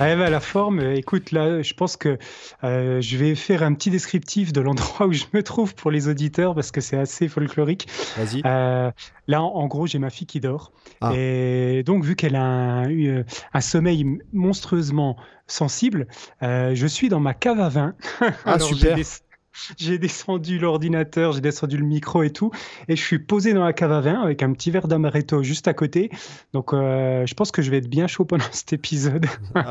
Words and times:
Ah, 0.00 0.16
bah, 0.16 0.30
la 0.30 0.40
forme, 0.40 0.80
écoute, 0.80 1.30
là, 1.30 1.62
je 1.62 1.74
pense 1.74 1.96
que 1.96 2.18
euh, 2.64 3.00
je 3.00 3.16
vais 3.16 3.34
faire 3.34 3.62
un 3.62 3.74
petit 3.74 3.90
descriptif 3.90 4.52
de 4.52 4.60
l'endroit 4.60 5.06
où 5.06 5.12
je 5.12 5.24
me 5.32 5.42
trouve 5.42 5.74
pour 5.74 5.90
les 5.90 6.08
auditeurs 6.08 6.54
parce 6.54 6.70
que 6.70 6.80
c'est 6.80 6.96
assez 6.96 7.28
folklorique. 7.28 7.86
Vas-y. 8.16 8.42
Euh, 8.46 8.90
là, 9.28 9.42
en, 9.42 9.66
gros, 9.66 9.86
j'ai 9.86 9.98
ma 9.98 10.10
fille 10.10 10.26
qui 10.26 10.40
dort. 10.40 10.72
Ah. 11.00 11.12
Et 11.14 11.82
donc, 11.84 12.04
vu 12.04 12.16
qu'elle 12.16 12.36
a 12.36 12.42
un, 12.42 12.90
euh, 12.90 13.24
un, 13.52 13.60
sommeil 13.60 14.18
monstrueusement 14.32 15.16
sensible, 15.46 16.06
je 16.40 16.86
suis 16.86 17.08
dans 17.08 17.20
ma 17.20 17.34
cave 17.34 17.60
à 17.60 17.68
vin. 17.68 17.94
Ah, 18.46 18.58
super 18.58 18.96
j'ai 19.78 19.98
descendu 19.98 20.58
l'ordinateur, 20.58 21.32
j'ai 21.32 21.40
descendu 21.40 21.76
le 21.76 21.84
micro 21.84 22.22
et 22.22 22.30
tout, 22.30 22.50
et 22.88 22.96
je 22.96 23.02
suis 23.02 23.18
posé 23.18 23.52
dans 23.52 23.64
la 23.64 23.72
cave 23.72 23.92
à 23.92 24.00
vin 24.00 24.20
avec 24.20 24.42
un 24.42 24.52
petit 24.52 24.70
verre 24.70 24.88
d'amaretto 24.88 25.42
juste 25.42 25.68
à 25.68 25.74
côté. 25.74 26.10
Donc, 26.52 26.72
euh, 26.72 27.26
je 27.26 27.34
pense 27.34 27.50
que 27.50 27.62
je 27.62 27.70
vais 27.70 27.78
être 27.78 27.88
bien 27.88 28.06
chaud 28.06 28.24
pendant 28.24 28.44
cet 28.52 28.72
épisode. 28.72 29.26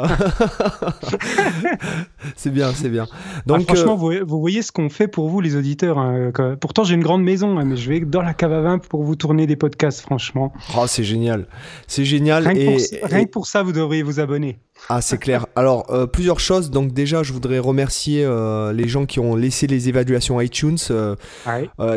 c'est 2.35 2.51
bien, 2.51 2.71
c'est 2.73 2.89
bien. 2.89 3.07
Donc, 3.45 3.62
ah, 3.62 3.73
franchement, 3.73 3.99
euh, 4.09 4.23
vous, 4.26 4.39
voyez 4.39 4.62
ce 4.62 4.71
qu'on 4.71 4.89
fait 4.89 5.07
pour 5.07 5.29
vous, 5.29 5.41
les 5.41 5.55
auditeurs. 5.55 5.98
Hein, 5.98 6.32
pourtant, 6.59 6.84
j'ai 6.84 6.95
une 6.95 7.04
grande 7.04 7.23
maison, 7.23 7.57
hein, 7.57 7.65
mais 7.65 7.77
je 7.77 7.89
vais 7.89 7.99
dans 8.01 8.21
la 8.21 8.34
cave 8.34 8.54
à 8.54 8.61
vin 8.61 8.79
pour 8.79 9.04
vous 9.04 9.15
tourner 9.15 9.48
des 9.48 9.55
podcasts, 9.55 10.01
franchement. 10.01 10.54
Oh, 10.77 10.85
c'est 10.87 11.04
génial. 11.04 11.48
C'est 11.87 12.05
génial. 12.05 12.48
Rien, 12.48 12.77
rien 13.04 13.26
que 13.26 13.32
pour 13.32 13.48
ça, 13.48 13.63
vous 13.63 13.71
devriez 13.71 14.04
vous 14.04 14.20
abonner. 14.20 14.59
Ah, 14.88 15.02
c'est 15.02 15.20
clair. 15.20 15.46
Alors, 15.55 15.85
euh, 15.91 16.08
plusieurs 16.08 16.40
choses. 16.40 16.72
Donc, 16.72 16.94
déjà, 16.94 17.22
je 17.22 17.32
voudrais 17.32 17.60
remercier 17.60 18.24
euh, 18.26 18.74
les 18.74 18.88
gens 18.88 19.05
qui 19.05 19.20
ont 19.20 19.35
laissé 19.35 19.68
les 19.68 19.88
évaluations 19.88 20.41
iTunes. 20.41 20.77
Euh, 20.90 21.16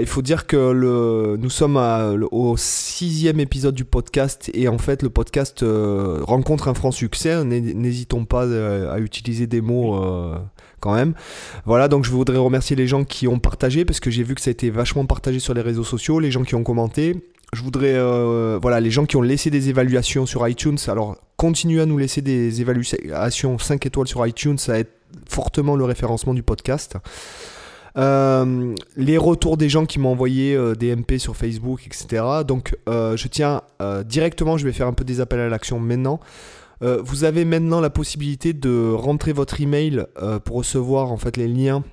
il 0.01 0.07
faut 0.07 0.21
dire 0.21 0.47
que 0.47 0.57
le, 0.57 1.37
nous 1.39 1.49
sommes 1.49 1.77
au 2.31 2.57
sixième 2.59 3.41
épisode 3.41 3.75
du 3.75 3.85
podcast 3.85 4.51
et 4.53 4.69
en 4.69 4.79
fait, 4.79 5.03
le 5.03 5.11
podcast 5.11 5.65
rencontre 6.23 6.69
un 6.69 6.75
franc 6.75 6.91
succès. 6.91 7.45
N'hésitons 7.45 8.25
pas 8.25 8.45
à 8.45 8.99
utiliser 8.99 9.47
des 9.47 9.61
mots 9.61 9.99
quand 10.81 10.95
même. 10.95 11.15
Voilà, 11.65 11.89
donc 11.89 12.05
je 12.05 12.11
voudrais 12.11 12.37
remercier 12.37 12.77
les 12.77 12.87
gens 12.87 13.05
qui 13.05 13.27
ont 13.27 13.39
partagé 13.39 13.85
parce 13.85 14.01
que 14.01 14.11
j'ai 14.11 14.23
vu 14.23 14.35
que 14.35 14.41
ça 14.41 14.51
a 14.51 14.53
été 14.53 14.69
vachement 14.71 15.07
partagé 15.07 15.39
sur 15.39 15.55
les 15.55 15.63
réseaux 15.63 15.85
sociaux, 15.85 16.21
les 16.21 16.31
gens 16.31 16.43
qui 16.43 16.55
ont 16.55 16.65
commenté 16.65 17.17
je 17.55 17.62
voudrais, 17.62 17.95
euh, 17.95 18.58
voilà, 18.61 18.81
les 18.81 18.91
gens 18.91 19.05
qui 19.05 19.17
ont 19.17 19.22
laissé 19.22 19.50
des 19.50 19.69
évaluations 19.69 20.25
sur 20.25 20.47
iTunes, 20.48 20.78
alors 20.89 21.17
continuez 21.36 21.83
à 21.83 21.86
nous 21.86 21.98
laisser 21.98 22.22
des 22.22 22.62
évaluations 22.62 23.58
5 23.58 23.84
étoiles 23.84 24.08
sur 24.08 24.27
iTunes, 24.27 24.56
ça 24.56 24.78
aide 24.78 24.89
fortement 25.28 25.77
le 25.77 25.84
référencement 25.84 26.33
du 26.33 26.42
podcast. 26.42 26.97
Euh, 27.98 28.75
les 28.97 29.19
retours 29.19 29.58
des 29.58 29.69
gens 29.69 29.84
qui 29.84 29.98
m'ont 29.98 30.12
envoyé 30.12 30.55
euh, 30.55 30.75
des 30.75 30.97
MP 30.97 31.19
sur 31.19 31.36
Facebook, 31.36 31.86
etc. 31.86 32.25
Donc, 32.47 32.75
je 32.86 33.28
tiens 33.28 33.61
directement, 34.06 34.56
je 34.56 34.64
vais 34.64 34.73
faire 34.73 34.86
un 34.86 34.95
peu 34.95 35.05
des 35.05 35.20
appels 35.20 35.41
à 35.41 35.50
l'action 35.50 35.78
maintenant. 35.78 36.20
vous 36.80 37.25
avez 37.25 37.45
maintenant 37.45 37.80
la 37.80 37.91
possibilité 37.91 38.55
de 38.55 38.92
rentrer 38.92 39.34
votre 39.34 39.61
email 39.61 40.06
pour 40.45 40.56
recevoir 40.56 41.12
en 41.12 41.19
fait 41.19 41.36
les 41.36 41.48
liens 41.48 41.84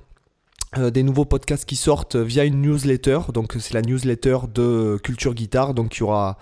euh, 0.78 0.92
des 0.92 1.02
nouveaux 1.02 1.26
podcasts 1.26 1.66
qui 1.66 1.76
sortent 1.76 2.16
via 2.16 2.46
une 2.46 2.62
newsletter. 2.62 3.20
Donc 3.34 3.56
c'est 3.58 3.74
la 3.74 3.82
newsletter 3.82 4.38
de 4.54 5.00
Culture 5.04 5.34
Guitare. 5.34 5.74
Donc 5.74 5.98
il 5.98 6.02
y 6.02 6.04
aura, 6.04 6.38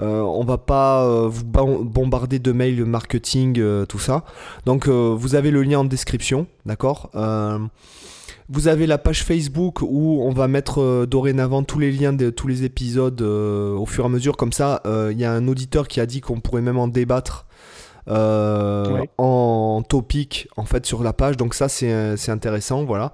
euh, 0.00 0.20
on 0.20 0.44
va 0.44 0.58
pas 0.58 1.04
euh, 1.04 1.28
vous 1.28 1.44
bombarder 1.44 2.40
de 2.40 2.50
mails 2.50 2.84
marketing, 2.84 3.62
tout 3.86 4.00
ça. 4.00 4.24
Donc 4.66 4.88
vous 4.88 5.34
avez 5.36 5.52
le 5.52 5.62
lien 5.62 5.78
en 5.78 5.84
description, 5.84 6.48
d'accord. 6.66 7.10
vous 8.48 8.68
avez 8.68 8.86
la 8.88 8.98
page 8.98 9.22
Facebook 9.22 9.80
où 9.82 10.22
on 10.22 10.32
va 10.32 10.48
mettre 10.48 11.06
dorénavant 11.06 11.62
tous 11.62 11.78
les 11.78 11.92
liens 11.92 12.12
de 12.12 12.30
tous 12.30 12.48
les 12.48 12.64
épisodes 12.64 13.22
au 13.22 13.86
fur 13.86 14.02
et 14.02 14.06
à 14.06 14.10
mesure. 14.10 14.36
Comme 14.36 14.52
ça, 14.52 14.82
il 14.86 15.18
y 15.18 15.24
a 15.24 15.32
un 15.32 15.46
auditeur 15.46 15.86
qui 15.86 16.00
a 16.00 16.06
dit 16.06 16.20
qu'on 16.20 16.40
pourrait 16.40 16.62
même 16.62 16.78
en 16.78 16.88
débattre. 16.88 17.46
en 18.08 19.82
topic 19.88 20.48
en 20.56 20.64
fait 20.64 20.84
sur 20.86 21.02
la 21.04 21.12
page 21.12 21.36
donc 21.36 21.52
ça 21.52 21.68
c'est 21.68 22.30
intéressant 22.30 22.84
voilà 22.84 23.12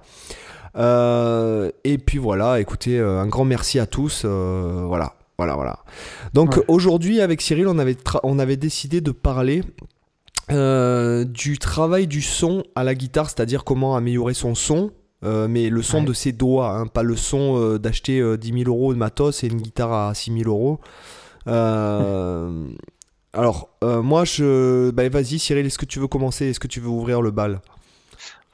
euh, 0.77 1.71
et 1.83 1.97
puis 1.97 2.17
voilà, 2.17 2.59
écoutez, 2.59 2.99
euh, 2.99 3.19
un 3.19 3.27
grand 3.27 3.45
merci 3.45 3.79
à 3.79 3.85
tous. 3.85 4.23
Euh, 4.25 4.83
voilà, 4.87 5.13
voilà, 5.37 5.55
voilà. 5.55 5.79
Donc 6.33 6.61
aujourd'hui, 6.67 7.21
avec 7.21 7.41
Cyril, 7.41 7.67
on 7.67 7.79
avait, 7.79 7.97
on 8.23 8.39
avait 8.39 8.57
décidé 8.57 9.01
de 9.01 9.11
parler 9.11 9.63
du 10.47 11.57
travail 11.57 12.05
du 12.05 12.21
son 12.21 12.63
à 12.75 12.83
la 12.83 12.93
guitare, 12.93 13.29
c'est-à-dire 13.29 13.63
comment 13.63 13.95
améliorer 13.95 14.35
son 14.35 14.53
son, 14.53 14.91
mais 15.23 15.69
le 15.69 15.81
son 15.81 16.03
de 16.03 16.13
ses 16.13 16.33
doigts, 16.33 16.69
hein, 16.69 16.85
pas 16.85 17.01
le 17.01 17.15
son 17.15 17.77
d'acheter 17.77 18.21
10 18.37 18.63
000 18.65 18.69
euros 18.69 18.93
de 18.93 18.99
matos 18.99 19.43
et 19.43 19.47
une 19.47 19.59
guitare 19.59 19.91
à 19.91 20.13
6 20.13 20.43
000 20.43 20.49
euros. 20.49 20.79
alors, 23.33 23.69
moi, 23.81 24.23
je. 24.23 24.91
Bah, 24.91 25.09
vas-y, 25.09 25.39
Cyril, 25.39 25.65
est-ce 25.65 25.79
que 25.79 25.85
tu 25.85 25.99
veux 25.99 26.07
commencer? 26.07 26.45
Est-ce 26.45 26.59
que 26.59 26.67
tu 26.67 26.79
veux 26.79 26.89
ouvrir 26.89 27.23
le 27.23 27.31
bal? 27.31 27.59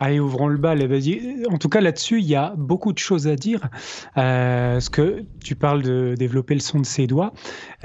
Allez, 0.02 0.20
ouvrons 0.20 0.48
le 0.48 0.58
bal. 0.58 0.84
Vas-y. 0.88 1.46
En 1.52 1.60
tout 1.60 1.70
cas, 1.70 1.80
là-dessus, 1.80 2.22
il 2.22 2.26
y 2.26 2.36
a 2.36 2.56
beaucoup 2.58 2.92
de 2.92 2.98
choses 2.98 3.28
à 3.28 3.36
dire. 3.36 3.70
Euh, 4.18 4.80
ce 4.80 4.90
que 4.90 5.26
tu 5.44 5.54
parles 5.54 5.84
de 5.84 6.16
développer 6.18 6.56
le 6.56 6.60
son 6.60 6.80
de 6.80 6.88
ses 6.88 7.06
doigts. 7.06 7.34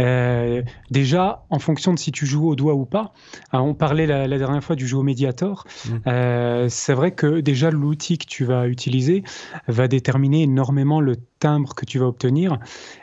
Euh, 0.00 0.62
déjà, 0.90 1.44
en 1.50 1.58
fonction 1.58 1.92
de 1.92 1.98
si 1.98 2.12
tu 2.12 2.24
joues 2.24 2.48
au 2.48 2.56
doigt 2.56 2.72
ou 2.72 2.86
pas. 2.86 3.12
Hein, 3.52 3.60
on 3.60 3.74
parlait 3.74 4.06
la, 4.06 4.38
dernière 4.38 4.64
fois 4.64 4.76
du 4.76 4.86
jeu 4.86 4.96
au 4.96 5.02
Mediator. 5.02 5.66
Mmh. 5.66 5.90
Euh, 6.06 6.66
c'est 6.70 6.94
vrai 6.94 7.10
que 7.10 7.40
déjà 7.40 7.70
l'outil 7.70 8.16
que 8.16 8.26
tu 8.26 8.46
vas 8.46 8.66
utiliser 8.66 9.22
va 9.68 9.86
déterminer 9.86 10.44
énormément 10.44 11.02
le 11.02 11.16
timbre 11.38 11.74
que 11.74 11.84
tu 11.84 11.98
vas 11.98 12.06
obtenir. 12.06 12.58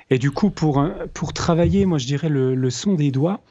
Et 0.09 0.17
du 0.17 0.31
coup, 0.31 0.49
pour, 0.49 0.83
pour 1.13 1.33
travailler, 1.33 1.85
moi, 1.85 1.99
je 1.99 2.07
dirais 2.07 2.29
le, 2.29 2.55
le 2.55 2.69
son 2.71 2.95
des 2.95 3.11
doigts, 3.11 3.41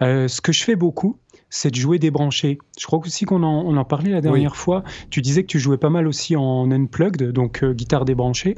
ce 0.00 0.40
que 0.40 0.52
je 0.52 0.64
fais 0.64 0.76
beaucoup, 0.76 1.18
c'est 1.50 1.70
de 1.70 1.76
jouer 1.76 1.98
débranché. 1.98 2.58
Je 2.78 2.86
crois 2.86 3.00
aussi 3.00 3.24
qu'on 3.24 3.42
en, 3.42 3.64
on 3.66 3.76
en 3.76 3.84
parlait 3.84 4.12
la 4.12 4.20
dernière 4.20 4.56
fois. 4.56 4.84
Tu 5.10 5.20
disais 5.20 5.42
que 5.42 5.48
tu 5.48 5.58
jouais 5.58 5.76
pas 5.76 5.90
mal 5.90 6.06
aussi 6.06 6.36
en 6.36 6.70
unplugged, 6.70 7.32
donc 7.32 7.62
euh, 7.62 7.74
guitare 7.74 8.04
débranchée. 8.04 8.54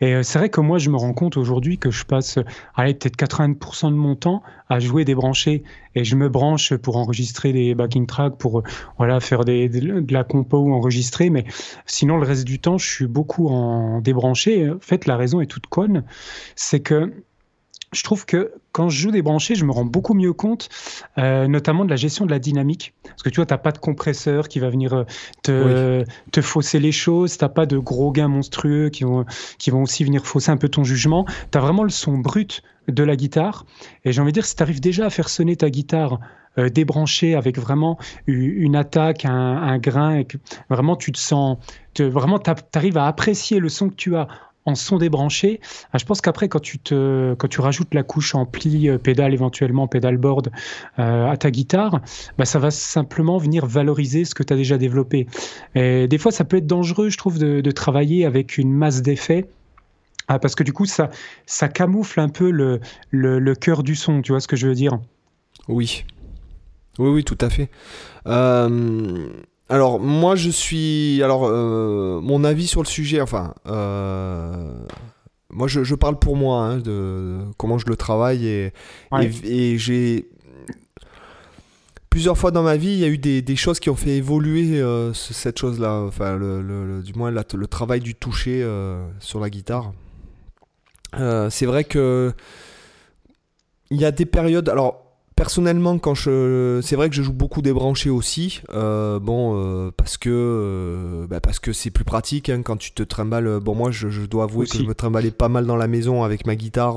Et 0.00 0.14
euh, 0.14 0.22
c'est 0.24 0.38
vrai 0.38 0.50
que 0.50 0.60
moi, 0.60 0.78
je 0.78 0.90
me 0.90 0.96
rends 0.96 1.14
compte 1.14 1.36
aujourd'hui 1.36 1.78
que 1.78 1.90
je 1.90 2.04
passe, 2.04 2.38
allez, 2.74 2.94
peut-être 2.94 3.16
80% 3.16 3.90
de 3.90 3.94
mon 3.94 4.16
temps 4.16 4.42
à 4.68 4.80
jouer 4.80 5.04
débranché. 5.04 5.62
Et 5.94 6.04
je 6.04 6.16
me 6.16 6.28
branche 6.28 6.74
pour 6.74 6.96
enregistrer 6.96 7.52
des 7.52 7.74
backing 7.74 8.06
tracks, 8.06 8.36
pour 8.36 8.58
euh, 8.58 8.62
voilà, 8.98 9.20
faire 9.20 9.44
des, 9.44 9.68
de 9.68 10.12
la 10.12 10.24
compo 10.24 10.58
ou 10.58 10.72
enregistrer. 10.72 11.30
Mais 11.30 11.44
sinon, 11.86 12.18
le 12.18 12.26
reste 12.26 12.44
du 12.44 12.58
temps, 12.58 12.76
je 12.76 12.88
suis 12.88 13.06
beaucoup 13.06 13.48
en 13.48 14.00
débranché. 14.00 14.68
En 14.68 14.80
fait, 14.80 15.06
la 15.06 15.16
raison 15.16 15.40
est 15.40 15.46
toute 15.46 15.68
conne. 15.68 16.04
C'est 16.56 16.80
que 16.80 17.12
je 17.92 18.02
trouve 18.02 18.24
que 18.26 18.52
quand 18.72 18.88
je 18.88 18.98
joue 18.98 19.10
des 19.10 19.22
branchés, 19.22 19.54
je 19.54 19.64
me 19.64 19.70
rends 19.70 19.84
beaucoup 19.84 20.14
mieux 20.14 20.32
compte, 20.32 20.68
euh, 21.18 21.46
notamment 21.46 21.84
de 21.84 21.90
la 21.90 21.96
gestion 21.96 22.24
de 22.24 22.30
la 22.30 22.38
dynamique. 22.38 22.94
Parce 23.04 23.22
que 23.22 23.28
tu 23.28 23.36
vois, 23.36 23.46
tu 23.46 23.52
n'as 23.52 23.58
pas 23.58 23.72
de 23.72 23.78
compresseur 23.78 24.48
qui 24.48 24.58
va 24.58 24.70
venir 24.70 24.94
euh, 24.94 25.04
te, 25.42 26.04
te 26.30 26.40
fausser 26.40 26.80
les 26.80 26.92
choses, 26.92 27.36
tu 27.36 27.44
n'as 27.44 27.50
pas 27.50 27.66
de 27.66 27.76
gros 27.78 28.10
gains 28.10 28.28
monstrueux 28.28 28.88
qui 28.88 29.04
vont, 29.04 29.26
qui 29.58 29.70
vont 29.70 29.82
aussi 29.82 30.04
venir 30.04 30.26
fausser 30.26 30.50
un 30.50 30.56
peu 30.56 30.68
ton 30.68 30.84
jugement. 30.84 31.26
Tu 31.50 31.58
as 31.58 31.60
vraiment 31.60 31.84
le 31.84 31.90
son 31.90 32.16
brut 32.18 32.62
de 32.88 33.02
la 33.04 33.14
guitare. 33.14 33.66
Et 34.04 34.12
j'ai 34.12 34.20
envie 34.20 34.32
de 34.32 34.34
dire, 34.34 34.46
si 34.46 34.56
tu 34.56 34.62
arrives 34.62 34.80
déjà 34.80 35.06
à 35.06 35.10
faire 35.10 35.28
sonner 35.28 35.56
ta 35.56 35.70
guitare 35.70 36.18
euh, 36.58 36.68
débranchée 36.68 37.34
avec 37.34 37.58
vraiment 37.58 37.98
une 38.26 38.76
attaque, 38.76 39.24
un, 39.24 39.32
un 39.32 39.78
grain, 39.78 40.16
et 40.16 40.24
que 40.24 40.38
vraiment 40.68 40.96
tu 40.96 41.12
te 41.12 41.18
sens, 41.18 41.58
te, 41.94 42.02
vraiment 42.02 42.38
tu 42.38 42.50
arrives 42.74 42.98
à 42.98 43.06
apprécier 43.06 43.58
le 43.58 43.68
son 43.68 43.90
que 43.90 43.94
tu 43.94 44.16
as 44.16 44.28
en 44.64 44.74
son 44.74 44.98
débranché. 44.98 45.60
Ah, 45.92 45.98
je 45.98 46.04
pense 46.04 46.20
qu'après, 46.20 46.48
quand 46.48 46.60
tu 46.60 46.78
te, 46.78 47.34
quand 47.34 47.48
tu 47.48 47.60
rajoutes 47.60 47.94
la 47.94 48.02
couche 48.02 48.34
ampli, 48.34 48.88
euh, 48.88 48.98
pédale 48.98 49.34
éventuellement, 49.34 49.88
pédale 49.88 50.16
board 50.16 50.50
euh, 50.98 51.26
à 51.26 51.36
ta 51.36 51.50
guitare, 51.50 52.00
bah, 52.38 52.44
ça 52.44 52.58
va 52.58 52.70
simplement 52.70 53.38
venir 53.38 53.66
valoriser 53.66 54.24
ce 54.24 54.34
que 54.34 54.42
tu 54.42 54.52
as 54.52 54.56
déjà 54.56 54.78
développé. 54.78 55.26
Et 55.74 56.08
des 56.08 56.18
fois, 56.18 56.32
ça 56.32 56.44
peut 56.44 56.58
être 56.58 56.66
dangereux, 56.66 57.08
je 57.08 57.18
trouve, 57.18 57.38
de, 57.38 57.70
travailler 57.72 58.26
avec 58.26 58.58
une 58.58 58.72
masse 58.72 59.00
d'effets. 59.00 59.46
Ah, 60.28 60.38
parce 60.38 60.54
que 60.54 60.62
du 60.62 60.72
coup, 60.72 60.84
ça, 60.84 61.10
ça 61.46 61.68
camoufle 61.68 62.20
un 62.20 62.28
peu 62.28 62.50
le, 62.50 62.80
le, 63.10 63.38
le 63.38 63.54
cœur 63.54 63.82
du 63.82 63.94
son, 63.94 64.22
tu 64.22 64.32
vois 64.32 64.40
ce 64.40 64.46
que 64.46 64.56
je 64.56 64.68
veux 64.68 64.74
dire? 64.74 64.98
Oui. 65.68 66.04
Oui, 66.98 67.08
oui, 67.08 67.24
tout 67.24 67.38
à 67.40 67.48
fait. 67.48 67.70
Euh, 68.26 69.28
alors 69.72 69.98
moi 70.00 70.36
je 70.36 70.50
suis 70.50 71.22
alors 71.22 71.46
euh, 71.46 72.20
mon 72.20 72.44
avis 72.44 72.66
sur 72.66 72.82
le 72.82 72.86
sujet 72.86 73.22
enfin 73.22 73.54
euh, 73.66 74.74
moi 75.48 75.66
je, 75.66 75.94
parle 75.94 76.18
pour 76.18 76.36
moi 76.36 76.58
hein, 76.58 76.76
de 76.76 77.38
comment 77.56 77.78
je 77.78 77.86
le 77.86 77.96
travaille 77.96 78.46
et, 78.46 78.72
et, 79.44 79.78
j'ai 79.78 80.28
plusieurs 82.10 82.36
fois 82.36 82.50
dans 82.50 82.62
ma 82.62 82.76
vie 82.76 82.92
il 82.92 82.98
y 82.98 83.04
a 83.04 83.08
eu 83.08 83.16
des, 83.16 83.56
choses 83.56 83.80
qui 83.80 83.88
ont 83.88 83.96
fait 83.96 84.16
évoluer 84.16 84.78
euh, 84.78 85.14
cette 85.14 85.58
chose 85.58 85.80
là 85.80 86.02
enfin 86.06 86.36
le, 86.36 87.02
du 87.02 87.14
moins 87.14 87.30
le 87.30 87.66
travail 87.66 88.00
du 88.00 88.14
toucher 88.14 88.66
sur 89.20 89.40
la 89.40 89.48
guitare 89.48 89.92
c'est 91.48 91.66
vrai 91.66 91.84
que 91.84 92.34
il 93.92 94.00
y 94.00 94.04
a 94.06 94.10
des 94.10 94.26
périodes. 94.26 94.68
Alors, 94.70 95.01
personnellement, 95.42 95.98
quand 95.98 96.14
je, 96.14 96.78
c'est 96.84 96.94
vrai 96.94 97.10
que 97.10 97.16
je 97.16 97.22
joue 97.22 97.32
beaucoup 97.32 97.62
débranché 97.62 98.10
aussi. 98.10 98.62
Euh, 98.72 99.18
bon, 99.18 99.56
euh, 99.56 99.90
parce 99.90 100.16
que 100.16 100.30
euh, 100.30 101.26
bah, 101.26 101.40
parce 101.40 101.58
que 101.58 101.72
c'est 101.72 101.90
plus 101.90 102.04
pratique 102.04 102.48
hein, 102.48 102.62
quand 102.62 102.76
tu 102.76 102.92
te 102.92 103.02
trimbales. 103.02 103.58
Bon, 103.58 103.74
moi, 103.74 103.90
je, 103.90 104.06
dois 104.26 104.44
avouer 104.44 104.68
que 104.68 104.78
je 104.78 104.84
me 104.84 104.94
trimballais 104.94 105.32
pas 105.32 105.48
mal 105.48 105.66
dans 105.66 105.74
la 105.74 105.88
maison 105.88 106.22
avec 106.22 106.46
ma 106.46 106.54
guitare. 106.54 106.96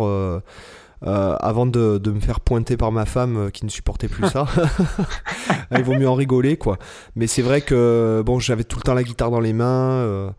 avant 1.02 1.66
de, 1.66 1.98
de, 1.98 2.12
me 2.12 2.20
faire 2.20 2.40
pointer 2.40 2.78
par 2.78 2.92
ma 2.92 3.06
femme 3.06 3.50
qui 3.52 3.66
ne 3.66 3.72
supportait 3.72 4.10
plus 4.10 4.30
ça. 4.30 4.46
Il 5.72 5.82
vaut 5.82 5.96
mieux 5.96 6.08
en 6.08 6.14
rigoler, 6.14 6.56
quoi. 6.56 6.78
Mais 7.16 7.26
c'est 7.26 7.42
vrai 7.42 7.62
que 7.62 8.22
bon, 8.24 8.38
j'avais 8.38 8.64
tout 8.64 8.78
le 8.78 8.84
temps 8.84 8.94
la 8.94 9.04
guitare 9.04 9.32
dans 9.32 9.40
les 9.40 9.54
mains. 9.54 10.36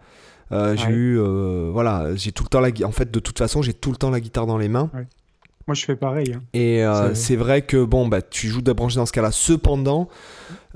j'ai 0.53 0.91
eu, 0.91 1.19
voilà, 1.73 2.15
j'ai 2.15 2.31
tout 2.31 2.45
le 2.45 2.51
temps 2.51 2.61
la. 2.61 2.71
En 2.85 2.93
fait, 2.93 3.11
de 3.11 3.19
toute 3.19 3.39
façon, 3.39 3.63
j'ai 3.63 3.75
tout 3.75 3.91
le 3.91 3.97
temps 3.97 4.11
la 4.11 4.21
guitare 4.21 4.47
dans 4.47 4.59
les 4.59 4.69
mains. 4.69 4.93
Moi, 5.69 5.75
je 5.75 5.85
fais 5.85 5.97
pareil. 5.97 6.33
Hein. 6.33 6.43
Et 6.55 6.85
euh, 6.85 7.13
c'est 7.15 7.35
vrai 7.35 7.63
que, 7.63 7.83
bon, 7.83 8.07
bah, 8.07 8.23
tu 8.23 8.47
joues 8.47 8.63
de 8.63 8.73
brancher 8.73 8.97
dans 8.97 9.07
ce 9.07 9.13
cas-là. 9.13 9.33
Cependant, 9.33 10.09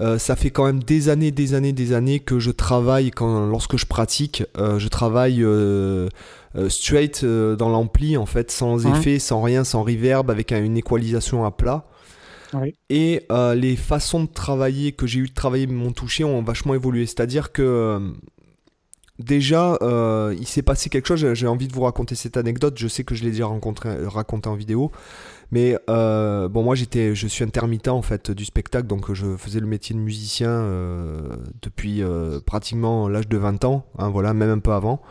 euh, 0.00 0.18
ça 0.18 0.34
fait 0.34 0.50
quand 0.50 0.64
même 0.64 0.82
des 0.82 1.08
années, 1.08 1.30
des 1.30 1.54
années, 1.54 1.72
des 1.72 1.92
années 1.92 2.18
que 2.18 2.40
je 2.40 2.50
travaille, 2.50 3.12
quand, 3.12 3.46
lorsque 3.46 3.76
je 3.76 3.86
pratique, 3.86 4.42
euh, 4.58 4.80
je 4.80 4.88
travaille 4.88 5.44
straight 6.68 7.24
dans 7.24 7.68
l'ampli, 7.68 8.16
en 8.16 8.26
fait, 8.26 8.50
sans 8.50 8.84
effet, 8.84 9.20
sans 9.20 9.40
rien, 9.42 9.62
sans 9.62 9.84
reverb, 9.84 10.28
avec 10.28 10.50
une 10.50 10.76
équalisation 10.76 11.44
à 11.44 11.52
plat. 11.52 11.86
Et 12.88 13.26
les 13.54 13.76
façons 13.76 14.24
de 14.24 14.28
travailler 14.28 14.90
que 14.90 15.06
j'ai 15.06 15.20
eu 15.20 15.28
de 15.28 15.34
travailler 15.34 15.68
mon 15.68 15.92
toucher 15.92 16.24
ont 16.24 16.42
vachement 16.42 16.74
évolué. 16.74 17.06
C'est-à-dire 17.06 17.52
que 17.52 18.12
Déjà, 19.20 19.76
euh, 19.82 20.34
il 20.38 20.46
s'est 20.46 20.62
passé 20.62 20.88
quelque 20.88 21.06
chose, 21.06 21.34
j'ai 21.34 21.46
envie 21.46 21.68
de 21.68 21.74
vous 21.74 21.82
raconter 21.82 22.14
cette 22.14 22.38
anecdote, 22.38 22.78
je 22.78 22.88
sais 22.88 23.04
que 23.04 23.14
je 23.14 23.22
l'ai 23.22 23.32
déjà 23.32 23.50
raconté 24.06 24.48
en 24.48 24.54
vidéo, 24.54 24.90
mais 25.52 25.76
euh, 25.90 26.48
bon 26.48 26.62
moi 26.62 26.74
j'étais, 26.74 27.14
je 27.14 27.26
suis 27.26 27.44
intermittent 27.44 27.88
en 27.88 28.00
fait 28.00 28.30
du 28.30 28.46
spectacle, 28.46 28.86
donc 28.86 29.12
je 29.12 29.36
faisais 29.36 29.60
le 29.60 29.66
métier 29.66 29.94
de 29.94 30.00
musicien 30.00 30.48
euh, 30.48 31.20
depuis 31.60 32.02
pratiquement 32.46 33.08
l'âge 33.08 33.28
de 33.28 33.36
20 33.36 33.66
ans, 33.66 33.84
hein, 33.98 34.08
voilà, 34.08 34.32
même 34.32 34.50
un 34.50 34.58
peu 34.58 34.72
avant. 34.72 35.02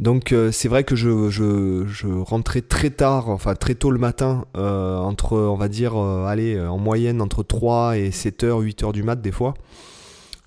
Donc 0.00 0.34
c'est 0.50 0.68
vrai 0.68 0.82
que 0.82 0.96
je, 0.96 1.28
je, 1.30 2.06
rentrais 2.08 2.62
très 2.62 2.90
tard, 2.90 3.28
enfin 3.28 3.54
très 3.54 3.76
tôt 3.76 3.92
le 3.92 3.98
matin, 4.00 4.44
entre 4.54 5.36
on 5.38 5.56
va 5.56 5.68
dire, 5.68 5.96
allez, 5.96 6.58
en 6.58 6.78
moyenne 6.78 7.22
entre 7.22 7.44
3 7.44 7.96
et 7.96 8.10
7h, 8.10 8.64
8h 8.64 8.92
du 8.92 9.04
mat 9.04 9.20
des 9.20 9.30
fois. 9.30 9.54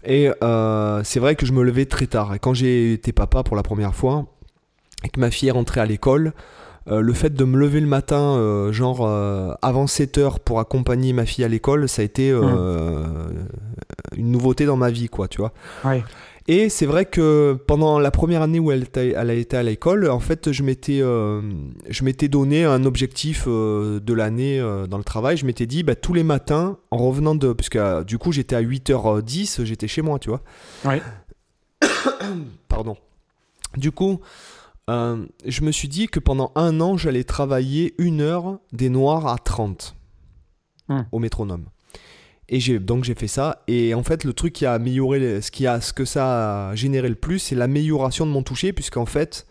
Et 0.05 0.29
euh, 0.44 1.01
c'est 1.03 1.19
vrai 1.19 1.35
que 1.35 1.45
je 1.45 1.53
me 1.53 1.63
levais 1.63 1.85
très 1.85 2.07
tard. 2.07 2.33
Et 2.33 2.39
quand 2.39 2.53
j'ai 2.53 2.94
été 2.94 3.11
papa 3.11 3.44
pour 3.44 3.55
la 3.55 3.63
première 3.63 3.95
fois, 3.95 4.25
et 5.03 5.09
que 5.09 5.19
ma 5.19 5.31
fille 5.31 5.50
est 5.50 5.53
rentrée 5.53 5.81
à 5.81 5.85
l'école, 5.85 6.33
euh, 6.89 7.00
le 7.00 7.13
fait 7.13 7.33
de 7.33 7.44
me 7.45 7.57
lever 7.57 7.79
le 7.79 7.88
matin, 7.88 8.35
euh, 8.35 8.71
genre 8.71 9.07
avant 9.61 9.88
7 9.88 10.17
heures 10.17 10.39
pour 10.39 10.59
accompagner 10.59 11.13
ma 11.13 11.25
fille 11.25 11.45
à 11.45 11.47
l'école, 11.47 11.88
ça 11.88 12.01
a 12.01 12.05
été 12.05 12.33
mmh. 12.33 12.45
une 14.17 14.31
nouveauté 14.31 14.65
dans 14.65 14.77
ma 14.77 14.91
vie, 14.91 15.07
quoi, 15.07 15.27
tu 15.27 15.39
vois. 15.39 15.53
Ouais. 15.85 16.03
Et 16.47 16.67
c'est 16.67 16.85
vrai 16.85 17.05
que 17.05 17.57
pendant 17.67 17.99
la 17.99 18.11
première 18.11 18.41
année 18.41 18.59
où 18.59 18.71
elle, 18.71 18.87
elle 18.95 19.29
a 19.29 19.33
été 19.33 19.55
à 19.55 19.63
l'école, 19.63 20.09
en 20.09 20.19
fait, 20.19 20.51
je 20.51 20.63
m'étais, 20.63 20.99
euh, 21.01 21.41
je 21.89 22.03
m'étais 22.03 22.27
donné 22.27 22.65
un 22.65 22.83
objectif 22.83 23.45
euh, 23.47 24.01
de 24.01 24.13
l'année 24.13 24.59
euh, 24.59 24.85
dans 24.85 24.97
le 24.97 25.05
travail. 25.05 25.37
Je 25.37 25.45
m'étais 25.45 25.67
dit, 25.67 25.83
bah, 25.83 25.95
tous 25.95 26.13
les 26.13 26.23
matins, 26.23 26.77
en 26.91 26.97
revenant 26.97 27.35
de. 27.35 27.53
Parce 27.53 27.69
que 27.69 28.03
du 28.03 28.17
coup, 28.17 28.33
j'étais 28.33 28.57
à 28.57 28.61
8h10, 28.61 29.63
j'étais 29.63 29.87
chez 29.87 30.01
moi, 30.01 30.19
tu 30.19 30.29
vois. 30.29 30.41
Ouais. 30.83 31.01
Pardon. 32.67 32.97
Du 33.77 33.91
coup, 33.91 34.19
je 34.89 35.61
me 35.61 35.71
suis 35.71 35.87
dit 35.87 36.07
que 36.07 36.19
pendant 36.19 36.51
un 36.55 36.81
an, 36.81 36.97
j'allais 36.97 37.23
travailler 37.23 37.95
une 37.97 38.19
heure 38.19 38.59
des 38.73 38.89
noirs 38.89 39.27
à 39.27 39.37
30 39.37 39.95
hum. 40.89 41.05
au 41.13 41.19
métronome. 41.19 41.65
Et 42.53 42.79
donc 42.79 43.03
j'ai 43.03 43.15
fait 43.15 43.27
ça. 43.27 43.63
Et 43.67 43.95
en 43.95 44.03
fait 44.03 44.23
le 44.23 44.33
truc 44.33 44.53
qui 44.53 44.65
a 44.67 44.73
amélioré 44.73 45.41
ce 45.41 45.50
qui 45.50 45.65
a 45.65 45.81
ce 45.81 45.91
que 45.91 46.05
ça 46.05 46.69
a 46.69 46.75
généré 46.75 47.09
le 47.09 47.15
plus 47.15 47.39
c'est 47.39 47.55
l'amélioration 47.55 48.27
de 48.27 48.31
mon 48.31 48.44
toucher 48.44 48.73
puisqu'en 48.73 49.07
fait 49.07 49.47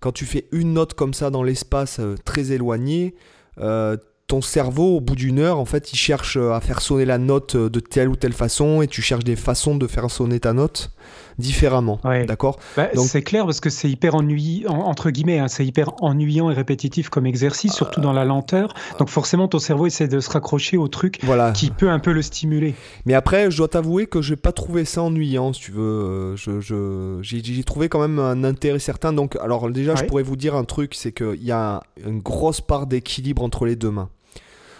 quand 0.00 0.12
tu 0.12 0.24
fais 0.24 0.46
une 0.52 0.72
note 0.72 0.94
comme 0.94 1.12
ça 1.12 1.28
dans 1.28 1.42
l'espace 1.42 1.98
euh, 2.00 2.14
très 2.24 2.52
éloigné 2.52 3.14
euh, 3.58 3.96
ton 4.26 4.40
cerveau, 4.40 4.96
au 4.96 5.00
bout 5.00 5.14
d'une 5.14 5.38
heure, 5.38 5.58
en 5.58 5.64
fait, 5.64 5.92
il 5.92 5.96
cherche 5.96 6.36
à 6.36 6.60
faire 6.60 6.80
sonner 6.80 7.04
la 7.04 7.18
note 7.18 7.54
euh, 7.54 7.70
de 7.70 7.78
telle 7.78 8.08
ou 8.08 8.16
telle 8.16 8.32
façon 8.32 8.82
et 8.82 8.88
tu 8.88 9.00
cherches 9.00 9.24
des 9.24 9.36
façons 9.36 9.76
de 9.76 9.86
faire 9.86 10.10
sonner 10.10 10.40
ta 10.40 10.52
note 10.52 10.90
différemment. 11.38 12.00
D'accord? 12.26 12.58
Bah, 12.76 12.88
C'est 12.96 13.22
clair 13.22 13.44
parce 13.44 13.60
que 13.60 13.70
c'est 13.70 13.88
hyper 13.88 14.14
ennuyant, 14.14 14.70
entre 14.70 15.10
guillemets, 15.10 15.38
hein, 15.38 15.48
c'est 15.48 15.64
hyper 15.64 15.90
ennuyant 16.02 16.50
et 16.50 16.54
répétitif 16.54 17.08
comme 17.08 17.26
exercice, 17.26 17.72
surtout 17.72 18.00
dans 18.00 18.12
la 18.12 18.24
lenteur. 18.24 18.74
Donc 18.98 19.08
forcément, 19.08 19.48
ton 19.48 19.58
cerveau 19.58 19.86
essaie 19.86 20.08
de 20.08 20.20
se 20.20 20.30
raccrocher 20.30 20.76
au 20.76 20.88
truc 20.88 21.20
qui 21.54 21.70
peut 21.70 21.90
un 21.90 21.98
peu 21.98 22.12
le 22.12 22.22
stimuler. 22.22 22.74
Mais 23.04 23.14
après, 23.14 23.50
je 23.50 23.58
dois 23.58 23.68
t'avouer 23.68 24.06
que 24.06 24.22
je 24.22 24.32
n'ai 24.32 24.36
pas 24.36 24.52
trouvé 24.52 24.84
ça 24.84 25.02
ennuyant, 25.02 25.52
si 25.52 25.60
tu 25.60 25.72
veux. 25.72 25.82
Euh, 25.82 26.36
je, 26.36 26.60
je, 26.60 27.18
j'ai, 27.22 27.64
trouvé 27.64 27.88
quand 27.88 28.00
même 28.00 28.18
un 28.18 28.44
intérêt 28.44 28.78
certain. 28.78 29.12
Donc, 29.12 29.36
alors 29.36 29.70
déjà, 29.70 29.94
je 29.94 30.04
pourrais 30.04 30.22
vous 30.22 30.36
dire 30.36 30.54
un 30.54 30.64
truc, 30.64 30.94
c'est 30.94 31.12
qu'il 31.12 31.42
y 31.42 31.52
a 31.52 31.82
une 32.04 32.20
grosse 32.20 32.60
part 32.60 32.86
d'équilibre 32.86 33.42
entre 33.42 33.66
les 33.66 33.76
deux 33.76 33.90
mains. 33.90 34.08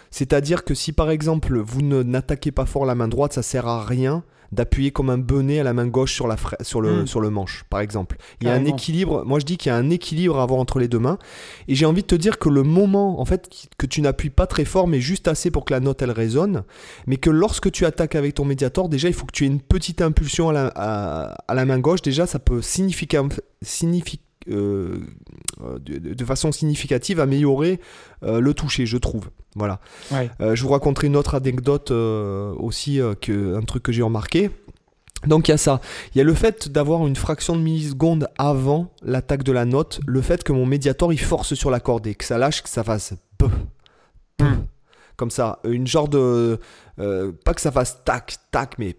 C'est-à-dire 0.09 0.63
que 0.63 0.73
si 0.73 0.93
par 0.93 1.09
exemple 1.09 1.59
vous 1.59 1.81
n'attaquez 1.81 2.51
pas 2.51 2.65
fort 2.65 2.85
la 2.85 2.95
main 2.95 3.07
droite, 3.07 3.33
ça 3.33 3.43
sert 3.43 3.67
à 3.67 3.83
rien 3.83 4.23
d'appuyer 4.51 4.91
comme 4.91 5.09
un 5.09 5.17
bonnet 5.17 5.59
à 5.59 5.63
la 5.63 5.73
main 5.73 5.87
gauche 5.87 6.13
sur, 6.13 6.27
la 6.27 6.35
sur, 6.61 6.81
le, 6.81 7.03
hmm. 7.03 7.07
sur 7.07 7.21
le 7.21 7.29
manche, 7.29 7.65
par 7.69 7.79
exemple. 7.79 8.17
Il 8.41 8.47
y 8.47 8.49
a 8.49 8.53
un 8.53 8.65
équilibre, 8.65 9.23
moi 9.25 9.39
je 9.39 9.45
dis 9.45 9.57
qu'il 9.57 9.71
y 9.71 9.73
a 9.73 9.75
un 9.75 9.89
équilibre 9.89 10.39
à 10.39 10.43
avoir 10.43 10.59
entre 10.59 10.79
les 10.79 10.87
deux 10.87 10.99
mains. 10.99 11.17
Et 11.67 11.75
j'ai 11.75 11.85
envie 11.85 12.01
de 12.01 12.07
te 12.07 12.15
dire 12.15 12.39
que 12.39 12.49
le 12.49 12.63
moment, 12.63 13.19
en 13.19 13.25
fait, 13.25 13.49
que 13.77 13.85
tu 13.85 14.01
n'appuies 14.01 14.29
pas 14.29 14.47
très 14.47 14.65
fort, 14.65 14.87
mais 14.87 15.01
juste 15.01 15.27
assez 15.27 15.51
pour 15.51 15.65
que 15.65 15.73
la 15.73 15.79
note 15.79 16.01
elle 16.01 16.11
résonne, 16.11 16.63
mais 17.05 17.17
que 17.17 17.29
lorsque 17.29 17.71
tu 17.71 17.85
attaques 17.85 18.15
avec 18.15 18.35
ton 18.35 18.45
médiator, 18.45 18.89
déjà 18.89 19.07
il 19.07 19.13
faut 19.13 19.25
que 19.25 19.31
tu 19.31 19.43
aies 19.43 19.47
une 19.47 19.61
petite 19.61 20.01
impulsion 20.01 20.49
à 20.49 20.53
la, 20.53 20.67
à, 20.67 21.53
la 21.53 21.65
main 21.65 21.79
gauche. 21.79 22.01
Déjà, 22.01 22.25
ça 22.25 22.39
peut 22.39 22.61
signifier 22.61 23.07
euh, 24.49 25.79
de, 25.79 26.25
façon 26.25 26.51
significative 26.51 27.19
améliorer 27.19 27.79
euh, 28.23 28.39
le 28.39 28.53
toucher, 28.53 28.85
je 28.85 28.97
trouve. 28.97 29.29
Voilà. 29.55 29.79
Euh, 30.39 30.55
je 30.55 30.63
vous 30.63 30.69
raconterai 30.69 31.07
une 31.07 31.15
autre 31.15 31.35
anecdote 31.35 31.91
aussi, 31.91 32.99
que, 33.21 33.55
un 33.55 33.61
truc 33.61 33.83
que 33.83 33.91
j'ai 33.91 34.03
remarqué. 34.03 34.51
Donc 35.25 35.47
il 35.47 35.51
y 35.51 35.53
a 35.53 35.57
ça. 35.57 35.81
Il 36.13 36.19
y 36.19 36.21
a 36.21 36.23
le 36.23 36.33
fait 36.35 36.69
d'avoir 36.69 37.07
une 37.07 37.15
fraction 37.15 37.55
de 37.55 37.61
milliseconde 37.61 38.27
avant 38.37 38.93
l'attaque 39.01 39.41
de 39.43 39.51
la 39.51 39.65
note, 39.65 39.99
le 40.05 40.21
fait 40.21 40.43
que 40.43 40.51
mon 40.51 40.65
médiator 40.65 41.11
il 41.11 41.19
force 41.19 41.55
sur 41.55 41.71
la 41.71 41.79
corde 41.79 42.05
et 42.05 42.13
que 42.13 42.23
ça 42.23 42.37
lâche, 42.37 42.61
que 42.61 42.69
ça 42.69 42.83
fasse 42.83 43.13
hmm. 44.39 44.45
comme 45.15 45.31
ça, 45.31 45.59
une 45.63 45.87
genre 45.87 46.07
de 46.07 46.59
pas 46.97 47.53
que 47.55 47.61
ça 47.61 47.71
fasse 47.71 48.03
tac 48.05 48.37
tac, 48.51 48.75
mais 48.77 48.95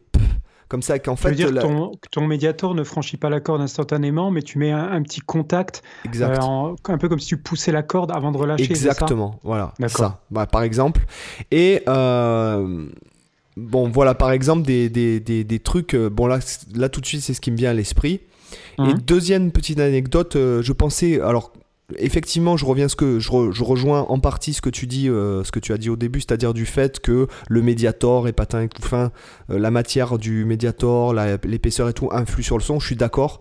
comme 0.68 0.82
ça 0.82 0.98
qu'en 0.98 1.16
fait. 1.16 1.32
Dire 1.32 1.52
que 1.52 2.08
ton, 2.10 2.26
médiator 2.26 2.74
ne 2.74 2.84
franchit 2.84 3.16
pas 3.16 3.30
la 3.30 3.40
corde 3.40 3.60
instantanément, 3.60 4.30
mais 4.30 4.42
tu 4.42 4.58
mets 4.58 4.70
un, 4.70 5.02
petit 5.02 5.20
contact, 5.20 5.82
exact. 6.04 6.42
Euh, 6.42 6.74
un 6.88 6.98
peu 6.98 7.08
comme 7.08 7.18
si 7.18 7.28
tu 7.28 7.36
poussais 7.38 7.72
la 7.72 7.82
corde 7.82 8.10
avant 8.12 8.32
de 8.32 8.36
relâcher. 8.36 8.64
Exactement, 8.64 9.38
voilà. 9.42 9.72
Ça, 9.88 10.20
bah, 10.30 10.46
par 10.46 10.62
exemple. 10.62 11.02
Et. 11.50 11.82
Euh, 11.88 12.86
bon, 13.56 13.88
voilà, 13.88 14.14
par 14.14 14.30
exemple, 14.30 14.66
des, 14.66 14.88
des, 14.88 15.20
des, 15.20 15.58
trucs. 15.58 15.94
Euh, 15.94 16.10
bon, 16.10 16.26
là, 16.26 16.38
là, 16.74 16.88
tout 16.88 17.00
de 17.00 17.06
suite, 17.06 17.22
c'est 17.22 17.34
ce 17.34 17.40
qui 17.40 17.50
me 17.50 17.56
vient 17.56 17.70
à 17.70 17.74
l'esprit. 17.74 18.20
Et 18.78 18.82
mhm. 18.82 19.00
deuxième 19.00 19.50
petite 19.50 19.80
anecdote, 19.80 20.34
je 20.34 20.72
pensais. 20.72 21.20
Alors, 21.20 21.52
effectivement, 21.96 22.56
je 22.56 22.64
reviens 22.64 22.88
ce 22.88 22.96
que 22.96 23.18
je, 23.18 23.30
rejoins 23.30 24.02
en 24.02 24.18
partie 24.18 24.52
ce 24.52 24.60
que 24.60 24.70
tu 24.70 24.86
dis, 24.86 25.08
euh, 25.08 25.42
ce 25.44 25.52
que 25.52 25.58
tu 25.58 25.72
as 25.72 25.78
dit 25.78 25.88
au 25.88 25.96
début, 25.96 26.20
c'est-à-dire 26.20 26.52
du 26.52 26.66
fait 26.66 27.00
que 27.00 27.28
le 27.48 27.62
médiator 27.62 28.28
est 28.28 28.32
patin 28.32 28.62
et 28.62 28.68
tout 28.68 28.82
fin, 28.82 29.10
euh, 29.50 29.58
la 29.58 29.70
matière 29.70 30.18
du 30.18 30.44
médiator, 30.44 31.14
l'épaisseur 31.14 31.88
et 31.88 31.94
tout 31.94 32.08
influe 32.12 32.42
sur 32.42 32.58
le 32.58 32.62
son. 32.62 32.78
Je 32.78 32.86
suis 32.86 32.96
d'accord, 32.96 33.40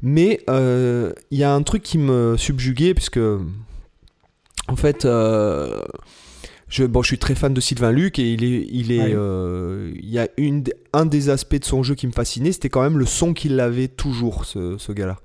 mais 0.00 0.40
euh, 0.48 1.12
il 1.30 1.38
y 1.38 1.44
a 1.44 1.52
un 1.52 1.62
truc 1.62 1.82
qui 1.82 1.98
me 1.98 2.36
subjuguait 2.36 2.94
puisque 2.94 3.20
en 4.68 4.76
fait. 4.76 5.06
Je, 6.68 6.82
bon, 6.82 7.00
je 7.00 7.06
suis 7.06 7.18
très 7.18 7.36
fan 7.36 7.54
de 7.54 7.60
Sylvain 7.60 7.92
Luc 7.92 8.18
et 8.18 8.32
il 8.32 8.42
est, 8.42 8.66
il 8.68 8.90
est, 8.90 9.12
il 9.12 10.10
y 10.10 10.18
a 10.18 10.26
une, 10.36 10.64
un 10.92 11.06
des 11.06 11.28
aspects 11.30 11.60
de 11.60 11.64
son 11.64 11.84
jeu 11.84 11.94
qui 11.94 12.08
me 12.08 12.12
fascinait, 12.12 12.50
c'était 12.50 12.70
quand 12.70 12.82
même 12.82 12.98
le 12.98 13.06
son 13.06 13.34
qu'il 13.34 13.60
avait 13.60 13.86
toujours, 13.86 14.44
ce, 14.44 14.76
ce 14.76 14.90
gars-là. 14.90 15.16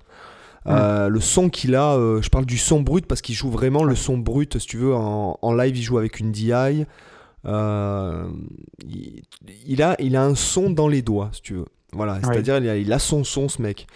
Euh, 0.68 1.10
le 1.10 1.20
son 1.20 1.50
qu'il 1.50 1.76
a, 1.76 1.94
euh, 1.94 2.22
je 2.22 2.30
parle 2.30 2.46
du 2.46 2.58
son 2.58 2.82
brut 2.82 3.06
parce 3.06 3.22
qu'il 3.22 3.36
joue 3.36 3.50
vraiment 3.50 3.84
le 3.84 3.96
son 3.96 4.18
brut, 4.18 4.60
si 4.60 4.68
tu 4.68 4.78
veux, 4.78 4.94
en, 4.94 5.54
live 5.54 5.78
il 5.78 5.82
joue 5.82 5.98
avec 5.98 6.20
une 6.20 6.32
DI. 6.32 6.86
Euh, 7.46 8.28
il, 9.66 9.82
a, 9.82 9.96
il 10.00 10.16
a 10.16 10.24
un 10.24 10.36
son 10.36 10.70
dans 10.70 10.88
les 10.88 11.02
doigts, 11.02 11.30
si 11.34 11.42
tu 11.42 11.54
veux. 11.56 11.66
Voilà, 11.94 12.20
c'est-à-dire 12.24 12.58
il, 12.76 12.94
a 12.94 13.00
son 13.00 13.24
son 13.24 13.50
ce 13.50 13.62
mec. 13.62 13.88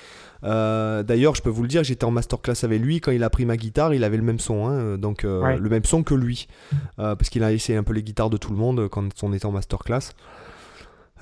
D'ailleurs, 0.44 1.36
je 1.36 1.42
peux 1.42 1.50
vous 1.50 1.62
le 1.62 1.68
dire, 1.68 1.84
j'étais 1.84 2.06
en 2.06 2.12
masterclass 2.12 2.64
avec 2.64 2.82
lui 2.82 3.00
quand 3.00 3.12
il 3.12 3.24
a 3.24 3.30
pris 3.30 3.46
ma 3.46 3.58
guitare, 3.58 3.94
il 3.94 4.04
avait 4.04 4.18
le 4.18 4.24
même 4.24 4.40
son, 4.40 4.68
hein, 4.68 4.98
donc 4.98 5.24
le 5.24 5.70
même 5.70 5.86
son 5.86 6.04
que 6.04 6.16
lui, 6.16 6.48
parce 6.98 7.30
qu'il 7.30 7.44
a 7.44 7.54
essayé 7.54 7.78
un 7.78 7.84
peu 7.84 7.94
les 7.94 8.04
guitares 8.04 8.30
de 8.30 8.38
tout 8.38 8.52
le 8.52 8.58
monde 8.58 8.90
quand 8.90 9.08
on 9.24 9.34
était 9.34 9.46
en 9.46 9.52
masterclass. 9.52 10.12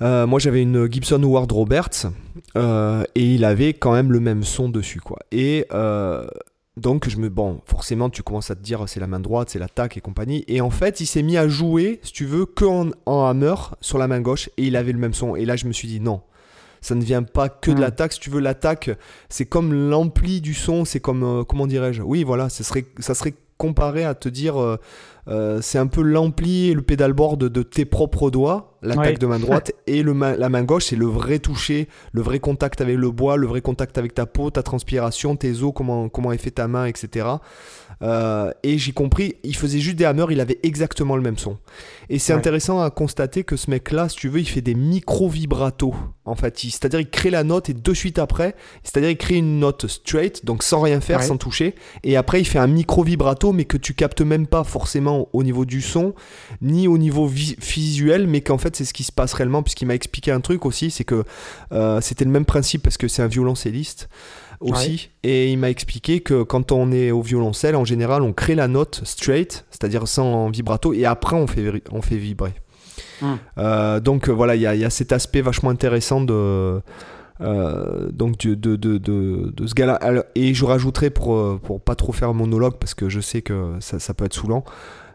Euh, 0.02 0.26
moi 0.26 0.40
j'avais 0.40 0.62
une 0.62 0.90
Gibson 0.90 1.22
Howard 1.22 1.50
Roberts 1.52 2.06
euh, 2.56 3.04
et 3.14 3.34
il 3.34 3.44
avait 3.44 3.74
quand 3.74 3.92
même 3.92 4.10
le 4.10 4.18
même 4.18 4.42
son 4.42 4.68
dessus 4.68 5.00
quoi. 5.00 5.18
Et 5.30 5.66
euh, 5.72 6.26
donc 6.76 7.08
je 7.08 7.16
me 7.18 7.28
bon 7.28 7.60
forcément 7.64 8.10
tu 8.10 8.24
commences 8.24 8.50
à 8.50 8.56
te 8.56 8.62
dire 8.62 8.82
c'est 8.88 8.98
la 8.98 9.06
main 9.06 9.20
droite 9.20 9.50
c'est 9.50 9.60
l'attaque 9.60 9.96
et 9.96 10.00
compagnie. 10.00 10.44
Et 10.48 10.60
en 10.60 10.70
fait 10.70 11.00
il 11.00 11.06
s'est 11.06 11.22
mis 11.22 11.36
à 11.36 11.46
jouer 11.46 12.00
si 12.02 12.12
tu 12.12 12.24
veux 12.24 12.44
que 12.44 12.64
en, 12.64 13.24
hammer 13.24 13.54
sur 13.80 13.98
la 13.98 14.08
main 14.08 14.20
gauche 14.20 14.48
et 14.56 14.64
il 14.64 14.76
avait 14.76 14.92
le 14.92 14.98
même 14.98 15.14
son. 15.14 15.36
Et 15.36 15.44
là 15.44 15.54
je 15.54 15.66
me 15.66 15.72
suis 15.72 15.86
dit 15.86 16.00
non. 16.00 16.22
Ça 16.80 16.94
ne 16.94 17.02
vient 17.02 17.22
pas 17.22 17.48
que 17.48 17.70
de 17.70 17.80
l'attaque. 17.80 18.12
Si 18.12 18.20
tu 18.20 18.30
veux 18.30 18.40
l'attaque 18.40 18.90
c'est 19.28 19.46
comme 19.46 19.72
l'ampli 19.72 20.40
du 20.40 20.54
son 20.54 20.84
c'est 20.84 21.00
comme 21.00 21.44
comment 21.48 21.68
dirais-je? 21.68 22.02
Oui 22.02 22.24
voilà 22.24 22.48
ça 22.48 22.64
serait 22.64 22.84
ça 22.98 23.14
serait 23.14 23.34
comparé 23.58 24.04
à 24.04 24.14
te 24.14 24.28
dire 24.28 24.60
euh, 24.60 24.78
euh, 25.28 25.60
c'est 25.62 25.78
un 25.78 25.86
peu 25.86 26.02
l'ampli 26.02 26.70
et 26.70 26.74
le 26.74 26.82
pédalboard 26.82 27.44
de, 27.44 27.62
tes 27.62 27.84
propres 27.84 28.30
doigts, 28.30 28.76
l'attaque 28.82 29.18
de 29.18 29.26
main 29.26 29.38
droite, 29.38 29.72
et 29.86 30.02
le 30.02 30.12
la 30.12 30.48
main 30.48 30.62
gauche, 30.62 30.86
c'est 30.86 30.96
le 30.96 31.06
vrai 31.06 31.38
toucher, 31.38 31.88
le 32.12 32.20
vrai 32.20 32.40
contact 32.40 32.80
avec 32.80 32.96
le 32.96 33.10
bois, 33.10 33.36
le 33.36 33.46
vrai 33.46 33.62
contact 33.62 33.96
avec 33.96 34.12
ta 34.14 34.26
peau, 34.26 34.50
ta 34.50 34.62
transpiration, 34.62 35.36
tes 35.36 35.62
os, 35.62 35.72
comment, 35.74 36.08
comment 36.08 36.32
est 36.32 36.38
fait 36.38 36.50
ta 36.50 36.68
main, 36.68 36.86
etc. 36.86 37.26
Euh, 38.02 38.52
et 38.62 38.78
j'ai 38.78 38.92
compris, 38.92 39.36
il 39.44 39.56
faisait 39.56 39.78
juste 39.78 39.96
des 39.96 40.04
hammers, 40.04 40.30
il 40.30 40.40
avait 40.40 40.58
exactement 40.62 41.16
le 41.16 41.22
même 41.22 41.38
son. 41.38 41.58
Et 42.08 42.18
c'est 42.18 42.32
intéressant 42.32 42.80
à 42.80 42.90
constater 42.90 43.44
que 43.44 43.56
ce 43.56 43.70
mec-là, 43.70 44.08
si 44.08 44.16
tu 44.16 44.28
veux, 44.28 44.40
il 44.40 44.48
fait 44.48 44.60
des 44.60 44.74
micro-vibratos. 44.74 45.94
En 46.26 46.34
fait, 46.36 46.58
c'est-à-dire 46.58 47.00
il 47.00 47.10
crée 47.10 47.28
la 47.30 47.44
note 47.44 47.68
et 47.68 47.74
de 47.74 47.94
suite 47.94 48.18
après, 48.18 48.54
c'est-à-dire 48.82 49.10
il 49.10 49.16
crée 49.16 49.36
une 49.36 49.58
note 49.58 49.86
straight, 49.86 50.44
donc 50.44 50.62
sans 50.62 50.80
rien 50.80 51.00
faire, 51.00 51.22
sans 51.22 51.36
toucher. 51.36 51.74
Et 52.02 52.16
après, 52.16 52.40
il 52.40 52.46
fait 52.46 52.58
un 52.58 52.66
micro-vibrato, 52.66 53.52
mais 53.52 53.66
que 53.66 53.76
tu 53.76 53.92
captes 53.92 54.22
même 54.22 54.46
pas 54.46 54.64
forcément 54.64 55.28
au 55.34 55.42
niveau 55.42 55.66
du 55.66 55.82
son, 55.82 56.14
ni 56.62 56.88
au 56.88 56.96
niveau 56.96 57.26
visuel, 57.26 58.26
mais 58.26 58.40
qu'en 58.40 58.58
fait, 58.58 58.74
c'est 58.74 58.86
ce 58.86 58.94
qui 58.94 59.04
se 59.04 59.12
passe 59.12 59.34
réellement, 59.34 59.62
puisqu'il 59.62 59.86
m'a 59.86 59.94
expliqué 59.94 60.30
un 60.30 60.40
truc 60.40 60.64
aussi, 60.64 60.90
c'est 60.90 61.04
que 61.04 61.24
euh, 61.72 62.00
c'était 62.00 62.24
le 62.24 62.30
même 62.30 62.46
principe 62.46 62.82
parce 62.82 62.96
que 62.96 63.08
c'est 63.08 63.22
un 63.22 63.28
violoncelliste 63.28 64.08
aussi. 64.64 65.10
Et 65.22 65.50
il 65.50 65.58
m'a 65.58 65.70
expliqué 65.70 66.20
que 66.20 66.42
quand 66.42 66.72
on 66.72 66.92
est 66.92 67.10
au 67.10 67.22
violoncelle, 67.22 67.76
en 67.76 67.84
général, 67.84 68.22
on 68.22 68.32
crée 68.32 68.54
la 68.54 68.68
note 68.68 69.00
straight, 69.04 69.64
c'est-à-dire 69.70 70.08
sans 70.08 70.50
vibrato, 70.50 70.92
et 70.92 71.04
après 71.04 71.36
on 71.36 71.46
fait, 71.46 71.82
on 71.90 72.02
fait 72.02 72.16
vibrer. 72.16 72.54
Hmm. 73.20 73.34
Euh, 73.58 74.00
donc 74.00 74.28
voilà, 74.28 74.56
il 74.56 74.62
y, 74.62 74.66
a 74.66 74.90
cet 74.90 75.12
aspect 75.12 75.40
vachement 75.40 75.70
intéressant 75.70 76.20
de. 76.20 76.80
Euh, 77.40 78.10
donc 78.12 78.38
de, 78.38 78.54
de, 78.54 78.76
de, 78.76 78.98
de, 78.98 79.66
ce 79.66 79.74
gars-là. 79.74 79.98
Et 80.34 80.54
je 80.54 80.64
rajouterai 80.64 81.10
pour, 81.10 81.58
pour 81.60 81.80
pas 81.80 81.96
trop 81.96 82.12
faire 82.12 82.28
un 82.28 82.34
monologue 82.34 82.74
parce 82.78 82.94
que 82.94 83.08
je 83.08 83.20
sais 83.20 83.42
que 83.42 83.72
ça, 83.80 83.98
ça 83.98 84.14
peut 84.14 84.24
être 84.24 84.34
saoulant. 84.34 84.64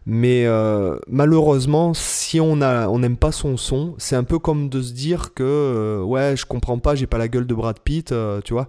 Mais 0.06 0.46
euh, 0.46 0.98
malheureusement, 1.08 1.94
si 1.94 2.42
on 2.42 2.62
on 2.62 3.00
n'aime 3.00 3.18
pas 3.18 3.32
son 3.32 3.58
son, 3.58 3.96
c'est 3.98 4.16
un 4.16 4.24
peu 4.24 4.40
comme 4.40 4.68
de 4.68 4.82
se 4.82 4.92
dire 4.92 5.34
que 5.34 6.02
ouais, 6.04 6.36
je 6.36 6.46
comprends 6.46 6.80
pas, 6.80 6.96
j'ai 6.96 7.08
pas 7.08 7.18
la 7.18 7.28
gueule 7.28 7.48
de 7.48 7.54
Brad 7.54 7.80
Pitt, 7.80 8.14
tu 8.44 8.54
vois. 8.54 8.68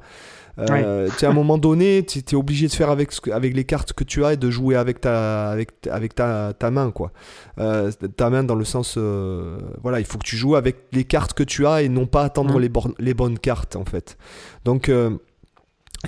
Euh, 0.59 1.09
à 1.23 1.27
un 1.27 1.33
moment 1.33 1.59
donné, 1.59 2.05
tu 2.05 2.19
es 2.19 2.35
obligé 2.35 2.67
de 2.67 2.73
faire 2.73 2.91
avec, 2.91 3.13
avec 3.33 3.55
les 3.55 3.65
cartes 3.65 3.93
que 3.93 4.05
tu 4.05 4.25
as 4.25 4.35
et 4.35 4.37
de 4.37 4.51
jouer 4.51 4.77
avec 4.77 5.01
ta, 5.01 5.51
avec, 5.51 5.71
avec 5.91 6.15
ta, 6.15 6.53
ta 6.53 6.71
main. 6.71 6.91
Quoi. 6.91 7.13
Euh, 7.59 7.91
ta 8.17 8.31
main 8.31 8.45
dans 8.45 8.55
le 8.55 8.65
sens. 8.65 8.97
Euh, 8.99 9.59
voilà, 9.83 10.01
il 10.01 10.07
faut 10.07 10.19
que 10.19 10.27
tu 10.27 10.37
joues 10.37 10.57
avec 10.57 10.77
les 10.93 11.05
cartes 11.05 11.33
que 11.33 11.43
tu 11.43 11.67
as 11.67 11.83
et 11.83 11.89
non 11.89 12.07
pas 12.07 12.25
attendre 12.25 12.59
mmh. 12.59 12.63
les, 12.63 12.71
les 12.99 13.15
bonnes 13.15 13.39
cartes, 13.39 13.77
en 13.77 13.85
fait. 13.85 14.19
Donc. 14.65 14.91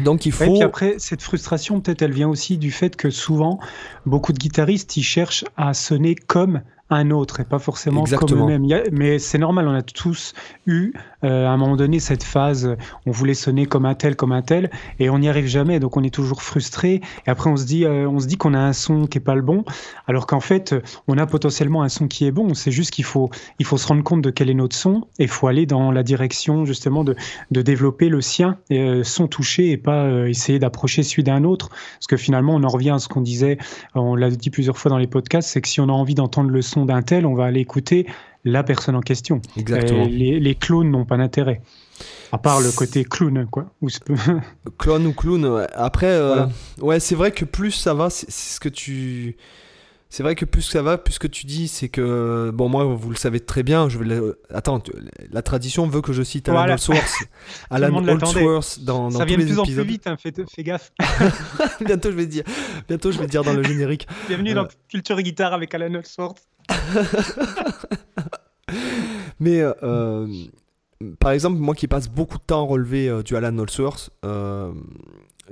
Donc 0.00 0.24
il 0.24 0.32
faut. 0.32 0.44
Et 0.44 0.48
puis 0.48 0.62
après, 0.62 0.94
cette 0.98 1.20
frustration, 1.20 1.80
peut-être, 1.80 2.00
elle 2.00 2.12
vient 2.12 2.28
aussi 2.28 2.56
du 2.56 2.70
fait 2.70 2.96
que 2.96 3.10
souvent, 3.10 3.60
beaucoup 4.06 4.32
de 4.32 4.38
guitaristes, 4.38 4.96
ils 4.96 5.02
cherchent 5.02 5.44
à 5.58 5.74
sonner 5.74 6.14
comme 6.14 6.62
un 6.88 7.10
autre 7.10 7.40
et 7.40 7.44
pas 7.44 7.58
forcément 7.58 8.04
comme 8.04 8.50
eux-mêmes. 8.50 8.66
Mais 8.90 9.18
c'est 9.18 9.38
normal, 9.38 9.68
on 9.68 9.74
a 9.74 9.82
tous 9.82 10.34
eu 10.66 10.92
euh, 11.24 11.46
à 11.46 11.50
un 11.50 11.56
moment 11.56 11.76
donné 11.76 12.00
cette 12.00 12.22
phase, 12.22 12.76
on 13.06 13.10
voulait 13.10 13.34
sonner 13.34 13.66
comme 13.66 13.86
un 13.86 13.94
tel, 13.94 14.16
comme 14.16 14.32
un 14.32 14.42
tel, 14.42 14.70
et 14.98 15.10
on 15.10 15.18
n'y 15.18 15.28
arrive 15.28 15.46
jamais, 15.46 15.80
donc 15.80 15.96
on 15.96 16.02
est 16.02 16.14
toujours 16.14 16.42
frustré. 16.42 17.00
Et 17.26 17.30
après 17.30 17.50
on 17.50 17.56
se 17.56 17.64
dit, 17.64 17.84
euh, 17.84 18.08
on 18.08 18.18
se 18.18 18.26
dit 18.26 18.36
qu'on 18.36 18.54
a 18.54 18.58
un 18.58 18.72
son 18.72 19.06
qui 19.06 19.18
est 19.18 19.22
pas 19.22 19.34
le 19.34 19.42
bon, 19.42 19.64
alors 20.06 20.26
qu'en 20.26 20.40
fait 20.40 20.74
on 21.08 21.18
a 21.18 21.26
potentiellement 21.26 21.82
un 21.82 21.88
son 21.88 22.08
qui 22.08 22.26
est 22.26 22.30
bon. 22.30 22.54
C'est 22.54 22.72
juste 22.72 22.90
qu'il 22.90 23.04
faut, 23.04 23.30
il 23.58 23.66
faut 23.66 23.78
se 23.78 23.86
rendre 23.86 24.02
compte 24.02 24.22
de 24.22 24.30
quel 24.30 24.50
est 24.50 24.54
notre 24.54 24.76
son 24.76 25.06
et 25.18 25.26
faut 25.26 25.46
aller 25.46 25.66
dans 25.66 25.90
la 25.90 26.02
direction 26.02 26.64
justement 26.64 27.04
de, 27.04 27.14
de 27.50 27.62
développer 27.62 28.08
le 28.08 28.20
sien, 28.20 28.58
euh, 28.70 29.02
son 29.04 29.28
touché 29.28 29.70
et 29.70 29.76
pas 29.76 30.28
essayer 30.28 30.58
d'approcher 30.58 31.02
celui 31.02 31.22
d'un 31.22 31.44
autre, 31.44 31.68
parce 31.68 32.06
que 32.08 32.16
finalement 32.16 32.54
on 32.54 32.62
en 32.62 32.68
revient 32.68 32.90
à 32.90 32.98
ce 32.98 33.08
qu'on 33.08 33.20
disait, 33.20 33.58
on 33.94 34.16
l'a 34.16 34.30
dit 34.30 34.50
plusieurs 34.50 34.78
fois 34.78 34.90
dans 34.90 34.98
les 34.98 35.06
podcasts, 35.06 35.48
c'est 35.48 35.60
que 35.60 35.68
si 35.68 35.80
on 35.80 35.88
a 35.88 35.92
envie 35.92 36.14
d'entendre 36.14 36.50
le 36.50 36.62
son 36.62 36.84
d'un 36.84 37.02
tel, 37.02 37.26
on 37.26 37.34
va 37.34 37.44
aller 37.44 37.60
écouter 37.60 38.06
la 38.44 38.62
personne 38.62 38.96
en 38.96 39.00
question. 39.00 39.40
Exactement. 39.56 40.06
Les, 40.08 40.54
clones 40.54 40.90
n'ont 40.90 41.04
pas 41.04 41.16
d'intérêt. 41.16 41.60
À 42.32 42.38
part 42.38 42.60
le 42.60 42.72
côté 42.72 43.04
clown, 43.04 43.46
quoi. 43.50 43.72
Clone 44.78 45.06
ou 45.06 45.12
clown, 45.12 45.66
Après, 45.74 46.06
euh, 46.06 46.46
ouais, 46.80 46.98
c'est 46.98 47.14
vrai 47.14 47.30
que 47.30 47.44
plus 47.44 47.72
ça 47.72 47.94
va, 47.94 48.10
c'est 48.10 48.30
ce 48.30 48.58
que 48.58 48.68
tu. 48.68 49.36
C'est 50.08 50.22
vrai 50.22 50.34
que 50.34 50.44
plus 50.44 50.62
ça 50.62 50.82
va, 50.82 50.98
plus 50.98 51.14
ce 51.14 51.18
que 51.18 51.26
tu 51.26 51.46
dis, 51.46 51.68
c'est 51.68 51.88
que. 51.88 52.50
Bon, 52.52 52.68
moi, 52.68 52.84
vous 52.84 53.10
le 53.10 53.16
savez 53.16 53.38
très 53.40 53.62
bien, 53.62 53.88
je 53.88 53.98
vais. 53.98 54.18
Attends, 54.50 54.82
la 55.30 55.42
tradition 55.42 55.86
veut 55.86 56.00
que 56.00 56.12
je 56.12 56.22
cite 56.22 56.48
Alan 56.48 56.76
voilà. 56.76 56.76
Alan 57.70 58.08
Holdsworth 58.08 58.80
dans, 58.80 59.08
dans 59.10 59.18
ça 59.18 59.24
vient 59.24 59.38
de 59.38 59.44
plus 59.44 59.58
en 59.58 59.64
plus 59.64 59.82
vite, 59.84 60.06
hein, 60.06 60.16
fais, 60.18 60.32
gaffe. 60.62 60.92
bientôt, 61.84 62.10
je 62.10 62.16
vais 62.16 62.26
dire. 62.26 62.44
Bientôt, 62.88 63.12
je 63.12 63.18
vais 63.18 63.26
dire 63.26 63.44
dans 63.44 63.54
le 63.54 63.62
générique. 63.62 64.06
Bienvenue 64.28 64.54
dans 64.54 64.64
euh. 64.64 64.68
Culture 64.88 65.20
Guitare 65.20 65.52
avec 65.52 65.74
Alan 65.74 65.94
Holdsworth. 65.94 66.42
Mais 69.40 69.62
euh, 69.82 70.26
par 71.18 71.32
exemple, 71.32 71.58
moi 71.58 71.74
qui 71.74 71.88
passe 71.88 72.08
beaucoup 72.08 72.38
de 72.38 72.42
temps 72.42 72.64
à 72.64 72.66
relever 72.66 73.08
euh, 73.08 73.22
du 73.22 73.36
Alan 73.36 73.56
Holdsworth, 73.58 74.10
euh, 74.24 74.72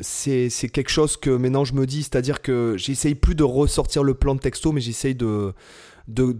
c'est 0.00 0.50
quelque 0.72 0.90
chose 0.90 1.16
que 1.16 1.30
maintenant 1.30 1.64
je 1.64 1.74
me 1.74 1.86
dis, 1.86 2.02
c'est-à-dire 2.02 2.40
que 2.40 2.76
j'essaye 2.76 3.14
plus 3.14 3.34
de 3.34 3.42
ressortir 3.42 4.04
le 4.04 4.14
plan 4.14 4.34
de 4.34 4.40
texto, 4.40 4.72
mais 4.72 4.80
j'essaye 4.80 5.14
de 5.14 5.52
de, 6.08 6.34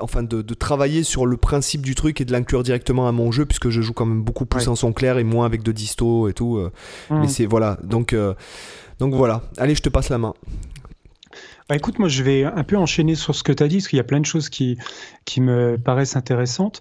enfin 0.00 0.22
de, 0.22 0.42
travailler 0.54 1.02
sur 1.02 1.24
le 1.24 1.38
principe 1.38 1.80
du 1.80 1.94
truc 1.94 2.20
et 2.20 2.26
de 2.26 2.32
l'inclure 2.32 2.62
directement 2.62 3.08
à 3.08 3.12
mon 3.12 3.32
jeu 3.32 3.46
puisque 3.46 3.70
je 3.70 3.80
joue 3.80 3.94
quand 3.94 4.04
même 4.04 4.22
beaucoup 4.22 4.44
plus 4.44 4.68
en 4.68 4.76
son 4.76 4.92
clair 4.92 5.16
et 5.16 5.24
moins 5.24 5.46
avec 5.46 5.62
de 5.62 5.72
disto 5.72 6.28
et 6.28 6.34
tout 6.34 6.60
mais 7.08 7.20
mmh. 7.20 7.28
c'est 7.28 7.46
voilà. 7.46 7.78
Donc 7.84 8.14
donc 8.98 9.14
voilà. 9.14 9.42
Allez 9.56 9.74
je 9.74 9.82
te 9.82 9.88
passe 9.88 10.10
la 10.10 10.18
main 10.18 10.34
bah, 11.68 11.76
écoute, 11.76 11.98
moi 11.98 12.08
je 12.08 12.22
vais 12.22 12.44
un 12.44 12.64
peu 12.64 12.76
enchaîner 12.76 13.14
sur 13.14 13.34
ce 13.34 13.42
que 13.42 13.52
tu 13.52 13.62
as 13.62 13.68
dit, 13.68 13.76
parce 13.76 13.88
qu'il 13.88 13.98
y 13.98 14.00
a 14.00 14.04
plein 14.04 14.20
de 14.20 14.26
choses 14.26 14.48
qui, 14.48 14.78
qui 15.24 15.40
me 15.40 15.76
paraissent 15.76 16.16
intéressantes. 16.16 16.80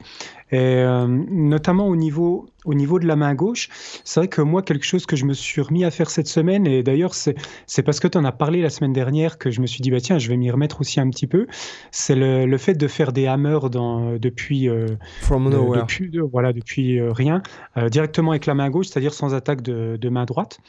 Et 0.51 0.59
euh, 0.59 1.07
notamment 1.07 1.87
au 1.87 1.95
niveau, 1.97 2.47
au 2.63 2.73
niveau 2.73 2.99
de 2.99 3.05
la 3.05 3.17
main 3.17 3.33
gauche, 3.35 3.69
c'est 4.05 4.21
vrai 4.21 4.27
que 4.29 4.41
moi, 4.41 4.61
quelque 4.61 4.85
chose 4.85 5.05
que 5.05 5.17
je 5.17 5.25
me 5.25 5.33
suis 5.33 5.61
remis 5.61 5.83
à 5.83 5.91
faire 5.91 6.09
cette 6.09 6.27
semaine, 6.27 6.65
et 6.65 6.83
d'ailleurs, 6.83 7.13
c'est 7.15 7.35
parce 7.83 7.99
que 7.99 8.07
tu 8.07 8.17
en 8.17 8.23
as 8.23 8.31
parlé 8.31 8.61
la 8.61 8.69
semaine 8.69 8.93
dernière 8.93 9.37
que 9.37 9.51
je 9.51 9.59
me 9.59 9.67
suis 9.67 9.81
dit, 9.81 9.91
bah, 9.91 9.99
tiens, 9.99 10.19
je 10.19 10.29
vais 10.29 10.37
m'y 10.37 10.49
remettre 10.49 10.79
aussi 10.79 11.01
un 11.01 11.09
petit 11.09 11.27
peu, 11.27 11.47
c'est 11.91 12.15
le, 12.15 12.45
le, 12.45 12.57
fait 12.57 12.75
de 12.75 12.87
faire 12.87 13.11
des 13.11 13.27
hammers 13.27 13.69
dans, 13.69 14.17
depuis, 14.17 14.69
euh, 14.69 14.87
From 15.21 15.49
depuis, 15.49 16.17
voilà, 16.31 16.53
depuis 16.53 16.99
euh, 16.99 17.11
rien, 17.11 17.41
directement 17.89 18.31
avec 18.31 18.45
la 18.45 18.53
main 18.53 18.69
gauche, 18.69 18.87
c'est-à-dire 18.87 19.13
sans 19.13 19.33
attaque 19.33 19.61
de, 19.61 19.97
de 19.99 20.09
main 20.09 20.25
droite. 20.25 20.59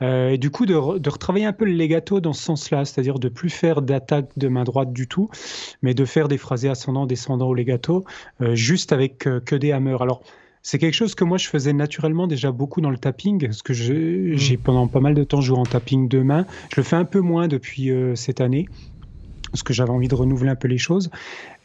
et 0.00 0.36
du 0.36 0.50
coup, 0.50 0.66
de, 0.66 0.98
de, 0.98 1.10
retravailler 1.10 1.46
un 1.46 1.52
peu 1.52 1.64
le 1.64 1.72
legato 1.72 2.20
dans 2.20 2.32
ce 2.32 2.42
sens-là, 2.42 2.84
c'est-à-dire 2.84 3.18
de 3.18 3.28
plus 3.28 3.50
faire 3.50 3.80
d'attaque 3.82 4.30
de 4.36 4.48
main 4.48 4.64
droite 4.64 4.92
du 4.92 5.06
tout, 5.06 5.30
mais 5.80 5.94
de 5.94 6.04
faire 6.04 6.28
des 6.28 6.38
phrasés 6.38 6.68
ascendants, 6.68 7.06
descendants 7.06 7.48
au 7.48 7.54
legato, 7.54 8.04
juste 8.40 8.92
avec 8.92 9.21
que, 9.22 9.54
des 9.54 9.72
hammers. 9.72 10.02
Alors, 10.02 10.22
c'est 10.62 10.78
quelque 10.78 10.94
chose 10.94 11.14
que 11.14 11.24
moi 11.24 11.38
je 11.38 11.48
faisais 11.48 11.72
naturellement 11.72 12.26
déjà 12.26 12.52
beaucoup 12.52 12.80
dans 12.80 12.90
le 12.90 12.98
tapping, 12.98 13.46
parce 13.46 13.62
que 13.62 13.72
mm. 13.72 14.36
j'ai 14.36 14.56
pendant 14.56 14.86
pas 14.86 15.00
mal 15.00 15.14
de 15.14 15.24
temps 15.24 15.40
joué 15.40 15.58
en 15.58 15.64
tapping 15.64 16.08
de 16.08 16.20
main. 16.20 16.46
Je 16.70 16.80
le 16.80 16.84
fais 16.84 16.96
un 16.96 17.04
peu 17.04 17.20
moins 17.20 17.48
depuis 17.48 17.90
euh, 17.90 18.14
cette 18.14 18.40
année, 18.40 18.68
parce 19.50 19.62
que 19.62 19.72
j'avais 19.72 19.90
envie 19.90 20.08
de 20.08 20.14
renouveler 20.14 20.50
un 20.50 20.56
peu 20.56 20.68
les 20.68 20.78
choses. 20.78 21.10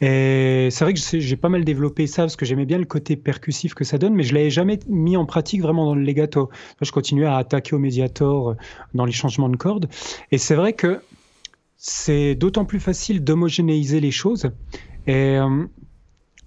Et 0.00 0.68
c'est 0.70 0.84
vrai 0.84 0.94
que 0.94 1.00
j'ai 1.00 1.36
pas 1.36 1.48
mal 1.48 1.64
développé 1.64 2.06
ça, 2.06 2.22
parce 2.22 2.36
que 2.36 2.44
j'aimais 2.44 2.66
bien 2.66 2.78
le 2.78 2.84
côté 2.84 3.16
percussif 3.16 3.74
que 3.74 3.84
ça 3.84 3.98
donne, 3.98 4.14
mais 4.14 4.24
je 4.24 4.34
l'avais 4.34 4.50
jamais 4.50 4.78
mis 4.88 5.16
en 5.16 5.26
pratique 5.26 5.62
vraiment 5.62 5.86
dans 5.86 5.94
le 5.94 6.02
legato. 6.02 6.50
Je 6.80 6.90
continuais 6.90 7.26
à 7.26 7.36
attaquer 7.36 7.74
au 7.74 7.78
médiator 7.78 8.50
euh, 8.50 8.54
dans 8.94 9.04
les 9.04 9.12
changements 9.12 9.48
de 9.48 9.56
cordes. 9.56 9.88
Et 10.32 10.38
c'est 10.38 10.54
vrai 10.54 10.72
que 10.72 11.00
c'est 11.76 12.34
d'autant 12.34 12.64
plus 12.64 12.80
facile 12.80 13.22
d'homogénéiser 13.22 14.00
les 14.00 14.10
choses. 14.10 14.50
Et 15.06 15.38
euh, 15.38 15.64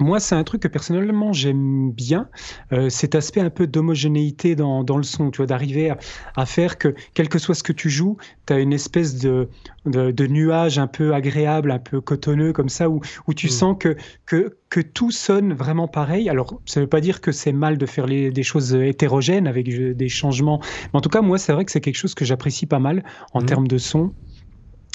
moi, 0.01 0.19
c'est 0.19 0.35
un 0.35 0.43
truc 0.43 0.61
que 0.63 0.67
personnellement 0.67 1.33
j'aime 1.33 1.91
bien, 1.91 2.27
euh, 2.73 2.89
cet 2.89 3.15
aspect 3.15 3.41
un 3.41 3.49
peu 3.49 3.67
d'homogénéité 3.67 4.55
dans, 4.55 4.83
dans, 4.83 4.97
le 4.97 5.03
son, 5.03 5.31
tu 5.31 5.37
vois, 5.37 5.45
d'arriver 5.45 5.93
à, 6.35 6.45
faire 6.45 6.77
que, 6.77 6.93
quel 7.13 7.29
que 7.29 7.39
soit 7.39 7.55
ce 7.55 7.63
que 7.63 7.71
tu 7.71 7.89
joues, 7.89 8.17
tu 8.47 8.53
as 8.53 8.59
une 8.59 8.73
espèce 8.73 9.19
de, 9.19 9.47
de, 9.85 10.27
nuage 10.27 10.79
un 10.79 10.87
peu 10.87 11.13
agréable, 11.13 11.71
un 11.71 11.79
peu 11.79 12.01
cotonneux 12.01 12.53
comme 12.53 12.69
ça, 12.69 12.89
où, 12.89 13.01
où 13.27 13.33
tu 13.33 13.47
mm. 13.47 13.51
sens 13.51 13.75
que, 13.79 13.95
que, 14.25 14.57
que, 14.69 14.81
tout 14.81 15.11
sonne 15.11 15.53
vraiment 15.53 15.87
pareil. 15.87 16.29
Alors, 16.29 16.61
ça 16.65 16.79
ne 16.79 16.85
veut 16.85 16.89
pas 16.89 17.01
dire 17.01 17.21
que 17.21 17.31
c'est 17.31 17.53
mal 17.53 17.77
de 17.77 17.85
faire 17.85 18.07
les, 18.07 18.31
des 18.31 18.43
choses 18.43 18.73
hétérogènes 18.73 19.47
avec 19.47 19.67
des 19.69 20.09
changements, 20.09 20.59
mais 20.93 20.97
en 20.97 21.01
tout 21.01 21.09
cas, 21.09 21.21
moi, 21.21 21.37
c'est 21.37 21.53
vrai 21.53 21.65
que 21.65 21.71
c'est 21.71 21.81
quelque 21.81 21.97
chose 21.97 22.15
que 22.15 22.25
j'apprécie 22.25 22.65
pas 22.65 22.79
mal 22.79 23.03
en 23.33 23.41
mm. 23.41 23.45
termes 23.45 23.67
de 23.67 23.77
son. 23.77 24.13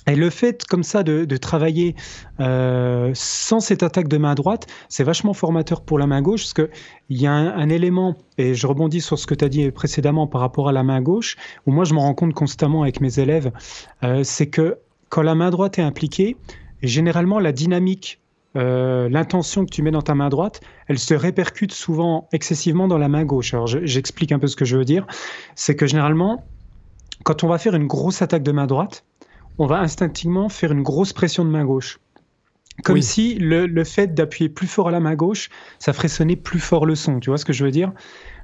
Et 0.06 0.14
le 0.14 0.30
fait 0.30 0.64
comme 0.64 0.84
ça 0.84 1.02
de, 1.02 1.36
travailler 1.36 1.96
euh, 2.40 3.10
sans 3.14 3.60
cette 3.60 3.82
attaque 3.82 4.08
de 4.08 4.18
main 4.18 4.34
droite, 4.34 4.66
c'est 4.88 5.04
vachement 5.04 5.34
formateur 5.34 5.80
pour 5.80 5.98
la 5.98 6.06
main 6.06 6.22
gauche, 6.22 6.42
parce 6.42 6.54
qu'il 6.54 7.16
y 7.18 7.26
a 7.26 7.32
un, 7.32 7.68
élément, 7.68 8.16
et 8.38 8.54
je 8.54 8.66
rebondis 8.66 9.00
sur 9.00 9.18
ce 9.18 9.26
que 9.26 9.34
tu 9.34 9.44
as 9.44 9.48
dit 9.48 9.70
précédemment 9.70 10.26
par 10.26 10.40
rapport 10.40 10.68
à 10.68 10.72
la 10.72 10.84
main 10.84 11.00
gauche, 11.00 11.36
où 11.66 11.72
moi 11.72 11.84
je 11.84 11.94
me 11.94 11.98
rends 11.98 12.14
compte 12.14 12.34
constamment 12.34 12.82
avec 12.82 13.00
mes 13.00 13.18
élèves, 13.18 13.50
euh, 14.04 14.22
c'est 14.22 14.46
que 14.46 14.78
quand 15.08 15.22
la 15.22 15.34
main 15.34 15.50
droite 15.50 15.78
est 15.78 15.82
impliquée, 15.82 16.36
généralement 16.82 17.38
la 17.40 17.52
dynamique, 17.52 18.20
euh, 18.56 19.08
l'intention 19.08 19.66
que 19.66 19.70
tu 19.70 19.82
mets 19.82 19.90
dans 19.90 20.02
ta 20.02 20.14
main 20.14 20.28
droite, 20.28 20.60
elle 20.88 20.98
se 20.98 21.14
répercute 21.14 21.72
souvent 21.72 22.28
excessivement 22.32 22.88
dans 22.88 22.98
la 22.98 23.08
main 23.08 23.24
gauche. 23.24 23.52
Alors 23.52 23.66
j'explique 23.66 24.32
un 24.32 24.38
peu 24.38 24.46
ce 24.46 24.56
que 24.56 24.64
je 24.64 24.76
veux 24.76 24.84
dire, 24.84 25.06
c'est 25.56 25.76
que 25.76 25.86
généralement, 25.86 26.44
quand 27.24 27.44
on 27.44 27.48
va 27.48 27.58
faire 27.58 27.74
une 27.74 27.86
grosse 27.86 28.22
attaque 28.22 28.42
de 28.42 28.52
main 28.52 28.66
droite, 28.66 29.04
on 29.58 29.66
va 29.66 29.78
instinctivement 29.78 30.48
faire 30.48 30.72
une 30.72 30.82
grosse 30.82 31.12
pression 31.12 31.44
de 31.44 31.50
main 31.50 31.64
gauche. 31.64 31.98
Comme 32.84 33.00
si 33.00 33.36
le, 33.36 33.84
fait 33.84 34.14
d'appuyer 34.14 34.50
plus 34.50 34.66
fort 34.66 34.88
à 34.88 34.90
la 34.90 35.00
main 35.00 35.14
gauche, 35.14 35.48
ça 35.78 35.92
ferait 35.92 36.08
sonner 36.08 36.36
plus 36.36 36.60
fort 36.60 36.84
le 36.84 36.94
son. 36.94 37.20
Tu 37.20 37.30
vois 37.30 37.38
ce 37.38 37.44
que 37.44 37.52
je 37.52 37.64
veux 37.64 37.70
dire? 37.70 37.92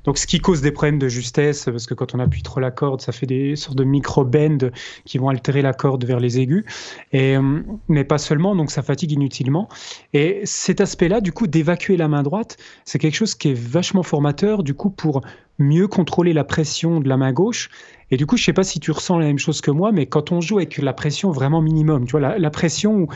Donc, 0.05 0.19
ce 0.19 0.27
qui 0.27 0.41
cause 0.41 0.63
des 0.63 0.73
problèmes 0.73 0.99
de 0.99 1.07
justesse, 1.07 1.67
parce 1.67 1.87
que 1.87 1.95
quand 1.95 2.15
on 2.15 2.19
appuie 2.19 2.43
trop 2.43 2.59
la 2.59 2.73
corde, 2.73 3.01
ça 3.01 3.13
fait 3.13 3.27
des 3.27 3.55
sortes 3.55 3.77
de 3.77 3.85
micro-bends 3.85 4.71
qui 5.05 5.19
vont 5.19 5.29
altérer 5.29 5.63
la 5.63 5.73
corde 5.73 6.05
vers 6.05 6.19
les 6.19 6.41
aigus. 6.41 6.65
Et, 7.13 7.37
euh, 7.37 7.61
mais 7.89 8.03
pas 8.03 8.19
seulement, 8.19 8.57
donc 8.57 8.71
ça 8.73 8.83
fatigue 8.83 9.13
inutilement. 9.13 9.69
Et 10.13 10.41
cet 10.45 10.81
aspect-là, 10.81 11.21
du 11.21 11.31
coup, 11.33 11.47
d'évacuer 11.47 11.97
la 11.97 12.09
main 12.09 12.25
droite, 12.25 12.57
c'est 12.85 12.99
quelque 12.99 13.15
chose 13.15 13.37
qui 13.37 13.51
est 13.51 13.55
vachement 13.55 14.03
formateur, 14.03 14.65
du 14.65 14.75
coup, 14.75 14.91
pour 14.91 15.21
mieux 15.59 15.87
contrôler 15.87 16.33
la 16.33 16.45
pression 16.45 16.99
de 16.99 17.09
la 17.09 17.17
main 17.17 17.33
gauche 17.33 17.71
et 18.13 18.19
du 18.19 18.27
coup, 18.27 18.37
je 18.37 18.45
sais 18.45 18.53
pas 18.53 18.63
si 18.63 18.79
tu 18.79 18.91
ressens 18.91 19.19
la 19.19 19.25
même 19.25 19.39
chose 19.39 19.63
que 19.63 19.71
moi, 19.71 19.91
mais 19.91 20.05
quand 20.05 20.33
on 20.33 20.43
joue 20.43 20.59
avec 20.59 20.77
la 20.77 20.93
pression 20.93 21.31
vraiment 21.31 21.63
minimum, 21.63 22.05
tu 22.05 22.11
vois, 22.11 22.39
la, 22.39 22.51
pression 22.51 23.09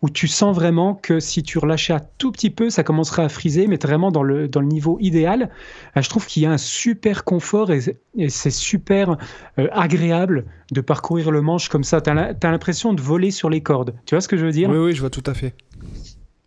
où, 0.00 0.10
tu 0.10 0.28
sens 0.28 0.54
vraiment 0.54 0.94
que 0.94 1.18
si 1.18 1.42
tu 1.42 1.58
relâchais 1.58 1.92
un 1.92 2.00
tout 2.18 2.30
petit 2.30 2.50
peu, 2.50 2.70
ça 2.70 2.84
commencerait 2.84 3.24
à 3.24 3.28
friser, 3.28 3.66
mais 3.66 3.78
vraiment 3.82 4.12
dans 4.12 4.22
le, 4.22 4.46
dans 4.46 4.60
le 4.60 4.68
niveau 4.68 4.96
idéal, 5.00 5.50
euh, 5.96 6.02
je 6.02 6.08
trouve 6.08 6.24
qu'il 6.26 6.44
y 6.44 6.46
a 6.46 6.52
un 6.52 6.58
super 6.58 7.24
confort 7.24 7.72
et, 7.72 7.80
c'est 8.28 8.52
super 8.52 9.16
euh, 9.58 9.66
agréable 9.72 10.44
de 10.70 10.80
parcourir 10.80 11.32
le 11.32 11.42
manche 11.42 11.68
comme 11.68 11.82
ça. 11.82 12.00
Tu 12.00 12.10
as 12.10 12.50
l'impression 12.50 12.92
de 12.92 13.00
voler 13.00 13.32
sur 13.32 13.50
les 13.50 13.60
cordes. 13.60 13.96
Tu 14.06 14.14
vois 14.14 14.20
ce 14.20 14.28
que 14.28 14.36
je 14.36 14.46
veux 14.46 14.52
dire? 14.52 14.70
Oui, 14.70 14.78
oui, 14.78 14.92
je 14.94 15.00
vois 15.00 15.10
tout 15.10 15.24
à 15.26 15.34
fait. 15.34 15.52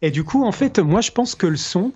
Et 0.01 0.11
du 0.11 0.23
coup, 0.23 0.45
en 0.45 0.53
fait, 0.53 0.79
moi, 0.79 1.01
je 1.01 1.11
pense 1.11 1.35
que 1.35 1.45
le 1.45 1.57
son, 1.57 1.91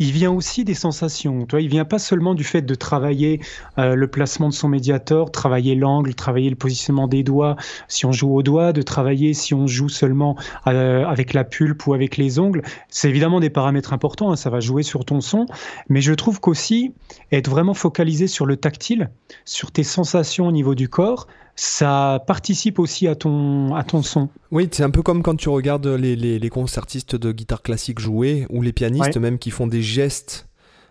il 0.00 0.12
vient 0.12 0.32
aussi 0.32 0.64
des 0.64 0.74
sensations. 0.74 1.44
Toi, 1.44 1.60
il 1.60 1.68
vient 1.68 1.84
pas 1.84 1.98
seulement 1.98 2.34
du 2.34 2.42
fait 2.42 2.62
de 2.62 2.74
travailler 2.74 3.40
euh, 3.78 3.94
le 3.94 4.08
placement 4.08 4.48
de 4.48 4.54
son 4.54 4.68
médiator, 4.68 5.30
travailler 5.30 5.74
l'angle, 5.74 6.14
travailler 6.14 6.48
le 6.48 6.56
positionnement 6.56 7.06
des 7.06 7.22
doigts, 7.22 7.56
si 7.86 8.06
on 8.06 8.12
joue 8.12 8.34
au 8.34 8.42
doigt, 8.42 8.72
de 8.72 8.80
travailler 8.80 9.34
si 9.34 9.52
on 9.52 9.66
joue 9.66 9.90
seulement 9.90 10.36
euh, 10.66 11.04
avec 11.04 11.34
la 11.34 11.44
pulpe 11.44 11.86
ou 11.86 11.92
avec 11.92 12.16
les 12.16 12.38
ongles. 12.38 12.62
C'est 12.88 13.10
évidemment 13.10 13.40
des 13.40 13.50
paramètres 13.50 13.92
importants, 13.92 14.32
hein, 14.32 14.36
ça 14.36 14.48
va 14.48 14.58
jouer 14.60 14.82
sur 14.82 15.04
ton 15.04 15.20
son, 15.20 15.44
mais 15.90 16.00
je 16.00 16.14
trouve 16.14 16.40
qu'aussi 16.40 16.94
être 17.30 17.50
vraiment 17.50 17.74
focalisé 17.74 18.26
sur 18.26 18.46
le 18.46 18.56
tactile, 18.56 19.10
sur 19.44 19.70
tes 19.70 19.84
sensations 19.84 20.46
au 20.46 20.52
niveau 20.52 20.74
du 20.74 20.88
corps, 20.88 21.26
ça 21.56 22.22
participe 22.26 22.78
aussi 22.78 23.06
à 23.06 23.14
ton, 23.14 23.74
à 23.74 23.84
ton 23.84 24.02
son. 24.02 24.28
Oui, 24.50 24.68
c'est 24.70 24.82
un 24.82 24.90
peu 24.90 25.02
comme 25.02 25.22
quand 25.22 25.36
tu 25.36 25.48
regardes 25.48 25.86
les, 25.86 26.16
les, 26.16 26.48
concertistes 26.48 27.16
de 27.16 27.32
guitare 27.32 27.62
classique 27.62 27.98
jouer, 27.98 28.46
ou 28.50 28.62
les 28.62 28.72
pianistes 28.72 29.16
même 29.16 29.38
qui 29.38 29.50
font 29.50 29.66
des 29.66 29.82
gestes. 29.82 30.46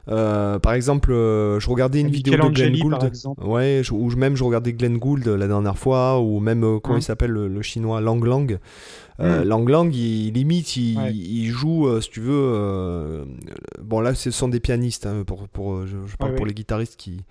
Euh, 0.08 0.58
par 0.58 0.74
exemple, 0.74 1.12
euh, 1.12 1.60
je 1.60 1.70
regardais 1.70 2.02
une 2.02 2.10
vidéo 2.10 2.36
de 2.36 2.50
Glenn 2.50 2.78
Gould, 2.80 3.12
ouais, 3.44 3.82
ou 3.92 4.10
même 4.16 4.36
je 4.36 4.44
regardais 4.44 4.74
Glenn 4.74 4.98
Gould 4.98 5.28
la 5.28 5.48
dernière 5.48 5.78
fois, 5.78 6.20
ou 6.20 6.40
même 6.40 6.64
euh, 6.64 6.80
comment 6.80 6.98
il 6.98 7.04
s'appelle 7.04 7.32
le, 7.32 7.62
chinois 7.62 8.02
Lang 8.02 8.24
Lang. 8.24 8.60
Hmm. 9.20 9.44
Lang 9.44 9.70
Lang, 9.70 9.94
il, 9.94 10.32
limite, 10.34 10.78
il, 10.78 11.50
joue, 11.50 11.88
si 12.02 12.10
tu 12.10 12.22
veux. 12.22 13.26
bon 13.82 14.00
là, 14.00 14.16
ce 14.16 14.32
sont 14.32 14.48
des 14.48 14.60
pianistes, 14.60 15.06
hein, 15.06 15.24
pour, 15.26 15.48
pour, 15.48 15.86
je, 15.86 15.98
parle 16.18 16.36
pour 16.36 16.46
les 16.46 16.54
guitaristes 16.54 16.96
qui 16.96 17.22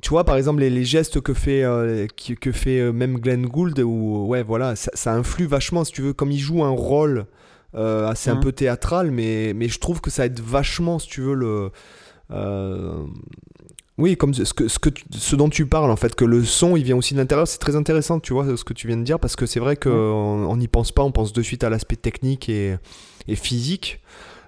tu 0.00 0.10
vois, 0.10 0.24
par 0.24 0.36
exemple, 0.36 0.60
les, 0.60 0.84
gestes 0.84 1.20
que 1.20 1.34
fait, 1.34 1.62
euh, 1.64 2.06
que 2.40 2.52
fait 2.52 2.80
euh, 2.80 2.92
même 2.92 3.18
Glenn 3.18 3.46
Gould, 3.46 3.78
ou 3.80 4.26
ouais, 4.26 4.42
voilà, 4.42 4.76
ça, 4.76 5.14
influe 5.14 5.46
vachement, 5.46 5.84
si 5.84 5.92
tu 5.92 6.02
veux, 6.02 6.12
comme 6.12 6.30
il 6.30 6.38
joue 6.38 6.64
un 6.64 6.70
rôle 6.70 7.26
euh, 7.74 8.08
assez 8.08 8.30
un 8.30 8.36
peu 8.36 8.52
théâtral, 8.52 9.10
mais, 9.10 9.52
mais 9.54 9.68
je 9.68 9.78
trouve 9.78 10.00
que 10.00 10.10
ça 10.10 10.26
aide 10.26 10.40
vachement, 10.40 10.98
si 10.98 11.08
tu 11.08 11.20
veux, 11.22 11.34
le. 11.34 11.70
oui, 13.98 14.16
comme 14.16 14.34
ce, 14.34 14.52
que, 14.54 14.68
ce, 14.68 14.78
que 14.78 14.90
ce 15.10 15.36
dont 15.36 15.48
tu 15.48 15.66
parles, 15.66 15.90
en 15.90 15.96
fait, 15.96 16.14
que 16.14 16.24
le 16.24 16.44
son, 16.44 16.76
il 16.76 16.84
vient 16.84 16.96
aussi 16.96 17.14
de 17.14 17.18
l'intérieur, 17.18 17.48
c'est 17.48 17.58
très 17.58 17.76
intéressant, 17.76 18.20
tu 18.20 18.32
vois, 18.32 18.56
ce 18.56 18.64
que 18.64 18.72
tu 18.72 18.86
viens 18.86 18.96
de 18.96 19.04
dire, 19.04 19.18
parce 19.18 19.36
que 19.36 19.46
c'est 19.46 19.60
vrai 19.60 19.76
qu'on 19.76 20.56
n'y 20.56 20.68
pense 20.68 20.92
pas, 20.92 21.02
on 21.02 21.12
pense 21.12 21.32
de 21.32 21.42
suite 21.42 21.64
à 21.64 21.70
l'aspect 21.70 21.96
technique 21.96 22.48
et, 22.48 22.76
et 23.28 23.36
physique. 23.36 24.00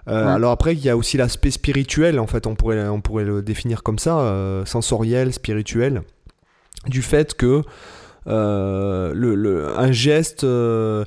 Euh, 0.08 0.26
alors 0.34 0.50
après, 0.50 0.74
il 0.74 0.80
y 0.80 0.88
a 0.88 0.96
aussi 0.96 1.16
l'aspect 1.16 1.50
spirituel, 1.50 2.18
en 2.18 2.26
fait, 2.26 2.46
on 2.46 2.54
pourrait, 2.54 2.88
on 2.88 3.00
pourrait 3.00 3.24
le 3.24 3.42
définir 3.42 3.82
comme 3.82 3.98
ça, 3.98 4.20
euh, 4.20 4.64
sensoriel, 4.64 5.32
spirituel, 5.32 6.02
du 6.86 7.02
fait 7.02 7.34
que 7.34 7.62
euh, 8.26 9.12
le, 9.14 9.78
un 9.78 9.92
geste 9.92 10.44
ou, 10.44 11.06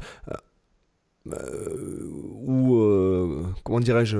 comment 3.63 3.79
dirais-je, 3.79 4.17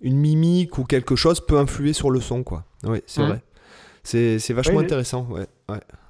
une 0.00 0.16
mimique 0.16 0.78
ou 0.78 0.84
quelque 0.84 1.14
chose 1.16 1.40
peut 1.40 1.58
influer 1.58 1.92
sur 1.92 2.10
le 2.10 2.20
son, 2.20 2.42
quoi. 2.42 2.64
Oui, 2.84 3.00
c'est 3.06 3.22
vrai. 3.22 3.42
C'est, 4.02 4.52
vachement 4.52 4.80
intéressant, 4.80 5.26
ouais. 5.30 5.46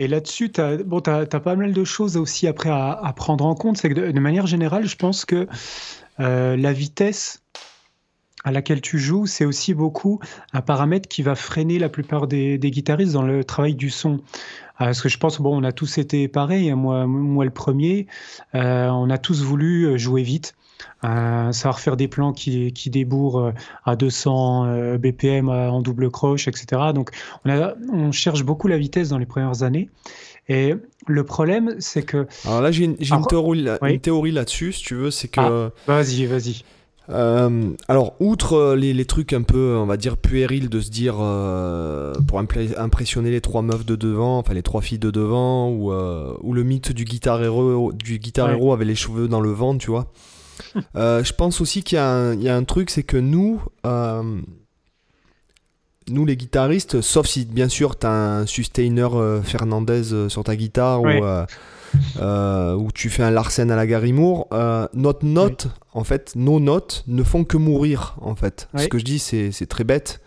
Et 0.01 0.09
là-dessus, 0.09 0.51
tu 0.51 0.61
as, 0.61 0.79
bon, 0.79 1.01
as, 1.07 1.27
pas 1.27 1.55
mal 1.55 1.73
de 1.73 1.85
choses 1.85 2.17
aussi 2.17 2.49
après 2.49 2.71
à, 2.71 3.13
prendre 3.15 3.45
en 3.45 3.55
compte. 3.55 3.77
C'est 3.77 3.91
que 3.91 4.11
de, 4.11 4.21
manière 4.21 4.47
générale, 4.47 4.87
je 4.87 4.97
pense 4.97 5.27
que 5.27 5.47
la 6.19 6.73
vitesse 6.73 7.44
à 8.45 8.53
laquelle 8.53 8.81
tu 8.83 8.99
joues, 8.99 9.27
c'est 9.27 9.47
aussi 9.47 9.75
beaucoup 9.75 10.21
un 10.53 10.61
paramètre 10.61 11.09
qui 11.09 11.23
va 11.23 11.35
freiner 11.35 11.79
la 11.79 11.89
plupart 11.89 12.27
des, 12.27 12.59
guitaristes 12.59 13.15
dans 13.15 13.23
le 13.23 13.43
travail 13.43 13.75
du 13.75 13.91
son. 13.91 14.13
Euh, 14.81 14.87
parce 14.87 15.01
que 15.01 15.09
je 15.09 15.19
pense, 15.19 15.41
bon, 15.41 15.59
on 15.59 15.65
a 15.65 15.73
tous 15.73 15.99
été 15.99 16.29
pareil, 16.29 16.71
hein, 16.71 16.77
moi, 16.77 17.07
moi 17.07 17.45
le 17.45 17.51
premier, 17.51 18.07
euh, 18.55 18.89
on 18.89 19.09
a 19.09 19.19
tous 19.19 19.43
voulu 19.43 19.99
jouer 19.99 20.23
vite. 20.23 20.55
Euh, 21.05 21.53
savoir 21.53 21.81
faire 21.81 21.97
des 21.97 22.09
plans 22.09 22.33
qui, 22.33 22.73
qui 22.73 22.91
débourrent 22.91 23.53
à 23.85 23.97
200 23.97 24.97
BPM 24.99 25.49
en 25.49 25.81
double 25.81 26.11
croche, 26.11 26.49
etc. 26.49 26.67
Donc 26.95 27.11
on, 27.45 27.51
a, 27.51 27.75
on 27.93 28.11
cherche 28.11 28.43
beaucoup 28.43 28.69
la 28.69 28.77
vitesse 28.77 29.11
dans 29.11 29.19
les 29.19 29.27
premières 29.27 29.63
années. 29.63 29.89
Et 30.49 30.75
le 31.07 31.25
problème, 31.25 31.77
c'est 31.79 32.03
que. 32.03 32.27
Alors 32.45 32.61
là, 32.61 32.71
j'ai 32.71 32.85
une, 32.85 32.97
une, 33.01 33.27
théorie, 34.01 34.33
là-dessus, 34.33 34.73
si 34.73 34.83
tu 34.83 34.95
veux, 34.95 35.11
c'est 35.11 35.29
que. 35.29 35.41
Ah, 35.41 35.71
vas-y, 35.87 36.27
vas-y. 36.27 36.65
Euh, 37.11 37.73
alors, 37.89 38.15
outre 38.21 38.55
euh, 38.55 38.77
les, 38.77 39.05
trucs 39.05 39.33
un 39.33 39.43
peu, 39.43 39.77
on 39.77 39.87
va 39.87 39.97
dire, 39.97 40.17
puérils 40.17 40.69
de 40.69 40.81
se 40.81 40.91
dire 40.91 41.17
euh, 41.21 42.15
pour 42.27 42.39
impressionner 42.39 43.31
les 43.31 43.41
trois 43.41 43.63
meufs 43.63 43.85
de 43.85 43.97
devant, 43.97 44.39
enfin 44.39 44.55
les 44.55 44.63
trois 44.63 44.81
filles 44.81 44.99
de 44.99 45.11
devant, 45.11 45.69
ou, 45.71 45.93
ou 45.93 46.53
le 46.53 46.63
mythe 46.63 46.93
du 46.93 47.05
guitar 47.05 47.43
héros, 47.43 47.93
du 47.93 48.19
guitar 48.19 48.51
héros 48.51 48.73
avec 48.73 48.87
les 48.89 48.95
cheveux 48.95 49.29
dans 49.29 49.41
le 49.41 49.51
vent, 49.51 49.77
tu 49.77 49.91
vois. 49.91 50.07
je 50.95 51.33
pense 51.33 51.61
aussi 51.61 51.83
qu'il 51.83 51.99
y, 51.99 52.45
y, 52.45 52.49
a 52.49 52.57
un 52.57 52.65
truc, 52.65 52.91
c'est 52.91 53.03
que 53.03 53.17
nous, 53.17 53.61
nous 56.09 56.27
les 56.27 56.37
guitaristes, 56.37 57.01
sauf 57.01 57.27
si 57.27 57.45
bien 57.45 57.69
sûr 57.69 57.99
tu 57.99 58.07
as 58.07 58.13
un 58.13 58.47
sustainer 58.47 59.09
Fernandez 59.43 60.29
sur 60.29 60.45
ta 60.45 60.57
guitare 60.57 61.03
ou 61.03 61.09
euh, 62.21 62.75
où 62.75 62.91
tu 62.93 63.11
fais 63.11 63.23
un 63.23 63.31
Larsen 63.31 63.71
à 63.71 63.77
la 63.77 63.87
Garimour, 63.87 64.49
euh, 64.53 64.87
notre 64.95 65.25
note, 65.25 65.69
en 65.93 66.05
fait, 66.05 66.33
nos 66.37 66.61
notes 66.61 67.05
ne 67.07 67.23
font 67.23 67.45
que 67.45 67.57
mourir, 67.57 68.17
en 68.21 68.35
fait. 68.35 68.69
Ce 68.77 68.89
que 68.89 68.99
je 68.99 69.05
dis, 69.05 69.19
c'est 69.19 69.67
très 69.67 69.85
bête. 69.85 70.21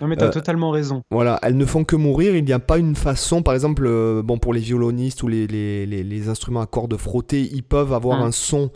Non, 0.00 0.08
mais 0.08 0.16
tu 0.16 0.24
as 0.24 0.28
euh, 0.28 0.32
totalement 0.32 0.70
raison. 0.70 1.02
Voilà, 1.12 1.38
elles 1.42 1.56
ne 1.56 1.64
font 1.64 1.84
que 1.84 1.94
mourir. 1.94 2.34
Il 2.34 2.44
n'y 2.44 2.52
a 2.52 2.58
pas 2.58 2.78
une 2.78 2.96
façon, 2.96 3.42
par 3.44 3.54
exemple, 3.54 3.84
bon, 4.22 4.36
pour 4.38 4.52
les 4.52 4.60
violonistes 4.60 5.22
ou 5.22 5.28
les, 5.28 5.46
les, 5.46 5.86
les, 5.86 6.28
instruments 6.28 6.60
à 6.60 6.66
cordes 6.66 6.96
frottées, 6.96 7.42
ils 7.52 7.62
peuvent 7.62 7.92
avoir 7.92 8.20
hein. 8.20 8.26
un 8.26 8.32
son. 8.32 8.70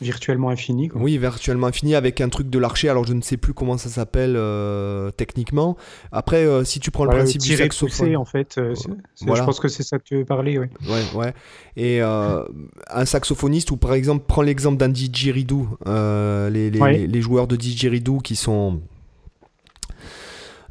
Virtuellement 0.00 0.48
infini. 0.48 0.90
Oui, 0.94 1.18
virtuellement 1.18 1.66
infini 1.66 1.94
avec 1.94 2.20
un 2.20 2.30
truc 2.30 2.48
de 2.48 2.58
l'archer. 2.58 2.88
Alors 2.88 3.04
je 3.04 3.12
ne 3.12 3.20
sais 3.20 3.36
plus 3.36 3.52
comment 3.52 3.76
ça 3.76 3.90
s'appelle 3.90 4.34
euh, 4.36 5.10
techniquement. 5.10 5.76
Après, 6.10 6.44
euh, 6.44 6.64
si 6.64 6.80
tu 6.80 6.90
prends 6.90 7.04
le 7.04 7.10
principe 7.10 7.42
du 7.42 7.54
saxophone, 7.56 8.16
en 8.16 8.24
fait, 8.24 8.56
euh, 8.56 8.74
je 9.20 9.26
pense 9.26 9.60
que 9.60 9.68
c'est 9.68 9.82
ça 9.82 9.98
que 9.98 10.04
tu 10.04 10.16
veux 10.16 10.24
parler. 10.24 10.58
Ouais, 10.58 10.70
ouais. 10.88 11.02
ouais. 11.14 11.34
Et 11.76 12.00
un 12.00 13.04
saxophoniste 13.04 13.70
ou 13.70 13.76
par 13.76 13.92
exemple, 13.92 14.24
prends 14.26 14.42
l'exemple 14.42 14.78
d'un 14.78 14.88
didgeridoo. 14.88 15.68
Les, 15.86 16.70
les, 16.70 17.06
les, 17.06 17.20
joueurs 17.20 17.46
de 17.46 17.56
didgeridoo 17.56 18.18
qui 18.18 18.36
sont 18.36 18.80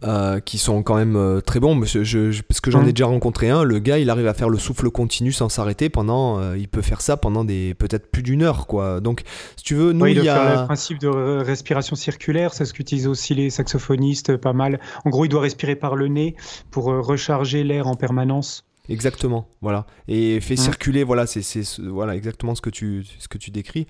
euh, 0.04 0.40
qui 0.40 0.58
sont 0.58 0.84
quand 0.84 0.96
même 0.96 1.16
euh, 1.16 1.42
très 1.42 1.60
bons. 1.60 1.84
Je, 1.84 2.42
parce 2.42 2.62
que 2.62 2.72
j'en 2.72 2.82
ai 2.82 2.90
mmh. 2.90 2.94
déjà 2.94 3.06
rencontré 3.06 3.50
un, 3.50 3.64
le 3.64 3.80
gars, 3.80 4.00
il 4.00 4.10
arrive 4.10 4.28
à 4.28 4.34
faire 4.34 4.50
le 4.50 4.58
souffle 4.58 4.90
continu 4.90 5.32
sans 5.32 5.50
s'arrêter 5.50 5.90
pendant. 5.90 6.40
Euh, 6.40 6.58
il 6.58 6.68
peut 6.68 6.82
faire 6.82 7.02
ça 7.02 7.18
pendant 7.18 7.44
des 7.44 7.74
peut-être 7.74 8.12
plus 8.12 8.24
d'une 8.24 8.44
heure, 8.44 8.68
quoi. 8.68 9.00
Donc, 9.02 9.24
si 9.58 9.64
tu 9.64 9.76
veux, 9.76 9.92
nous, 9.92 10.06
il 10.08 10.24
y 10.24 10.30
a 10.30 10.62
le 10.62 10.66
principe 10.66 11.00
de 11.00 11.08
respiration 11.10 11.96
circulaire, 11.96 12.54
c'est 12.54 12.66
ce 12.66 12.74
qu'utilisent 12.74 13.08
aussi 13.08 13.36
les 13.36 13.50
saxophonistes, 13.50 14.38
pas 14.38 14.54
mal. 14.54 14.80
En 15.06 15.10
gros, 15.10 15.26
il 15.26 15.30
doit 15.30 15.42
respirer 15.42 15.76
par 15.76 15.96
le 15.96 16.08
nez 16.08 16.36
pour 16.72 16.86
recharger 16.86 17.64
l'air 17.64 17.88
en 17.88 17.96
permanence. 17.96 18.66
Exactement, 18.90 19.48
voilà. 19.62 19.86
Et 20.08 20.40
fait 20.42 20.56
circuler, 20.56 21.04
voilà, 21.04 21.28
c'est 21.28 21.44
voilà, 21.80 22.16
exactement 22.16 22.56
ce 22.56 22.62
que 22.62 22.72
tu, 22.72 23.06
ce 23.20 23.28
que 23.28 23.38
tu 23.38 23.52
décris. 23.52 23.86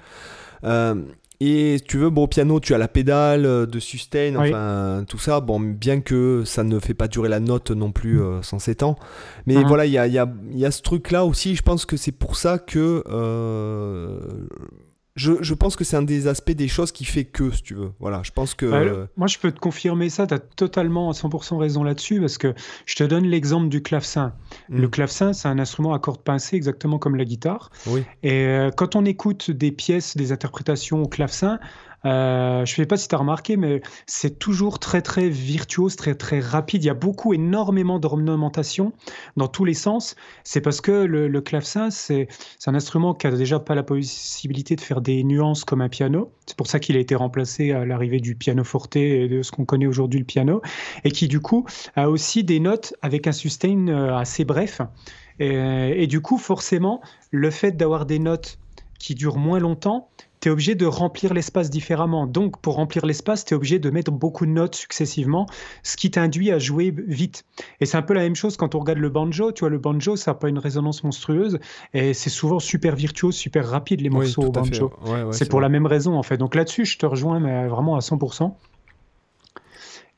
Euh, 0.65 0.95
et 1.41 1.77
tu 1.87 1.97
veux, 1.97 2.09
bon, 2.09 2.23
au 2.23 2.27
piano, 2.27 2.59
tu 2.59 2.73
as 2.73 2.77
la 2.77 2.89
pédale 2.89 3.45
euh, 3.45 3.65
de 3.65 3.79
sustain, 3.79 4.35
enfin, 4.35 5.05
tout 5.07 5.19
ça. 5.19 5.39
Bon, 5.39 5.59
bien 5.59 6.01
que 6.01 6.43
ça 6.45 6.63
ne 6.63 6.79
fait 6.79 6.93
pas 6.93 7.07
durer 7.07 7.29
la 7.29 7.39
note 7.39 7.71
non 7.71 7.91
plus 7.91 8.21
euh, 8.21 8.41
sans 8.41 8.59
107 8.59 8.83
ans. 8.83 8.97
Mais 9.45 9.55
uh-huh. 9.55 9.67
voilà, 9.67 9.85
il 9.85 9.93
y 9.93 9.97
a, 9.97 10.05
y, 10.07 10.17
a, 10.17 10.29
y 10.51 10.65
a, 10.65 10.71
ce 10.71 10.81
truc-là 10.81 11.23
aussi. 11.25 11.55
Je 11.55 11.61
pense 11.61 11.85
que 11.85 11.95
c'est 11.95 12.11
pour 12.11 12.35
ça 12.35 12.59
que 12.59 13.03
je, 15.19 15.53
pense 15.53 15.75
que 15.75 15.83
c'est 15.83 15.97
un 15.97 16.01
des 16.01 16.27
aspects 16.27 16.51
des 16.51 16.67
choses 16.67 16.91
qui 16.91 17.05
fait 17.05 17.25
que, 17.25 17.51
si 17.51 17.61
tu 17.61 17.73
veux. 17.73 17.91
Voilà, 17.99 18.21
je 18.23 18.31
pense 18.31 18.53
que. 18.53 18.65
Bah, 18.65 19.07
moi, 19.17 19.27
je 19.27 19.37
peux 19.37 19.51
te 19.51 19.59
confirmer 19.59 20.09
ça. 20.09 20.25
Tu 20.25 20.33
as 20.33 20.39
totalement 20.39 21.09
à 21.09 21.13
100% 21.13 21.57
raison 21.57 21.83
là-dessus 21.83 22.19
parce 22.19 22.37
que 22.37 22.53
je 22.85 22.95
te 22.95 23.03
donne 23.03 23.25
l'exemple 23.25 23.69
du 23.69 23.81
clavecin. 23.81 24.33
Le 24.69 24.87
mm. 24.87 24.91
clavecin, 24.91 25.33
c'est 25.33 25.47
un 25.47 25.59
instrument 25.59 25.93
à 25.93 25.99
cordes 25.99 26.23
pincées 26.23 26.55
exactement 26.55 26.99
comme 26.99 27.15
la 27.15 27.25
guitare. 27.25 27.69
Oui. 27.87 28.03
Et 28.23 28.45
euh, 28.45 28.71
quand 28.71 28.95
on 28.95 29.05
écoute 29.05 29.51
des 29.51 29.71
pièces, 29.71 30.15
des 30.15 30.31
interprétations 30.31 31.03
au 31.03 31.07
clavecin, 31.07 31.59
euh, 32.05 32.65
je 32.65 32.71
ne 32.71 32.75
sais 32.75 32.85
pas 32.85 32.97
si 32.97 33.07
tu 33.07 33.15
as 33.15 33.17
remarqué, 33.17 33.57
mais 33.57 33.81
c'est 34.05 34.39
toujours 34.39 34.79
très 34.79 35.01
très 35.01 35.29
virtuose, 35.29 35.95
très 35.95 36.15
très 36.15 36.39
rapide. 36.39 36.83
Il 36.83 36.87
y 36.87 36.89
a 36.89 36.93
beaucoup, 36.93 37.33
énormément 37.33 37.99
d'ornementation 37.99 38.93
dans 39.37 39.47
tous 39.47 39.65
les 39.65 39.73
sens. 39.73 40.15
C'est 40.43 40.61
parce 40.61 40.81
que 40.81 40.91
le, 40.91 41.41
clavecin, 41.41 41.89
c'est 41.89 42.27
un 42.65 42.75
instrument 42.75 43.13
qui 43.13 43.27
a 43.27 43.31
déjà 43.31 43.59
pas 43.59 43.75
la 43.75 43.83
possibilité 43.83 44.75
de 44.75 44.81
faire 44.81 45.01
des 45.01 45.23
nuances 45.23 45.63
comme 45.63 45.81
un 45.81 45.89
piano. 45.89 46.31
C'est 46.45 46.57
pour 46.57 46.67
ça 46.67 46.79
qu'il 46.79 46.95
a 46.97 46.99
été 46.99 47.15
remplacé 47.15 47.71
à 47.71 47.85
l'arrivée 47.85 48.19
du 48.19 48.35
piano 48.35 48.63
forte 48.63 48.95
et 48.95 49.27
de 49.27 49.41
ce 49.41 49.51
qu'on 49.51 49.65
connaît 49.65 49.87
aujourd'hui 49.87 50.19
le 50.19 50.25
piano, 50.25 50.61
et 51.03 51.11
qui 51.11 51.27
du 51.27 51.39
coup 51.39 51.65
a 51.95 52.09
aussi 52.09 52.43
des 52.43 52.59
notes 52.59 52.93
avec 53.01 53.27
un 53.27 53.31
sustain 53.31 53.87
euh, 53.87 54.15
assez 54.15 54.45
bref. 54.45 54.81
et 55.39 56.07
du 56.07 56.21
coup, 56.21 56.37
forcément, 56.37 57.01
le 57.31 57.49
fait 57.49 57.71
d'avoir 57.71 58.05
des 58.05 58.19
notes 58.19 58.59
qui 58.99 59.15
durent 59.15 59.37
moins 59.37 59.59
longtemps, 59.59 60.09
tu 60.41 60.49
es 60.49 60.51
obligé 60.51 60.75
de 60.75 60.85
remplir 60.85 61.33
l'espace 61.33 61.69
différemment. 61.69 62.27
Donc, 62.27 62.61
pour 62.61 62.75
remplir 62.75 63.05
l'espace, 63.05 63.45
tu 63.45 63.53
es 63.53 63.57
obligé 63.57 63.79
de 63.79 63.89
mettre 63.89 64.11
beaucoup 64.11 64.45
de 64.45 64.51
notes 64.51 64.75
successivement, 64.75 65.45
ce 65.83 65.97
qui 65.97 66.11
t'induit 66.11 66.51
à 66.51 66.59
jouer 66.59 66.93
vite. 66.95 67.45
Et 67.79 67.85
c'est 67.85 67.97
un 67.97 68.01
peu 68.01 68.13
la 68.13 68.21
même 68.21 68.35
chose 68.35 68.57
quand 68.57 68.75
on 68.75 68.79
regarde 68.79 68.99
le 68.99 69.09
banjo. 69.09 69.51
Tu 69.51 69.61
vois, 69.61 69.69
le 69.69 69.79
banjo, 69.79 70.15
ça 70.15 70.31
n'a 70.31 70.35
pas 70.35 70.49
une 70.49 70.59
résonance 70.59 71.03
monstrueuse 71.03 71.59
et 71.93 72.13
c'est 72.13 72.29
souvent 72.29 72.59
super 72.59 72.95
virtuose, 72.95 73.35
super 73.35 73.67
rapide 73.67 74.01
les 74.01 74.09
morceaux 74.09 74.43
au 74.43 74.51
banjo. 74.51 74.91
c'est 75.31 75.49
pour 75.49 75.61
la 75.61 75.69
même 75.69 75.85
raison, 75.85 76.17
en 76.17 76.23
fait. 76.23 76.37
Donc 76.37 76.55
là-dessus, 76.55 76.85
je 76.85 76.97
te 76.97 77.05
rejoins 77.05 77.39
mais 77.39 77.67
vraiment 77.67 77.95
à 77.95 77.99
100%. 77.99 78.53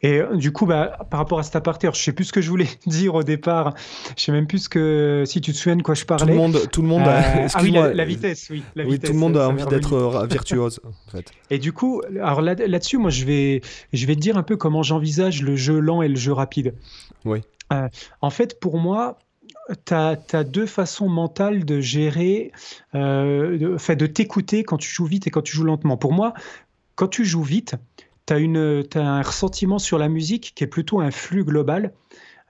Et 0.03 0.19
euh, 0.19 0.35
du 0.35 0.51
coup, 0.51 0.65
bah, 0.65 1.05
par 1.09 1.19
rapport 1.19 1.39
à 1.39 1.43
cet 1.43 1.55
aparté, 1.55 1.87
je 1.93 2.01
sais 2.01 2.13
plus 2.13 2.25
ce 2.25 2.33
que 2.33 2.41
je 2.41 2.49
voulais 2.49 2.67
dire 2.87 3.15
au 3.15 3.23
départ. 3.23 3.73
Je 4.17 4.23
sais 4.23 4.31
même 4.31 4.47
plus 4.47 4.59
ce 4.59 4.69
que, 4.69 5.23
si 5.25 5.41
tu 5.41 5.51
te 5.51 5.57
souviens 5.57 5.75
de 5.75 5.83
quoi 5.83 5.95
je 5.95 6.05
parlais. 6.05 6.25
Tout 6.25 6.31
le 6.31 6.35
monde, 6.35 6.69
tout 6.71 6.81
le 6.81 6.87
monde. 6.87 7.07
A... 7.07 7.43
Euh, 7.43 7.47
ah 7.53 7.59
oui, 7.61 7.71
la, 7.71 8.05
vitesse, 8.05 8.49
oui. 8.49 8.63
oui, 8.75 8.99
tout 8.99 9.13
le 9.13 9.19
monde 9.19 9.37
a 9.37 9.47
envie 9.49 9.65
d'être 9.65 9.93
euh, 9.93 10.25
virtuose. 10.25 10.79
En 10.85 11.11
fait. 11.11 11.31
Et 11.49 11.59
du 11.59 11.73
coup, 11.73 12.01
alors 12.15 12.41
là, 12.41 12.55
là-dessus, 12.55 12.97
moi, 12.97 13.11
je 13.11 13.25
vais, 13.25 13.61
je 13.93 14.05
vais 14.05 14.15
te 14.15 14.21
dire 14.21 14.37
un 14.37 14.43
peu 14.43 14.57
comment 14.57 14.83
j'envisage 14.83 15.41
le 15.41 15.55
jeu 15.55 15.79
lent 15.79 16.01
et 16.01 16.07
le 16.07 16.15
jeu 16.15 16.33
rapide. 16.33 16.73
Oui. 17.25 17.41
en 18.21 18.29
fait, 18.29 18.59
pour 18.59 18.79
moi, 18.79 19.19
tu 19.85 19.93
as, 19.93 20.43
deux 20.43 20.65
façons 20.65 21.09
mentales 21.09 21.65
de 21.65 21.79
gérer, 21.79 22.51
euh, 22.95 23.77
de 23.77 24.07
t'écouter 24.07 24.63
quand 24.63 24.77
tu 24.77 24.89
joues 24.89 25.05
vite 25.05 25.27
et 25.27 25.29
quand 25.29 25.41
tu 25.41 25.55
joues 25.55 25.63
lentement. 25.63 25.97
Pour 25.97 26.13
moi, 26.13 26.33
quand 26.95 27.07
tu 27.07 27.25
joues 27.25 27.43
vite, 27.43 27.75
tu 28.25 28.33
as, 28.33 29.01
un 29.01 29.21
ressentiment 29.21 29.79
sur 29.79 29.97
la 29.97 30.09
musique 30.09 30.53
qui 30.55 30.63
est 30.63 30.67
plutôt 30.67 30.99
un 30.99 31.11
flux 31.11 31.43
global. 31.43 31.93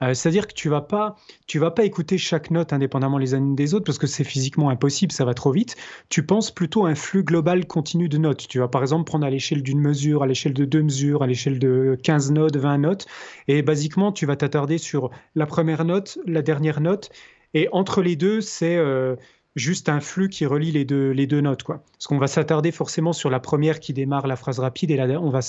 Euh, 0.01 0.13
c'est-à-dire 0.13 0.47
que 0.47 0.53
tu 0.53 0.67
vas 0.67 0.81
pas, 0.81 1.15
vas 1.55 1.71
pas 1.71 1.83
écouter 1.83 2.17
chaque 2.17 2.49
note 2.49 2.73
indépendamment 2.73 3.19
les 3.19 3.35
unes 3.35 3.55
des 3.55 3.73
autres 3.75 3.85
parce 3.85 3.99
que 3.99 4.07
c'est 4.07 4.23
physiquement 4.23 4.69
impossible, 4.69 5.11
ça 5.11 5.25
va 5.25 5.33
trop 5.33 5.51
vite. 5.51 5.75
Tu 6.09 6.25
penses 6.25 6.49
plutôt 6.49 6.85
à 6.85 6.89
un 6.89 6.95
flux 6.95 7.23
global 7.23 7.67
continu 7.67 8.09
de 8.09 8.17
notes. 8.17 8.47
Tu 8.47 8.59
vas 8.59 8.67
par 8.67 8.81
exemple 8.81 9.05
prendre 9.05 9.25
à 9.25 9.29
l'échelle 9.29 9.61
d'une 9.61 9.79
mesure, 9.79 10.23
à 10.23 10.27
l'échelle 10.27 10.53
de 10.53 10.65
deux 10.65 10.81
mesures, 10.81 11.21
à 11.21 11.27
l'échelle 11.27 11.59
de 11.59 11.97
15 12.01 12.31
notes, 12.31 12.57
20 12.57 12.79
notes, 12.79 13.05
et 13.47 13.61
basiquement 13.61 14.11
tu 14.11 14.25
vas 14.25 14.35
t'attarder 14.35 14.79
sur 14.79 15.11
la 15.35 15.45
première 15.45 15.85
note, 15.85 16.17
la 16.25 16.41
dernière 16.41 16.81
note, 16.81 17.11
et 17.53 17.67
entre 17.71 18.01
les 18.01 18.15
deux, 18.15 18.41
c'est 18.41 18.77
euh, 18.77 19.15
juste 19.55 19.89
un 19.89 19.99
flux 19.99 20.29
qui 20.29 20.45
relie 20.45 20.71
les 20.71 20.85
deux, 20.85 21.11
les 21.11 21.27
deux 21.27 21.41
notes. 21.41 21.63
Quoi. 21.63 21.83
Parce 21.93 22.07
qu'on 22.07 22.17
va 22.17 22.27
s'attarder 22.27 22.71
forcément 22.71 23.13
sur 23.13 23.29
la 23.29 23.39
première 23.39 23.79
qui 23.79 23.93
démarre 23.93 24.27
la 24.27 24.35
phrase 24.35 24.59
rapide 24.59 24.91
et 24.91 25.01
on 25.17 25.29
va 25.29 25.39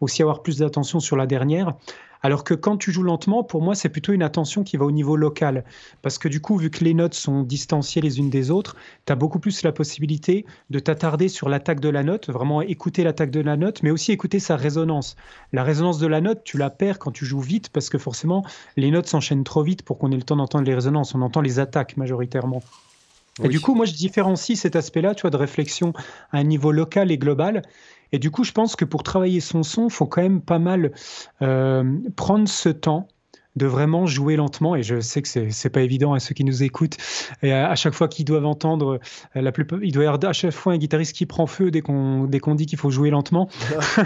aussi 0.00 0.22
avoir 0.22 0.42
plus 0.42 0.58
d'attention 0.58 1.00
sur 1.00 1.16
la 1.16 1.26
dernière. 1.26 1.74
Alors 2.22 2.44
que 2.44 2.54
quand 2.54 2.76
tu 2.76 2.90
joues 2.90 3.02
lentement, 3.02 3.44
pour 3.44 3.62
moi, 3.62 3.74
c'est 3.74 3.88
plutôt 3.88 4.12
une 4.12 4.22
attention 4.22 4.64
qui 4.64 4.76
va 4.76 4.84
au 4.84 4.90
niveau 4.90 5.16
local. 5.16 5.64
Parce 6.02 6.18
que 6.18 6.28
du 6.28 6.40
coup, 6.40 6.56
vu 6.56 6.70
que 6.70 6.82
les 6.82 6.94
notes 6.94 7.14
sont 7.14 7.42
distanciées 7.42 8.02
les 8.02 8.18
unes 8.18 8.30
des 8.30 8.50
autres, 8.50 8.74
tu 9.06 9.12
as 9.12 9.16
beaucoup 9.16 9.38
plus 9.38 9.62
la 9.62 9.70
possibilité 9.70 10.44
de 10.70 10.78
t'attarder 10.78 11.28
sur 11.28 11.48
l'attaque 11.48 11.78
de 11.78 11.88
la 11.88 12.02
note, 12.02 12.28
vraiment 12.28 12.62
écouter 12.62 13.04
l'attaque 13.04 13.30
de 13.30 13.40
la 13.40 13.56
note, 13.56 13.82
mais 13.82 13.90
aussi 13.90 14.12
écouter 14.12 14.40
sa 14.40 14.56
résonance. 14.56 15.14
La 15.52 15.62
résonance 15.62 15.98
de 15.98 16.06
la 16.06 16.20
note, 16.20 16.42
tu 16.42 16.58
la 16.58 16.70
perds 16.70 16.98
quand 16.98 17.12
tu 17.12 17.24
joues 17.24 17.40
vite, 17.40 17.68
parce 17.68 17.90
que 17.90 17.98
forcément, 17.98 18.44
les 18.76 18.90
notes 18.90 19.06
s'enchaînent 19.06 19.44
trop 19.44 19.62
vite 19.62 19.82
pour 19.82 19.98
qu'on 19.98 20.10
ait 20.10 20.16
le 20.16 20.22
temps 20.22 20.36
d'entendre 20.36 20.64
les 20.64 20.74
résonances. 20.74 21.14
On 21.14 21.22
entend 21.22 21.42
les 21.42 21.60
attaques 21.60 21.96
majoritairement. 21.96 22.62
Et 23.42 23.48
du 23.48 23.60
coup, 23.60 23.74
moi, 23.74 23.84
je 23.84 23.92
différencie 23.92 24.58
cet 24.58 24.76
aspect-là, 24.76 25.14
tu 25.14 25.22
vois, 25.22 25.30
de 25.30 25.36
réflexion 25.36 25.92
à 26.32 26.38
un 26.38 26.44
niveau 26.44 26.72
local 26.72 27.10
et 27.10 27.18
global. 27.18 27.62
Et 28.12 28.18
du 28.18 28.30
coup, 28.30 28.44
je 28.44 28.52
pense 28.52 28.76
que 28.76 28.84
pour 28.84 29.02
travailler 29.02 29.40
son 29.40 29.62
son, 29.62 29.88
il 29.88 29.92
faut 29.92 30.06
quand 30.06 30.22
même 30.22 30.40
pas 30.40 30.58
mal 30.58 30.92
euh, 31.42 31.98
prendre 32.14 32.48
ce 32.48 32.68
temps 32.68 33.08
de 33.56 33.66
vraiment 33.66 34.06
jouer 34.06 34.36
lentement. 34.36 34.76
Et 34.76 34.82
je 34.82 35.00
sais 35.00 35.22
que 35.22 35.28
c'est 35.28 35.48
n'est 35.64 35.70
pas 35.70 35.80
évident 35.80 36.12
à 36.12 36.20
ceux 36.20 36.34
qui 36.34 36.44
nous 36.44 36.62
écoutent. 36.62 36.96
Et 37.42 37.52
à, 37.52 37.74
chaque 37.74 37.94
fois 37.94 38.08
qu'ils 38.08 38.24
doivent 38.24 38.46
entendre, 38.46 39.00
euh, 39.34 39.40
la 39.40 39.52
plupart, 39.52 39.82
il 39.82 39.92
doit 39.92 40.04
y 40.04 40.06
avoir 40.06 40.24
à 40.30 40.32
chaque 40.32 40.52
fois 40.52 40.74
un 40.74 40.78
guitariste 40.78 41.14
qui 41.14 41.26
prend 41.26 41.46
feu 41.46 41.70
dès 41.70 41.80
qu'on 41.80 42.26
dit 42.26 42.66
qu'il 42.66 42.78
faut 42.78 42.90
jouer 42.90 43.10
lentement. 43.10 43.48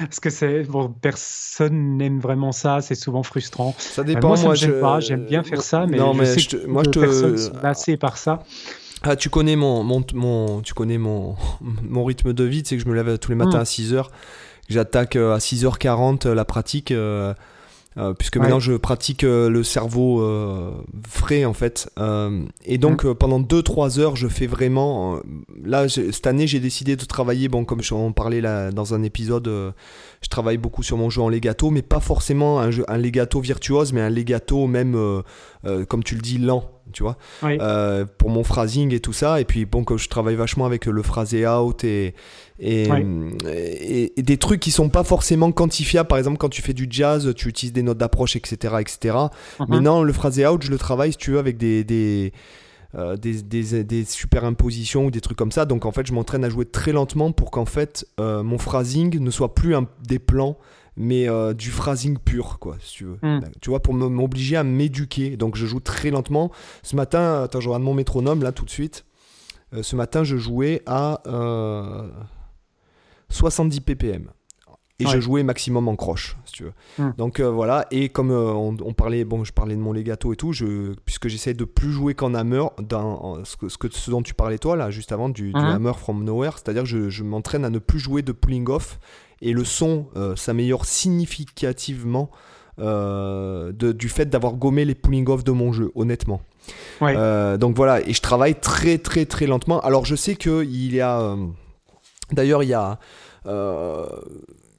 Parce 0.00 0.20
que 0.20 0.30
c'est 0.30 0.62
bon, 0.64 0.94
personne 1.00 1.96
n'aime 1.96 2.20
vraiment 2.20 2.52
ça. 2.52 2.80
C'est 2.80 2.94
souvent 2.94 3.22
frustrant. 3.22 3.74
Ça 3.78 4.02
euh, 4.02 4.04
dépend. 4.04 4.28
moi, 4.28 4.38
moi 4.40 4.54
j'aime 4.54 4.80
pas. 4.80 5.00
J'aime 5.00 5.26
bien 5.26 5.42
faire 5.42 5.62
ça, 5.62 5.86
mais, 5.86 5.98
je 5.98 6.24
sais 6.24 6.56
que 6.56 6.66
moi, 6.66 6.82
je 6.84 6.90
te... 6.90 6.98
personnes 7.00 7.38
sont 7.38 7.96
par 7.98 8.16
ça. 8.16 8.42
Ah, 9.02 9.14
tu 9.14 9.28
connais 9.28 9.56
mon, 9.56 9.84
mon, 9.84 10.02
mon, 10.14 10.60
tu 10.62 10.74
connais 10.74 10.98
mon, 10.98 11.36
mon 11.82 12.04
rythme 12.04 12.32
de 12.32 12.44
vie, 12.44 12.62
c'est 12.64 12.76
que 12.76 12.82
je 12.82 12.88
me 12.88 12.94
lève 12.94 13.18
tous 13.18 13.30
les 13.30 13.36
matins 13.36 13.58
hmm. 13.58 13.60
à 13.60 13.64
6h, 13.64 14.06
j'attaque 14.68 15.16
euh, 15.16 15.34
à 15.34 15.38
6h40 15.38 16.28
la 16.28 16.44
pratique. 16.44 16.90
Euh, 16.90 17.34
puisque 18.18 18.36
maintenant 18.36 18.60
je 18.60 18.74
pratique 18.74 19.24
euh, 19.24 19.48
le 19.48 19.62
cerveau 19.62 20.20
euh, 20.20 20.70
frais 21.08 21.44
en 21.44 21.54
fait. 21.54 21.90
et 22.64 22.78
donc 22.78 23.04
mmh. 23.04 23.14
pendant 23.14 23.40
2-3 23.40 24.00
heures, 24.00 24.16
je 24.16 24.28
fais 24.28 24.46
vraiment. 24.46 25.20
là, 25.62 25.88
cette 25.88 26.26
année, 26.26 26.46
j'ai 26.46 26.60
décidé 26.60 26.96
de 26.96 27.04
travailler, 27.04 27.48
bon, 27.48 27.64
comme 27.64 27.82
j'en 27.82 28.12
parlais 28.12 28.40
là, 28.40 28.70
dans 28.70 28.94
un 28.94 29.02
épisode, 29.02 29.46
je 29.46 30.28
travaille 30.28 30.58
beaucoup 30.58 30.82
sur 30.82 30.96
mon 30.96 31.10
jeu 31.10 31.22
en 31.22 31.28
legato, 31.28 31.70
mais 31.70 31.82
pas 31.82 32.00
forcément 32.00 32.60
un, 32.60 32.70
jeu, 32.70 32.84
un 32.88 32.98
legato 32.98 33.40
virtuose, 33.40 33.92
mais 33.92 34.00
un 34.00 34.10
legato 34.10 34.66
même, 34.66 35.22
comme 35.88 36.04
tu 36.04 36.14
le 36.14 36.20
dis, 36.20 36.38
lent 36.38 36.75
tu 36.92 37.02
vois, 37.02 37.16
pour 38.18 38.30
mon 38.30 38.44
phrasing 38.44 38.92
et 38.94 39.00
tout 39.00 39.12
ça. 39.12 39.40
Et 39.40 39.44
puis, 39.44 39.64
bon, 39.64 39.84
que 39.84 39.96
je 39.96 40.08
travaille 40.08 40.36
vachement 40.36 40.66
avec 40.66 40.86
le 40.86 41.02
phrasé 41.02 41.46
out 41.46 41.84
et, 41.84 42.14
et, 42.58 42.88
et, 44.16 44.22
des 44.22 44.36
trucs 44.36 44.60
qui 44.60 44.70
sont 44.70 44.88
pas 44.88 45.04
forcément 45.04 45.52
quantifiables. 45.52 46.08
Par 46.08 46.18
exemple, 46.18 46.38
quand 46.38 46.48
tu 46.48 46.62
fais 46.62 46.72
du 46.72 46.86
jazz, 46.88 47.32
tu 47.36 47.48
utilises 47.48 47.72
des 47.72 47.82
notes 47.82 47.98
d'approche, 47.98 48.36
etc. 48.36 48.76
etc. 48.80 48.98
Uh-huh. 49.14 49.66
Mais 49.68 49.80
non, 49.80 50.02
le 50.02 50.12
phrasé 50.12 50.46
out, 50.46 50.62
je 50.62 50.70
le 50.70 50.78
travaille, 50.78 51.12
si 51.12 51.18
tu 51.18 51.32
veux, 51.32 51.38
avec 51.38 51.56
des, 51.58 51.84
des, 51.84 52.32
euh, 52.94 53.16
des, 53.16 53.42
des, 53.42 53.84
des, 53.84 54.04
superimpositions 54.04 55.06
ou 55.06 55.10
des 55.10 55.20
trucs 55.20 55.36
comme 55.36 55.52
ça. 55.52 55.66
Donc, 55.66 55.84
en 55.84 55.92
fait, 55.92 56.06
je 56.06 56.12
m'entraîne 56.12 56.44
à 56.44 56.48
jouer 56.48 56.64
très 56.64 56.92
lentement 56.92 57.32
pour 57.32 57.50
qu'en 57.50 57.66
fait, 57.66 58.06
euh, 58.20 58.42
mon 58.42 58.58
phrasing 58.58 59.18
ne 59.18 59.30
soit 59.30 59.54
plus 59.54 59.74
un, 59.74 59.86
des 60.06 60.18
plans 60.18 60.56
mais 60.96 61.28
euh, 61.28 61.54
du 61.54 61.70
phrasing 61.70 62.18
pur, 62.18 62.58
quoi, 62.58 62.76
si 62.80 62.96
tu 62.96 63.04
veux. 63.04 63.18
Hmm. 63.22 63.40
Tu 63.60 63.70
vois, 63.70 63.80
pour 63.80 63.94
m'obliger 63.94 64.56
à 64.56 64.64
m'éduquer. 64.64 65.36
Donc, 65.36 65.56
je 65.56 65.66
joue 65.66 65.80
très 65.80 66.10
lentement. 66.10 66.50
Ce 66.82 66.96
matin, 66.96 67.42
attends, 67.44 67.60
je 67.60 67.68
regarde 67.68 67.82
mon 67.82 67.94
métronome, 67.94 68.42
là, 68.42 68.52
tout 68.52 68.64
de 68.64 68.70
suite. 68.70 69.04
ce 69.80 69.96
matin, 69.96 70.24
je 70.24 70.36
jouais 70.36 70.82
à 70.86 71.22
70 73.28 73.80
ppm. 73.80 74.30
Et 74.98 75.06
je 75.06 75.20
jouais 75.20 75.42
maximum 75.42 75.88
en 75.88 75.96
croche, 75.96 76.36
si 76.46 76.52
tu 76.52 76.64
veux. 76.64 76.72
Hmm. 76.98 77.12
Donc 77.18 77.38
euh, 77.38 77.50
voilà, 77.50 77.86
et 77.90 78.08
comme 78.08 78.30
euh, 78.30 78.52
on, 78.52 78.92
parlait, 78.94 79.24
bon, 79.24 79.44
je 79.44 79.52
parlais 79.52 79.74
de 79.74 79.80
mon 79.80 79.92
legato 79.92 80.32
et 80.32 80.36
tout, 80.36 80.52
je, 80.52 80.94
puisque 81.04 81.28
j'essaie 81.28 81.52
de 81.52 81.64
plus 81.64 81.92
jouer 81.92 82.14
qu'en 82.14 82.32
hammer, 82.32 82.64
dans 82.78 83.44
ce, 83.44 83.56
que, 83.56 83.68
ce, 83.68 84.10
dont 84.10 84.22
tu 84.22 84.32
parlais 84.32 84.58
toi, 84.58 84.74
là, 84.74 84.90
juste 84.90 85.12
avant, 85.12 85.28
du, 85.28 85.50
hmm. 85.50 85.56
hammer 85.56 85.92
from 85.92 86.24
nowhere, 86.24 86.52
c'est-à-dire 86.54 86.84
que 86.84 86.88
je, 86.88 87.10
je 87.10 87.24
m'entraîne 87.24 87.64
à 87.66 87.70
ne 87.70 87.78
plus 87.78 87.98
jouer 87.98 88.22
de 88.22 88.32
pulling 88.32 88.68
off, 88.70 88.98
et 89.42 89.52
le 89.52 89.64
son 89.64 90.06
euh, 90.16 90.36
s'améliore 90.36 90.84
significativement 90.86 92.30
de, 92.78 93.92
du 93.92 94.10
fait 94.10 94.26
d'avoir 94.26 94.52
gommé 94.52 94.84
les 94.84 94.94
pulling 94.94 95.26
off 95.28 95.42
de 95.44 95.50
mon 95.50 95.72
jeu, 95.72 95.92
honnêtement. 95.94 96.42
donc 97.00 97.74
voilà, 97.74 98.06
et 98.06 98.12
je 98.12 98.20
travaille 98.20 98.54
très 98.54 98.98
très 98.98 99.24
très 99.24 99.46
lentement. 99.46 99.80
Alors 99.80 100.04
je 100.04 100.14
sais 100.14 100.36
qu'il 100.36 100.94
y 100.94 101.00
a... 101.00 101.36
D'ailleurs, 102.32 102.62
il 102.62 102.68
y 102.68 102.74
a 102.74 102.98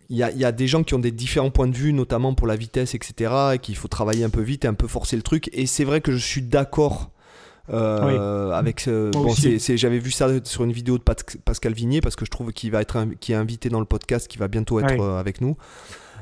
il 0.09 0.17
y 0.17 0.45
a, 0.45 0.51
des 0.51 0.67
gens 0.67 0.83
qui 0.83 0.93
ont 0.93 0.99
des 0.99 1.11
différents 1.11 1.49
points 1.49 1.67
de 1.67 1.75
vue, 1.75 1.91
notamment 1.91 2.33
pour 2.33 2.47
la 2.47 2.55
vitesse, 2.55 2.95
etc., 2.95 3.33
et 3.55 3.59
qu'il 3.59 3.75
faut 3.75 3.89
travailler 3.89 4.23
un 4.23 4.29
peu 4.29 4.41
vite 4.41 4.63
et 4.63 4.67
un 4.67 4.73
peu 4.73 4.87
forcer 4.87 5.15
le 5.15 5.21
truc. 5.21 5.49
Et 5.53 5.65
c'est 5.65 5.83
vrai 5.83 6.01
que 6.01 6.11
je 6.11 6.17
suis 6.17 6.41
d'accord 6.41 7.11
euh, 7.69 8.51
avec 8.51 8.87
bon, 8.87 9.33
j'avais 9.33 9.99
vu 9.99 10.11
ça 10.11 10.29
sur 10.43 10.63
une 10.63 10.71
vidéo 10.71 10.97
de 10.97 11.03
Pascal 11.03 11.73
Vignier 11.73 12.01
parce 12.01 12.15
que 12.15 12.25
je 12.25 12.31
trouve 12.31 12.53
qu'il 12.53 12.71
va 12.71 12.81
être 12.81 13.05
qui 13.19 13.33
est 13.33 13.35
invité 13.35 13.69
dans 13.69 13.79
le 13.79 13.85
podcast 13.85 14.27
qui 14.27 14.37
va 14.37 14.47
bientôt 14.47 14.79
être 14.79 15.01
euh, 15.01 15.19
avec 15.19 15.41
nous 15.41 15.57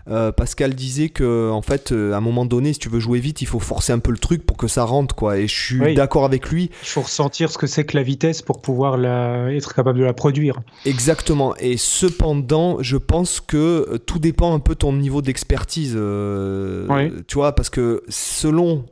euh, 0.07 0.31
Pascal 0.31 0.75
disait 0.75 1.09
que 1.09 1.49
en 1.49 1.63
fait 1.63 1.91
euh, 1.91 2.13
à 2.13 2.17
un 2.17 2.21
moment 2.21 2.45
donné 2.45 2.73
si 2.73 2.79
tu 2.79 2.89
veux 2.89 2.99
jouer 2.99 3.19
vite 3.19 3.41
il 3.41 3.47
faut 3.47 3.59
forcer 3.59 3.91
un 3.91 3.97
peu 3.97 4.11
le 4.11 4.19
truc 4.19 4.45
pour 4.45 4.55
que 4.55 4.67
ça 4.67 4.83
rentre 4.83 5.15
quoi. 5.15 5.39
Et 5.39 5.47
je 5.47 5.55
suis 5.55 5.95
d'accord 5.95 6.25
avec 6.25 6.49
lui. 6.49 6.69
Il 6.83 6.87
faut 6.87 7.01
ressentir 7.01 7.49
ce 7.49 7.57
que 7.57 7.65
c'est 7.65 7.85
que 7.85 7.97
la 7.97 8.03
vitesse 8.03 8.43
pour 8.43 8.61
pouvoir 8.61 8.97
la... 8.97 9.51
être 9.51 9.73
capable 9.73 9.97
de 9.97 10.03
la 10.03 10.13
produire. 10.13 10.61
Exactement. 10.85 11.55
Et 11.57 11.77
cependant 11.77 12.77
je 12.81 12.97
pense 12.97 13.41
que 13.41 13.87
euh, 13.89 13.97
tout 13.97 14.19
dépend 14.19 14.53
un 14.53 14.59
peu 14.59 14.73
de 14.73 14.79
ton 14.79 14.93
niveau 14.93 15.21
d'expertise 15.21 15.93
tu 15.93 17.35
vois 17.35 17.55
parce 17.55 17.69
que 17.69 18.03
selon 18.07 18.85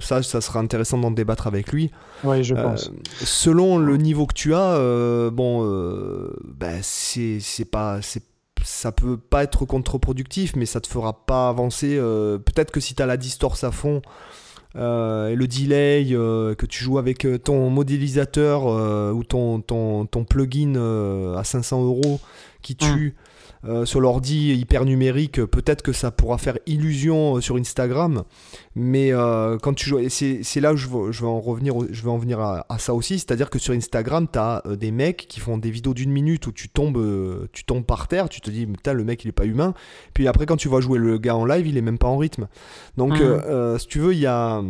ça 0.00 0.22
ça 0.22 0.40
sera 0.40 0.60
intéressant 0.60 0.98
d'en 0.98 1.10
débattre 1.10 1.46
avec 1.46 1.72
lui 1.72 1.90
oui 2.24 2.44
je 2.44 2.54
pense. 2.54 2.90
selon 3.22 3.78
le 3.78 3.96
niveau 3.96 4.26
que 4.26 4.34
tu 4.34 4.54
as 4.54 4.78
bon 5.30 5.64
ben 6.44 6.80
c'est 6.82 7.70
pas 7.70 8.00
c'est 8.02 8.22
ça 8.66 8.90
peut 8.90 9.16
pas 9.16 9.44
être 9.44 9.64
contre-productif, 9.64 10.56
mais 10.56 10.66
ça 10.66 10.80
te 10.80 10.88
fera 10.88 11.24
pas 11.24 11.48
avancer. 11.48 11.96
Euh, 11.96 12.38
peut-être 12.38 12.72
que 12.72 12.80
si 12.80 12.94
tu 12.94 13.02
as 13.02 13.06
la 13.06 13.16
distorse 13.16 13.62
à 13.62 13.70
fond 13.70 14.02
euh, 14.74 15.28
et 15.28 15.36
le 15.36 15.46
delay, 15.46 16.08
euh, 16.10 16.54
que 16.56 16.66
tu 16.66 16.82
joues 16.82 16.98
avec 16.98 17.26
ton 17.44 17.70
modélisateur 17.70 18.64
ou 19.14 19.22
ton, 19.22 19.60
ton, 19.60 20.06
ton 20.06 20.24
plugin 20.24 20.74
à 21.36 21.44
500 21.44 21.84
euros 21.84 22.20
qui 22.62 22.74
mmh. 22.74 23.12
Euh, 23.64 23.84
sur 23.84 24.00
l'ordi 24.00 24.54
hyper 24.54 24.84
numérique, 24.84 25.44
peut-être 25.44 25.82
que 25.82 25.92
ça 25.92 26.10
pourra 26.10 26.38
faire 26.38 26.58
illusion 26.66 27.36
euh, 27.36 27.40
sur 27.40 27.56
Instagram, 27.56 28.22
mais 28.74 29.12
euh, 29.12 29.58
quand 29.58 29.74
tu 29.74 29.88
joues, 29.88 30.08
c'est 30.08 30.60
là 30.60 30.72
où 30.72 30.76
je 30.76 30.86
veux, 30.86 31.10
je 31.10 31.24
en 31.24 31.40
revenir, 31.40 31.74
je 31.90 32.02
vais 32.02 32.10
en 32.10 32.18
venir 32.18 32.38
à, 32.40 32.64
ça 32.78 32.94
aussi, 32.94 33.18
c'est-à-dire 33.18 33.50
que 33.50 33.58
sur 33.58 33.74
Instagram, 33.74 34.28
tu 34.32 34.38
as 34.38 34.62
des 34.78 34.92
mecs 34.92 35.26
qui 35.28 35.40
font 35.40 35.58
des 35.58 35.70
vidéos 35.70 35.94
d'une 35.94 36.12
minute 36.12 36.46
où 36.46 36.52
tu 36.52 36.68
tombes, 36.68 37.48
tu 37.52 37.64
tombes 37.64 37.84
par 37.84 38.06
terre, 38.08 38.28
tu 38.28 38.40
te 38.40 38.50
dis, 38.50 38.66
putain, 38.66 38.92
le 38.92 39.04
mec 39.04 39.24
il 39.24 39.28
est 39.28 39.32
pas 39.32 39.46
humain, 39.46 39.74
puis 40.14 40.28
après 40.28 40.46
quand 40.46 40.56
tu 40.56 40.68
vas 40.68 40.80
jouer 40.80 40.98
le 40.98 41.18
gars 41.18 41.34
en 41.34 41.44
live, 41.44 41.66
il 41.66 41.76
est 41.76 41.82
même 41.82 41.98
pas 41.98 42.08
en 42.08 42.18
rythme. 42.18 42.48
Donc, 42.96 43.18
mmh. 43.20 43.78
si 43.78 43.86
tu 43.88 43.98
veux, 43.98 44.12
il 44.12 44.20
y 44.20 44.26
a 44.26 44.62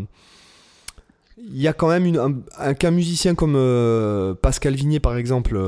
il 1.39 1.61
y 1.61 1.69
a 1.69 1.73
quand 1.73 1.89
même 1.89 2.07
une, 2.07 2.43
un, 2.59 2.75
qu'un 2.75 2.91
musicien 2.91 3.35
comme 3.35 3.55
Pascal 4.43 4.75
Vignier 4.75 5.01
par 5.01 5.17
exemple 5.17 5.59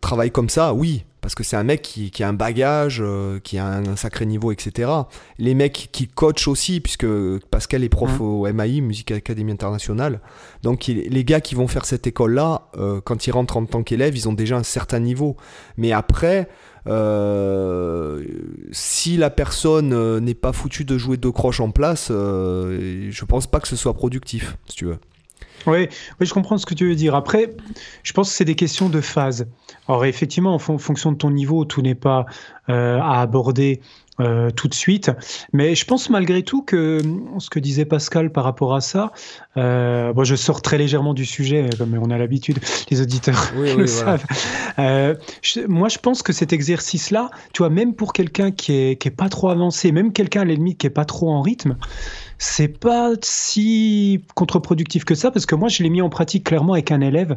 travaille 0.00 0.30
comme 0.30 0.48
ça, 0.48 0.72
oui, 0.72 1.04
parce 1.20 1.34
que 1.34 1.44
c'est 1.44 1.56
un 1.56 1.64
mec 1.64 1.82
qui, 1.82 2.22
a 2.22 2.28
un 2.28 2.32
bagage, 2.32 3.00
euh, 3.00 3.38
qui 3.40 3.58
a 3.58 3.66
un, 3.66 3.96
sacré 3.96 4.26
niveau, 4.26 4.52
etc. 4.52 4.90
Les 5.38 5.54
mecs 5.54 5.88
qui 5.92 6.08
coachent 6.08 6.48
aussi, 6.48 6.80
puisque 6.80 7.06
Pascal 7.50 7.84
est 7.84 7.88
prof 7.88 8.18
mmh. 8.18 8.22
au 8.22 8.52
MAI, 8.52 8.80
Musique 8.80 9.10
Académie 9.12 9.52
Internationale. 9.52 10.20
Donc 10.62 10.86
les 10.86 11.24
gars 11.24 11.40
qui 11.40 11.54
vont 11.54 11.68
faire 11.68 11.84
cette 11.84 12.06
école-là, 12.06 12.68
euh, 12.76 13.00
quand 13.00 13.26
ils 13.26 13.32
rentrent 13.32 13.56
en 13.56 13.66
tant 13.66 13.82
qu'élèves, 13.82 14.16
ils 14.16 14.28
ont 14.28 14.32
déjà 14.32 14.56
un 14.56 14.62
certain 14.62 15.00
niveau. 15.00 15.36
Mais 15.76 15.92
après, 15.92 16.48
euh, 16.86 18.24
si 18.72 19.16
la 19.16 19.30
personne 19.30 20.18
n'est 20.18 20.34
pas 20.34 20.52
foutue 20.52 20.84
de 20.84 20.98
jouer 20.98 21.16
deux 21.16 21.32
croches 21.32 21.60
en 21.60 21.70
place, 21.70 22.08
je 22.08 23.24
pense 23.24 23.46
pas 23.46 23.60
que 23.60 23.68
ce 23.68 23.76
soit 23.76 23.94
productif, 23.94 24.56
si 24.66 24.76
tu 24.76 24.84
veux. 24.86 24.98
Oui, 25.66 25.88
oui, 26.18 26.26
je 26.26 26.32
comprends 26.32 26.58
ce 26.58 26.66
que 26.66 26.74
tu 26.74 26.88
veux 26.88 26.94
dire. 26.94 27.14
Après, 27.14 27.50
je 28.02 28.12
pense 28.12 28.30
que 28.30 28.36
c'est 28.36 28.44
des 28.44 28.54
questions 28.54 28.88
de 28.88 29.00
phase. 29.00 29.46
Alors 29.88 30.04
effectivement, 30.04 30.54
en 30.54 30.58
fonction 30.58 31.12
de 31.12 31.16
ton 31.16 31.30
niveau, 31.30 31.64
tout 31.64 31.82
n'est 31.82 31.94
pas 31.94 32.26
euh, 32.68 32.98
à 33.00 33.20
aborder 33.20 33.80
euh, 34.20 34.50
tout 34.50 34.68
de 34.68 34.74
suite. 34.74 35.10
Mais 35.52 35.74
je 35.74 35.84
pense 35.84 36.10
malgré 36.10 36.42
tout 36.42 36.62
que 36.62 37.00
ce 37.38 37.50
que 37.50 37.58
disait 37.58 37.84
Pascal 37.84 38.30
par 38.30 38.44
rapport 38.44 38.74
à 38.74 38.80
ça, 38.80 39.12
euh, 39.56 40.12
bon, 40.12 40.24
je 40.24 40.36
sors 40.36 40.62
très 40.62 40.78
légèrement 40.78 41.14
du 41.14 41.24
sujet, 41.24 41.68
comme 41.78 41.98
on 42.00 42.10
a 42.10 42.18
l'habitude, 42.18 42.58
les 42.90 43.00
auditeurs 43.00 43.52
le 43.56 43.86
savent. 43.86 44.24
moi, 45.68 45.88
je 45.88 45.98
pense 45.98 46.22
que 46.22 46.32
cet 46.32 46.52
exercice-là, 46.52 47.30
tu 47.52 47.62
vois, 47.62 47.70
même 47.70 47.94
pour 47.94 48.12
quelqu'un 48.12 48.50
qui 48.50 48.72
est, 48.72 49.00
qui 49.00 49.08
est 49.08 49.12
pas 49.12 49.28
trop 49.28 49.48
avancé, 49.50 49.92
même 49.92 50.12
quelqu'un 50.12 50.42
à 50.42 50.44
l'ennemi 50.44 50.76
qui 50.76 50.86
est 50.86 50.90
pas 50.90 51.04
trop 51.04 51.30
en 51.30 51.40
rythme, 51.40 51.76
c'est 52.38 52.68
pas 52.68 53.12
si 53.22 54.24
contre-productif 54.34 55.04
que 55.04 55.14
ça, 55.14 55.30
parce 55.30 55.46
que 55.46 55.54
moi, 55.54 55.68
je 55.68 55.82
l'ai 55.82 55.90
mis 55.90 56.02
en 56.02 56.08
pratique 56.08 56.44
clairement 56.44 56.72
avec 56.72 56.90
un 56.90 57.00
élève 57.00 57.36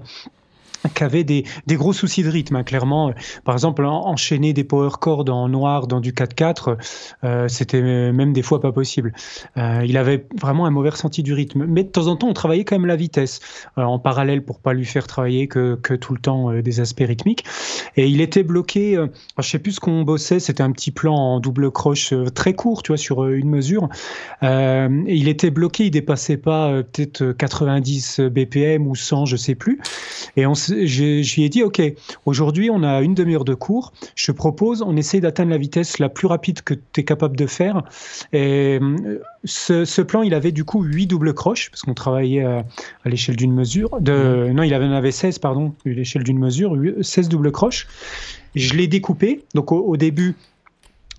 qui 0.93 1.03
avait 1.03 1.23
des, 1.23 1.45
des, 1.67 1.75
gros 1.75 1.93
soucis 1.93 2.23
de 2.23 2.29
rythme, 2.29 2.57
hein, 2.57 2.63
clairement. 2.63 3.13
Par 3.43 3.55
exemple, 3.55 3.85
enchaîner 3.85 4.53
des 4.53 4.63
power 4.63 4.91
chords 4.99 5.29
en 5.29 5.49
noir 5.49 5.87
dans 5.87 5.99
du 5.99 6.13
4-4, 6.13 6.77
euh, 7.23 7.47
c'était 7.47 7.81
même 7.81 8.33
des 8.33 8.41
fois 8.41 8.61
pas 8.61 8.71
possible. 8.71 9.13
Euh, 9.57 9.83
il 9.85 9.97
avait 9.97 10.25
vraiment 10.39 10.65
un 10.65 10.71
mauvais 10.71 10.89
ressenti 10.89 11.23
du 11.23 11.33
rythme. 11.33 11.65
Mais 11.67 11.83
de 11.83 11.89
temps 11.89 12.07
en 12.07 12.15
temps, 12.15 12.27
on 12.27 12.33
travaillait 12.33 12.65
quand 12.65 12.75
même 12.75 12.87
la 12.87 12.95
vitesse 12.95 13.39
euh, 13.77 13.83
en 13.83 13.99
parallèle 13.99 14.43
pour 14.43 14.59
pas 14.59 14.73
lui 14.73 14.85
faire 14.85 15.07
travailler 15.07 15.47
que, 15.47 15.75
que 15.75 15.93
tout 15.93 16.13
le 16.13 16.19
temps 16.19 16.51
euh, 16.51 16.61
des 16.61 16.79
aspects 16.79 17.03
rythmiques. 17.05 17.45
Et 17.95 18.07
il 18.07 18.21
était 18.21 18.43
bloqué, 18.43 18.97
euh, 18.97 19.07
je 19.39 19.47
sais 19.47 19.59
plus 19.59 19.73
ce 19.73 19.79
qu'on 19.79 20.03
bossait, 20.03 20.39
c'était 20.39 20.63
un 20.63 20.71
petit 20.71 20.91
plan 20.91 21.15
en 21.15 21.39
double 21.39 21.71
croche 21.71 22.13
très 22.33 22.53
court, 22.53 22.83
tu 22.83 22.89
vois, 22.89 22.97
sur 22.97 23.25
une 23.25 23.49
mesure. 23.49 23.89
et 24.41 24.87
il 25.07 25.27
était 25.27 25.51
bloqué, 25.51 25.85
il 25.85 25.91
dépassait 25.91 26.37
pas 26.37 26.83
peut-être 26.83 27.31
90 27.31 28.21
BPM 28.31 28.87
ou 28.87 28.95
100, 28.95 29.25
je 29.25 29.35
sais 29.35 29.55
plus. 29.55 29.79
Et 30.35 30.45
on 30.45 30.53
je, 30.85 31.35
lui 31.35 31.43
ai 31.43 31.49
dit, 31.49 31.63
OK, 31.63 31.81
aujourd'hui, 32.25 32.69
on 32.69 32.83
a 32.83 33.01
une 33.01 33.13
demi-heure 33.13 33.45
de 33.45 33.53
cours. 33.53 33.93
Je 34.15 34.27
te 34.27 34.31
propose, 34.31 34.81
on 34.81 34.95
essaie 34.95 35.19
d'atteindre 35.19 35.51
la 35.51 35.57
vitesse 35.57 35.99
la 35.99 36.09
plus 36.09 36.27
rapide 36.27 36.61
que 36.61 36.73
tu 36.73 37.01
es 37.01 37.03
capable 37.03 37.37
de 37.37 37.45
faire. 37.45 37.83
Et 38.31 38.79
euh, 38.81 39.19
ce, 39.45 40.01
plan, 40.01 40.21
il 40.21 40.33
avait 40.33 40.51
du 40.51 40.63
coup 40.63 40.83
8 40.83 41.07
doubles 41.07 41.33
croches, 41.33 41.69
parce 41.69 41.81
qu'on 41.81 41.93
travaillait 41.93 42.43
à, 42.43 42.63
l'échelle 43.05 43.35
d'une 43.35 43.53
mesure. 43.53 43.99
De, 44.01 44.47
mmh. 44.49 44.53
non, 44.53 44.63
il 44.63 44.73
avait, 44.73 44.85
en 44.85 44.91
avait 44.91 45.11
16, 45.11 45.39
pardon, 45.39 45.73
à 45.85 45.89
l'échelle 45.89 46.23
d'une 46.23 46.39
mesure, 46.39 46.77
16 47.01 47.29
doubles 47.29 47.51
croches. 47.51 47.87
Je 48.55 48.73
l'ai 48.75 48.87
découpé. 48.87 49.43
Donc 49.55 49.71
au 49.71 49.97
début, 49.97 50.35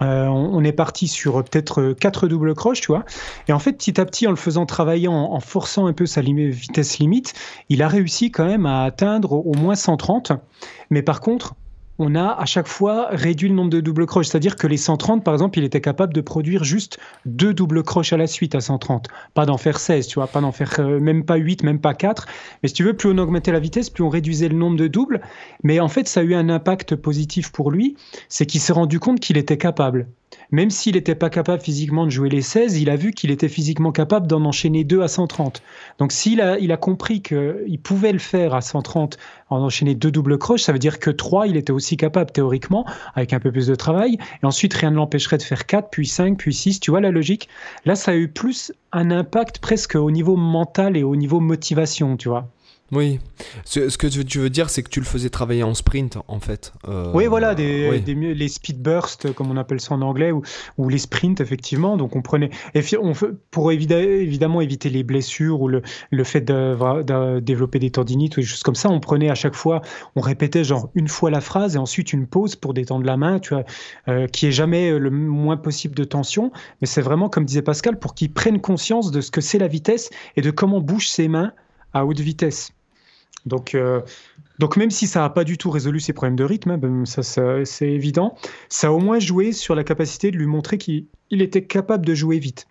euh, 0.04 0.26
on 0.28 0.62
est 0.64 0.72
parti 0.72 1.08
sur 1.08 1.42
peut-être 1.44 1.80
euh, 1.80 1.94
quatre 1.94 2.28
doubles 2.28 2.54
croches, 2.54 2.80
tu 2.80 2.88
vois. 2.88 3.04
Et 3.48 3.52
en 3.52 3.58
fait, 3.58 3.72
petit 3.72 4.00
à 4.00 4.04
petit, 4.04 4.26
en 4.26 4.30
le 4.30 4.36
faisant 4.36 4.66
travailler, 4.66 5.08
en, 5.08 5.40
forçant 5.40 5.86
un 5.86 5.92
peu 5.92 6.06
sa 6.06 6.20
vitesse 6.20 6.98
limite, 6.98 7.34
il 7.68 7.82
a 7.82 7.88
réussi 7.88 8.30
quand 8.30 8.46
même 8.46 8.66
à 8.66 8.84
atteindre 8.84 9.32
au 9.32 9.54
moins 9.54 9.74
130. 9.74 10.32
Mais 10.90 11.02
par 11.02 11.20
contre, 11.20 11.54
on 11.98 12.14
a 12.14 12.26
à 12.26 12.44
chaque 12.44 12.68
fois 12.68 13.09
réduit 13.11 13.48
le 13.48 13.54
nombre 13.54 13.70
de 13.70 13.80
doubles 13.80 14.07
croches. 14.07 14.26
C'est-à-dire 14.26 14.57
que 14.57 14.66
les 14.66 14.76
130, 14.76 15.22
par 15.24 15.35
exemple, 15.35 15.59
il 15.59 15.64
était 15.64 15.80
capable 15.80 16.12
de 16.12 16.20
produire 16.20 16.64
juste 16.64 16.98
deux 17.24 17.54
doubles 17.54 17.83
croches 17.83 18.12
à 18.12 18.16
la 18.16 18.26
suite 18.26 18.54
à 18.54 18.61
130. 18.61 19.09
Pas 19.35 19.46
d'en 19.46 19.59
faire 19.59 19.78
16, 19.78 20.07
tu 20.07 20.14
vois, 20.16 20.26
pas 20.26 20.40
d'en 20.40 20.52
faire 20.52 20.74
euh, 20.78 20.98
même 20.98 21.24
pas 21.24 21.37
8, 21.37 21.62
même 21.62 21.80
pas 21.80 21.94
4. 21.94 22.26
Mais 22.62 22.68
si 22.68 22.74
tu 22.74 22.85
veux, 22.85 22.94
plus 22.94 23.11
on 23.11 23.18
augmentait 23.18 23.52
la 23.52 23.61
vitesse, 23.61 23.90
plus 23.90 24.02
on 24.02 24.09
réduisait 24.09 24.48
le 24.48 24.57
nombre 24.57 24.76
de 24.76 24.88
doubles. 24.88 25.20
Mais 25.62 25.80
en 25.80 25.88
fait, 25.88 26.09
ça 26.09 26.20
a 26.20 26.22
eu 26.22 26.35
un 26.35 26.48
impact 26.48 26.96
positif 26.96 27.52
pour 27.52 27.70
lui, 27.70 27.96
c'est 28.28 28.46
qu'il 28.46 28.61
s'est 28.61 28.72
rendu 28.72 28.98
compte 28.98 29.20
qu'il 29.20 29.37
était 29.37 29.59
capable 29.59 30.07
même 30.51 30.70
s'il 30.70 30.94
n'était 30.94 31.14
pas 31.14 31.31
capable 31.31 31.62
physiquement 31.62 32.05
de 32.05 32.11
jouer 32.11 32.29
les 32.29 32.42
16, 32.42 32.79
il 32.79 32.90
a 32.90 32.97
vu 32.97 33.12
qu'il 33.12 33.31
était 33.31 33.49
physiquement 33.49 33.92
capable 33.92 34.27
d'en 34.27 34.44
enchaîner 34.44 34.85
2 34.85 35.03
à 35.03 35.09
130. 35.09 35.62
Donc 35.99 36.12
s'il 36.12 36.40
a, 36.40 36.77
compris 36.77 37.23
qu'il 37.23 37.79
pouvait 37.83 38.12
le 38.12 38.18
faire 38.18 38.55
à 38.55 38.61
130 38.61 39.18
en 39.51 39.62
enchaîner 39.62 39.94
deux 39.94 40.11
doubles 40.11 40.38
croches, 40.38 40.62
ça 40.62 40.73
veut 40.73 40.79
dire 40.79 40.99
que 40.99 41.11
3, 41.11 41.47
il 41.47 41.57
était 41.57 41.73
aussi 41.73 41.97
capable 41.97 42.31
théoriquement, 42.31 42.85
avec 43.14 43.33
un 43.33 43.40
peu 43.40 43.53
plus 43.53 43.66
de 43.66 43.75
travail. 43.75 44.18
Et 44.42 44.47
ensuite, 44.47 44.75
rien 44.75 44.90
ne 44.90 44.97
l'empêcherait 44.97 45.38
de 45.38 45.42
faire 45.42 45.66
4, 45.66 45.90
puis 45.90 46.07
5, 46.07 46.37
puis 46.37 46.55
6. 46.55 46.81
Tu 46.81 46.90
vois 46.90 47.01
la 47.01 47.11
logique? 47.11 47.49
Là, 47.85 47.94
ça 47.94 48.12
a 48.12 48.14
eu 48.14 48.29
plus 48.29 48.73
un 48.92 49.11
impact 49.11 49.59
presque 49.59 49.94
au 49.94 50.11
niveau 50.11 50.37
mental 50.37 50.97
et 50.97 51.03
au 51.03 51.16
niveau 51.16 51.40
motivation, 51.40 52.16
tu 52.16 52.29
vois. 52.29 52.49
Oui. 52.94 53.18
Ce, 53.64 53.96
que 53.96 54.07
tu 54.07 54.38
veux 54.38 54.50
dire, 54.50 54.70
c'est 54.70 54.83
que 54.83 54.88
tu 54.88 55.00
le 55.00 55.07
faisais 55.07 55.28
travailler 55.28 55.62
en 55.62 55.74
sprint, 55.74 56.18
en 56.28 56.40
fait. 56.40 56.72
Euh, 56.88 57.11
oui, 57.12 57.26
voilà, 57.26 57.54
des, 57.54 58.00
les 58.00 58.48
speed 58.48 58.80
bursts, 58.80 59.33
comme 59.33 59.50
on 59.50 59.57
appelle 59.57 59.80
ça 59.80 59.94
en 59.94 60.02
anglais, 60.02 60.33
ou, 60.33 60.88
les 60.88 60.98
sprints, 60.98 61.40
effectivement. 61.40 61.96
Donc, 61.96 62.14
on 62.16 62.22
prenait. 62.22 62.50
Et 62.74 62.83
on, 62.96 63.12
pour 63.50 63.72
évidemment 63.72 64.61
éviter 64.61 64.90
les 64.90 65.02
blessures 65.02 65.61
ou 65.61 65.68
le, 65.68 65.83
le 66.11 66.24
fait 66.24 66.40
de, 66.42 67.40
développer 67.40 67.78
des 67.78 67.90
tendinites 67.90 68.37
ou 68.37 68.40
des 68.40 68.46
choses 68.46 68.62
comme 68.62 68.74
ça, 68.74 68.88
on 68.90 69.00
prenait 69.00 69.30
à 69.30 69.35
chaque 69.35 69.54
fois, 69.54 69.83
on 70.14 70.20
répétait 70.20 70.64
genre 70.64 70.90
une 70.94 71.09
fois 71.09 71.30
la 71.30 71.40
phrase 71.40 71.74
et 71.74 71.78
ensuite 71.78 72.12
une 72.12 72.26
pause 72.26 72.54
pour 72.54 72.74
détendre 72.74 73.04
la 73.04 73.16
main, 73.16 73.40
tu 73.40 73.54
vois, 73.54 73.64
euh, 74.09 74.26
qui 74.28 74.46
est 74.46 74.52
jamais 74.52 74.98
le 74.98 75.11
moins 75.11 75.57
possible 75.57 75.94
de 75.94 76.04
tension. 76.04 76.52
Mais 76.80 76.87
c'est 76.87 77.02
vraiment, 77.02 77.28
comme 77.28 77.44
disait 77.44 77.62
Pascal, 77.62 77.98
pour 77.98 78.14
qu'ils 78.14 78.33
prennent 78.33 78.61
conscience 78.61 79.11
de 79.11 79.20
ce 79.20 79.30
que 79.30 79.40
c'est 79.40 79.59
la 79.59 79.68
vitesse 79.68 80.11
et 80.37 80.42
de 80.42 80.50
comment 80.50 80.80
bougent 80.80 81.09
ses 81.09 81.28
mains 81.28 81.52
à 81.94 82.04
haute 82.04 82.20
vitesse. 82.20 82.73
Donc, 83.46 83.74
euh, 83.74 84.00
donc 84.59 84.76
même 84.76 84.90
si 84.90 85.07
ça 85.07 85.20
n'a 85.20 85.30
pas 85.30 85.44
du 85.44 85.59
tout 85.59 85.70
résolu 85.70 86.00
ses 86.00 86.12
problèmes 86.12 86.37
de 86.37 86.44
rythme, 86.44 86.72
hein, 86.72 86.78
ben, 86.78 87.04
ça, 87.04 87.22
c'est 87.64 87.88
évident, 87.90 88.37
ça 88.68 88.88
a 88.88 88.90
au 88.90 88.98
moins 88.98 89.18
joué 89.18 89.52
sur 89.52 89.74
la 89.74 89.85
capacité 89.85 90.30
de 90.30 90.37
lui 90.37 90.46
montrer 90.46 90.78
qu'il 90.78 91.07
était 91.30 91.64
capable 91.64 92.07
de 92.07 92.14
jouer 92.14 92.38
vite. 92.38 92.66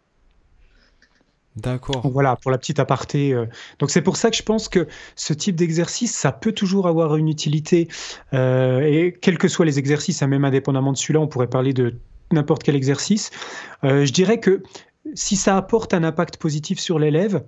D'accord. 1.55 2.09
Voilà, 2.09 2.35
pour 2.35 2.49
la 2.49 2.57
petite 2.57 2.79
aparté. 2.79 3.31
Euh. 3.31 3.45
Donc 3.77 3.91
c'est 3.91 4.01
pour 4.01 4.17
ça 4.17 4.31
que 4.31 4.35
je 4.35 4.43
pense 4.43 4.69
que 4.69 4.87
ce 5.15 5.33
type 5.33 5.55
d'exercice, 5.55 6.11
ça 6.15 6.31
peut 6.31 6.51
toujours 6.51 6.87
avoir 6.87 7.15
une 7.15 7.29
utilité. 7.29 7.87
Euh, 8.33 8.81
et 8.81 9.13
quels 9.21 9.37
que 9.37 9.47
soient 9.47 9.65
les 9.65 9.77
exercices, 9.77 10.23
hein, 10.23 10.27
même 10.27 10.45
indépendamment 10.45 10.91
de 10.91 10.97
celui-là, 10.97 11.19
on 11.19 11.27
pourrait 11.27 11.47
parler 11.47 11.73
de 11.73 11.95
n'importe 12.31 12.63
quel 12.63 12.75
exercice. 12.75 13.29
Euh, 13.83 14.05
je 14.05 14.11
dirais 14.11 14.39
que 14.39 14.63
si 15.13 15.35
ça 15.35 15.55
apporte 15.55 15.93
un 15.93 16.03
impact 16.03 16.37
positif 16.37 16.79
sur 16.79 16.97
l'élève, 16.97 17.43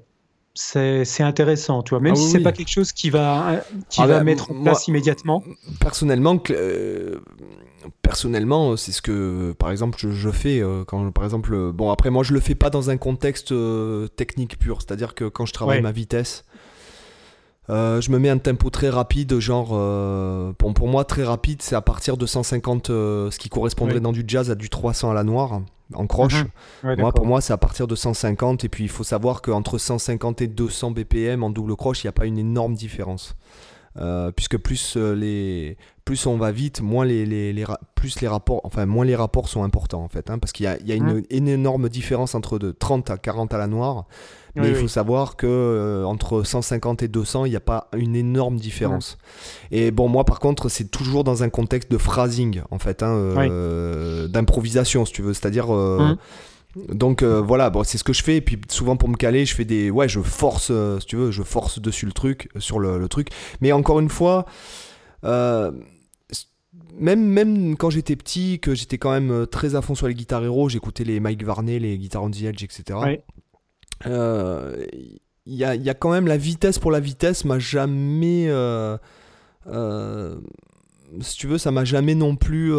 c'est 0.55 1.23
intéressant, 1.23 1.83
tu 1.83 1.91
vois. 1.91 1.99
Même 1.99 2.13
ah 2.13 2.15
si 2.15 2.29
c'est 2.29 2.39
pas 2.39 2.53
quelque 2.53 2.71
chose 2.71 2.91
qui 2.91 3.09
va, 3.09 3.61
qui 3.89 4.01
ah 4.01 4.07
va 4.07 4.17
ben, 4.19 4.23
mettre 4.23 4.51
en 4.51 4.63
place 4.63 4.87
immédiatement. 4.87 5.43
Personnellement, 5.79 6.41
personnellement, 8.01 8.77
c'est 8.77 8.91
ce 8.91 9.01
que, 9.01 9.53
par 9.53 9.71
exemple, 9.71 9.97
je, 9.99 10.29
fais 10.29 10.61
euh, 10.61 10.83
quand, 10.85 11.11
par 11.11 11.23
exemple, 11.23 11.71
bon, 11.71 11.91
après, 11.91 12.09
moi, 12.09 12.23
je 12.23 12.33
le 12.33 12.39
fais 12.39 12.55
pas 12.55 12.69
dans 12.69 12.89
un 12.89 12.97
contexte 12.97 13.51
euh, 13.51 14.07
technique 14.07 14.57
pur, 14.57 14.81
c'est-à-dire 14.81 15.13
que 15.13 15.25
quand 15.25 15.45
je 15.45 15.53
travaille 15.53 15.81
ma 15.81 15.91
vitesse, 15.91 16.45
euh, 17.69 18.01
je 18.01 18.11
me 18.11 18.19
mets 18.19 18.29
un 18.29 18.37
tempo 18.37 18.69
très 18.69 18.89
rapide, 18.89 19.39
genre, 19.39 19.69
pour, 20.57 20.73
pour, 20.73 20.87
moi, 20.87 21.05
très 21.05 21.23
rapide, 21.23 21.61
c'est 21.61 21.75
à 21.75 21.81
partir 21.81 22.17
de 22.17 22.25
150, 22.25 22.87
ce 22.87 23.37
qui 23.37 23.49
correspondrait 23.49 23.99
dans 23.99 24.11
du 24.11 24.23
jazz 24.27 24.51
à 24.51 24.55
du 24.55 24.69
300 24.69 25.11
à 25.11 25.13
la 25.13 25.23
noire, 25.23 25.61
en 25.93 26.07
croche. 26.07 26.45
Mhm. 26.83 26.99
moi, 26.99 27.11
pour 27.11 27.25
moi, 27.25 27.41
c'est 27.41 27.53
à 27.53 27.57
partir 27.57 27.87
de 27.87 27.95
150, 27.95 28.63
et 28.63 28.69
puis 28.69 28.83
il 28.83 28.89
faut 28.89 29.03
savoir 29.03 29.41
qu'entre 29.41 29.77
150 29.77 30.41
et 30.41 30.47
200 30.47 30.91
BPM 30.91 31.43
en 31.43 31.49
double 31.49 31.75
croche, 31.75 32.03
il 32.03 32.07
n'y 32.07 32.09
a 32.09 32.13
pas 32.13 32.25
une 32.25 32.37
énorme 32.37 32.75
différence. 32.75 33.35
Euh, 33.97 34.29
puisque 34.31 34.57
plus 34.57 34.97
euh, 34.97 35.15
les 35.15 35.77
plus 36.03 36.25
on 36.25 36.35
va 36.35 36.51
vite, 36.51 36.81
moins 36.81 37.05
les, 37.05 37.25
les, 37.25 37.53
les, 37.53 37.65
plus 37.95 38.19
les 38.19 38.27
rapports, 38.27 38.59
enfin 38.65 38.85
moins 38.85 39.05
les 39.05 39.15
rapports 39.15 39.47
sont 39.47 39.63
importants 39.63 40.03
en 40.03 40.09
fait, 40.09 40.29
hein, 40.29 40.37
parce 40.37 40.51
qu'il 40.51 40.65
y 40.65 40.67
a, 40.67 40.77
y 40.83 40.91
a 40.91 40.95
une, 40.95 41.47
énorme 41.47 41.87
différence 41.87 42.35
entre 42.35 42.59
de 42.59 42.71
30 42.71 43.09
à 43.09 43.17
40 43.17 43.53
à 43.53 43.57
la 43.57 43.67
noire, 43.67 44.05
mais 44.55 44.67
il 44.67 44.75
faut 44.75 44.89
savoir 44.89 45.37
que 45.37 45.47
euh, 45.47 46.03
entre 46.03 46.43
150 46.43 47.03
et 47.03 47.07
200, 47.07 47.45
il 47.45 47.51
n'y 47.51 47.55
a 47.55 47.61
pas 47.61 47.89
une 47.95 48.15
énorme 48.15 48.57
différence. 48.57 49.17
Et 49.71 49.91
bon, 49.91 50.09
moi 50.09 50.25
par 50.25 50.39
contre, 50.39 50.67
c'est 50.67 50.91
toujours 50.91 51.23
dans 51.23 51.43
un 51.43 51.49
contexte 51.49 51.89
de 51.89 51.97
phrasing 51.97 52.61
en 52.71 52.79
fait, 52.79 53.01
hein, 53.01 54.27
d'improvisation 54.27 55.05
si 55.05 55.13
tu 55.13 55.21
veux, 55.21 55.33
c'est-à-dire 55.33 55.67
mmh. 55.67 56.17
Donc 56.75 57.23
euh, 57.23 57.41
voilà, 57.41 57.69
bon, 57.69 57.83
c'est 57.83 57.97
ce 57.97 58.03
que 58.03 58.13
je 58.13 58.23
fais. 58.23 58.37
Et 58.37 58.41
puis 58.41 58.59
souvent 58.69 58.97
pour 58.97 59.09
me 59.09 59.15
caler, 59.15 59.45
je 59.45 59.55
fais 59.55 59.65
des. 59.65 59.89
Ouais, 59.89 60.09
je 60.09 60.19
force, 60.19 60.69
euh, 60.71 60.99
si 60.99 61.07
tu 61.07 61.15
veux, 61.15 61.31
je 61.31 61.43
force 61.43 61.79
dessus 61.79 62.05
le 62.05 62.11
truc, 62.11 62.49
euh, 62.55 62.59
sur 62.59 62.79
le, 62.79 63.07
truc. 63.07 63.29
Mais 63.61 63.71
encore 63.71 63.99
une 63.99 64.09
fois, 64.09 64.45
même, 65.23 67.21
même 67.21 67.77
quand 67.77 67.89
j'étais 67.89 68.15
petit, 68.15 68.59
que 68.59 68.75
j'étais 68.75 68.97
quand 68.97 69.11
même 69.11 69.47
très 69.47 69.75
à 69.75 69.81
fond 69.81 69.95
sur 69.95 70.07
les 70.07 70.13
guitares 70.13 70.43
héros, 70.43 70.69
j'écoutais 70.69 71.03
les 71.03 71.19
Mike 71.19 71.43
Varney, 71.43 71.79
les 71.79 71.97
guitares 71.97 72.23
on 72.23 72.31
the 72.31 72.43
edge, 72.43 72.63
etc. 72.63 72.99
Il 75.47 75.53
y, 75.53 75.63
a, 75.63 75.75
y, 75.75 75.89
a, 75.91 75.93
quand 75.93 76.11
même 76.11 76.27
la 76.27 76.37
vitesse 76.37 76.79
pour 76.79 76.91
la 76.91 76.99
vitesse, 76.99 77.45
m'a 77.45 77.59
jamais. 77.59 78.49
si 81.21 81.37
tu 81.37 81.47
veux, 81.47 81.57
ça 81.57 81.71
m'a 81.71 81.85
jamais 81.85 82.15
non 82.15 82.35
plus 82.35 82.73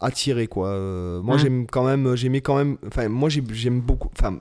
attiré 0.00 0.46
quoi. 0.46 0.68
Euh, 0.68 1.22
moi 1.22 1.36
mmh. 1.36 1.38
j'aime 1.38 1.66
quand 1.66 1.84
même, 1.84 2.14
j'aimais 2.16 2.40
quand 2.40 2.56
même, 2.56 2.76
enfin 2.86 3.08
moi 3.08 3.28
j'aime 3.28 3.80
beaucoup, 3.80 4.10
enfin 4.16 4.38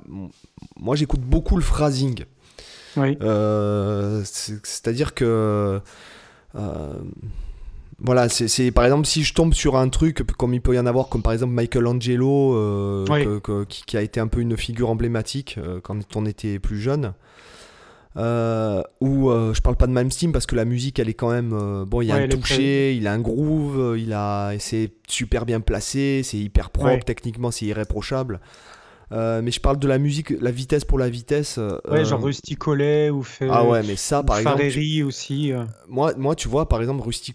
moi 0.77 0.95
j'écoute 0.95 1.21
beaucoup 1.21 1.55
le 1.55 1.63
phrasing. 1.63 2.25
Oui. 2.97 3.17
Euh, 3.21 4.21
c'est-à-dire 4.23 5.13
que 5.15 5.81
euh, 6.55 6.93
voilà, 7.99 8.29
c'est 8.29 8.71
par 8.71 8.85
exemple 8.85 9.07
si 9.07 9.23
je 9.23 9.33
tombe 9.33 9.53
sur 9.53 9.77
un 9.77 9.89
truc 9.89 10.23
comme 10.37 10.53
il 10.53 10.61
peut 10.61 10.75
y 10.75 10.79
en 10.79 10.85
avoir, 10.85 11.09
comme 11.09 11.21
par 11.21 11.33
exemple 11.33 11.53
Michelangelo, 11.55 13.05
qui, 13.67 13.97
a 13.97 14.01
été 14.01 14.19
un 14.19 14.27
peu 14.27 14.41
une 14.41 14.57
figure 14.57 14.89
emblématique 14.89 15.59
quand 15.83 15.97
on 16.15 16.25
était 16.25 16.59
plus 16.59 16.79
jeune. 16.79 17.13
Euh, 18.15 18.83
ou 19.01 19.31
euh, 19.31 19.55
je 19.55 19.61
parle 19.61 19.75
pas 19.75 19.87
de 19.87 20.09
Steam 20.11 20.31
parce 20.31 20.45
que 20.45 20.55
la 20.55 20.65
musique 20.65 20.99
elle 20.99 21.09
est 21.09 21.15
quand 21.15 21.31
même 21.31 21.51
euh, 21.53 21.83
bon 21.83 22.01
il 22.01 22.09
y 22.09 22.11
a 22.11 22.15
un 22.15 22.27
toucher 22.27 22.93
il 22.95 23.07
a 23.07 23.11
un 23.11 23.19
groove 23.19 23.97
il 23.97 24.13
a 24.13 24.53
c'est 24.59 24.91
super 25.07 25.47
bien 25.47 25.61
placé 25.61 26.21
c'est 26.23 26.37
hyper 26.37 26.69
propre 26.69 27.03
techniquement 27.03 27.49
c'est 27.49 27.65
irréprochable. 27.65 28.39
Mais 29.11 29.51
je 29.51 29.59
parle 29.59 29.77
de 29.77 29.87
la 29.87 29.97
musique 29.97 30.29
la 30.41 30.51
vitesse 30.51 30.85
pour 30.85 30.99
la 30.99 31.09
vitesse 31.09 31.59
ouais 31.89 32.05
genre 32.05 32.21
Rusty 32.21 32.55
Collet 32.55 33.09
ou 33.09 33.23
fait 33.23 33.47
ah 33.49 33.63
ouais 33.63 33.81
mais 33.83 33.95
ça 33.95 34.21
par 34.23 34.37
exemple 34.37 34.63
aussi 35.03 35.51
moi 35.87 36.13
moi 36.17 36.35
tu 36.35 36.47
vois 36.47 36.69
par 36.69 36.81
exemple 36.81 37.03
Rusty 37.03 37.33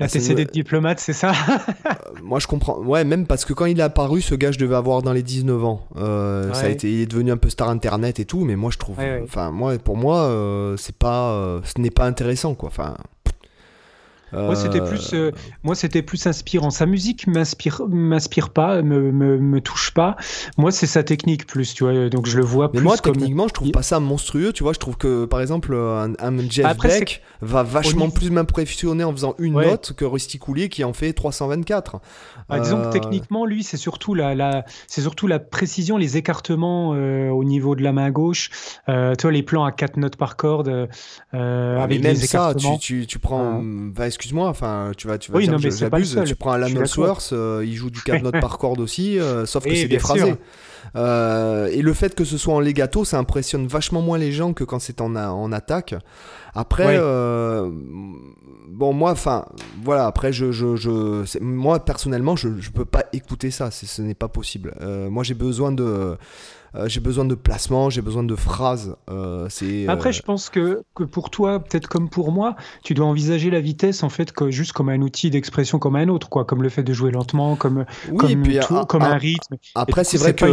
La 0.00 0.08
TCD 0.08 0.44
de 0.44 0.50
diplomate, 0.50 0.98
c'est 0.98 1.12
ça 1.12 1.32
euh, 1.86 1.92
Moi, 2.22 2.40
je 2.40 2.48
comprends. 2.48 2.78
Ouais, 2.78 3.04
même 3.04 3.26
parce 3.26 3.44
que 3.44 3.52
quand 3.52 3.66
il 3.66 3.78
est 3.78 3.82
apparu, 3.82 4.20
ce 4.20 4.34
gars, 4.34 4.50
je 4.50 4.58
devais 4.58 4.74
avoir 4.74 5.02
dans 5.02 5.12
les 5.12 5.22
19 5.22 5.64
ans. 5.64 5.86
Euh, 5.96 6.52
ça 6.52 6.66
a 6.66 6.68
été, 6.68 6.92
il 6.92 7.00
est 7.00 7.06
devenu 7.06 7.30
un 7.30 7.36
peu 7.36 7.48
star 7.48 7.68
internet 7.68 8.18
et 8.18 8.24
tout, 8.24 8.44
mais 8.44 8.56
moi, 8.56 8.70
je 8.72 8.78
trouve. 8.78 8.96
Enfin, 9.22 9.50
moi, 9.50 9.78
pour 9.78 9.96
moi, 9.96 10.22
euh, 10.24 10.76
c'est 10.76 10.96
pas, 10.96 11.60
ce 11.64 11.80
n'est 11.80 11.90
pas 11.90 12.06
intéressant, 12.06 12.54
quoi. 12.54 12.68
Enfin, 12.68 12.96
moi, 14.34 14.56
c'était 14.56 14.80
euh, 14.80 14.86
plus, 14.86 15.14
euh, 15.14 15.32
moi, 15.62 15.74
c'était 15.74 16.02
plus 16.02 16.26
inspirant. 16.26 16.70
Sa 16.70 16.86
musique 16.86 17.26
m'inspire, 17.26 17.82
m'inspire 17.88 18.50
pas, 18.50 18.82
me, 18.82 19.12
me, 19.12 19.38
me, 19.38 19.60
touche 19.60 19.92
pas. 19.92 20.16
Moi, 20.56 20.70
c'est 20.70 20.86
sa 20.86 21.02
technique 21.02 21.46
plus, 21.46 21.74
tu 21.74 21.84
vois. 21.84 22.08
Donc, 22.08 22.26
je 22.26 22.36
le 22.36 22.44
vois 22.44 22.70
Mais 22.72 22.78
plus. 22.78 22.84
moi, 22.84 22.96
techniquement, 22.96 23.48
je 23.48 23.54
trouve 23.54 23.70
pas 23.70 23.82
ça 23.82 24.00
monstrueux. 24.00 24.52
Tu 24.52 24.62
vois, 24.62 24.72
je 24.72 24.78
trouve 24.78 24.96
que, 24.96 25.24
par 25.24 25.40
exemple, 25.40 25.74
un, 25.74 26.48
Jeff 26.48 26.76
Beck 26.78 27.22
va 27.40 27.62
vachement 27.62 28.10
plus 28.10 28.30
m'impressionner 28.30 29.04
en 29.04 29.12
faisant 29.12 29.34
une 29.38 29.54
note 29.54 29.92
que 29.96 30.04
Rusty 30.04 30.38
Coulier 30.38 30.68
qui 30.68 30.84
en 30.84 30.92
fait 30.92 31.12
324. 31.12 32.00
Ah, 32.48 32.60
disons 32.60 32.80
que 32.82 32.86
euh, 32.86 32.90
techniquement, 32.90 33.46
lui, 33.46 33.62
c'est 33.62 33.76
surtout 33.76 34.14
la, 34.14 34.34
la 34.34 34.64
c'est 34.86 35.00
surtout 35.00 35.26
la 35.26 35.38
précision, 35.38 35.96
les 35.96 36.16
écartements 36.16 36.90
au 36.90 37.44
niveau 37.44 37.74
de 37.74 37.82
la 37.82 37.92
main 37.92 38.10
gauche. 38.10 38.50
Euh, 38.88 39.14
tu 39.14 39.22
vois, 39.22 39.32
les 39.32 39.42
plans 39.42 39.64
à 39.64 39.72
quatre 39.72 39.96
notes 39.96 40.16
par 40.16 40.36
corde 40.36 40.88
euh, 41.34 41.78
avec 41.78 42.02
même 42.02 42.14
les 42.14 42.24
écartements. 42.24 42.74
Ça, 42.74 42.78
tu, 42.78 43.00
tu, 43.00 43.06
tu 43.06 43.18
prends, 43.18 43.62
ah. 43.98 44.06
excuse-moi, 44.06 44.48
enfin, 44.48 44.92
tu 44.96 45.06
vas, 45.06 45.18
tu 45.18 45.32
vas 45.32 45.40
dire, 45.40 45.58
j'abuse, 45.58 46.20
tu 46.26 46.34
prends 46.36 46.52
Alan 46.52 46.66
Ellsworth, 46.66 47.30
euh, 47.32 47.64
il 47.66 47.74
joue 47.74 47.90
du 47.90 48.02
4 48.02 48.22
notes 48.24 48.40
par 48.40 48.58
corde 48.58 48.80
aussi, 48.80 49.18
euh, 49.18 49.46
sauf 49.46 49.64
que 49.64 49.74
c'est 49.74 49.88
déphrasé. 49.88 50.36
Euh, 50.96 51.68
et 51.68 51.80
le 51.80 51.92
fait 51.94 52.14
que 52.14 52.24
ce 52.24 52.36
soit 52.36 52.54
en 52.54 52.60
legato, 52.60 53.04
ça 53.04 53.18
impressionne 53.18 53.66
vachement 53.66 54.02
moins 54.02 54.18
les 54.18 54.32
gens 54.32 54.52
que 54.52 54.64
quand 54.64 54.78
c'est 54.78 55.00
en, 55.00 55.16
en 55.16 55.50
attaque. 55.50 55.94
Après, 56.54 56.98
bon, 58.74 58.92
moi, 58.92 59.12
enfin, 59.12 59.46
voilà, 59.82 60.06
après, 60.06 60.32
je, 60.32 60.52
je, 60.52 60.76
je 60.76 61.38
moi, 61.40 61.84
personnellement, 61.84 62.36
je, 62.36 62.60
je 62.60 62.70
peux 62.70 62.84
pas 62.84 63.04
écouter 63.12 63.50
ça, 63.50 63.70
ce 63.70 64.02
n'est 64.02 64.14
pas 64.14 64.28
possible. 64.28 64.74
moi, 65.10 65.22
j'ai 65.22 65.34
besoin 65.34 65.72
de 65.72 66.16
euh, 66.76 66.88
j'ai 66.88 67.00
besoin 67.00 67.24
de 67.24 67.34
placement, 67.34 67.88
j'ai 67.88 68.02
besoin 68.02 68.24
de 68.24 68.34
phrases. 68.34 68.96
Euh, 69.08 69.46
c'est, 69.48 69.86
Après, 69.86 70.08
euh, 70.08 70.12
je 70.12 70.22
pense 70.22 70.50
que, 70.50 70.82
que 70.94 71.04
pour 71.04 71.30
toi, 71.30 71.60
peut-être 71.60 71.86
comme 71.86 72.08
pour 72.08 72.32
moi, 72.32 72.56
tu 72.82 72.94
dois 72.94 73.06
envisager 73.06 73.50
la 73.50 73.60
vitesse 73.60 74.02
en 74.02 74.08
fait 74.08 74.32
que, 74.32 74.50
juste 74.50 74.72
comme 74.72 74.88
un 74.88 75.00
outil 75.00 75.30
d'expression 75.30 75.78
comme 75.78 75.94
un 75.94 76.08
autre, 76.08 76.28
quoi, 76.28 76.44
comme 76.44 76.62
le 76.62 76.68
fait 76.68 76.82
de 76.82 76.92
jouer 76.92 77.12
lentement, 77.12 77.54
comme, 77.54 77.84
comme, 78.16 78.44
comme 78.88 79.02
un 79.02 79.16
rythme. 79.16 79.56
Après, 79.76 80.02
c'est 80.02 80.18
vrai 80.18 80.34
que 80.34 80.44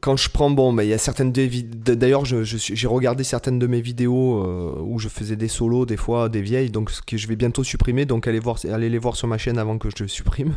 quand 0.00 0.16
je 0.16 0.30
prends, 0.30 0.50
bon, 0.50 0.70
mais 0.72 0.86
il 0.86 0.90
y 0.90 0.94
a 0.94 0.98
certaines 0.98 1.32
d'ailleurs, 1.32 2.24
je, 2.24 2.44
j'ai 2.44 2.86
regardé 2.86 3.24
certaines 3.24 3.58
de 3.58 3.66
mes 3.66 3.80
vidéos 3.80 4.44
où 4.80 4.98
je 4.98 5.08
faisais 5.08 5.36
des 5.36 5.48
solos, 5.48 5.86
des 5.86 5.96
fois 5.96 6.28
des 6.28 6.42
vieilles, 6.42 6.70
donc 6.70 6.90
ce 6.90 7.02
que 7.02 7.16
je 7.16 7.26
vais 7.26 7.36
bientôt 7.36 7.64
supprimer, 7.64 8.04
donc 8.04 8.28
allez 8.28 8.38
voir, 8.38 8.58
allez 8.72 8.88
les 8.88 8.98
voir 8.98 9.16
sur 9.16 9.26
ma 9.26 9.38
chaîne 9.38 9.58
avant 9.58 9.78
que 9.78 9.88
je 9.90 10.02
le 10.04 10.08
supprime. 10.08 10.54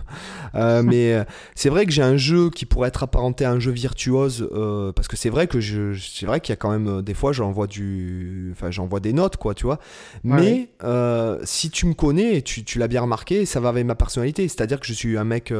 mais 0.53 1.25
c'est 1.55 1.69
vrai 1.69 1.85
que 1.85 1.91
j'ai 1.91 2.03
un 2.03 2.17
jeu 2.17 2.51
qui 2.51 2.65
pourrait 2.65 2.89
être 2.89 3.01
apparenté 3.01 3.43
à 3.43 3.51
un 3.51 3.59
jeu 3.59 3.71
virtuose. 3.71 4.47
Euh, 4.66 4.66
parce 4.95 5.07
que 5.07 5.15
c'est 5.15 5.29
vrai 5.29 5.47
que 5.47 5.59
je, 5.59 5.93
c'est 5.93 6.25
vrai 6.25 6.39
qu'il 6.39 6.51
y 6.51 6.53
a 6.53 6.57
quand 6.57 6.71
même 6.71 6.87
euh, 6.87 7.01
des 7.01 7.13
fois 7.13 7.31
j'envoie 7.31 7.67
du, 7.67 8.49
enfin 8.51 8.71
j'envoie 8.71 8.99
des 8.99 9.13
notes 9.13 9.37
quoi, 9.37 9.53
tu 9.53 9.65
vois. 9.65 9.79
Mais 10.23 10.69
euh, 10.83 11.39
si 11.43 11.69
tu 11.69 11.85
me 11.85 11.93
connais, 11.93 12.41
tu, 12.41 12.63
tu 12.63 12.79
l'as 12.79 12.87
bien 12.87 13.01
remarqué, 13.01 13.45
ça 13.45 13.59
va 13.59 13.69
avec 13.69 13.85
ma 13.85 13.95
personnalité. 13.95 14.47
C'est-à-dire 14.47 14.79
que 14.79 14.85
je 14.85 14.93
suis 14.93 15.17
un 15.17 15.23
mec 15.23 15.53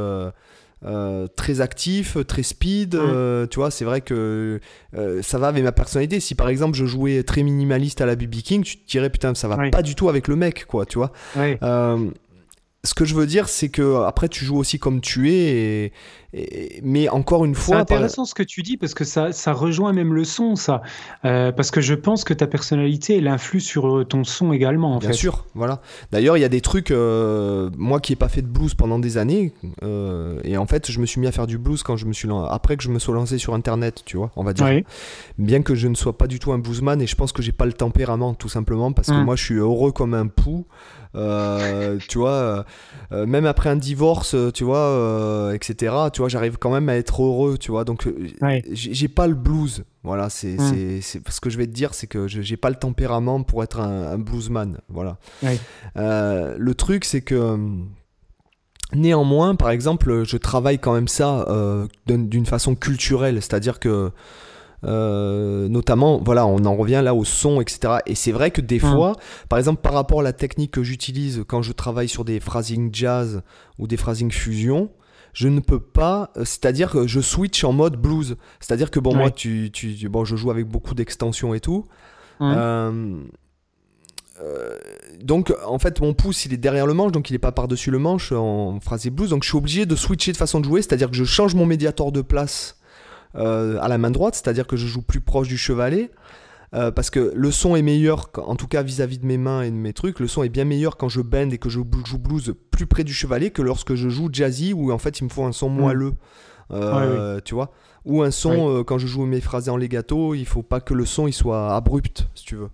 très 1.36 1.62
actif, 1.62 2.18
très 2.28 2.44
speed. 2.44 3.00
tu 3.50 3.56
vois, 3.60 3.72
c'est 3.72 3.86
vrai 3.86 4.02
que 4.02 4.60
ça 5.22 5.38
va 5.38 5.48
avec 5.48 5.64
ma 5.64 5.72
personnalité. 5.72 6.20
Si 6.20 6.36
par 6.36 6.50
exemple 6.50 6.76
je 6.78 6.86
jouais 6.86 7.24
très 7.24 7.44
minimaliste 7.44 8.02
à 8.02 8.06
la 8.06 8.16
BB 8.16 8.36
King, 8.44 8.64
tu 8.64 8.78
te 8.78 8.90
dirais 8.90 9.10
putain, 9.10 9.36
ça 9.36 9.48
va 9.48 9.70
pas 9.70 9.82
du 9.82 9.96
tout 9.96 10.10
avec 10.10 10.28
le 10.28 10.36
mec, 10.36 10.66
quoi, 10.66 10.86
tu 10.86 10.98
vois 10.98 11.12
ce 12.88 12.94
que 12.94 13.06
je 13.06 13.14
veux 13.14 13.28
dire, 13.28 13.50
c'est 13.50 13.70
que 13.70 14.04
après 14.06 14.30
tu 14.30 14.46
joues 14.46 14.58
aussi 14.58 14.80
comme 14.80 15.02
tu 15.02 15.32
es, 15.32 15.86
et, 15.86 15.94
mais 16.84 17.10
encore 17.10 17.46
une 17.46 17.56
fois. 17.56 17.78
C'est 17.78 17.82
intéressant 17.82 18.26
ce 18.26 18.34
que 18.34 18.44
tu 18.44 18.62
dis 18.62 18.78
parce 18.78 18.94
que 18.94 19.04
ça, 19.04 19.32
ça 19.32 19.54
rejoint 19.54 19.94
même 19.94 20.14
le 20.14 20.24
son, 20.24 20.56
ça. 20.56 20.82
Euh, 21.26 21.52
parce 21.52 21.72
que 21.72 21.82
je 21.82 21.94
pense 21.94 22.24
que 22.24 22.34
ta 22.34 22.48
personnalité, 22.48 23.18
elle 23.18 23.28
influe 23.28 23.62
sur 23.62 23.98
euh, 23.98 24.06
ton 24.06 24.24
son 24.24 24.52
également. 24.52 24.96
En 24.96 25.00
Bien 25.00 25.14
sûr, 25.14 25.46
voilà. 25.56 25.82
D'ailleurs, 26.12 26.38
il 26.38 26.42
y 26.42 26.46
a 26.46 26.50
des 26.50 26.62
trucs, 26.62 26.92
euh, 26.92 27.70
moi 27.78 28.00
qui 28.00 28.12
n'ai 28.12 28.18
pas 28.18 28.30
fait 28.30 28.42
de 28.42 28.48
blues 28.48 28.74
pendant 28.74 29.00
des 29.00 29.18
années, 29.18 29.54
et 30.44 30.58
en 30.58 30.68
fait, 30.68 30.92
je 30.92 31.00
me 31.00 31.06
suis 31.06 31.22
mis 31.22 31.28
à 31.28 31.32
faire 31.32 31.48
du 31.48 31.58
blues 31.58 31.84
quand 31.84 31.98
je 31.98 32.06
me 32.06 32.14
suis 32.14 32.28
après 32.50 32.76
que 32.76 32.84
je 32.84 32.90
me 32.90 33.00
sois 33.00 33.16
lancé 33.16 33.38
sur 33.38 33.54
Internet, 33.54 34.04
tu 34.06 34.18
vois, 34.18 34.32
on 34.36 34.44
va 34.44 34.54
dire. 34.54 34.68
Bien 35.38 35.62
que 35.62 35.76
je 35.76 35.88
ne 35.88 35.96
sois 35.96 36.18
pas 36.18 36.28
du 36.28 36.40
tout 36.40 36.52
un 36.52 36.60
bluesman, 36.60 37.02
et 37.02 37.08
je 37.08 37.16
pense 37.16 37.32
que 37.32 37.42
j'ai 37.42 37.52
pas 37.52 37.66
le 37.66 37.74
tempérament, 37.74 38.34
tout 38.34 38.50
simplement, 38.50 38.92
parce 38.92 39.08
que 39.08 39.14
mmh. 39.14 39.24
moi, 39.24 39.36
je 39.36 39.44
suis 39.44 39.56
heureux 39.56 39.92
comme 39.92 40.14
un 40.14 40.28
pou. 40.28 40.66
Tu 41.14 42.18
vois, 42.18 42.66
même 43.12 43.46
après 43.46 43.70
un 43.70 43.76
divorce, 43.76 44.36
tu 44.54 44.64
vois, 44.64 45.52
etc. 45.54 45.94
Tu 46.18 46.22
vois, 46.22 46.30
j'arrive 46.30 46.58
quand 46.58 46.72
même 46.72 46.90
à 46.90 46.96
être 46.96 47.22
heureux, 47.22 47.60
tu 47.60 47.70
vois. 47.70 47.84
Donc, 47.84 48.10
j'ai 48.72 49.08
pas 49.08 49.28
le 49.28 49.36
blues. 49.36 49.84
Voilà, 50.02 50.32
c'est 50.32 50.58
mm. 50.58 51.02
ce 51.02 51.40
que 51.40 51.52
je 51.52 51.60
vais 51.60 51.68
te 51.68 51.72
dire, 51.72 51.94
c'est 51.94 52.08
que 52.08 52.28
j'ai 52.28 52.58
pas 52.58 52.72
le 52.72 52.76
tempérament 52.76 53.44
pour 53.44 53.62
être 53.62 53.80
un, 53.80 54.18
bluesman. 54.18 54.80
Voilà. 54.90 55.20
le 55.96 56.74
truc, 56.74 57.06
c'est 57.06 57.22
que 57.22 57.60
Néanmoins, 58.96 59.54
par 59.54 59.70
exemple, 59.70 60.24
je 60.24 60.38
travaille 60.38 60.80
quand 60.80 60.94
même 60.94 61.08
ça 61.08 61.46
euh, 61.50 61.86
d'une 62.08 62.48
façon 62.48 62.74
culturelle, 62.74 63.36
c'est-à-dire 63.36 63.80
que 63.80 64.12
euh, 64.86 65.68
notamment, 65.70 66.20
voilà, 66.24 66.48
on 66.48 66.66
en 66.66 66.76
revient 66.76 67.02
là 67.04 67.14
au 67.14 67.26
son, 67.26 67.62
etc. 67.62 67.98
Et 68.08 68.16
c'est 68.16 68.32
vrai 68.32 68.50
que 68.50 68.62
des 68.62 68.78
mm. 68.78 68.92
fois, 68.92 69.14
par 69.50 69.60
exemple, 69.60 69.82
par 69.82 69.94
rapport 69.94 70.22
à 70.22 70.24
la 70.24 70.34
technique 70.34 70.72
que 70.72 70.82
j'utilise 70.82 71.44
quand 71.48 71.62
je 71.62 71.74
travaille 71.74 72.10
sur 72.10 72.26
des 72.26 72.40
phrasing 72.40 72.90
jazz 72.92 73.44
ou 73.78 73.86
des 73.86 73.98
phrasing 73.98 74.32
fusion, 74.32 74.90
je 75.34 75.48
ne 75.48 75.60
peux 75.60 75.80
pas, 75.80 76.32
euh, 76.38 76.46
c'est-à-dire 76.46 76.92
que 76.92 77.08
je 77.08 77.20
switch 77.20 77.64
en 77.64 77.74
mode 77.74 77.98
blues. 77.98 78.38
C'est-à-dire 78.60 78.92
que 78.92 79.00
bon, 79.00 79.16
moi, 79.16 79.32
tu, 79.32 79.70
tu, 79.72 80.10
bon, 80.10 80.26
je 80.26 80.36
joue 80.36 80.52
avec 80.52 80.68
beaucoup 80.68 80.96
d'extensions 80.96 81.54
et 81.54 81.60
tout. 81.60 81.86
Euh, 82.42 83.24
euh, 84.40 84.78
donc 85.20 85.52
en 85.66 85.80
fait 85.80 86.00
mon 86.00 86.14
pouce 86.14 86.46
il 86.46 86.54
est 86.54 86.58
derrière 86.58 86.86
le 86.86 86.94
manche 86.94 87.12
donc 87.12 87.32
il 87.32 87.34
est 87.34 87.40
pas 87.40 87.52
par-dessus 87.52 87.90
le 87.90 87.98
manche 87.98 88.32
en 88.32 88.80
phrasé 88.80 89.10
blues 89.10 89.32
donc 89.32 89.42
je 89.42 89.50
suis 89.50 89.58
obligé 89.58 89.88
de 89.88 89.96
switcher 89.96 90.32
de 90.32 90.38
façon 90.38 90.60
de 90.60 90.66
jouer 90.66 90.84
c'est-à-dire 90.84 91.10
que 91.10 91.16
je 91.16 91.24
change 91.24 91.56
mon 91.56 91.66
médiator 91.66 92.12
de 92.12 92.22
place 92.22 92.78
euh, 93.34 93.80
à 93.82 93.88
la 93.88 93.98
main 93.98 94.12
droite 94.12 94.36
c'est-à-dire 94.36 94.68
que 94.68 94.78
je 94.78 94.86
joue 94.86 95.02
plus 95.02 95.22
proche 95.22 95.48
du 95.48 95.58
chevalet 95.58 96.12
euh, 96.74 96.92
parce 96.92 97.10
que 97.10 97.32
le 97.34 97.52
son 97.52 97.76
est 97.76 97.82
meilleur 97.82 98.30
en 98.38 98.56
tout 98.56 98.68
cas 98.68 98.84
vis-à-vis 98.84 99.20
de 99.20 99.26
mes 99.26 99.38
mains 99.38 99.62
et 99.62 99.72
de 99.72 99.76
mes 99.76 99.94
trucs 99.94 100.20
le 100.20 100.28
son 100.28 100.44
est 100.44 100.50
bien 100.50 100.66
meilleur 100.66 100.98
quand 100.98 101.10
je 101.10 101.22
bend 101.22 101.50
et 101.52 101.58
que 101.58 101.70
je 101.70 101.80
joue 102.06 102.18
blues 102.18 102.54
plus 102.72 102.88
près 102.88 103.04
du 103.04 103.14
chevalet 103.14 103.52
que 103.52 103.62
lorsque 103.62 103.96
je 103.96 104.10
joue 104.10 104.30
jazzy 104.32 104.74
où 104.74 104.92
en 104.92 104.98
fait 104.98 105.20
il 105.20 105.26
me 105.26 105.30
faut 105.30 105.46
un 105.46 105.52
son 105.52 105.70
mmh. 105.70 105.78
moelleux. 105.78 106.14
Tu 107.46 107.54
vois? 107.54 107.72
Ou 108.08 108.24
un 108.24 108.32
son, 108.32 108.70
euh, 108.70 108.84
quand 108.84 108.98
je 108.98 109.06
joue 109.06 109.26
mes 109.26 109.42
phrases 109.42 109.68
en 109.68 109.76
legato, 109.76 110.34
il 110.34 110.46
faut 110.46 110.64
pas 110.64 110.80
que 110.80 110.94
le 110.94 111.06
son 111.06 111.28
il 111.28 111.34
soit 111.34 111.76
abrupt, 111.76 112.28
si 112.36 112.46
tu 112.46 112.56
veux. 112.56 112.70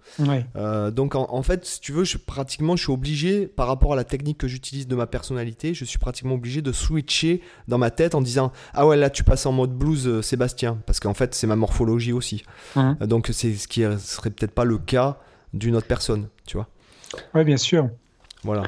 Euh, 0.56 0.92
donc 0.92 1.16
en, 1.16 1.44
fait, 1.44 1.66
si 1.66 1.82
tu 1.82 1.92
veux, 1.92 2.04
je, 2.04 2.20
pratiquement, 2.20 2.76
je 2.76 2.84
suis 2.84 2.94
obligé, 2.94 3.48
par 3.48 3.68
rapport 3.68 3.94
à 3.94 3.96
la 3.96 4.04
technique 4.04 4.38
que 4.38 4.48
j'utilise 4.48 4.88
de 4.88 4.96
ma 4.96 5.08
personnalité, 5.08 5.74
je 5.74 5.86
suis 5.86 5.98
pratiquement 5.98 6.36
obligé 6.36 6.62
de 6.62 6.72
switcher 6.72 7.42
dans 7.68 7.80
ma 7.80 7.90
tête 7.90 8.14
en 8.14 8.22
disant 8.22 8.52
Ah 8.74 8.86
ouais, 8.86 8.96
là 8.96 9.10
tu 9.10 9.24
passes 9.24 9.48
en 9.48 9.52
mode 9.52 9.74
blues, 9.76 10.08
euh, 10.08 10.22
Sébastien, 10.22 10.78
parce 10.86 11.00
qu'en 11.00 11.16
fait, 11.16 11.34
c'est 11.34 11.48
ma 11.48 11.56
morphologie 11.56 12.14
aussi. 12.14 12.46
donc 13.02 13.30
c'est 13.34 13.56
ce 13.56 13.68
qui 13.68 13.82
serait 13.98 14.30
peut-être 14.30 14.54
pas 14.54 14.66
le 14.66 14.78
cas 14.78 15.18
d'une 15.54 15.76
autre 15.76 15.88
personne, 15.88 16.28
tu 16.46 16.58
vois. 16.58 16.68
Oui, 17.34 17.44
bien 17.44 17.58
sûr. 17.58 17.90
Voilà. 18.44 18.64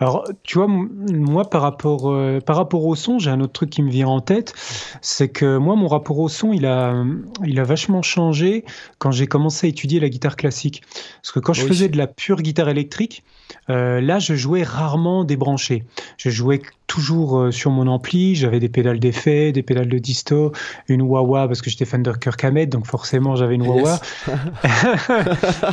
Alors, 0.00 0.26
tu 0.42 0.56
vois, 0.58 0.66
moi, 0.66 1.48
par 1.48 1.60
rapport, 1.60 2.10
euh, 2.10 2.40
par 2.40 2.56
rapport 2.56 2.84
au 2.86 2.94
son, 2.94 3.18
j'ai 3.18 3.30
un 3.30 3.40
autre 3.40 3.52
truc 3.52 3.68
qui 3.68 3.82
me 3.82 3.90
vient 3.90 4.08
en 4.08 4.20
tête. 4.20 4.54
C'est 5.02 5.28
que 5.28 5.58
moi, 5.58 5.76
mon 5.76 5.88
rapport 5.88 6.18
au 6.18 6.28
son, 6.28 6.54
il 6.54 6.64
a, 6.64 7.04
il 7.44 7.60
a 7.60 7.64
vachement 7.64 8.00
changé 8.00 8.64
quand 8.98 9.10
j'ai 9.10 9.26
commencé 9.26 9.66
à 9.66 9.70
étudier 9.70 10.00
la 10.00 10.08
guitare 10.08 10.36
classique. 10.36 10.82
Parce 11.22 11.32
que 11.32 11.40
quand 11.40 11.52
je 11.52 11.66
faisais 11.66 11.88
de 11.88 11.98
la 11.98 12.06
pure 12.06 12.40
guitare 12.40 12.70
électrique, 12.70 13.24
euh, 13.68 14.00
là, 14.00 14.18
je 14.18 14.34
jouais 14.34 14.62
rarement 14.62 15.24
débranché. 15.24 15.84
Je 16.16 16.30
jouais 16.30 16.62
toujours 16.90 17.38
euh, 17.38 17.50
sur 17.52 17.70
mon 17.70 17.86
ampli. 17.86 18.34
J'avais 18.34 18.58
des 18.58 18.68
pédales 18.68 18.98
d'effet, 18.98 19.52
des 19.52 19.62
pédales 19.62 19.88
de 19.88 19.98
disto, 19.98 20.50
une 20.88 21.02
wah-wah 21.02 21.46
parce 21.46 21.62
que 21.62 21.70
j'étais 21.70 21.84
fan 21.84 22.02
de 22.02 22.10
Kirk 22.10 22.42
Hammett, 22.42 22.68
donc 22.68 22.84
forcément 22.86 23.36
j'avais 23.36 23.54
une 23.54 23.62
wah-wah. 23.62 24.00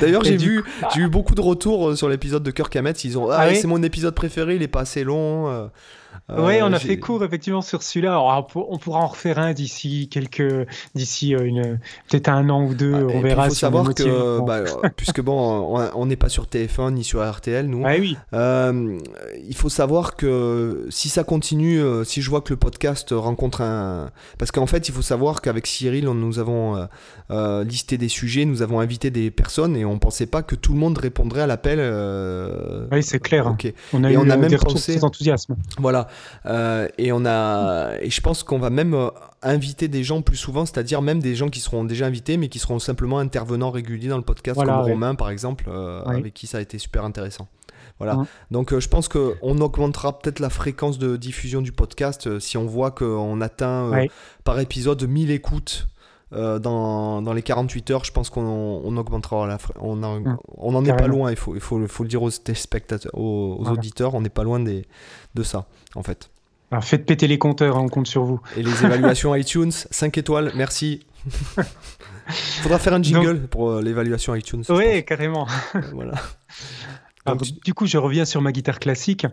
D'ailleurs, 0.00 0.22
j'ai 0.22 0.36
vu, 0.36 0.62
j'ai 0.94 1.00
eu 1.00 1.08
beaucoup 1.08 1.34
de 1.34 1.40
retours 1.40 1.96
sur 1.96 2.08
l'épisode 2.08 2.44
de 2.44 2.52
Kirk 2.52 2.74
Hammett. 2.76 3.02
Ils 3.02 3.18
ont 3.18 3.28
ah, 3.30 3.38
ah 3.40 3.54
c'est 3.54 3.66
mon 3.66 3.82
épisode 3.82 4.14
préféré, 4.14 4.54
il 4.54 4.62
est 4.62 4.68
pas 4.68 4.82
assez 4.82 5.02
long. 5.02 5.68
Euh. 6.32 6.38
Euh, 6.38 6.46
oui, 6.46 6.62
on 6.62 6.72
a 6.72 6.78
fait 6.78 6.98
court 6.98 7.22
effectivement 7.24 7.62
sur 7.62 7.82
celui-là. 7.82 8.20
On 8.54 8.78
pourra 8.78 9.00
en 9.00 9.06
refaire 9.06 9.38
un 9.38 9.52
d'ici 9.52 10.08
quelques, 10.10 10.66
d'ici 10.94 11.34
euh, 11.34 11.44
une, 11.44 11.78
peut-être 12.08 12.28
un 12.28 12.48
an 12.48 12.64
ou 12.64 12.74
deux. 12.74 12.94
Ah, 12.94 13.12
on 13.14 13.20
verra. 13.20 13.46
Il 13.46 13.48
faut 13.50 13.54
savoir 13.54 13.94
que, 13.94 14.40
bah, 14.44 14.62
puisque 14.96 15.20
bon, 15.20 15.78
on 15.94 16.06
n'est 16.06 16.16
pas 16.16 16.28
sur 16.28 16.46
TF1 16.46 16.92
ni 16.92 17.04
sur 17.04 17.28
RTL, 17.28 17.66
nous. 17.66 17.82
Ah, 17.84 17.94
oui. 17.98 18.16
Euh, 18.32 18.98
il 19.46 19.56
faut 19.56 19.68
savoir 19.68 20.16
que 20.16 20.86
si 20.90 21.08
ça 21.08 21.24
continue, 21.24 21.80
si 22.04 22.22
je 22.22 22.30
vois 22.30 22.40
que 22.40 22.52
le 22.52 22.58
podcast 22.58 23.08
rencontre 23.12 23.60
un, 23.60 24.10
parce 24.38 24.50
qu'en 24.50 24.66
fait, 24.66 24.88
il 24.88 24.92
faut 24.92 25.02
savoir 25.02 25.40
qu'avec 25.40 25.66
Cyril, 25.66 26.04
nous 26.04 26.38
avons 26.38 26.88
listé 27.30 27.98
des 27.98 28.08
sujets, 28.08 28.44
nous 28.44 28.62
avons 28.62 28.80
invité 28.80 29.10
des 29.10 29.30
personnes 29.30 29.76
et 29.76 29.84
on 29.84 29.98
pensait 29.98 30.26
pas 30.26 30.42
que 30.42 30.54
tout 30.54 30.72
le 30.72 30.78
monde 30.78 30.98
répondrait 30.98 31.42
à 31.42 31.46
l'appel. 31.46 31.78
Oui, 32.90 33.02
c'est 33.02 33.20
clair. 33.20 33.46
Ok. 33.46 33.72
On 33.92 34.04
a 34.04 34.10
et 34.10 34.14
eu 34.14 34.16
on 34.16 34.28
a 34.28 34.36
même 34.36 34.56
pensé 34.58 35.02
enthousiasme. 35.02 35.56
Voilà. 35.78 36.08
Euh, 36.46 36.88
et 36.98 37.12
on 37.12 37.24
a, 37.24 37.94
et 38.00 38.10
je 38.10 38.20
pense 38.20 38.42
qu'on 38.42 38.58
va 38.58 38.70
même 38.70 38.94
euh, 38.94 39.08
inviter 39.42 39.88
des 39.88 40.04
gens 40.04 40.22
plus 40.22 40.36
souvent, 40.36 40.66
c'est-à-dire 40.66 41.02
même 41.02 41.20
des 41.20 41.34
gens 41.34 41.48
qui 41.48 41.60
seront 41.60 41.84
déjà 41.84 42.06
invités, 42.06 42.36
mais 42.36 42.48
qui 42.48 42.58
seront 42.58 42.78
simplement 42.78 43.18
intervenants 43.18 43.70
réguliers 43.70 44.08
dans 44.08 44.16
le 44.16 44.24
podcast, 44.24 44.58
comme 44.58 44.70
Romain 44.70 45.14
par 45.14 45.30
exemple, 45.30 45.64
euh, 45.68 46.02
avec 46.04 46.34
qui 46.34 46.46
ça 46.46 46.58
a 46.58 46.60
été 46.60 46.78
super 46.78 47.04
intéressant. 47.04 47.48
Voilà. 47.98 48.18
Donc 48.50 48.76
je 48.76 48.88
pense 48.88 49.06
qu'on 49.06 49.58
augmentera 49.58 50.18
peut-être 50.18 50.40
la 50.40 50.50
fréquence 50.50 50.98
de 50.98 51.16
diffusion 51.16 51.60
du 51.60 51.70
podcast 51.70 52.40
si 52.40 52.56
on 52.56 52.66
voit 52.66 52.90
qu'on 52.90 53.40
atteint 53.40 53.92
par 54.44 54.58
épisode 54.58 55.02
1000 55.04 55.30
écoutes. 55.30 55.86
Dans, 56.32 57.22
dans, 57.22 57.32
les 57.32 57.42
48 57.42 57.90
heures, 57.90 58.04
je 58.04 58.12
pense 58.12 58.30
qu'on 58.30 58.96
augmentera 58.96 59.46
la 59.46 59.58
on, 59.80 60.02
on 60.56 60.74
en 60.74 60.84
est 60.84 60.96
pas 60.96 61.06
loin, 61.06 61.30
il 61.30 61.36
faut, 61.36 61.54
il 61.54 61.60
faut, 61.60 61.86
faut 61.86 62.02
le 62.02 62.08
dire 62.08 62.22
aux 62.22 62.30
spectateurs, 62.30 63.12
aux, 63.14 63.64
auditeurs, 63.68 64.14
on 64.14 64.20
n'est 64.20 64.28
pas 64.28 64.44
loin 64.44 64.60
des, 64.60 64.86
de 65.34 65.42
ça 65.42 65.66
en 65.94 66.02
fait. 66.02 66.30
Alors 66.70 66.84
faites 66.84 67.04
péter 67.04 67.26
les 67.26 67.38
compteurs, 67.38 67.76
hein, 67.76 67.82
on 67.84 67.88
compte 67.88 68.06
sur 68.06 68.24
vous. 68.24 68.40
Et 68.56 68.62
les 68.62 68.84
évaluations 68.84 69.34
iTunes, 69.36 69.72
5 69.72 70.16
étoiles, 70.16 70.52
merci. 70.54 71.04
Faudra 72.62 72.78
faire 72.78 72.94
un 72.94 73.02
jingle 73.02 73.46
pour 73.46 73.70
euh, 73.70 73.82
l'évaluation 73.82 74.34
iTunes. 74.34 74.64
Oui, 74.70 75.04
carrément. 75.04 75.46
voilà 75.92 76.14
du 77.64 77.74
coup, 77.74 77.86
je 77.86 77.98
reviens 77.98 78.24
sur 78.24 78.42
ma 78.42 78.50
guitare 78.50 78.80
classique. 78.80 79.26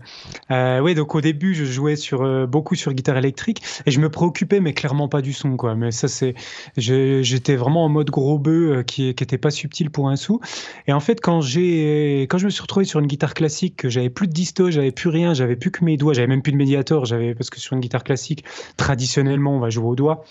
Euh, 0.52 0.80
oui, 0.80 0.94
donc 0.94 1.16
au 1.16 1.22
début, 1.22 1.56
je 1.56 1.66
jouais 1.66 1.96
sur 1.96 2.22
euh, 2.22 2.46
beaucoup 2.46 2.76
sur 2.76 2.94
guitare 2.94 3.18
électrique 3.18 3.64
et 3.86 3.92
je 3.92 4.00
me 4.00 4.10
préoccupais, 4.10 4.60
mais 4.60 4.74
clairement 4.74 5.08
pas 5.08 5.22
du 5.22 5.34
son, 5.34 5.58
quoi. 5.58 5.76
Mais 5.76 5.92
ça, 5.92 6.08
c'est, 6.08 6.36
j'étais 6.78 7.56
vraiment 7.56 7.86
en 7.86 7.90
mode 7.90 8.10
gros 8.12 8.38
bœuf 8.38 8.78
euh, 8.78 8.84
qui, 8.84 9.14
qui 9.16 9.24
était 9.24 9.40
pas 9.40 9.50
subtil 9.52 9.90
pour 9.90 10.10
un 10.10 10.16
sou. 10.16 10.40
Et 10.88 10.94
en 10.94 11.00
fait, 11.00 11.20
quand 11.20 11.42
j'ai, 11.42 12.22
quand 12.30 12.38
je 12.38 12.46
me 12.46 12.52
suis 12.52 12.62
retrouvé 12.62 12.86
sur 12.86 13.00
une 13.00 13.08
guitare 13.08 13.34
classique, 13.34 13.78
que 13.78 13.90
j'avais 13.90 14.10
plus 14.10 14.28
de 14.28 14.34
disto, 14.34 14.70
j'avais 14.70 14.92
plus 14.92 15.10
rien, 15.10 15.34
j'avais 15.34 15.56
plus 15.56 15.72
que 15.72 15.84
mes 15.84 15.98
doigts, 15.98 16.14
j'avais 16.14 16.28
même 16.28 16.44
plus 16.44 16.52
de 16.52 16.58
médiator, 16.58 17.06
j'avais 17.06 17.34
parce 17.34 17.50
que 17.50 17.60
sur 17.60 17.74
une 17.74 17.82
guitare 17.82 18.04
classique, 18.04 18.44
traditionnellement, 18.78 19.56
on 19.56 19.60
va 19.60 19.70
jouer 19.70 19.88
au 19.88 19.96
doigt. 19.96 20.24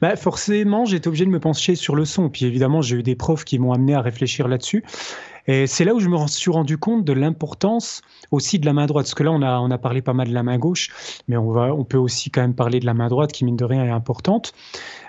Bah 0.00 0.16
forcément, 0.16 0.84
j'étais 0.84 1.08
obligé 1.08 1.24
de 1.24 1.30
me 1.30 1.40
pencher 1.40 1.76
sur 1.76 1.94
le 1.94 2.04
son. 2.04 2.28
Puis 2.28 2.44
évidemment, 2.44 2.82
j'ai 2.82 2.96
eu 2.96 3.02
des 3.02 3.14
profs 3.14 3.44
qui 3.44 3.58
m'ont 3.58 3.72
amené 3.72 3.94
à 3.94 4.00
réfléchir 4.00 4.48
là-dessus. 4.48 4.84
Et 5.48 5.66
c'est 5.66 5.84
là 5.84 5.94
où 5.94 6.00
je 6.00 6.08
me 6.08 6.26
suis 6.26 6.50
rendu 6.50 6.78
compte 6.78 7.04
de 7.04 7.12
l'importance 7.12 8.02
aussi 8.30 8.58
de 8.58 8.66
la 8.66 8.74
main 8.74 8.86
droite. 8.86 9.06
Parce 9.06 9.14
que 9.14 9.24
là, 9.24 9.32
on 9.32 9.70
a, 9.70 9.78
parlé 9.78 10.02
pas 10.02 10.12
mal 10.12 10.28
de 10.28 10.34
la 10.34 10.42
main 10.42 10.58
gauche, 10.58 10.90
mais 11.26 11.36
on, 11.36 11.84
peut 11.84 11.98
aussi 11.98 12.30
quand 12.30 12.42
même 12.42 12.54
parler 12.54 12.80
de 12.80 12.86
la 12.86 12.94
main 12.94 13.08
droite 13.08 13.32
qui, 13.32 13.44
mine 13.44 13.56
de 13.56 13.64
rien, 13.64 13.84
est 13.84 13.90
importante. 13.90 14.52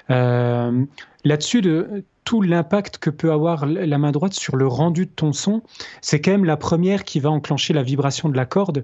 Euh, 0.09 0.85
là-dessus, 1.25 1.61
de, 1.61 2.05
tout 2.29 2.43
l'impact 2.43 2.99
que 2.99 3.09
peut 3.09 3.31
avoir 3.31 3.65
la 3.65 3.97
main 3.97 4.11
droite 4.11 4.33
sur 4.33 4.55
le 4.55 4.67
rendu 4.67 5.07
de 5.07 5.11
ton 5.11 5.33
son, 5.33 5.63
c'est 5.99 6.21
quand 6.21 6.29
même 6.29 6.45
la 6.45 6.57
première 6.57 7.03
qui 7.03 7.19
va 7.19 7.31
enclencher 7.31 7.73
la 7.73 7.81
vibration 7.81 8.29
de 8.29 8.37
la 8.37 8.45
corde. 8.45 8.83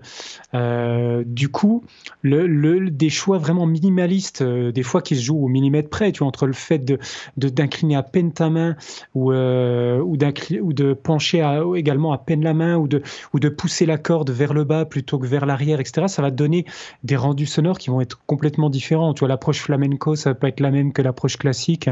Euh, 0.56 1.24
du 1.28 1.50
coup, 1.50 1.84
le, 2.24 2.90
des 2.90 3.12
choix 3.12 3.38
vraiment 3.38 3.68
minimalistes, 3.68 4.42
euh, 4.42 4.72
des 4.72 4.82
fois 4.82 5.04
qui 5.04 5.16
se 5.16 5.22
jouent 5.22 5.46
au 5.46 5.48
millimètre 5.48 5.92
près, 5.92 6.12
tu 6.12 6.20
vois, 6.20 6.28
entre 6.28 6.48
le 6.48 6.54
fait 6.54 6.80
de, 6.80 6.98
d'incliner 7.38 7.96
à 7.96 8.02
peine 8.02 8.34
ta 8.34 8.50
main 8.50 8.78
ou, 9.14 9.32
euh, 9.32 10.00
ou, 10.00 10.18
de 10.18 10.94
pencher 10.94 11.48
également 11.76 12.14
à 12.14 12.18
peine 12.18 12.44
la 12.44 12.56
main 12.56 12.78
ou 12.78 12.88
de, 12.88 13.04
ou 13.36 13.40
de 13.40 13.50
pousser 13.50 13.86
la 13.86 14.00
corde 14.00 14.32
vers 14.32 14.56
le 14.56 14.64
bas 14.64 14.86
plutôt 14.86 15.20
que 15.20 15.28
vers 15.28 15.46
l'arrière, 15.46 15.80
etc., 15.80 16.08
ça 16.08 16.24
va 16.24 16.32
donner 16.32 16.66
des 17.04 17.16
rendus 17.16 17.46
sonores 17.46 17.78
qui 17.78 17.92
vont 17.92 18.02
être 18.02 18.26
complètement 18.26 18.72
différents. 18.72 19.14
Tu 19.14 19.20
vois, 19.20 19.28
l'approche 19.28 19.60
flamenco, 19.60 20.16
ça 20.16 20.32
va 20.32 20.34
pas 20.34 20.48
être 20.48 20.62
la 20.62 20.72
même 20.72 20.94
que 20.94 21.04
l'approche 21.04 21.38
classique 21.38 21.92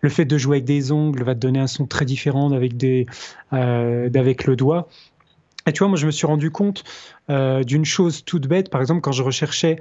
le 0.00 0.08
fait 0.08 0.24
de 0.24 0.38
jouer 0.38 0.56
avec 0.56 0.64
des 0.64 0.92
ongles 0.92 1.22
va 1.22 1.34
te 1.34 1.40
donner 1.40 1.58
un 1.58 1.66
son 1.66 1.86
très 1.86 2.04
différent 2.04 2.50
d'avec 2.50 2.76
des, 2.76 3.06
euh, 3.52 4.08
d'avec 4.08 4.44
le 4.44 4.56
doigt. 4.56 4.88
Et 5.66 5.72
tu 5.72 5.80
vois, 5.80 5.88
moi, 5.88 5.98
je 5.98 6.06
me 6.06 6.10
suis 6.10 6.26
rendu 6.26 6.50
compte 6.50 6.82
euh, 7.28 7.62
d'une 7.62 7.84
chose 7.84 8.24
toute 8.24 8.46
bête, 8.46 8.70
par 8.70 8.80
exemple, 8.80 9.02
quand 9.02 9.12
je 9.12 9.22
recherchais 9.22 9.78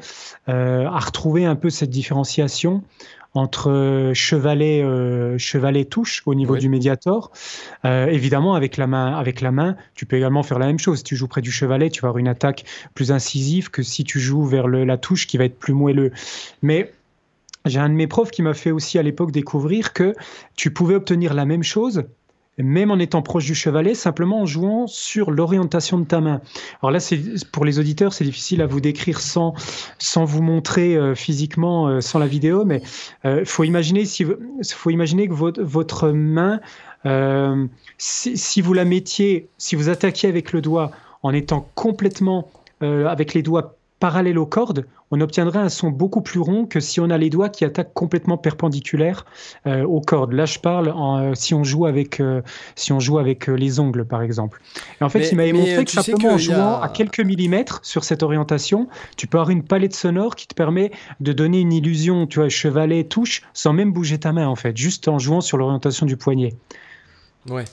euh, 0.49 0.85
à 0.85 0.99
retrouver 0.99 1.45
un 1.45 1.55
peu 1.55 1.69
cette 1.69 1.89
différenciation 1.89 2.83
entre 3.33 4.11
chevalet, 4.15 4.83
chevalet 5.37 5.85
touche 5.85 6.23
au 6.25 6.33
niveau 6.33 6.57
du 6.57 6.69
médiator. 6.69 7.31
évidemment, 7.83 8.55
avec 8.55 8.77
la 8.77 8.87
main, 8.87 9.15
avec 9.15 9.41
la 9.41 9.51
main, 9.51 9.75
tu 9.93 10.07
peux 10.07 10.15
également 10.15 10.41
faire 10.41 10.57
la 10.57 10.65
même 10.65 10.79
chose. 10.79 10.99
Si 10.99 11.03
tu 11.03 11.15
joues 11.15 11.27
près 11.27 11.41
du 11.41 11.51
chevalet, 11.51 11.91
tu 11.91 12.01
vas 12.01 12.07
avoir 12.07 12.17
une 12.17 12.29
attaque 12.29 12.65
plus 12.95 13.11
incisive 13.11 13.69
que 13.69 13.83
si 13.83 14.03
tu 14.05 14.19
joues 14.19 14.43
vers 14.43 14.67
le, 14.67 14.85
la 14.85 14.97
touche 14.97 15.27
qui 15.27 15.37
va 15.37 15.43
être 15.43 15.59
plus 15.59 15.73
moelleux. 15.73 16.11
Mais 16.63 16.91
j'ai 17.69 17.79
un 17.79 17.89
de 17.89 17.93
mes 17.93 18.07
profs 18.07 18.31
qui 18.31 18.41
m'a 18.41 18.53
fait 18.53 18.71
aussi 18.71 18.97
à 18.97 19.03
l'époque 19.03 19.31
découvrir 19.31 19.93
que 19.93 20.13
tu 20.55 20.71
pouvais 20.71 20.95
obtenir 20.95 21.33
la 21.33 21.45
même 21.45 21.63
chose 21.63 22.03
même 22.59 22.89
en 22.89 22.97
étant 22.97 23.21
proche 23.21 23.45
du 23.45 23.53
chevalet, 23.53 23.93
simplement 23.93 24.41
en 24.41 24.45
jouant 24.45 24.87
sur 24.87 25.29
l'orientation 25.29 25.99
de 25.99 26.05
ta 26.05 26.21
main. 26.21 26.41
Alors 26.81 26.91
là, 26.91 26.99
pour 27.51 27.65
les 27.65 27.79
auditeurs, 27.79 28.13
c'est 28.13 28.23
difficile 28.23 28.61
à 28.61 28.65
vous 28.65 28.79
décrire 28.79 29.19
sans, 29.19 29.53
sans 29.99 30.25
vous 30.25 30.41
montrer 30.41 30.95
euh, 30.95 31.13
physiquement, 31.13 31.87
euh, 31.87 32.01
sans 32.01 32.17
la 32.17 32.25
vidéo, 32.25 32.65
mais 32.65 32.81
il 33.25 33.45
faut, 33.45 33.63
imaginer 33.63 34.05
faut 34.05 34.89
imaginer 34.89 35.27
que 35.27 35.33
votre, 35.33 35.61
votre 35.61 36.09
main, 36.09 36.59
si, 37.97 38.61
vous 38.61 38.73
la 38.73 38.85
mettiez, 38.85 39.49
si 39.57 39.75
vous 39.75 39.89
attaquiez 39.89 40.27
avec 40.27 40.51
le 40.51 40.61
doigt 40.61 40.91
en 41.23 41.33
étant 41.33 41.69
complètement 41.75 42.49
avec 42.81 43.33
les 43.33 43.41
doigts 43.41 43.77
parallèle 43.99 44.37
aux 44.37 44.45
cordes, 44.45 44.85
on 45.11 45.21
obtiendrait 45.21 45.59
un 45.59 45.69
son 45.69 45.89
beaucoup 45.89 46.21
plus 46.21 46.39
rond 46.39 46.65
que 46.65 46.79
si 46.79 46.99
on 46.99 47.09
a 47.09 47.17
les 47.17 47.29
doigts 47.29 47.49
qui 47.49 47.65
attaquent 47.65 47.93
complètement 47.93 48.37
perpendiculaires 48.37 49.25
euh, 49.65 49.83
aux 49.83 50.01
cordes. 50.01 50.33
Là, 50.33 50.45
je 50.45 50.59
parle 50.59 50.89
en, 50.89 51.19
euh, 51.19 51.33
si 51.33 51.53
on 51.53 51.63
joue 51.63 51.85
avec, 51.85 52.19
euh, 52.19 52.41
si 52.75 52.91
on 52.91 52.99
joue 52.99 53.17
avec 53.17 53.47
les 53.47 53.79
ongles, 53.79 54.05
par 54.05 54.21
exemple. 54.21 54.61
Et 54.99 55.03
en 55.03 55.09
fait, 55.09 55.29
il 55.31 55.35
m'avait 55.35 55.53
montré 55.53 55.85
que 55.85 55.91
simplement 55.91 56.33
en 56.33 56.37
jouant 56.37 56.81
à 56.81 56.89
quelques 56.89 57.21
millimètres 57.21 57.79
sur 57.83 58.03
cette 58.03 58.23
orientation, 58.23 58.87
tu 59.15 59.27
peux 59.27 59.37
avoir 59.37 59.49
une 59.49 59.63
palette 59.63 59.95
sonore 59.95 60.35
qui 60.35 60.47
te 60.47 60.55
permet 60.55 60.91
de 61.19 61.31
donner 61.33 61.61
une 61.61 61.73
illusion, 61.73 62.27
tu 62.27 62.39
vois, 62.39 62.49
chevalet, 62.49 63.05
touche, 63.05 63.43
sans 63.53 63.73
même 63.73 63.91
bouger 63.93 64.19
ta 64.19 64.33
main, 64.33 64.47
en 64.47 64.55
fait, 64.55 64.75
juste 64.75 65.07
en 65.07 65.19
jouant 65.19 65.41
sur 65.41 65.57
l'orientation 65.57 66.05
du 66.05 66.17
poignet. 66.17 66.53
Ouais. 67.49 67.65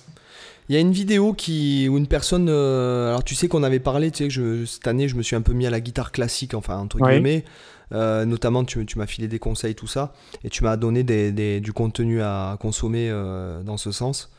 Il 0.69 0.75
y 0.75 0.79
a 0.79 0.81
une 0.81 0.93
vidéo 0.93 1.35
qui, 1.35 1.89
où 1.91 1.99
une 1.99 2.07
personne. 2.07 2.49
Euh, 2.49 3.09
alors, 3.09 3.23
tu 3.23 3.35
sais 3.35 3.49
qu'on 3.49 3.63
avait 3.63 3.81
parlé, 3.81 4.11
tu 4.11 4.25
sais, 4.25 4.31
je, 4.31 4.65
cette 4.65 4.87
année, 4.87 5.09
je 5.09 5.17
me 5.17 5.23
suis 5.23 5.37
un 5.37 5.43
peu 5.43 5.53
mis 5.53 5.67
à 5.67 5.71
la 5.71 5.81
guitare 5.81 6.11
classique, 6.11 6.55
enfin, 6.55 6.79
entre 6.79 6.99
guillemets. 6.99 7.45
Euh, 7.93 8.25
notamment, 8.25 8.65
tu, 8.65 8.87
tu 8.87 8.99
m'as 8.99 9.07
filé 9.07 9.29
des 9.29 9.39
conseils, 9.39 9.75
tout 9.75 9.87
ça. 9.87 10.15
Et 10.43 10.49
tu 10.49 10.65
m'as 10.65 10.77
donné 10.77 11.03
des, 11.03 11.33
des, 11.33 11.61
du 11.61 11.75
contenu 11.75 12.23
à 12.23 12.57
consommer 12.59 13.11
euh, 13.11 13.63
dans 13.63 13.77
ce 13.77 13.93
sens. 13.93 14.31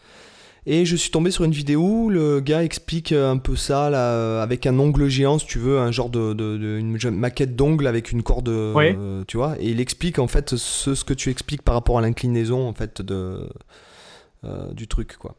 Et 0.65 0.83
je 0.83 0.95
suis 0.95 1.11
tombé 1.11 1.29
sur 1.29 1.43
une 1.43 1.51
vidéo 1.51 1.83
où 1.83 2.09
le 2.09 2.39
gars 2.39 2.63
explique 2.63 3.11
un 3.11 3.37
peu 3.37 3.55
ça, 3.55 3.91
là, 3.91 4.41
avec 4.41 4.65
un 4.65 4.79
ongle 4.79 5.07
géant, 5.09 5.37
si 5.37 5.45
tu 5.45 5.59
veux, 5.59 5.77
un 5.77 5.91
genre 5.91 6.09
de, 6.09 6.33
de, 6.33 6.79
une 6.79 6.97
maquette 7.11 7.55
d'ongle 7.55 7.85
avec 7.85 8.11
une 8.11 8.23
corde, 8.23 8.51
tu 9.27 9.37
vois. 9.37 9.57
Et 9.59 9.69
il 9.69 9.79
explique 9.79 10.17
en 10.17 10.25
fait 10.25 10.55
ce, 10.55 10.95
ce 10.95 11.03
que 11.03 11.13
tu 11.13 11.29
expliques 11.29 11.61
par 11.61 11.75
rapport 11.75 11.99
à 11.99 12.01
l'inclinaison 12.01 12.67
en 12.67 12.73
fait 12.73 13.03
de, 13.03 13.47
du 14.73 14.87
truc, 14.87 15.17
quoi. 15.19 15.35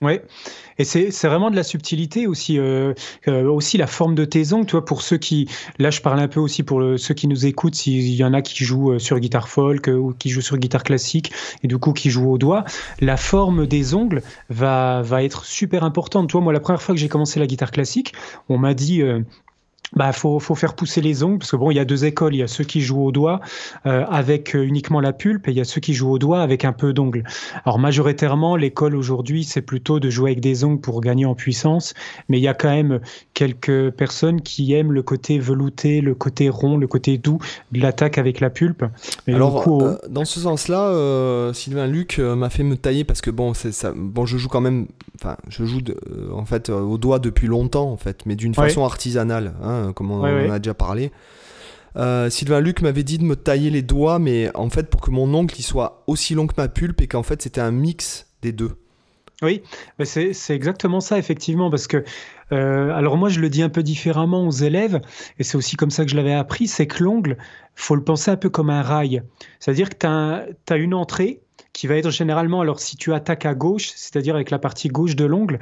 Ouais, 0.00 0.24
et 0.78 0.84
c'est 0.84 1.10
vraiment 1.26 1.50
de 1.50 1.56
la 1.56 1.64
subtilité 1.64 2.28
aussi, 2.28 2.56
euh, 2.56 2.94
euh, 3.26 3.50
aussi 3.50 3.78
la 3.78 3.88
forme 3.88 4.14
de 4.14 4.24
tes 4.24 4.52
ongles, 4.52 4.66
tu 4.66 4.72
vois, 4.72 4.84
pour 4.84 5.02
ceux 5.02 5.16
qui, 5.16 5.48
là 5.80 5.90
je 5.90 6.00
parle 6.00 6.20
un 6.20 6.28
peu 6.28 6.38
aussi 6.38 6.62
pour 6.62 6.80
ceux 6.96 7.14
qui 7.14 7.26
nous 7.26 7.46
écoutent, 7.46 7.74
s'il 7.74 8.14
y 8.14 8.22
en 8.22 8.32
a 8.32 8.40
qui 8.40 8.62
jouent 8.62 8.92
euh, 8.92 8.98
sur 9.00 9.18
guitare 9.18 9.48
folk 9.48 9.88
ou 9.88 10.14
qui 10.16 10.30
jouent 10.30 10.40
sur 10.40 10.56
guitare 10.56 10.84
classique 10.84 11.32
et 11.64 11.66
du 11.66 11.78
coup 11.78 11.92
qui 11.92 12.10
jouent 12.10 12.30
au 12.30 12.38
doigt, 12.38 12.64
la 13.00 13.16
forme 13.16 13.66
des 13.66 13.94
ongles 13.94 14.22
va, 14.50 15.02
va 15.02 15.24
être 15.24 15.44
super 15.44 15.82
importante. 15.82 16.28
Toi, 16.28 16.42
moi 16.42 16.52
la 16.52 16.60
première 16.60 16.80
fois 16.80 16.94
que 16.94 17.00
j'ai 17.00 17.08
commencé 17.08 17.40
la 17.40 17.48
guitare 17.48 17.72
classique, 17.72 18.12
on 18.48 18.56
m'a 18.56 18.74
dit, 18.74 19.02
bah, 19.96 20.12
faut, 20.12 20.38
faut 20.38 20.54
faire 20.54 20.74
pousser 20.74 21.00
les 21.00 21.22
ongles 21.22 21.38
parce 21.38 21.50
que 21.50 21.56
bon, 21.56 21.70
il 21.70 21.76
y 21.76 21.80
a 21.80 21.84
deux 21.84 22.04
écoles. 22.04 22.34
Il 22.34 22.38
y 22.38 22.42
a 22.42 22.48
ceux 22.48 22.64
qui 22.64 22.80
jouent 22.80 23.04
au 23.04 23.12
doigt 23.12 23.40
euh, 23.86 24.04
avec 24.10 24.54
euh, 24.54 24.62
uniquement 24.62 25.00
la 25.00 25.12
pulpe 25.12 25.48
et 25.48 25.52
il 25.52 25.56
y 25.56 25.60
a 25.60 25.64
ceux 25.64 25.80
qui 25.80 25.94
jouent 25.94 26.10
au 26.10 26.18
doigt 26.18 26.42
avec 26.42 26.64
un 26.64 26.72
peu 26.72 26.92
d'ongles. 26.92 27.24
Alors 27.64 27.78
majoritairement, 27.78 28.56
l'école 28.56 28.94
aujourd'hui, 28.94 29.44
c'est 29.44 29.62
plutôt 29.62 29.98
de 29.98 30.10
jouer 30.10 30.32
avec 30.32 30.40
des 30.40 30.64
ongles 30.64 30.80
pour 30.80 31.00
gagner 31.00 31.24
en 31.24 31.34
puissance, 31.34 31.94
mais 32.28 32.38
il 32.38 32.42
y 32.42 32.48
a 32.48 32.54
quand 32.54 32.68
même 32.68 33.00
quelques 33.34 33.90
personnes 33.90 34.42
qui 34.42 34.74
aiment 34.74 34.92
le 34.92 35.02
côté 35.02 35.38
velouté, 35.38 36.00
le 36.00 36.14
côté 36.14 36.48
rond, 36.48 36.76
le 36.76 36.86
côté 36.86 37.16
doux 37.16 37.38
de 37.72 37.80
l'attaque 37.80 38.18
avec 38.18 38.40
la 38.40 38.50
pulpe. 38.50 38.84
Alors, 39.26 39.66
euh, 39.82 39.96
dans 40.08 40.24
ce 40.24 40.40
sens-là, 40.40 41.52
Sylvain 41.54 41.86
Luc 41.86 42.18
m'a 42.18 42.50
fait 42.50 42.62
me 42.62 42.76
tailler 42.76 43.04
parce 43.04 43.20
que 43.20 43.30
bon, 43.30 43.54
c'est 43.54 43.72
ça. 43.72 43.92
Bon, 43.96 44.26
je 44.26 44.36
joue 44.36 44.48
quand 44.48 44.60
même. 44.60 44.86
Enfin, 45.20 45.36
je 45.48 45.64
joue 45.64 45.80
en 46.32 46.44
fait 46.44 46.68
au 46.70 46.96
doigt 46.98 47.18
depuis 47.18 47.48
longtemps 47.48 47.90
en 47.90 47.96
fait, 47.96 48.24
mais 48.26 48.36
d'une 48.36 48.54
façon 48.54 48.84
artisanale. 48.84 49.54
Hein, 49.62 49.77
Hein, 49.78 49.92
comme 49.92 50.10
on, 50.10 50.20
en 50.20 50.50
a 50.50 50.58
déjà 50.58 50.74
parlé. 50.74 51.12
Euh, 51.96 52.30
Sylvain 52.30 52.60
Luc 52.60 52.82
m'avait 52.82 53.02
dit 53.02 53.18
de 53.18 53.24
me 53.24 53.36
tailler 53.36 53.70
les 53.70 53.82
doigts, 53.82 54.18
mais 54.18 54.54
en 54.54 54.70
fait 54.70 54.90
pour 54.90 55.00
que 55.00 55.10
mon 55.10 55.32
ongle 55.34 55.54
il 55.58 55.62
soit 55.62 56.04
aussi 56.06 56.34
long 56.34 56.46
que 56.46 56.54
ma 56.56 56.68
pulpe 56.68 57.00
et 57.00 57.06
qu'en 57.06 57.22
fait 57.22 57.42
c'était 57.42 57.60
un 57.60 57.70
mix 57.70 58.26
des 58.42 58.52
deux. 58.52 58.76
Oui, 59.40 59.62
c'est 60.02 60.34
exactement 60.50 60.98
ça 60.98 61.16
effectivement 61.16 61.70
parce 61.70 61.86
que 61.86 62.02
euh, 62.50 62.90
alors 62.90 63.16
moi 63.16 63.28
je 63.28 63.38
le 63.38 63.48
dis 63.48 63.62
un 63.62 63.68
peu 63.68 63.84
différemment 63.84 64.44
aux 64.44 64.50
élèves 64.50 65.00
et 65.38 65.44
c'est 65.44 65.56
aussi 65.56 65.76
comme 65.76 65.90
ça 65.90 66.04
que 66.04 66.10
je 66.10 66.16
l'avais 66.16 66.34
appris, 66.34 66.66
c'est 66.66 66.88
que 66.88 67.04
l'ongle 67.04 67.36
faut 67.76 67.94
le 67.94 68.02
penser 68.02 68.32
un 68.32 68.36
peu 68.36 68.50
comme 68.50 68.68
un 68.68 68.82
rail, 68.82 69.22
c'est-à-dire 69.60 69.90
que 69.90 69.96
tu 69.96 70.06
as, 70.06 70.46
as, 70.70 70.76
une 70.76 70.92
entrée 70.92 71.40
qui 71.78 71.86
va 71.86 71.94
être 71.94 72.10
généralement, 72.10 72.60
alors 72.60 72.80
si 72.80 72.96
tu 72.96 73.14
attaques 73.14 73.46
à 73.46 73.54
gauche, 73.54 73.92
c'est-à-dire 73.94 74.34
avec 74.34 74.50
la 74.50 74.58
partie 74.58 74.88
gauche 74.88 75.14
de 75.14 75.24
l'ongle, 75.24 75.60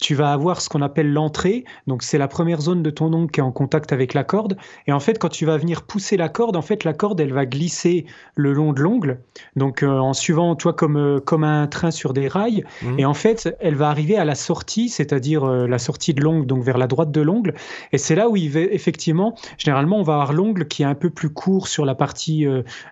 tu 0.00 0.14
vas 0.14 0.32
avoir 0.32 0.62
ce 0.62 0.70
qu'on 0.70 0.80
appelle 0.80 1.12
l'entrée. 1.12 1.64
Donc 1.86 2.02
c'est 2.02 2.16
la 2.16 2.26
première 2.26 2.62
zone 2.62 2.82
de 2.82 2.88
ton 2.88 3.12
ongle 3.12 3.30
qui 3.30 3.40
est 3.40 3.42
en 3.42 3.52
contact 3.52 3.92
avec 3.92 4.14
la 4.14 4.24
corde. 4.24 4.56
Et 4.86 4.92
en 4.92 5.00
fait, 5.00 5.18
quand 5.18 5.28
tu 5.28 5.44
vas 5.44 5.58
venir 5.58 5.82
pousser 5.82 6.16
la 6.16 6.30
corde, 6.30 6.56
en 6.56 6.62
fait, 6.62 6.84
la 6.84 6.94
corde, 6.94 7.20
elle 7.20 7.34
va 7.34 7.44
glisser 7.44 8.06
le 8.34 8.54
long 8.54 8.72
de 8.72 8.80
l'ongle. 8.80 9.20
Donc 9.56 9.82
euh, 9.82 9.98
en 9.98 10.14
suivant, 10.14 10.56
toi, 10.56 10.72
comme, 10.72 10.96
euh, 10.96 11.20
comme 11.20 11.44
un 11.44 11.66
train 11.66 11.90
sur 11.90 12.14
des 12.14 12.28
rails. 12.28 12.64
Mmh. 12.80 13.00
Et 13.00 13.04
en 13.04 13.12
fait, 13.12 13.54
elle 13.60 13.74
va 13.74 13.90
arriver 13.90 14.16
à 14.16 14.24
la 14.24 14.36
sortie, 14.36 14.88
c'est-à-dire 14.88 15.44
euh, 15.44 15.66
la 15.66 15.78
sortie 15.78 16.14
de 16.14 16.22
l'ongle, 16.22 16.46
donc 16.46 16.62
vers 16.62 16.78
la 16.78 16.86
droite 16.86 17.10
de 17.10 17.20
l'ongle. 17.20 17.52
Et 17.92 17.98
c'est 17.98 18.14
là 18.14 18.30
où 18.30 18.36
il 18.36 18.50
va, 18.50 18.60
effectivement, 18.60 19.34
généralement, 19.58 19.98
on 19.98 20.02
va 20.02 20.14
avoir 20.14 20.32
l'ongle 20.32 20.66
qui 20.66 20.82
est 20.82 20.86
un 20.86 20.94
peu 20.94 21.10
plus 21.10 21.28
court 21.28 21.68
sur 21.68 21.84
la 21.84 21.94
partie 21.94 22.46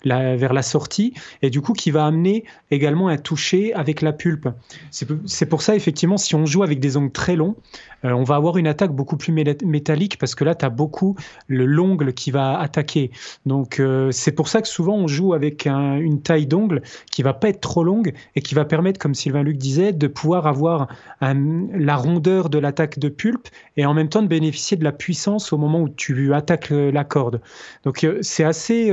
la, 0.05 0.37
vers 0.37 0.53
la 0.53 0.63
sortie. 0.63 1.15
Et 1.41 1.49
du 1.49 1.63
coup, 1.63 1.73
qui 1.73 1.91
va 1.91 2.05
amener 2.05 2.45
également 2.71 3.09
un 3.09 3.17
toucher 3.17 3.73
avec 3.75 4.03
la 4.03 4.13
pulpe. 4.13 4.49
C'est 4.91 5.47
pour 5.47 5.63
ça, 5.63 5.77
effectivement, 5.77 6.17
si 6.17 6.35
on 6.35 6.47
joue 6.47 6.63
avec 6.63 6.81
des 6.81 6.97
ongles 6.97 7.13
très 7.13 7.37
longs, 7.37 7.57
euh, 8.05 8.11
on 8.11 8.25
va 8.25 8.37
avoir 8.37 8.57
une 8.59 8.67
attaque 8.67 8.93
beaucoup 8.93 9.17
plus 9.17 9.33
métallique 9.33 10.19
parce 10.19 10.35
que 10.35 10.45
là, 10.45 10.55
tu 10.55 10.65
as 10.65 10.71
beaucoup 10.71 11.17
l'ongle 11.49 12.13
qui 12.13 12.31
va 12.31 12.59
attaquer. 12.59 13.11
Donc, 13.47 13.81
euh, 13.81 14.11
c'est 14.11 14.33
pour 14.33 14.49
ça 14.49 14.63
que 14.63 14.69
souvent, 14.69 14.97
on 14.97 15.07
joue 15.07 15.35
avec 15.35 15.67
une 15.67 16.21
taille 16.23 16.47
d'ongle 16.47 16.83
qui 17.11 17.23
va 17.23 17.35
pas 17.35 17.49
être 17.49 17.61
trop 17.61 17.85
longue 17.85 18.13
et 18.35 18.43
qui 18.43 18.55
va 18.55 18.65
permettre, 18.65 18.99
comme 18.99 19.15
Sylvain 19.15 19.43
Luc 19.43 19.57
disait, 19.57 19.93
de 19.93 20.07
pouvoir 20.07 20.47
avoir 20.47 20.89
la 21.21 21.97
rondeur 21.97 22.51
de 22.51 22.59
l'attaque 22.59 22.99
de 22.99 23.09
pulpe 23.09 23.49
et 23.77 23.87
en 23.87 23.95
même 23.95 24.09
temps 24.09 24.23
de 24.23 24.29
bénéficier 24.29 24.77
de 24.77 24.85
la 24.85 24.93
puissance 24.93 25.53
au 25.53 25.59
moment 25.59 25.81
où 25.81 25.89
tu 25.89 26.35
attaques 26.35 26.73
euh, 26.73 26.91
la 26.91 27.05
corde. 27.05 27.41
Donc, 27.85 28.07
c'est 28.21 28.45
assez, 28.45 28.93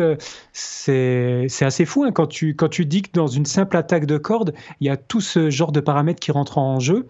c'est 0.51 1.47
assez 1.61 1.85
fou 1.85 2.03
hein, 2.03 2.11
quand, 2.11 2.27
tu, 2.27 2.55
quand 2.55 2.69
tu 2.69 2.85
dis 2.85 3.01
que 3.01 3.09
dans 3.13 3.27
une 3.27 3.45
simple 3.45 3.62
attaque 3.71 4.05
de 4.05 4.17
corde, 4.17 4.53
il 4.79 4.87
y 4.87 4.89
a 4.89 4.97
tout 4.97 5.21
ce 5.21 5.49
genre 5.49 5.71
de 5.71 5.79
paramètres 5.79 6.19
qui 6.19 6.31
rentrent 6.31 6.57
en 6.57 6.79
jeu. 6.79 7.07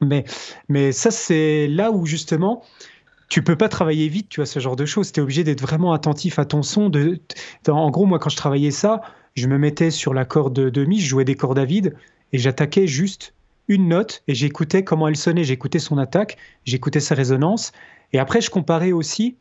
Mais, 0.00 0.24
mais 0.68 0.92
ça, 0.92 1.10
c'est 1.10 1.68
là 1.68 1.90
où 1.90 2.06
justement, 2.06 2.62
tu 3.28 3.42
peux 3.42 3.56
pas 3.56 3.68
travailler 3.68 4.08
vite, 4.08 4.28
tu 4.28 4.40
vois, 4.40 4.46
ce 4.46 4.60
genre 4.60 4.76
de 4.76 4.84
choses. 4.84 5.12
Tu 5.12 5.20
es 5.20 5.22
obligé 5.22 5.44
d'être 5.44 5.62
vraiment 5.62 5.92
attentif 5.92 6.38
à 6.38 6.44
ton 6.44 6.62
son. 6.62 6.88
De, 6.88 7.20
en 7.68 7.90
gros, 7.90 8.06
moi, 8.06 8.18
quand 8.18 8.30
je 8.30 8.36
travaillais 8.36 8.70
ça, 8.70 9.00
je 9.34 9.46
me 9.46 9.58
mettais 9.58 9.90
sur 9.90 10.12
la 10.12 10.24
corde 10.24 10.52
de 10.52 10.84
mi, 10.84 11.00
je 11.00 11.08
jouais 11.08 11.24
des 11.24 11.34
cordes 11.34 11.58
à 11.58 11.64
vide 11.64 11.94
et 12.32 12.38
j'attaquais 12.38 12.86
juste 12.86 13.34
une 13.68 13.88
note 13.88 14.22
et 14.28 14.34
j'écoutais 14.34 14.84
comment 14.84 15.08
elle 15.08 15.16
sonnait. 15.16 15.44
J'écoutais 15.44 15.78
son 15.78 15.98
attaque, 15.98 16.36
j'écoutais 16.64 17.00
sa 17.00 17.14
résonance. 17.14 17.72
Et 18.12 18.18
après, 18.18 18.40
je 18.40 18.50
comparais 18.50 18.92
aussi 18.92 19.36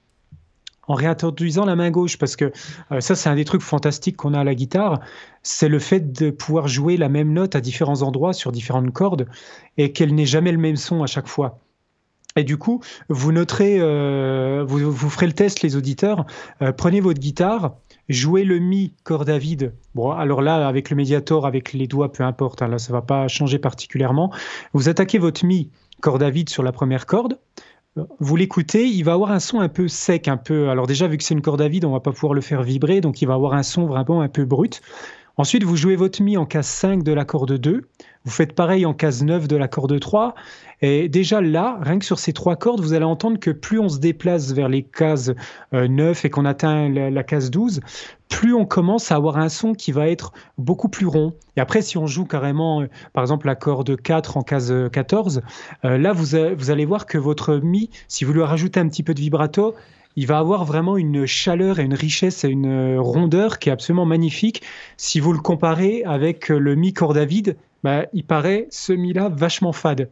en 0.88 0.96
réintroduisant 0.96 1.66
la 1.66 1.76
main 1.76 1.92
gauche, 1.92 2.18
parce 2.18 2.36
que 2.36 2.52
euh, 2.92 3.02
ça, 3.02 3.16
c'est 3.16 3.30
un 3.30 3.36
des 3.36 3.46
trucs 3.46 3.62
fantastiques 3.62 4.18
qu'on 4.18 4.34
a 4.34 4.40
à 4.40 4.44
la 4.44 4.56
guitare, 4.56 5.00
c'est 5.44 5.70
le 5.70 5.80
fait 5.80 6.12
de 6.12 6.32
pouvoir 6.32 6.68
jouer 6.68 6.98
la 6.98 7.10
même 7.10 7.34
note 7.34 7.56
à 7.56 7.62
différents 7.62 8.02
endroits 8.02 8.34
sur 8.34 8.52
différentes 8.52 8.92
cordes 8.92 9.28
et 9.78 9.92
qu'elle 9.92 10.14
n'ait 10.16 10.26
jamais 10.26 10.52
le 10.52 10.58
même 10.58 10.76
son 10.78 11.04
à 11.04 11.08
chaque 11.08 11.28
fois. 11.28 11.60
Et 12.38 12.44
du 12.44 12.58
coup, 12.58 12.82
vous 13.10 13.32
noterez, 13.32 13.78
euh, 13.80 14.64
vous, 14.66 15.10
ferez 15.10 15.28
le 15.28 15.34
test, 15.34 15.62
les 15.64 15.76
auditeurs. 15.76 16.26
Euh, 16.62 16.72
prenez 16.72 17.02
votre 17.02 17.20
guitare, 17.20 17.76
jouez 18.08 18.46
le 18.46 18.60
mi 18.60 18.94
corde 19.04 19.30
à 19.30 19.38
vide. 19.38 19.74
Bon, 19.96 20.12
alors 20.12 20.42
là, 20.42 20.66
avec 20.68 20.90
le 20.90 20.96
médiator, 20.96 21.46
avec 21.46 21.74
les 21.74 21.88
doigts, 21.88 22.12
peu 22.12 22.24
importe. 22.24 22.62
Hein, 22.62 22.70
là, 22.70 22.78
ça 22.78 22.94
va 22.94 23.02
pas 23.02 23.28
changer 23.28 23.60
particulièrement. 23.60 24.32
Vous 24.74 24.88
attaquez 24.88 25.18
votre 25.18 25.46
mi 25.46 25.70
corde 26.00 26.24
à 26.24 26.30
vide 26.30 26.50
sur 26.50 26.64
la 26.64 26.72
première 26.72 27.06
corde 27.06 27.38
vous 28.20 28.36
l'écoutez, 28.36 28.88
il 28.88 29.04
va 29.04 29.14
avoir 29.14 29.32
un 29.32 29.40
son 29.40 29.60
un 29.60 29.70
peu 29.70 29.88
sec, 29.88 30.28
un 30.28 30.38
peu. 30.38 30.70
Alors 30.70 30.88
déjà, 30.88 31.08
vu 31.08 31.18
que 31.18 31.24
c'est 31.24 31.34
une 31.34 31.42
corde 31.42 31.62
à 31.62 31.68
vide, 31.68 31.86
on 31.86 31.92
va 31.92 32.00
pas 32.00 32.12
pouvoir 32.12 32.34
le 32.34 32.42
faire 32.42 32.64
vibrer, 32.64 33.02
donc 33.02 33.22
il 33.22 33.28
va 33.28 33.34
avoir 33.34 33.54
un 33.54 33.64
son 33.64 33.86
vraiment 33.86 34.22
un 34.22 34.30
peu 34.30 34.46
brut. 34.46 34.82
Ensuite, 35.38 35.64
vous 35.64 35.76
jouez 35.76 35.96
votre 35.96 36.22
mi 36.22 36.38
en 36.38 36.46
case 36.46 36.68
5 36.68 37.04
de 37.04 37.12
la 37.12 37.26
corde 37.26 37.54
2. 37.58 37.82
Vous 38.24 38.32
faites 38.32 38.54
pareil 38.54 38.86
en 38.86 38.94
case 38.94 39.24
9 39.24 39.48
de 39.48 39.56
la 39.56 39.68
corde 39.68 40.00
3. 40.00 40.36
Et 40.84 41.10
déjà 41.10 41.42
là, 41.42 41.80
rien 41.82 41.98
que 41.98 42.06
sur 42.06 42.20
ces 42.20 42.34
trois 42.34 42.56
cordes, 42.56 42.80
vous 42.80 42.94
allez 42.94 43.06
entendre 43.06 43.40
que 43.40 43.50
plus 43.50 43.80
on 43.80 43.90
se 43.90 43.98
déplace 43.98 44.52
vers 44.52 44.70
les 44.70 44.84
cases 44.84 45.32
9 45.72 45.74
euh, 45.74 46.28
et 46.28 46.30
qu'on 46.30 46.46
atteint 46.46 46.90
la, 46.90 47.24
case 47.24 47.50
12, 47.50 47.82
plus 48.30 48.54
on 48.54 48.66
commence 48.66 49.12
à 49.12 49.16
avoir 49.16 49.38
un 49.38 49.50
son 49.50 49.74
qui 49.74 49.92
va 49.92 50.08
être 50.08 50.34
beaucoup 50.60 50.90
plus 50.90 51.08
rond. 51.08 51.34
Et 51.56 51.62
après, 51.62 51.82
si 51.82 51.98
on 51.98 52.06
joue 52.06 52.26
carrément, 52.26 52.82
euh, 52.82 52.88
par 53.14 53.24
exemple, 53.24 53.48
la 53.48 53.56
corde 53.56 54.00
4 54.00 54.38
en 54.38 54.44
case 54.44 54.74
14, 54.92 55.42
euh, 55.86 55.98
là, 55.98 56.14
vous, 56.14 56.36
vous 56.56 56.72
allez 56.72 56.86
voir 56.86 57.08
que 57.08 57.18
votre 57.18 57.58
mi, 57.58 57.90
si 58.08 58.24
vous 58.24 58.34
lui 58.34 58.44
rajoutez 58.44 58.80
un 58.80 58.88
petit 58.88 59.04
peu 59.04 59.16
de 59.16 59.20
vibrato, 59.20 59.74
il 60.16 60.28
va 60.28 60.38
avoir 60.38 60.66
vraiment 60.66 60.98
une 60.98 61.26
chaleur 61.26 61.80
et 61.80 61.84
une 61.84 61.94
richesse 61.94 62.44
et 62.44 62.50
une 62.50 63.00
rondeur 63.00 63.60
qui 63.60 63.70
est 63.70 63.72
absolument 63.72 64.06
magnifique 64.06 64.62
si 64.98 65.20
vous 65.20 65.32
le 65.32 65.40
comparez 65.40 66.04
avec 66.06 66.50
le 66.50 66.76
mi 66.76 66.92
corde 66.94 67.18
à 67.18 67.24
vide 67.24 67.56
bah, 67.84 68.06
il 68.14 68.26
paraît 68.26 68.68
ce 68.70 68.94
mi-là 68.94 69.30
vachement 69.30 69.74
fade. 69.74 70.10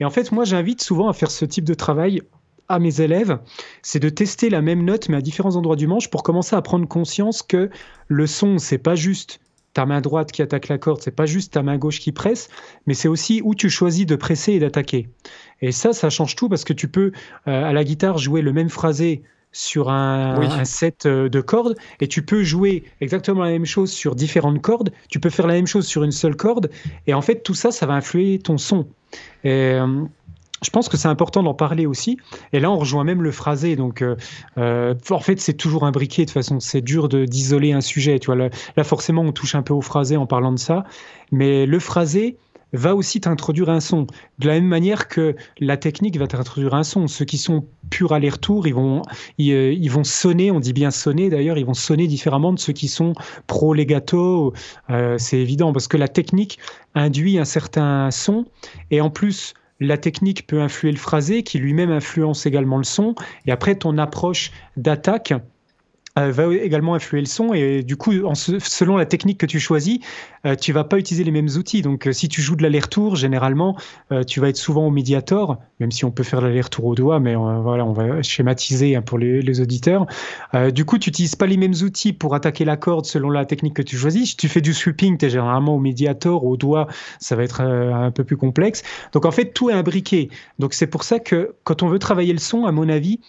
Et 0.00 0.04
en 0.04 0.10
fait, 0.10 0.32
moi, 0.32 0.44
j'invite 0.44 0.82
souvent 0.82 1.08
à 1.08 1.12
faire 1.12 1.30
ce 1.30 1.44
type 1.44 1.64
de 1.64 1.74
travail 1.74 2.22
à 2.68 2.78
mes 2.78 3.00
élèves, 3.00 3.38
c'est 3.82 4.00
de 4.00 4.08
tester 4.08 4.50
la 4.50 4.60
même 4.60 4.84
note 4.84 5.08
mais 5.08 5.16
à 5.16 5.20
différents 5.20 5.54
endroits 5.54 5.76
du 5.76 5.86
manche 5.86 6.10
pour 6.10 6.22
commencer 6.22 6.56
à 6.56 6.62
prendre 6.62 6.88
conscience 6.88 7.42
que 7.42 7.70
le 8.08 8.26
son, 8.26 8.58
c'est 8.58 8.78
pas 8.78 8.96
juste 8.96 9.40
ta 9.72 9.86
main 9.86 10.00
droite 10.00 10.32
qui 10.32 10.42
attaque 10.42 10.68
la 10.68 10.78
corde, 10.78 11.02
c'est 11.02 11.14
pas 11.14 11.26
juste 11.26 11.52
ta 11.52 11.62
main 11.62 11.76
gauche 11.76 12.00
qui 12.00 12.10
presse, 12.10 12.48
mais 12.86 12.94
c'est 12.94 13.08
aussi 13.08 13.42
où 13.44 13.54
tu 13.54 13.68
choisis 13.68 14.06
de 14.06 14.16
presser 14.16 14.54
et 14.54 14.58
d'attaquer. 14.58 15.08
Et 15.60 15.70
ça, 15.70 15.92
ça 15.92 16.08
change 16.08 16.34
tout 16.34 16.48
parce 16.48 16.64
que 16.64 16.72
tu 16.72 16.88
peux 16.88 17.12
euh, 17.46 17.64
à 17.64 17.72
la 17.72 17.84
guitare 17.84 18.18
jouer 18.18 18.40
le 18.40 18.52
même 18.52 18.70
phrasé 18.70 19.22
sur 19.56 19.88
un, 19.88 20.64
set 20.64 21.06
euh, 21.06 21.30
de 21.30 21.40
cordes 21.40 21.76
et 22.00 22.08
tu 22.08 22.22
peux 22.22 22.42
jouer 22.42 22.84
exactement 23.00 23.42
la 23.42 23.50
même 23.50 23.64
chose 23.64 23.90
sur 23.90 24.14
différentes 24.14 24.60
cordes. 24.60 24.92
Tu 25.08 25.18
peux 25.18 25.30
faire 25.30 25.46
la 25.46 25.54
même 25.54 25.66
chose 25.66 25.86
sur 25.86 26.04
une 26.04 26.12
seule 26.12 26.36
corde 26.36 26.70
et 27.06 27.14
en 27.14 27.22
fait 27.22 27.42
tout 27.42 27.54
ça, 27.54 27.70
ça 27.70 27.86
va 27.86 27.94
influer 27.94 28.38
ton 28.38 28.58
son. 28.58 28.86
Et, 29.44 29.50
euh, 29.50 30.04
je 30.62 30.70
pense 30.70 30.88
que 30.88 30.96
c'est 30.96 31.08
important 31.08 31.42
d'en 31.42 31.54
parler 31.54 31.86
aussi. 31.86 32.18
Et 32.52 32.60
là, 32.60 32.70
on 32.70 32.78
rejoint 32.78 33.04
même 33.04 33.22
le 33.22 33.30
phrasé. 33.30 33.76
Donc, 33.76 34.02
euh, 34.02 34.94
en 35.10 35.20
fait, 35.20 35.38
c'est 35.38 35.54
toujours 35.54 35.84
imbriqué. 35.84 36.22
De 36.22 36.30
toute 36.30 36.34
façon, 36.34 36.60
c'est 36.60 36.80
dur 36.80 37.08
d'isoler 37.08 37.72
un 37.72 37.82
sujet. 37.82 38.18
Tu 38.18 38.26
vois, 38.26 38.36
là, 38.36 38.48
là, 38.74 38.82
forcément, 38.82 39.20
on 39.20 39.32
touche 39.32 39.54
un 39.54 39.60
peu 39.60 39.74
au 39.74 39.82
phrasé 39.82 40.16
en 40.16 40.24
parlant 40.24 40.52
de 40.52 40.58
ça. 40.58 40.84
Mais 41.30 41.66
le 41.66 41.78
phrasé, 41.78 42.38
va 42.72 42.94
aussi 42.94 43.20
t'introduire 43.20 43.70
un 43.70 43.80
son. 43.80 44.06
De 44.38 44.48
la 44.48 44.54
même 44.54 44.66
manière 44.66 45.08
que 45.08 45.36
la 45.58 45.76
technique 45.76 46.18
va 46.18 46.26
t'introduire 46.26 46.74
un 46.74 46.82
son. 46.82 47.06
Ceux 47.06 47.24
qui 47.24 47.38
sont 47.38 47.64
purs 47.90 48.12
aller-retour, 48.12 48.66
ils 48.66 48.74
vont, 48.74 49.02
ils, 49.38 49.52
euh, 49.52 49.90
vont 49.90 50.04
sonner, 50.04 50.50
on 50.50 50.60
dit 50.60 50.72
bien 50.72 50.90
sonner 50.90 51.30
d'ailleurs, 51.30 51.58
ils 51.58 51.66
vont 51.66 51.74
sonner 51.74 52.06
différemment 52.06 52.52
de 52.52 52.58
ceux 52.58 52.72
qui 52.72 52.88
sont 52.88 53.14
pro-legato. 53.46 54.52
Euh, 54.90 55.16
c'est 55.18 55.38
évident 55.38 55.72
parce 55.72 55.88
que 55.88 55.96
la 55.96 56.08
technique 56.08 56.58
induit 56.94 57.38
un 57.38 57.44
certain 57.44 58.10
son 58.10 58.46
et 58.90 59.00
en 59.00 59.10
plus, 59.10 59.54
la 59.80 59.98
technique 59.98 60.46
peut 60.46 60.60
influer 60.60 60.90
le 60.90 60.98
phrasé 60.98 61.42
qui 61.42 61.58
lui-même 61.58 61.90
influence 61.90 62.46
également 62.46 62.78
le 62.78 62.84
son. 62.84 63.14
Et 63.46 63.52
après, 63.52 63.74
ton 63.74 63.98
approche 63.98 64.50
d'attaque 64.76 65.34
euh, 66.18 66.30
va 66.30 66.54
également 66.54 66.94
influer 66.94 67.20
le 67.20 67.26
son 67.26 67.52
et 67.52 67.82
du 67.82 67.96
coup, 67.96 68.12
selon 68.34 68.96
la 68.96 69.04
technique 69.04 69.38
que 69.38 69.46
tu 69.46 69.60
choisis, 69.60 69.98
euh, 70.46 70.54
tu 70.54 70.72
vas 70.72 70.84
pas 70.84 70.98
utiliser 70.98 71.24
les 71.24 71.30
mêmes 71.30 71.48
outils. 71.58 71.82
Donc, 71.82 72.06
euh, 72.06 72.12
si 72.12 72.28
tu 72.28 72.40
joues 72.40 72.56
de 72.56 72.62
l'aller-retour, 72.62 73.16
généralement, 73.16 73.76
tu 74.26 74.40
vas 74.40 74.48
être 74.48 74.56
souvent 74.56 74.86
au 74.86 74.90
médiator, 74.90 75.58
même 75.80 75.90
si 75.90 76.04
on 76.04 76.10
peut 76.10 76.22
faire 76.22 76.40
l'aller-retour 76.40 76.86
au 76.86 76.94
doigt, 76.94 77.20
mais 77.20 77.34
voilà, 77.34 77.84
on 77.84 77.92
va 77.92 78.22
schématiser 78.22 78.96
hein, 78.96 79.02
pour 79.02 79.18
les, 79.18 79.60
auditeurs. 79.60 80.06
du 80.72 80.84
coup, 80.84 80.98
tu 80.98 81.10
n'utilises 81.10 81.34
pas 81.34 81.46
les 81.46 81.56
mêmes 81.56 81.74
outils 81.82 82.12
pour 82.12 82.34
attaquer 82.34 82.64
la 82.64 82.76
corde 82.76 83.06
selon 83.06 83.30
la 83.30 83.44
technique 83.44 83.74
que 83.74 83.82
tu 83.82 83.96
choisis. 83.96 84.30
Si 84.30 84.36
tu 84.36 84.48
fais 84.48 84.60
du 84.60 84.74
sweeping, 84.74 85.18
tu 85.18 85.26
es 85.26 85.30
généralement 85.30 85.74
au 85.74 85.78
médiator, 85.78 86.44
au 86.44 86.56
doigt, 86.56 86.86
ça 87.20 87.36
va 87.36 87.42
être 87.42 87.60
un 87.60 88.10
peu 88.10 88.24
plus 88.24 88.36
complexe. 88.36 88.82
Donc, 89.12 89.24
en 89.24 89.30
fait, 89.30 89.52
tout 89.52 89.70
est 89.70 89.74
imbriqué. 89.74 90.30
Donc, 90.58 90.74
c'est 90.74 90.86
pour 90.86 91.04
ça 91.04 91.18
que 91.18 91.54
quand 91.64 91.82
on 91.82 91.88
veut 91.88 91.98
travailler 91.98 92.32
le 92.32 92.38
son, 92.38 92.64
à 92.64 92.72
mon 92.72 92.88
avis, 92.88 93.20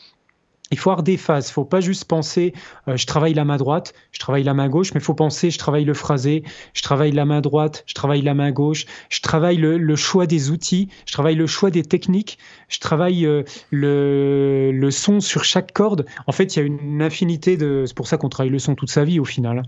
il 0.72 0.78
faut 0.78 0.89
avoir 0.89 1.03
des 1.03 1.18
phases. 1.18 1.49
Il 1.49 1.53
faut 1.53 1.65
pas 1.65 1.82
juste 1.82 2.05
penser 2.05 2.53
euh, 2.88 2.97
je 2.97 3.05
travaille 3.05 3.34
la 3.34 3.45
main 3.45 3.57
droite, 3.57 3.93
je 4.11 4.20
travaille 4.20 4.43
la 4.43 4.53
main 4.53 4.70
gauche, 4.70 4.93
mais 4.93 4.99
il 4.99 5.03
faut 5.03 5.13
penser 5.13 5.49
je 5.49 5.57
travaille 5.57 5.86
le 5.86 5.93
phrasé, 5.93 6.43
je 6.74 6.82
travaille 6.82 7.11
la 7.11 7.26
main 7.26 7.41
droite, 7.41 7.84
je 7.86 7.93
travaille 7.93 8.22
la 8.22 8.34
main 8.34 8.51
gauche, 8.51 8.86
je 9.09 9.22
travaille 9.22 9.57
le, 9.57 9.95
choix 9.95 10.26
des 10.26 10.51
outils, 10.51 10.89
je 11.05 11.13
travaille 11.13 11.36
le 11.36 11.47
choix 11.47 11.70
des 11.70 11.84
techniques, 11.84 12.38
je 12.70 12.80
travaille 12.80 13.26
euh, 13.26 13.43
le, 13.72 14.72
le, 14.74 14.91
son 14.91 15.20
sur 15.20 15.43
chaque 15.43 15.72
corde. 15.74 16.05
En 16.28 16.32
fait, 16.32 16.55
il 16.55 16.59
y 16.59 16.61
a 16.61 16.65
une 16.65 17.01
infinité 17.01 17.57
de. 17.57 17.84
C'est 17.86 17.95
pour 17.95 18.07
ça 18.07 18.18
qu'on 18.18 18.30
travaille 18.30 18.51
le 18.51 18.59
son 18.59 18.76
toute 18.76 18.89
sa 18.89 19.03
vie 19.03 19.20
au 19.20 19.26
final. 19.26 19.63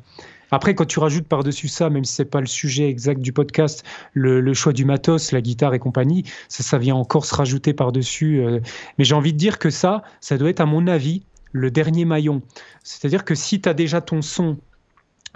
Après, 0.51 0.75
quand 0.75 0.85
tu 0.85 0.99
rajoutes 0.99 1.27
par-dessus 1.27 1.67
ça, 1.67 1.89
même 1.89 2.03
si 2.03 2.13
c'est 2.13 2.25
pas 2.25 2.41
le 2.41 2.47
sujet 2.47 2.89
exact 2.89 3.21
du 3.21 3.33
podcast, 3.33 3.83
le, 4.13 4.53
choix 4.53 4.73
du 4.73 4.85
matos, 4.85 5.31
la 5.31 5.41
guitare 5.41 5.73
et 5.73 5.79
compagnie, 5.79 6.23
ça, 6.47 6.63
ça 6.63 6.77
vient 6.77 6.95
encore 6.95 7.25
se 7.25 7.35
rajouter 7.35 7.73
par-dessus. 7.73 8.39
Euh. 8.39 8.59
mais 8.97 9.03
j'ai 9.03 9.15
envie 9.15 9.33
de 9.33 9.37
dire 9.37 9.59
que 9.59 9.69
ça, 9.69 10.03
ça 10.21 10.37
doit 10.37 10.49
être, 10.49 10.61
à 10.61 10.65
mon 10.65 10.87
avis, 10.87 11.23
le 11.51 11.71
dernier 11.71 12.05
maillon. 12.05 12.41
C'est-à-dire 12.83 13.25
que 13.25 13.35
si 13.35 13.61
tu 13.61 13.69
as 13.69 13.73
déjà 13.73 14.01
ton 14.01 14.21
son 14.21 14.57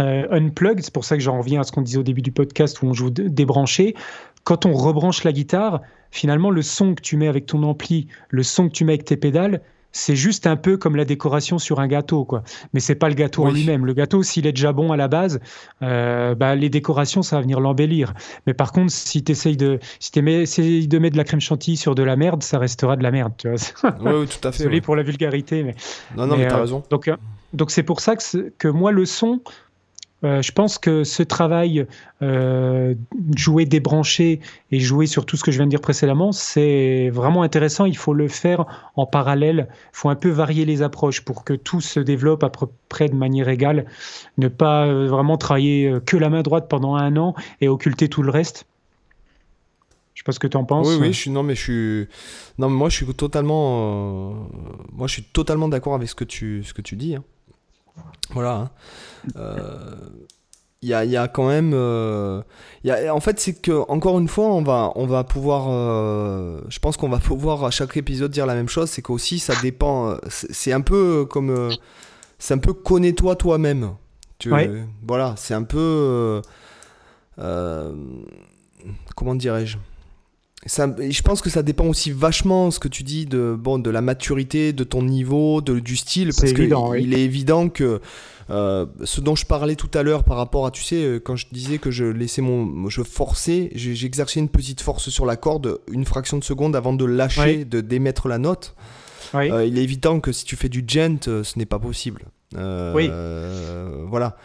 euh, 0.02 0.28
unplugged, 0.32 0.84
c'est 0.84 0.94
pour 0.94 1.06
ça 1.06 1.16
que 1.18 1.24
j'en 1.24 1.38
reviens 1.38 1.62
à 1.62 1.64
ce 1.64 1.72
qu'on 1.72 1.82
disait 1.82 2.00
au 2.00 2.04
début 2.04 2.22
du 2.22 2.32
podcast 2.32 2.82
où 2.82 2.88
on 2.88 2.94
joue 2.94 3.10
débranché, 3.10 3.96
quand 4.44 4.66
on 4.66 4.74
rebranche 4.74 5.24
la 5.24 5.32
guitare, 5.32 5.82
finalement, 6.12 6.50
le 6.50 6.62
son 6.62 6.96
que 6.96 7.02
tu 7.02 7.18
mets 7.18 7.28
avec 7.28 7.46
ton 7.46 7.64
ampli, 7.64 8.08
le 8.30 8.44
son 8.44 8.68
que 8.68 8.74
tu 8.74 8.86
mets 8.86 8.94
avec 8.94 9.06
tes 9.06 9.18
pédales, 9.18 9.62
c'est 9.94 10.16
juste 10.16 10.48
un 10.48 10.56
peu 10.56 10.76
comme 10.76 10.96
la 10.96 11.06
décoration 11.06 11.60
sur 11.60 11.80
un 11.80 11.88
gâteau, 11.88 12.26
quoi. 12.26 12.44
Mais 12.74 12.80
c'est 12.80 12.96
pas 12.96 13.08
le 13.08 13.16
gâteau 13.16 13.46
en 13.46 13.52
lui-même. 13.52 13.86
Le 13.86 13.94
gâteau, 13.94 14.24
s'il 14.24 14.46
est 14.48 14.52
déjà 14.52 14.74
bon 14.74 14.92
à 14.92 14.98
la 14.98 15.08
base, 15.08 15.40
euh, 15.84 16.36
bah, 16.36 16.56
les 16.56 16.70
décorations, 16.70 17.22
ça 17.22 17.38
va 17.38 17.44
venir 17.44 17.60
l'embellir. 17.60 18.14
Mais 18.48 18.54
par 18.54 18.72
contre, 18.72 18.92
si 18.92 19.24
tu 19.24 19.32
essayes 19.32 19.56
de, 19.56 19.80
si 20.00 20.12
essayes 20.20 20.88
de 20.88 21.00
mettre 21.00 21.14
de 21.14 21.18
la 21.18 21.24
crème 21.24 21.40
chantilly 21.40 21.78
sur 21.78 21.96
de 21.96 22.04
la 22.04 22.16
merde, 22.16 22.42
ça 22.44 22.58
restera 22.58 22.98
de 22.98 23.04
la 23.04 23.12
merde, 23.12 23.34
tu 23.38 23.48
vois. 23.48 23.58
Oui, 24.02 24.28
tout 24.28 24.48
à 24.48 24.52
fait. 24.52 24.58
Désolé 24.64 24.82
pour 24.82 24.96
la 24.96 25.04
vulgarité, 25.04 25.64
mais. 25.64 25.76
Non, 26.18 26.26
non, 26.26 26.38
mais, 26.38 26.48
t'as 26.48 26.58
euh, 26.58 26.62
raison. 26.62 26.84
Donc, 26.90 27.08
euh, 27.08 27.16
donc 27.54 27.70
c'est 27.70 27.84
pour 27.84 28.00
ça 28.00 28.16
que, 28.16 28.50
que 28.58 28.68
moi, 28.68 28.92
le 28.92 29.06
son, 29.06 29.42
euh, 30.24 30.42
je 30.42 30.52
pense 30.52 30.78
que 30.78 31.04
ce 31.04 31.22
travail, 31.22 31.86
euh, 32.22 32.96
jouer 33.36 33.66
débranché 33.66 34.40
et 34.72 34.80
jouer 34.80 35.06
sur 35.06 35.26
tout 35.26 35.36
ce 35.36 35.44
que 35.44 35.52
je 35.52 35.58
viens 35.58 35.66
de 35.66 35.70
dire 35.70 35.82
précédemment, 35.82 36.32
c'est 36.32 37.10
vraiment 37.10 37.44
intéressant. 37.44 37.86
Il 37.86 37.98
faut 37.98 38.14
le 38.14 38.30
faire 38.30 38.66
en 38.96 39.06
parallèle. 39.06 39.68
Il 39.72 39.98
faut 39.98 40.10
un 40.10 40.16
peu 40.16 40.30
varier 40.30 40.66
les 40.66 40.82
approches 40.82 41.22
pour 41.22 41.44
que 41.44 41.54
tout 41.54 41.82
se 41.82 42.00
développe 42.00 42.44
à 42.44 42.50
peu 42.50 42.68
près 42.88 43.10
de 43.10 43.16
manière 43.16 43.50
égale. 43.50 43.86
Ne 44.38 44.48
pas 44.48 44.86
euh, 44.86 45.08
vraiment 45.08 45.38
travailler 45.38 45.94
que 46.06 46.16
la 46.16 46.30
main 46.30 46.42
droite 46.42 46.70
pendant 46.70 46.96
un 46.96 47.18
an 47.18 47.36
et 47.60 47.68
occulter 47.68 48.08
tout 48.08 48.24
le 48.24 48.32
reste. 48.32 48.66
Je 50.14 50.22
sais 50.22 50.26
pas 50.26 50.32
ce 50.32 50.40
que 50.40 50.48
tu 50.48 50.56
en 50.56 50.64
penses. 50.64 50.88
Oui, 50.88 51.14
oui, 51.26 51.32
non, 51.32 51.44
mais 51.44 51.56
je 51.56 51.62
suis, 51.62 52.08
non, 52.60 52.70
moi, 52.70 52.88
je 52.88 52.98
suis 52.98 53.06
totalement, 53.08 54.48
moi, 54.92 55.08
je 55.08 55.14
suis 55.14 55.24
totalement 55.24 55.68
d'accord 55.68 55.96
avec 55.96 56.08
ce 56.08 56.16
que 56.16 56.24
tu, 56.24 56.64
ce 56.64 56.74
que 56.74 56.84
tu 56.84 56.96
dis. 56.96 57.16
Hein. 57.16 57.24
Voilà. 58.32 58.54
Hein. 58.54 58.70
Euh, 59.36 59.96
il 60.82 60.90
y, 60.90 60.94
a, 60.94 61.06
y, 61.06 61.16
a, 61.16 61.28
quand 61.30 61.48
même. 61.48 61.72
Euh, 61.74 62.42
y 62.84 62.92
a, 62.92 63.16
en 63.16 63.22
fait, 63.22 63.40
c'est 63.40 63.54
que, 63.54 63.90
encore 63.90 64.20
une 64.20 64.28
fois, 64.28 64.48
on 64.48 64.64
va, 64.64 64.92
on 64.96 65.06
va 65.06 65.24
pouvoir. 65.24 65.68
Euh, 65.70 66.60
je 66.68 66.80
pense 66.80 66.98
qu'on 66.98 67.10
va 67.10 67.20
pouvoir 67.20 67.64
à 67.64 67.72
chaque 67.72 67.96
épisode 67.96 68.32
dire 68.32 68.46
la 68.46 68.56
même 68.56 68.68
chose. 68.68 68.90
C'est 68.90 69.02
qu'aussi, 69.02 69.40
ça 69.40 69.54
dépend. 69.62 70.18
C'est 70.28 70.74
un 70.74 70.82
peu 70.82 71.26
comme. 71.26 71.70
c'est 72.38 72.54
un 72.54 72.58
peu 72.58 72.74
connais-toi 72.74 73.36
toi-même. 73.38 73.92
Tu, 74.40 74.52
Voilà, 75.08 75.36
c'est 75.38 75.54
un 75.54 75.64
peu. 75.64 76.42
comment 79.16 79.36
dirais-je? 79.36 79.78
Je 80.66 81.22
pense 81.22 81.42
que 81.42 81.50
ça 81.50 81.64
dépend 81.64 81.86
aussi 81.86 82.12
vachement 82.12 82.72
ce 82.72 82.80
que 82.80 82.88
tu 82.88 83.04
dis 83.04 83.26
de 83.26 83.56
bon 83.58 83.80
de 83.80 83.90
la 83.90 84.02
maturité, 84.02 84.74
de 84.74 84.84
ton 84.84 85.04
niveau, 85.04 85.62
de, 85.62 85.80
du 85.80 85.96
style, 85.96 86.30
parce 86.38 86.54
qu'il 86.54 86.74
il 87.00 87.14
est 87.14 87.22
évident 87.22 87.70
que 87.70 88.00
euh, 88.50 88.86
ce 89.04 89.22
dont 89.22 89.36
je 89.36 89.46
parlais 89.46 89.76
tout 89.76 89.90
à 89.94 90.04
l'heure 90.04 90.24
par 90.24 90.38
rapport 90.38 90.66
à 90.66 90.72
tu 90.72 90.84
sais 90.84 91.04
euh, 91.04 91.20
quand 91.20 91.36
je 91.36 91.48
disais 91.52 91.78
que 91.78 91.92
je 91.92 92.06
laissais 92.06 92.42
mon 92.42 92.90
je 92.90 93.02
forçais, 93.02 93.70
j'exerçais 93.74 94.40
une 94.40 94.50
petite 94.50 94.82
force 94.82 95.10
sur 95.10 95.26
la 95.26 95.38
corde 95.38 95.80
une 95.90 96.06
fraction 96.06 96.38
de 96.38 96.44
seconde 96.44 96.76
avant 96.76 96.94
de 96.94 97.06
lâcher, 97.06 97.66
de 97.66 97.82
démettre 97.82 98.28
la 98.28 98.38
note. 98.38 98.76
Euh, 99.34 99.66
il 99.66 99.80
est 99.80 99.84
évident 99.84 100.20
que 100.20 100.32
si 100.32 100.46
tu 100.46 100.56
fais 100.56 100.70
du 100.70 100.84
gent, 100.86 101.24
ce 101.24 101.58
n'est 101.58 101.66
pas 101.66 101.80
possible. 101.80 102.26
oui. 102.56 103.10
Voilà. 104.08 104.38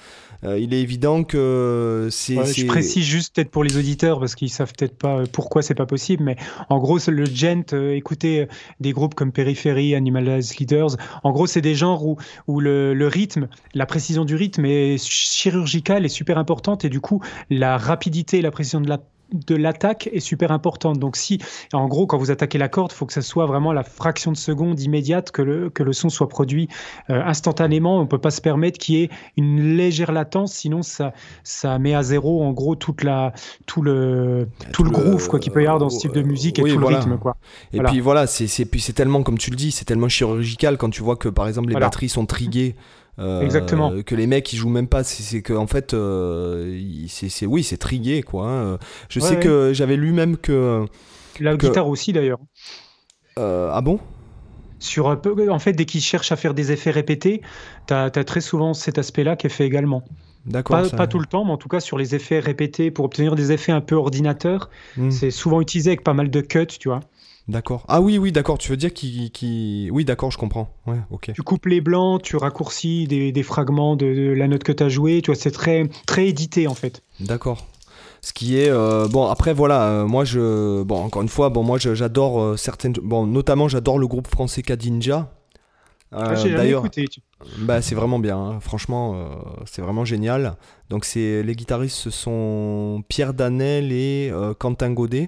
Euh, 0.45 0.59
il 0.59 0.73
est 0.73 0.81
évident 0.81 1.25
que 1.25 2.09
c'est. 2.11 2.37
je 2.45 2.67
précise 2.67 3.05
juste 3.05 3.35
peut-être 3.35 3.51
pour 3.51 3.65
les 3.65 3.77
auditeurs 3.77 4.21
parce 4.21 4.37
qu'ils 4.37 4.51
savent 4.51 4.73
peut-être 4.77 4.97
pas 4.97 5.19
euh, 5.19 5.27
pourquoi 5.31 5.63
c'est 5.63 5.75
pas 5.75 5.87
possible, 5.87 6.23
mais 6.23 6.37
en 6.69 6.79
gros 6.79 6.99
le 7.09 7.25
gent, 7.25 7.73
euh, 7.73 7.95
écoutez 7.95 8.47
des 8.79 8.93
groupes 8.93 9.15
comme 9.15 9.33
Periphery, 9.33 9.95
Animalized 9.95 10.59
Leaders, 10.59 10.97
en 11.25 11.33
gros 11.33 11.47
c'est 11.47 11.61
des 11.61 11.75
genres 11.75 12.07
où, 12.07 12.19
où 12.47 12.61
le, 12.61 12.95
le, 12.95 13.09
rythme, 13.09 13.49
la 13.75 13.87
précision 13.87 14.25
du 14.25 14.37
rythme 14.37 14.65
est 14.65 14.97
chirurgicale 15.03 16.05
et 16.05 16.09
super 16.09 16.39
importante 16.39 16.85
et 16.85 16.89
du 16.89 17.01
coup 17.01 17.21
la 17.51 17.77
rapidité 17.77 18.39
et 18.39 18.43
la 18.43 18.53
précision 18.53 18.81
de 18.81 18.89
la 18.89 19.01
de 19.33 19.55
l'attaque 19.55 20.09
est 20.13 20.21
super 20.21 20.53
importante. 20.53 20.99
Donc 20.99 21.17
si, 21.17 21.39
en 21.73 21.87
gros, 21.87 22.07
quand 22.07 22.19
vous 22.19 22.31
attaquez 22.31 22.59
la 22.59 22.69
corde, 22.69 22.93
il 22.93 22.97
faut 22.97 23.07
que 23.07 23.13
ça 23.13 23.23
soit 23.23 23.47
vraiment 23.47 23.73
la 23.73 23.83
fraction 23.83 24.33
de 24.33 24.37
seconde 24.37 24.81
immédiate 24.81 25.31
que 25.31 25.43
le, 25.43 25.71
que 25.71 25.83
le 25.83 25.93
son 25.93 26.09
soit 26.09 26.29
produit 26.29 26.69
euh, 27.11 27.23
instantanément. 27.25 27.99
On 27.99 28.03
ne 28.03 28.07
peut 28.07 28.19
pas 28.19 28.31
se 28.31 28.41
permettre 28.41 28.79
qu'il 28.79 28.97
y 28.97 29.03
ait 29.03 29.11
une 29.37 29.77
légère 29.77 30.13
latence, 30.13 30.53
sinon 30.53 30.83
ça, 30.83 31.13
ça 31.43 31.79
met 31.79 31.95
à 31.95 32.03
zéro, 32.03 32.43
en 32.43 32.53
gros, 32.53 32.75
toute 32.75 33.03
la, 33.03 33.33
tout 33.67 33.83
le, 33.83 34.49
tout, 34.73 34.85
le 34.85 34.91
groove 34.91 35.29
quoi 35.29 35.39
qu'il 35.39 35.53
peut 35.53 35.63
y 35.63 35.67
avoir 35.67 35.79
dans 35.79 35.91
ce 35.91 35.99
type 35.99 36.13
de 36.13 36.23
musique 36.23 36.59
et 36.59 36.63
tout 36.63 36.79
le 36.79 36.87
rythme. 36.87 37.19
Quoi. 37.19 37.37
Et 37.73 37.81
puis 37.81 38.01
voilà, 38.01 38.27
c'est, 38.27 38.65
puis 38.65 38.81
c'est 38.81 38.93
tellement, 38.93 39.23
comme 39.23 39.39
tu 39.39 39.51
le 39.51 39.57
dis, 39.57 39.73
c'est 39.73 39.85
tellement 39.85 40.09
chirurgical 40.09 40.77
quand 40.79 40.91
tu 40.91 41.03
vois 41.03 41.17
que 41.17 41.29
par 41.29 41.49
exemple 41.49 41.69
les 41.69 41.79
batteries 41.79 42.09
sont 42.09 42.27
triguées 42.27 42.77
Exactement. 43.19 43.93
Que 44.03 44.15
les 44.15 44.27
mecs 44.27 44.53
ils 44.53 44.57
jouent 44.57 44.69
même 44.69 44.89
pas, 44.89 45.05
c'est 45.05 45.43
que 45.43 45.53
en 45.53 45.67
fait, 45.67 45.95
euh, 45.95 46.79
c'est 47.09 47.47
oui, 47.47 47.63
c'est 47.63 47.77
trigué 47.77 48.23
quoi. 48.23 48.49
Hein. 48.49 48.79
Je 49.09 49.21
sais 49.21 49.39
que 49.39 49.73
j'avais 49.73 49.97
lu 49.97 50.13
même 50.13 50.37
que 50.37 50.87
la 51.41 51.57
guitare 51.57 51.89
aussi 51.89 52.13
d'ailleurs. 52.13 52.39
Euh, 53.39 53.71
ah 53.73 53.81
bon? 53.81 54.01
Sur 54.81 55.07
en 55.07 55.59
fait 55.59 55.73
dès 55.73 55.85
qu'ils 55.85 56.01
cherchent 56.01 56.33
à 56.33 56.37
faire 56.37 56.55
des 56.55 56.71
effets 56.73 56.91
répétés, 56.91 57.43
tu 57.87 57.95
as, 57.95 58.11
très 58.11 58.41
souvent 58.41 58.75
cet 58.75 58.99
aspect-là 58.99 59.37
qui 59.37 59.47
est 59.47 59.51
fait 59.51 59.67
également. 59.67 60.05
D'accord. 60.47 60.89
Pas, 60.97 61.07
tout 61.07 61.19
le 61.19 61.27
temps, 61.27 61.45
mais 61.45 61.51
en 61.51 61.57
tout 61.57 61.69
cas 61.69 61.81
sur 61.81 61.99
les 61.99 62.15
effets 62.15 62.39
répétés 62.39 62.91
pour 62.91 63.05
obtenir 63.05 63.35
des 63.35 63.53
effets 63.53 63.73
un 63.73 63.81
peu 63.81 63.97
ordinateur, 63.97 64.71
hmm. 64.97 65.11
c'est 65.11 65.31
souvent 65.31 65.61
utilisé 65.61 65.91
avec 65.91 66.05
pas 66.05 66.15
mal 66.15 66.31
de 66.31 66.41
cuts, 66.41 66.67
tu 66.67 66.89
vois. 66.89 67.01
D'accord. 67.49 67.85
Ah 67.89 68.03
oui, 68.03 68.19
oui, 68.19 68.31
d'accord. 68.31 68.59
Tu 68.59 68.71
veux 68.71 68.77
dire 68.77 68.93
qui, 68.93 69.89
Oui, 69.91 70.05
d'accord, 70.05 70.31
je 70.31 70.37
comprends. 70.37 70.75
Ouais, 70.87 70.99
ok. 71.11 71.33
Tu 71.35 71.43
coupes 71.43 71.67
les 71.67 71.81
blancs, 71.81 72.23
tu 72.23 72.37
raccourcis 72.37 73.07
des, 73.07 73.43
fragments 73.43 73.97
de, 73.97 74.07
la 74.37 74.49
note 74.49 74.65
que 74.65 74.73
tu 74.73 74.83
as 74.83 74.91
jouée. 74.91 75.23
Tu 75.23 75.31
vois, 75.31 75.41
c'est 75.41 75.51
très, 75.51 75.89
très 76.07 76.29
édité 76.29 76.69
en 76.69 76.75
fait. 76.75 77.03
D'accord. 77.21 77.67
Ce 78.21 78.33
qui 78.33 78.59
est 78.59 78.69
euh, 78.69 79.07
bon 79.07 79.29
après 79.29 79.53
voilà 79.53 79.85
euh, 79.85 80.07
moi 80.07 80.25
je 80.25 80.83
bon 80.83 81.05
encore 81.05 81.23
une 81.23 81.29
fois 81.29 81.51
bon 81.51 81.63
moi 81.63 81.79
j'adore 81.79 82.41
euh, 82.41 82.57
certaines 82.57 82.95
bon 82.95 83.29
notamment 83.29 83.69
j'adore 83.69 83.97
le 83.97 84.09
groupe 84.09 84.27
français 84.27 84.63
Kadinja. 84.63 85.33
Ah, 86.11 86.35
D'ailleurs, 86.35 86.85
bah 87.59 87.81
c'est 87.81 87.95
vraiment 87.95 88.19
bien. 88.19 88.39
Hein. 88.39 88.61
Franchement 88.61 89.29
c'est 89.67 89.83
vraiment 89.83 90.05
génial. 90.07 90.57
Donc 90.89 91.05
c'est 91.05 91.43
les 91.43 91.55
guitaristes 91.55 91.97
ce 91.97 92.11
sont 92.11 93.05
Pierre 93.09 93.35
Danel 93.35 93.93
et 93.93 94.33
Quentin 94.59 94.91
Godet. 94.91 95.27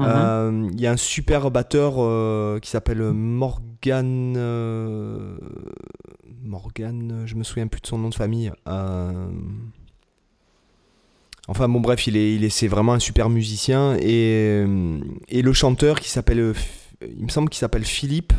Mhm. 0.00 0.06
Euh, 0.08 0.70
il 0.72 0.80
y 0.80 0.86
a 0.86 0.92
un 0.92 0.96
super 0.96 1.50
batteur 1.50 1.94
euh, 1.98 2.58
qui 2.58 2.70
s'appelle 2.70 3.02
Morgan. 3.02 4.34
Euh, 4.36 5.36
Morgan, 6.42 7.24
je 7.26 7.34
me 7.34 7.44
souviens 7.44 7.66
plus 7.66 7.80
de 7.80 7.86
son 7.86 7.98
nom 7.98 8.08
de 8.08 8.14
famille. 8.14 8.50
Enfin 11.48 11.68
bon 11.68 11.80
bref, 11.80 12.06
il 12.06 12.16
est, 12.16 12.34
il 12.34 12.44
est, 12.44 12.48
c'est 12.48 12.68
vraiment 12.68 12.92
un 12.92 13.00
super 13.00 13.28
musicien 13.28 13.96
et, 14.00 14.64
et 15.28 15.42
le 15.42 15.52
chanteur 15.52 15.98
qui 15.98 16.08
s'appelle, 16.08 16.54
il 17.02 17.24
me 17.24 17.28
semble 17.28 17.48
qu'il 17.48 17.58
s'appelle 17.58 17.84
Philippe. 17.84 18.32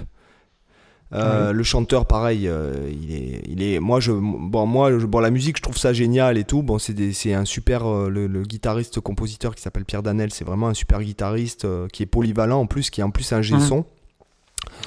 Euh, 1.14 1.52
le 1.52 1.64
chanteur, 1.64 2.06
pareil, 2.06 2.48
euh, 2.48 2.90
il 2.90 3.14
est, 3.14 3.42
il 3.48 3.64
est, 3.64 3.80
moi 3.80 4.00
je, 4.00 4.14
bon 4.14 4.66
moi, 4.66 4.92
bon 4.92 5.20
la 5.20 5.30
musique, 5.30 5.58
je 5.58 5.62
trouve 5.62 5.78
ça 5.78 5.92
génial 5.92 6.38
et 6.38 6.46
tout. 6.46 6.64
Bon, 6.64 6.80
c'est, 6.80 7.12
c'est 7.12 7.34
un 7.34 7.44
super, 7.44 7.86
euh, 7.86 8.10
le, 8.10 8.44
guitariste 8.44 9.00
compositeur 9.02 9.54
qui 9.54 9.62
s'appelle 9.62 9.86
Pierre 9.86 10.04
Danel, 10.04 10.32
c'est 10.32 10.46
vraiment 10.46 10.68
un 10.68 10.74
super 10.74 11.02
guitariste 11.02 11.68
qui 11.92 12.04
est 12.04 12.08
polyvalent 12.08 12.62
en 12.62 12.66
plus, 12.66 12.90
qui 12.90 13.02
est 13.02 13.04
en 13.04 13.12
plus 13.12 13.32
un 13.34 13.42
G-son. 13.42 13.86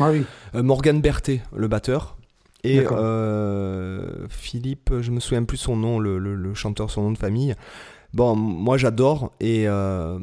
Ah 0.01 0.11
oui. 0.11 0.25
Morgan 0.55 1.01
Berthet, 1.01 1.43
le 1.55 1.69
batteur. 1.69 2.17
Et 2.63 2.83
Philippe, 4.31 4.93
je 5.01 5.11
me 5.11 5.21
souviens 5.21 5.45
plus 5.45 5.59
son 5.59 5.77
nom, 5.77 5.99
le, 5.99 6.19
le 6.19 6.55
chanteur, 6.55 6.91
son 6.91 7.03
nom 7.03 7.13
de 7.13 7.19
famille. 7.19 7.55
Bon, 8.15 8.37
moi 8.37 8.79
j'adore 8.79 9.33
et 9.41 9.65
euh, 9.67 10.21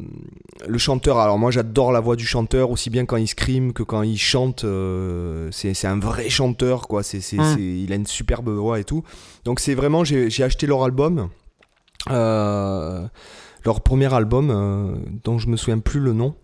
le 0.65 0.77
chanteur. 0.77 1.19
Alors 1.19 1.37
moi 1.37 1.51
j'adore 1.51 1.91
la 1.91 1.99
voix 1.99 2.15
du 2.15 2.25
chanteur 2.25 2.71
aussi 2.71 2.89
bien 2.89 3.05
quand 3.05 3.17
il 3.17 3.27
scream 3.27 3.73
que 3.73 3.83
quand 3.83 4.01
il 4.01 4.17
chante. 4.17 4.63
Euh, 4.63 5.49
c'est 5.51 5.85
un 5.85 5.99
vrai 5.99 6.29
chanteur 6.29 6.87
quoi. 6.87 7.03
C'est 7.03 7.17
mmh. 7.17 7.59
il 7.59 7.91
a 7.91 7.95
une 7.95 8.07
superbe 8.07 8.49
voix 8.49 8.79
et 8.79 8.85
tout. 8.85 9.03
Donc 9.43 9.59
c'est 9.59 9.75
vraiment 9.75 10.05
j'ai 10.05 10.41
acheté 10.41 10.67
leur 10.67 10.85
album, 10.85 11.27
euh, 12.09 13.05
leur 13.65 13.81
premier 13.81 14.13
album 14.13 15.03
dont 15.25 15.37
je 15.37 15.49
me 15.49 15.57
souviens 15.57 15.79
plus 15.79 15.99
le 15.99 16.13
nom. 16.13 16.35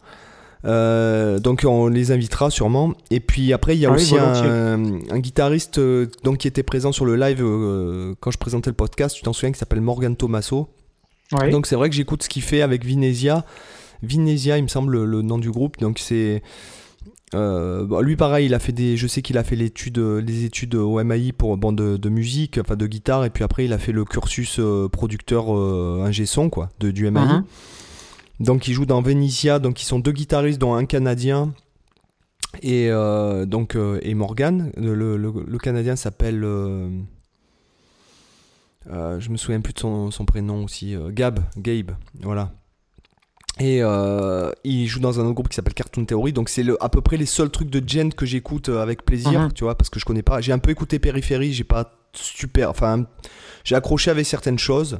donc 0.65 1.63
on 1.65 1.87
les 1.87 2.11
invitera 2.11 2.49
sûrement. 2.49 2.91
Et 3.09 3.21
puis 3.21 3.53
après 3.53 3.77
il 3.77 3.79
y 3.79 3.85
a 3.85 3.89
ah 3.89 3.95
aussi 3.95 4.17
un, 4.17 4.99
un, 5.11 5.19
guitariste 5.19 5.79
donc 6.25 6.39
qui 6.39 6.49
était 6.49 6.63
présent 6.63 6.91
sur 6.91 7.05
le 7.05 7.15
live 7.15 7.39
quand 8.19 8.31
je 8.31 8.37
présentais 8.37 8.69
le 8.69 8.75
podcast. 8.75 9.15
Tu 9.15 9.21
t'en 9.21 9.31
souviens 9.31 9.53
qui 9.53 9.59
s'appelle 9.59 9.79
Morgan 9.79 10.13
Donc 11.31 11.67
c'est 11.67 11.75
vrai 11.75 11.89
que 11.89 11.95
j'écoute 11.95 12.23
ce 12.23 12.29
qu'il 12.29 12.41
fait 12.41 12.61
avec 12.61 12.85
Vinesia. 12.85 13.45
Vinesia, 14.03 14.57
il 14.57 14.63
me 14.63 14.67
semble 14.67 15.03
le 15.03 15.21
nom 15.21 15.37
du 15.37 15.51
groupe. 15.51 15.77
Donc 15.77 15.99
c'est 15.99 16.41
euh, 17.35 18.01
lui 18.01 18.15
pareil, 18.15 18.45
il 18.45 18.53
a 18.53 18.59
fait 18.59 18.71
des, 18.71 18.95
je 18.95 19.05
sais 19.05 19.21
qu'il 19.21 19.37
a 19.37 19.43
fait 19.43 19.57
l'étude, 19.57 19.97
les 19.97 20.45
études 20.45 20.75
au 20.75 21.03
MAI 21.03 21.33
pour 21.33 21.57
bande 21.57 21.75
de, 21.75 22.09
musique, 22.09 22.57
enfin 22.57 22.75
de 22.75 22.87
guitare, 22.87 23.25
et 23.25 23.29
puis 23.29 23.43
après 23.43 23.65
il 23.65 23.73
a 23.73 23.77
fait 23.77 23.91
le 23.91 24.05
cursus 24.05 24.59
euh, 24.59 24.87
producteur 24.87 25.53
euh, 25.53 26.03
ingé 26.05 26.25
son 26.25 26.49
quoi, 26.49 26.69
de, 26.79 26.91
du 26.91 27.09
MAI. 27.09 27.25
Mhm. 27.25 27.43
Donc 28.39 28.67
il 28.67 28.73
joue 28.73 28.85
dans 28.85 29.01
Venetia, 29.01 29.59
donc 29.59 29.81
ils 29.81 29.85
sont 29.85 29.99
deux 29.99 30.11
guitaristes 30.11 30.59
dont 30.59 30.75
un 30.75 30.85
canadien 30.85 31.53
et 32.61 32.89
donc 33.47 33.75
et 34.01 34.13
Morgan. 34.13 34.71
Le, 34.77 35.17
le 35.17 35.57
canadien 35.57 35.95
s'appelle 35.95 36.45
euh, 38.91 39.19
je 39.19 39.29
me 39.29 39.37
souviens 39.37 39.61
plus 39.61 39.73
de 39.73 39.79
son, 39.79 40.25
prénom 40.25 40.63
aussi. 40.63 40.95
Euh, 40.95 41.09
Gab, 41.11 41.39
Gabe, 41.57 41.91
voilà. 42.21 42.51
Et 43.59 43.79
euh, 43.81 44.51
il 44.63 44.85
joue 44.85 44.99
dans 44.99 45.19
un 45.19 45.23
autre 45.23 45.33
groupe 45.33 45.49
qui 45.49 45.55
s'appelle 45.55 45.73
Cartoon 45.73 46.05
Theory. 46.05 46.31
Donc 46.31 46.47
c'est 46.47 46.63
à 46.79 46.89
peu 46.89 47.01
près 47.01 47.17
les 47.17 47.25
seuls 47.25 47.49
trucs 47.49 47.69
de 47.69 47.81
Gent 47.85 48.11
que 48.15 48.25
j'écoute 48.25 48.69
avec 48.69 49.03
plaisir, 49.03 49.41
mhm. 49.41 49.53
tu 49.53 49.63
vois, 49.63 49.75
parce 49.75 49.89
que 49.89 49.99
je 49.99 50.05
connais 50.05 50.21
pas. 50.21 50.41
J'ai 50.41 50.51
un 50.51 50.59
peu 50.59 50.69
écouté 50.69 50.99
Périphérie, 50.99 51.53
j'ai 51.53 51.63
pas 51.63 51.95
super. 52.13 52.69
Enfin, 52.69 53.05
j'ai 53.63 53.75
accroché 53.75 54.11
avec 54.11 54.25
certaines 54.25 54.59
choses. 54.59 54.99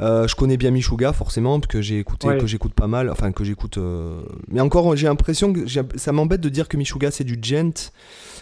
je 0.00 0.34
connais 0.34 0.56
bien 0.56 0.70
Michuga 0.70 1.12
forcément 1.12 1.60
parce 1.60 1.72
que 1.72 1.82
j'ai 1.82 1.98
écouté 1.98 2.28
que 2.38 2.46
j'écoute 2.46 2.72
pas 2.74 2.88
mal 2.88 3.08
enfin 3.08 3.30
que 3.30 3.44
j'écoute 3.44 3.78
mais 4.48 4.60
encore 4.60 4.96
j'ai 4.96 5.06
l'impression 5.06 5.52
que 5.52 5.60
ça 5.96 6.10
m'embête 6.10 6.40
de 6.40 6.48
dire 6.48 6.66
que 6.66 6.76
Michuga 6.76 7.12
c'est 7.12 7.22
du 7.22 7.38
gent 7.40 7.92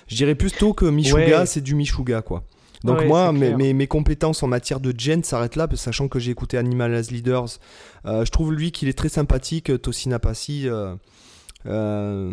je 0.06 0.16
dirais 0.16 0.36
plutôt 0.36 0.72
que 0.72 0.86
Michuga 0.86 1.44
c'est 1.44 1.60
du 1.60 1.74
Michuga 1.74 2.22
quoi 2.22 2.44
donc 2.84 3.04
moi, 3.04 3.32
mes, 3.32 3.74
mes, 3.74 3.86
compétences 3.86 4.42
en 4.42 4.46
matière 4.46 4.80
de 4.80 4.94
gen 4.96 5.22
s'arrêtent 5.22 5.56
là, 5.56 5.68
sachant 5.74 6.08
que 6.08 6.18
j'ai 6.18 6.30
écouté 6.30 6.56
Animal 6.56 6.94
as 6.94 7.10
Leaders. 7.10 7.58
Euh, 8.06 8.24
je 8.24 8.30
trouve 8.30 8.52
lui 8.52 8.72
qu'il 8.72 8.88
est 8.88 8.96
très 8.96 9.08
sympathique, 9.08 9.80
Tosina 9.82 10.18
Passi. 10.18 10.68
Euh, 10.68 10.94
euh, 11.66 12.30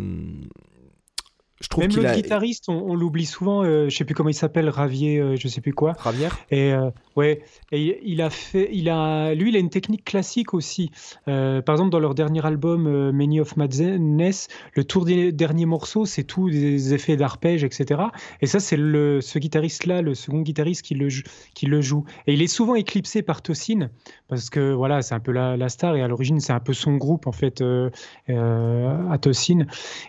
je 1.60 1.68
trouve 1.68 1.84
Même 1.84 1.96
le 1.96 2.14
guitariste, 2.14 2.68
on, 2.68 2.94
l'oublie 2.94 3.26
souvent. 3.26 3.64
je 3.64 3.88
sais 3.90 4.04
plus 4.04 4.14
comment 4.14 4.30
il 4.30 4.34
s'appelle, 4.34 4.68
Ravier, 4.68 5.36
je 5.36 5.48
sais 5.48 5.60
plus 5.60 5.72
quoi. 5.72 5.94
Ravier. 5.98 6.28
Et 6.50 6.72
Ouais, 7.18 7.42
et 7.72 8.00
il 8.04 8.22
a 8.22 8.30
fait, 8.30 8.68
il 8.72 8.88
a, 8.88 9.34
lui, 9.34 9.48
il 9.48 9.56
a 9.56 9.58
une 9.58 9.70
technique 9.70 10.04
classique 10.04 10.54
aussi. 10.54 10.92
Euh, 11.26 11.60
par 11.60 11.74
exemple, 11.74 11.90
dans 11.90 11.98
leur 11.98 12.14
dernier 12.14 12.46
album, 12.46 12.86
euh, 12.86 13.10
Many 13.10 13.40
of 13.40 13.56
Madness, 13.56 14.46
le 14.74 14.84
tour 14.84 15.04
des 15.04 15.32
derniers 15.32 15.66
morceaux, 15.66 16.06
c'est 16.06 16.22
tout 16.22 16.48
des 16.48 16.94
effets 16.94 17.16
d'arpège, 17.16 17.64
etc. 17.64 18.02
Et 18.40 18.46
ça, 18.46 18.60
c'est 18.60 18.76
le, 18.76 19.20
ce 19.20 19.40
guitariste-là, 19.40 20.00
le 20.00 20.14
second 20.14 20.42
guitariste 20.42 20.82
qui 20.82 20.94
le, 20.94 21.08
qui 21.54 21.66
le 21.66 21.80
joue. 21.80 22.04
Et 22.28 22.34
il 22.34 22.42
est 22.42 22.46
souvent 22.46 22.76
éclipsé 22.76 23.22
par 23.22 23.42
Tosin, 23.42 23.90
parce 24.28 24.50
que 24.50 24.72
voilà, 24.72 25.02
c'est 25.02 25.14
un 25.14 25.20
peu 25.20 25.32
la, 25.32 25.56
la, 25.56 25.68
star, 25.68 25.96
et 25.96 26.02
à 26.02 26.08
l'origine, 26.08 26.40
c'est 26.40 26.52
un 26.52 26.60
peu 26.60 26.74
son 26.74 26.96
groupe, 26.96 27.26
en 27.26 27.32
fait, 27.32 27.60
euh. 27.60 27.90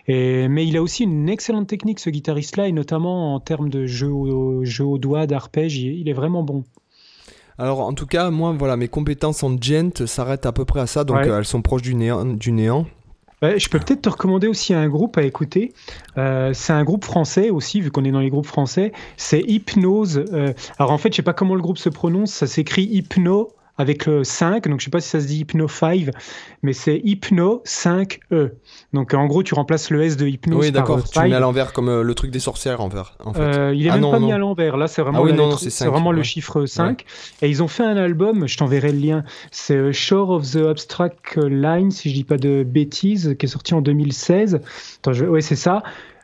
Et, 0.08 0.48
mais 0.48 0.66
il 0.66 0.76
a 0.76 0.82
aussi 0.82 1.04
une 1.04 1.28
excellente 1.28 1.66
technique, 1.66 2.00
ce 2.00 2.10
guitariste-là, 2.10 2.68
et 2.68 2.72
notamment 2.72 3.34
en 3.34 3.40
termes 3.40 3.70
de 3.70 3.86
jeu 3.86 4.08
au, 4.08 4.64
jeu 4.64 4.84
au 4.84 4.98
doigt, 4.98 5.26
d'arpège, 5.26 5.78
il 5.78 6.08
est 6.08 6.12
vraiment 6.12 6.42
bon. 6.42 6.64
Alors 7.60 7.80
en 7.80 7.92
tout 7.92 8.06
cas, 8.06 8.30
moi, 8.30 8.54
voilà, 8.58 8.78
mes 8.78 8.88
compétences 8.88 9.42
en 9.42 9.54
gent 9.60 10.06
s'arrêtent 10.06 10.46
à 10.46 10.52
peu 10.52 10.64
près 10.64 10.80
à 10.80 10.86
ça, 10.86 11.04
donc 11.04 11.18
euh, 11.18 11.38
elles 11.38 11.44
sont 11.44 11.60
proches 11.60 11.82
du 11.82 11.94
néant. 11.94 12.24
Du 12.24 12.52
néant. 12.52 12.86
je 13.42 13.68
peux 13.68 13.78
peut-être 13.78 14.00
te 14.00 14.08
recommander 14.08 14.46
aussi 14.46 14.72
un 14.72 14.88
groupe 14.88 15.18
à 15.18 15.22
écouter. 15.24 15.74
Euh, 16.16 16.54
c'est 16.54 16.72
un 16.72 16.84
groupe 16.84 17.04
français 17.04 17.50
aussi, 17.50 17.82
vu 17.82 17.90
qu'on 17.90 18.04
est 18.06 18.12
dans 18.12 18.20
les 18.20 18.30
groupes 18.30 18.46
français. 18.46 18.92
C'est 19.18 19.40
Hypnose. 19.40 20.24
Euh, 20.32 20.54
alors 20.78 20.90
en 20.90 20.96
fait, 20.96 21.12
je 21.12 21.16
sais 21.16 21.22
pas 21.22 21.34
comment 21.34 21.54
le 21.54 21.60
groupe 21.60 21.76
se 21.76 21.90
prononce. 21.90 22.32
Ça 22.32 22.46
s'écrit 22.46 22.84
Hypno 22.84 23.50
avec 23.80 24.04
le 24.04 24.24
5, 24.24 24.68
donc 24.68 24.80
je 24.80 24.84
sais 24.84 24.90
pas 24.90 25.00
si 25.00 25.08
ça 25.08 25.20
se 25.20 25.26
dit 25.26 25.38
Hypno 25.38 25.66
5, 25.66 26.10
mais 26.62 26.74
c'est 26.74 27.00
Hypno 27.02 27.62
5E. 27.66 28.50
Donc 28.92 29.14
en 29.14 29.26
gros, 29.26 29.42
tu 29.42 29.54
remplaces 29.54 29.88
le 29.88 30.02
S 30.02 30.18
de 30.18 30.26
Hypno. 30.26 30.58
Oui, 30.58 30.70
d'accord, 30.70 31.02
tu 31.02 31.18
mets 31.18 31.32
à 31.32 31.40
l'envers 31.40 31.72
comme 31.72 31.88
euh, 31.88 32.02
le 32.02 32.14
truc 32.14 32.30
des 32.30 32.40
sorcières 32.40 32.82
en, 32.82 32.90
fait. 32.90 32.98
Euh, 33.40 33.72
il 33.74 33.86
est 33.86 33.90
ah 33.90 33.96
même 33.96 34.10
pas 34.10 34.18
mis 34.18 34.32
à 34.32 34.38
l'envers, 34.38 34.76
là 34.76 34.86
c'est 34.86 35.00
vraiment, 35.00 35.24
ah 35.24 35.56
c'est 35.58 35.86
vraiment 35.86 36.12
le 36.12 36.22
chiffre 36.22 36.66
5. 36.66 37.06
Et 37.40 37.48
ils 37.48 37.62
ont 37.62 37.68
fait 37.68 37.84
un 37.84 37.96
album, 37.96 38.46
je 38.46 38.58
t'enverrai 38.58 38.92
le 38.92 38.98
lien, 38.98 39.24
c'est 39.50 39.76
euh, 39.76 39.92
Shore 39.92 40.28
of 40.28 40.50
the 40.50 40.56
Abstract 40.56 41.36
Line, 41.36 41.90
si 41.90 42.10
je 42.10 42.14
dis 42.14 42.24
pas 42.24 42.36
de 42.36 42.62
bêtises, 42.62 43.34
qui 43.38 43.46
est 43.46 43.48
sorti 43.48 43.72
en 43.72 43.80
2016. 43.80 44.60
Attends, 44.98 45.12
je... 45.14 45.24
Ouais, 45.24 45.40
c'est 45.40 45.56
ça. 45.56 45.82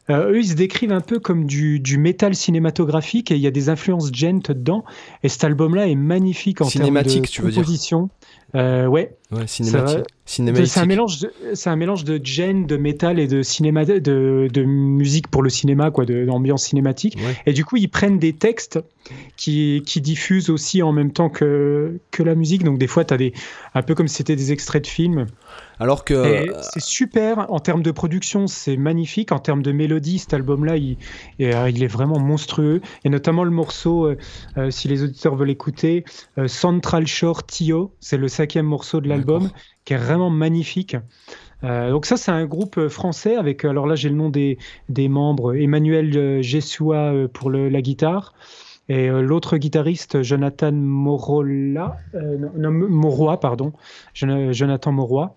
Euh, 0.08 0.30
eux, 0.30 0.38
ils 0.38 0.48
se 0.48 0.54
décrivent 0.54 0.92
un 0.92 1.00
peu 1.00 1.18
comme 1.18 1.46
du, 1.46 1.80
du 1.80 1.98
métal 1.98 2.34
cinématographique 2.34 3.30
et 3.32 3.34
il 3.34 3.40
y 3.40 3.46
a 3.46 3.50
des 3.50 3.68
influences 3.68 4.12
gent 4.12 4.50
dedans. 4.50 4.84
Et 5.22 5.28
cet 5.28 5.44
album-là 5.44 5.88
est 5.88 5.96
magnifique 5.96 6.60
en 6.60 6.68
termes 6.68 7.02
de 7.02 7.42
composition. 7.42 8.08
Euh, 8.54 8.86
ouais. 8.86 9.16
Ouais, 9.32 9.46
cinématique. 9.46 10.04
C'est 10.24 10.78
un 10.78 10.86
mélange, 10.86 11.20
de, 11.20 11.32
c'est 11.54 11.68
un 11.68 11.76
mélange 11.76 12.04
de 12.04 12.20
gen, 12.22 12.66
de 12.66 12.76
métal 12.76 13.18
et 13.18 13.26
de 13.26 13.42
cinéma, 13.42 13.84
de, 13.84 13.98
de 13.98 14.62
musique 14.62 15.28
pour 15.28 15.42
le 15.42 15.50
cinéma, 15.50 15.90
quoi, 15.90 16.06
d'ambiance 16.06 16.64
cinématique. 16.64 17.18
Et 17.44 17.52
du 17.52 17.64
coup, 17.64 17.76
ils 17.76 17.88
prennent 17.88 18.18
des 18.18 18.32
textes 18.32 18.78
qui, 19.36 19.82
qui 19.84 20.00
diffusent 20.00 20.50
aussi 20.50 20.82
en 20.82 20.92
même 20.92 21.12
temps 21.12 21.28
que, 21.28 21.98
que 22.12 22.22
la 22.22 22.34
musique. 22.34 22.62
Donc 22.62 22.78
des 22.78 22.86
fois, 22.86 23.04
tu 23.04 23.12
as 23.12 23.16
des, 23.16 23.32
un 23.74 23.82
peu 23.82 23.94
comme 23.94 24.08
si 24.08 24.16
c'était 24.16 24.36
des 24.36 24.52
extraits 24.52 24.84
de 24.84 24.88
films. 24.88 25.26
Alors 25.78 26.04
que 26.04 26.46
c'est 26.62 26.82
super 26.82 27.50
en 27.50 27.58
termes 27.58 27.82
de 27.82 27.90
production, 27.90 28.46
c'est 28.46 28.76
magnifique. 28.76 29.32
En 29.32 29.38
termes 29.38 29.62
de 29.62 29.72
mélodie, 29.72 30.18
cet 30.18 30.32
album-là, 30.34 30.76
il, 30.76 30.96
euh, 31.40 31.70
il, 31.70 31.82
est 31.82 31.88
vraiment 31.88 32.18
monstrueux. 32.18 32.80
Et 33.04 33.10
notamment 33.10 33.44
le 33.44 33.50
morceau, 33.50 34.06
euh, 34.06 34.16
euh, 34.56 34.70
si 34.70 34.88
les 34.88 35.02
auditeurs 35.02 35.36
veulent 35.36 35.50
écouter, 35.50 36.04
Central 36.46 37.06
Shore 37.06 37.44
Tio, 37.44 37.92
c'est 38.00 38.16
le 38.16 38.28
cinquième 38.28 38.66
morceau 38.66 39.00
de 39.00 39.08
l'album, 39.08 39.50
qui 39.84 39.92
est 39.94 39.98
vraiment 39.98 40.30
magnifique. 40.30 40.96
donc 41.62 42.06
ça, 42.06 42.16
c'est 42.16 42.30
un 42.30 42.46
groupe 42.46 42.88
français 42.88 43.36
avec, 43.36 43.64
alors 43.64 43.86
là, 43.86 43.94
j'ai 43.94 44.08
le 44.08 44.14
nom 44.14 44.30
des, 44.30 44.58
des 44.88 45.08
membres, 45.08 45.54
Emmanuel 45.54 46.42
Jessoua 46.42 47.12
pour 47.32 47.50
le, 47.50 47.68
la 47.68 47.82
guitare, 47.82 48.34
et 48.88 49.08
l'autre 49.08 49.56
guitariste, 49.56 50.22
Jonathan 50.22 50.72
Morola, 50.72 51.96
non, 52.14 52.70
Morois, 52.70 53.40
pardon, 53.40 53.72
Jonathan 54.14 54.92
Morois. 54.92 55.36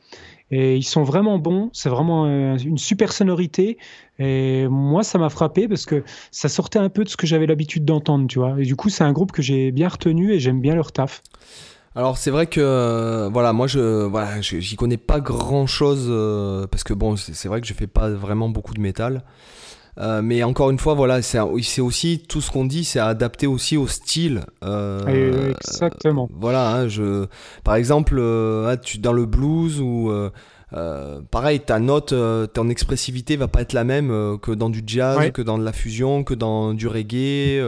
Et 0.52 0.76
ils 0.76 0.84
sont 0.84 1.04
vraiment 1.04 1.38
bons, 1.38 1.70
c'est 1.74 1.90
vraiment 1.90 2.26
une 2.26 2.78
super 2.78 3.12
sonorité. 3.12 3.78
Et 4.18 4.68
moi, 4.68 5.04
ça 5.04 5.20
m'a 5.20 5.30
frappé 5.30 5.68
parce 5.68 5.86
que 5.86 6.04
ça 6.32 6.50
sortait 6.50 6.80
un 6.80 6.90
peu 6.90 7.04
de 7.04 7.10
ce 7.10 7.18
que 7.18 7.28
j'avais 7.28 7.46
l'habitude 7.46 7.86
d'entendre, 7.86 8.28
tu 8.28 8.40
vois. 8.40 8.56
Et 8.60 8.64
du 8.64 8.76
coup, 8.76 8.90
c'est 8.90 9.04
un 9.04 9.14
groupe 9.14 9.32
que 9.32 9.42
j'ai 9.42 9.72
bien 9.72 9.88
retenu 9.88 10.34
et 10.34 10.40
j'aime 10.40 10.60
bien 10.60 10.76
leur 10.76 10.92
taf. 10.92 11.22
Alors 11.96 12.18
c'est 12.18 12.32
vrai 12.32 12.46
que 12.48 12.62
euh, 12.62 13.30
voilà 13.34 13.52
moi 13.52 13.66
je 13.66 14.06
voilà 14.06 14.40
j'y 14.42 14.76
connais 14.76 14.98
pas 14.98 15.20
grand 15.20 15.66
chose 15.66 16.06
euh, 16.08 16.68
parce 16.68 16.84
que 16.84 16.94
bon 16.94 17.16
c'est 17.18 17.48
vrai 17.48 17.62
que 17.62 17.68
je 17.68 17.74
fais 17.74 17.88
pas 17.88 18.10
vraiment 18.12 18.48
beaucoup 18.48 18.76
de 18.76 18.80
métal 18.80 19.24
euh, 20.00 20.22
mais 20.22 20.44
encore 20.44 20.70
une 20.70 20.80
fois 20.80 20.94
voilà 20.94 21.22
c'est 21.22 21.40
aussi 21.80 22.24
tout 22.28 22.42
ce 22.42 22.52
qu'on 22.52 22.66
dit 22.66 22.84
c'est 22.84 23.00
adapté 23.00 23.48
aussi 23.48 23.78
au 23.78 23.88
style 23.88 24.46
exactement 25.08 26.30
voilà 26.34 26.72
hein, 26.72 26.88
je 26.88 27.26
par 27.64 27.76
exemple 27.76 28.22
ah, 28.68 28.78
tu 28.78 28.98
dans 28.98 29.14
le 29.14 29.26
blues 29.26 29.80
ou 29.82 30.12
pareil, 31.32 31.60
ta 31.62 31.80
note, 31.80 32.14
ton 32.54 32.70
expressivité 32.70 33.36
va 33.36 33.48
pas 33.48 33.62
être 33.62 33.74
la 33.74 33.84
même 33.84 34.38
que 34.40 34.52
dans 34.52 34.70
du 34.70 34.84
jazz, 34.86 35.32
que 35.32 35.42
dans 35.42 35.58
de 35.58 35.64
la 35.64 35.74
fusion, 35.74 36.24
que 36.24 36.36
dans 36.36 36.74
du 36.74 36.88
reggae. 36.88 37.60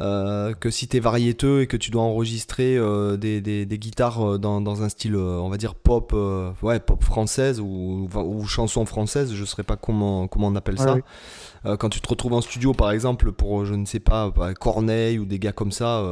Euh, 0.00 0.54
que 0.54 0.70
si 0.70 0.88
tu 0.88 0.96
es 0.96 1.00
variéteux 1.00 1.60
et 1.60 1.66
que 1.66 1.76
tu 1.76 1.90
dois 1.90 2.02
enregistrer 2.02 2.76
euh, 2.78 3.18
des, 3.18 3.42
des, 3.42 3.66
des, 3.66 3.78
guitares 3.78 4.22
euh, 4.22 4.38
dans, 4.38 4.62
dans, 4.62 4.82
un 4.82 4.88
style, 4.88 5.14
on 5.14 5.50
va 5.50 5.58
dire 5.58 5.74
pop, 5.74 6.14
ouais, 6.62 6.80
pop 6.80 7.04
française 7.04 7.60
ou, 7.60 8.08
ou, 8.14 8.46
chanson 8.46 8.86
française, 8.86 9.34
je 9.34 9.40
ne 9.40 9.46
sais 9.46 9.62
pas 9.62 9.76
comment, 9.76 10.26
comment 10.26 10.46
on 10.46 10.56
appelle 10.56 10.78
ça. 10.78 10.96
quand 11.76 11.90
tu 11.90 12.00
te 12.00 12.08
retrouves 12.08 12.32
en 12.32 12.40
studio, 12.40 12.72
par 12.72 12.90
exemple, 12.92 13.30
pour, 13.32 13.66
je 13.66 13.74
ne 13.74 13.84
sais 13.84 14.00
pas, 14.00 14.32
Corneille 14.58 15.18
ou 15.18 15.26
des 15.26 15.38
gars 15.38 15.52
comme 15.52 15.72
ça. 15.72 16.02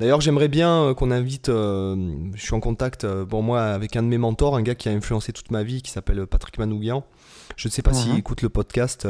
D'ailleurs, 0.00 0.20
j'aimerais 0.20 0.48
bien 0.48 0.94
qu'on 0.96 1.10
invite, 1.10 1.48
je 1.48 2.26
suis 2.36 2.54
en 2.54 2.60
contact, 2.60 3.06
pour 3.24 3.42
moi, 3.42 3.62
avec 3.62 3.94
un 3.96 4.02
de 4.02 4.08
mes 4.08 4.18
mentors, 4.18 4.56
un 4.56 4.62
gars 4.62 4.74
qui 4.74 4.88
a 4.88 4.92
influencé 4.92 5.32
toute 5.32 5.50
ma 5.50 5.62
vie, 5.62 5.82
qui 5.82 5.90
s'appelle 5.90 6.26
Patrick 6.26 6.58
Manouguian. 6.58 7.04
Je 7.56 7.68
ne 7.68 7.72
sais 7.72 7.82
pas 7.82 7.92
s'il 7.92 8.12
mhm. 8.12 8.18
écoute 8.18 8.40
le 8.40 8.48
podcast. 8.48 9.06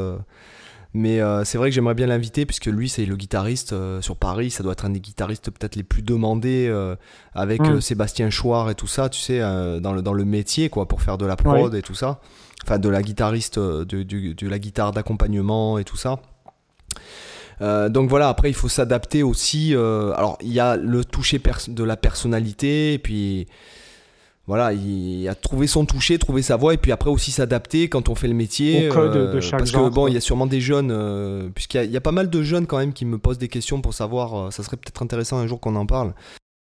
Mais 0.94 1.20
euh, 1.20 1.44
c'est 1.44 1.56
vrai 1.56 1.70
que 1.70 1.74
j'aimerais 1.74 1.94
bien 1.94 2.06
l'inviter, 2.06 2.44
puisque 2.44 2.66
lui, 2.66 2.88
c'est 2.88 3.06
le 3.06 3.16
guitariste 3.16 3.72
euh, 3.72 4.02
sur 4.02 4.16
Paris. 4.16 4.50
Ça 4.50 4.62
doit 4.62 4.72
être 4.72 4.84
un 4.84 4.90
des 4.90 5.00
guitaristes 5.00 5.50
peut-être 5.50 5.74
les 5.74 5.82
plus 5.84 6.02
demandés 6.02 6.66
euh, 6.68 6.96
avec 7.34 7.62
mm. 7.62 7.80
Sébastien 7.80 8.28
Chouard 8.28 8.68
et 8.68 8.74
tout 8.74 8.86
ça, 8.86 9.08
tu 9.08 9.20
sais, 9.20 9.40
dans, 9.80 9.92
le, 9.94 10.02
dans 10.02 10.12
le 10.12 10.24
métier, 10.24 10.68
quoi, 10.68 10.86
pour 10.86 11.00
faire 11.00 11.16
de 11.16 11.24
la 11.24 11.36
prod 11.36 11.74
et 11.74 11.82
tout 11.82 11.94
ça. 11.94 12.20
Enfin, 12.64 12.78
de 12.78 12.88
la 12.88 13.02
guitariste, 13.02 13.58
de, 13.58 13.84
de, 13.84 14.48
la 14.48 14.58
guitare 14.58 14.92
d'accompagnement 14.92 15.78
et 15.78 15.84
tout 15.84 15.96
ça. 15.96 16.20
donc 17.60 18.08
voilà, 18.08 18.28
après 18.28 18.50
il 18.50 18.54
faut 18.54 18.68
s'adapter 18.68 19.22
aussi. 19.22 19.74
alors 19.74 20.36
il 20.42 20.52
y 20.52 20.60
a 20.60 20.76
le 20.76 21.04
toucher 21.04 21.40
de 21.68 21.84
la 21.84 21.96
personnalité, 21.96 22.92
et 22.92 22.98
puis 22.98 23.48
voilà, 24.48 24.72
il 24.72 25.28
a 25.28 25.36
trouvé 25.36 25.68
son 25.68 25.86
toucher, 25.86 26.18
trouvé 26.18 26.42
sa 26.42 26.56
voix, 26.56 26.74
et 26.74 26.76
puis 26.76 26.90
après 26.90 27.10
aussi 27.10 27.30
s'adapter 27.30 27.88
quand 27.88 28.08
on 28.08 28.16
fait 28.16 28.26
le 28.26 28.34
métier. 28.34 28.90
Au 28.90 28.92
code 28.92 29.12
de 29.12 29.18
euh, 29.18 29.40
chaque 29.40 29.60
Parce 29.60 29.70
que 29.70 29.88
bon, 29.88 30.08
il 30.08 30.14
y 30.14 30.16
a 30.16 30.20
sûrement 30.20 30.46
des 30.46 30.60
jeunes, 30.60 30.90
euh, 30.90 31.48
puisqu'il 31.54 31.90
y, 31.90 31.96
a 31.96 32.00
pas 32.00 32.10
mal 32.10 32.28
de 32.28 32.42
jeunes 32.42 32.66
quand 32.66 32.78
même 32.78 32.92
qui 32.92 33.04
me 33.04 33.18
posent 33.18 33.38
des 33.38 33.48
questions 33.48 33.80
pour 33.80 33.94
savoir, 33.94 34.34
euh, 34.34 34.50
ça 34.50 34.64
serait 34.64 34.76
peut-être 34.76 35.00
intéressant 35.00 35.38
un 35.38 35.46
jour 35.46 35.60
qu'on 35.60 35.76
en 35.76 35.86
parle. 35.86 36.12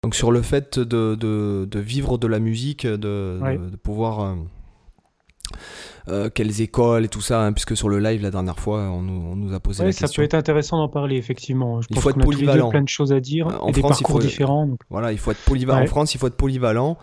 Donc 0.05 0.15
sur 0.15 0.33
le 0.33 0.43
fait 0.43 0.79
de, 0.79 1.15
de, 1.15 1.79
vivre 1.79 2.19
de 2.19 2.27
la 2.27 2.41
musique, 2.41 2.87
de, 2.87 2.97
de 3.41 3.77
pouvoir... 3.77 4.37
quelles 6.35 6.61
écoles 6.61 7.07
et 7.07 7.09
tout 7.09 7.21
ça, 7.23 7.47
hein, 7.47 7.53
puisque 7.55 7.75
sur 7.75 7.89
le 7.89 8.01
live 8.01 8.21
la 8.21 8.33
dernière 8.33 8.59
fois, 8.59 8.81
on 8.81 9.01
nous, 9.01 9.55
a 9.55 9.61
posé 9.61 9.83
la 9.83 9.91
question. 9.91 10.09
Ça 10.09 10.15
peut 10.15 10.23
être 10.25 10.35
intéressant 10.35 10.77
d'en 10.77 10.89
parler, 10.89 11.17
effectivement. 11.17 11.81
Je 11.81 11.87
il 11.89 11.99
faut 11.99 12.11
être 12.11 12.19
polyvalent. 12.19 12.69
plein 12.69 12.83
de 12.83 12.89
choses 12.89 13.13
à 13.13 13.21
dire, 13.21 13.47
en 13.47 13.69
et 13.69 13.73
France, 13.73 13.75
des 13.75 13.81
parcours 13.81 14.19
différents. 14.19 14.69
Voilà, 14.91 15.13
il 15.13 15.19
faut 15.19 15.31
être 15.31 15.45
polyvalent. 15.45 15.85
En 15.85 15.87
France, 15.87 16.15
il 16.15 16.19
faut 16.19 16.27
être 16.27 16.37
polyvalent. 16.37 16.99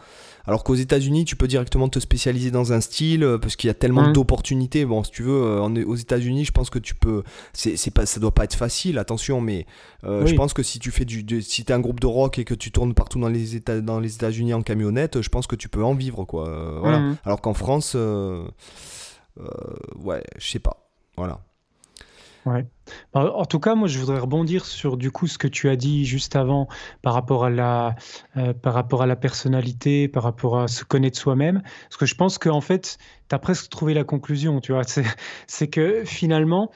Alors 0.50 0.64
qu'aux 0.64 0.74
États-Unis, 0.74 1.26
tu 1.26 1.36
peux 1.36 1.48
directement 1.48 1.90
te 1.90 2.00
spécialiser 2.00 2.50
dans 2.50 2.74
un 2.74 2.82
style 2.82 3.24
euh, 3.24 3.38
parce 3.38 3.56
qu'il 3.56 3.68
y 3.68 3.70
a 3.70 3.76
tellement 3.76 4.10
mmh. 4.10 4.14
d'opportunités. 4.14 4.84
Bon, 4.84 5.04
si 5.04 5.12
tu 5.12 5.22
veux, 5.22 5.44
euh, 5.44 5.86
aux 5.86 5.96
États-Unis, 5.96 6.44
je 6.44 6.52
pense 6.52 6.72
que 6.72 6.80
tu 6.80 6.96
peux. 6.96 7.22
C'est 7.54 7.94
pas, 7.94 8.08
ça 8.08 8.20
doit 8.20 8.34
pas 8.34 8.46
être 8.46 8.56
facile, 8.56 8.98
attention, 8.98 9.42
mais 9.42 9.68
euh, 10.06 10.26
je 10.26 10.34
pense 10.34 10.54
que 10.54 10.64
si 10.64 10.80
tu 10.80 10.90
fais 10.90 11.06
du, 11.06 11.44
si 11.44 11.62
es 11.62 11.72
un 11.72 11.80
groupe 11.80 12.00
de 12.00 12.08
rock 12.08 12.40
et 12.40 12.46
que 12.46 12.56
tu 12.56 12.72
tournes 12.72 12.96
partout 12.96 13.20
dans 13.20 13.30
les 13.30 13.56
États, 13.56 13.80
dans 13.80 14.00
les 14.00 14.16
États-Unis 14.16 14.56
en 14.56 14.64
camionnette, 14.64 15.22
je 15.22 15.30
pense 15.30 15.46
que 15.46 15.56
tu 15.56 15.70
peux 15.70 15.84
en 15.84 15.94
vivre, 15.94 16.26
quoi. 16.26 16.80
voilà. 16.80 16.98
Mmh. 16.98 17.18
Alors 17.26 17.42
qu'en 17.42 17.54
France, 17.54 17.94
ouais, 17.94 18.42
je 20.40 20.50
sais 20.50 20.58
pas. 20.58 20.90
Voilà. 21.16 21.42
Ouais. 22.48 22.66
Bah, 23.14 23.34
en 23.36 23.46
tout 23.46 23.60
cas, 23.60 23.76
moi, 23.76 23.88
je 23.88 24.00
voudrais 24.00 24.20
rebondir 24.20 24.66
sur 24.66 24.98
du 24.98 25.12
coup 25.12 25.28
ce 25.28 25.38
que 25.38 25.48
tu 25.48 25.70
as 25.70 25.76
dit 25.76 26.06
juste 26.06 26.36
avant 26.36 26.68
par 27.02 27.14
rapport 27.14 27.46
à 27.46 27.50
la, 27.50 27.96
euh, 28.38 28.54
par 28.54 28.74
rapport 28.74 29.02
à 29.02 29.06
la 29.06 29.16
personnalité, 29.16 30.08
par 30.08 30.24
rapport 30.24 30.60
à 30.60 30.68
se 30.68 30.84
connaître 30.84 31.18
soi-même. 31.18 31.62
Parce 31.84 31.98
que 31.98 32.06
je 32.06 32.16
pense 32.16 32.38
qu'en 32.38 32.62
fait, 32.62 32.98
tu 33.30 33.36
as 33.36 33.40
presque 33.40 33.70
trouvé 33.70 33.94
la 33.94 34.04
conclusion, 34.04 34.60
tu 34.62 34.74
vois. 34.74 34.84
C'est 35.48 35.68
que 35.68 36.04
finalement, 36.06 36.72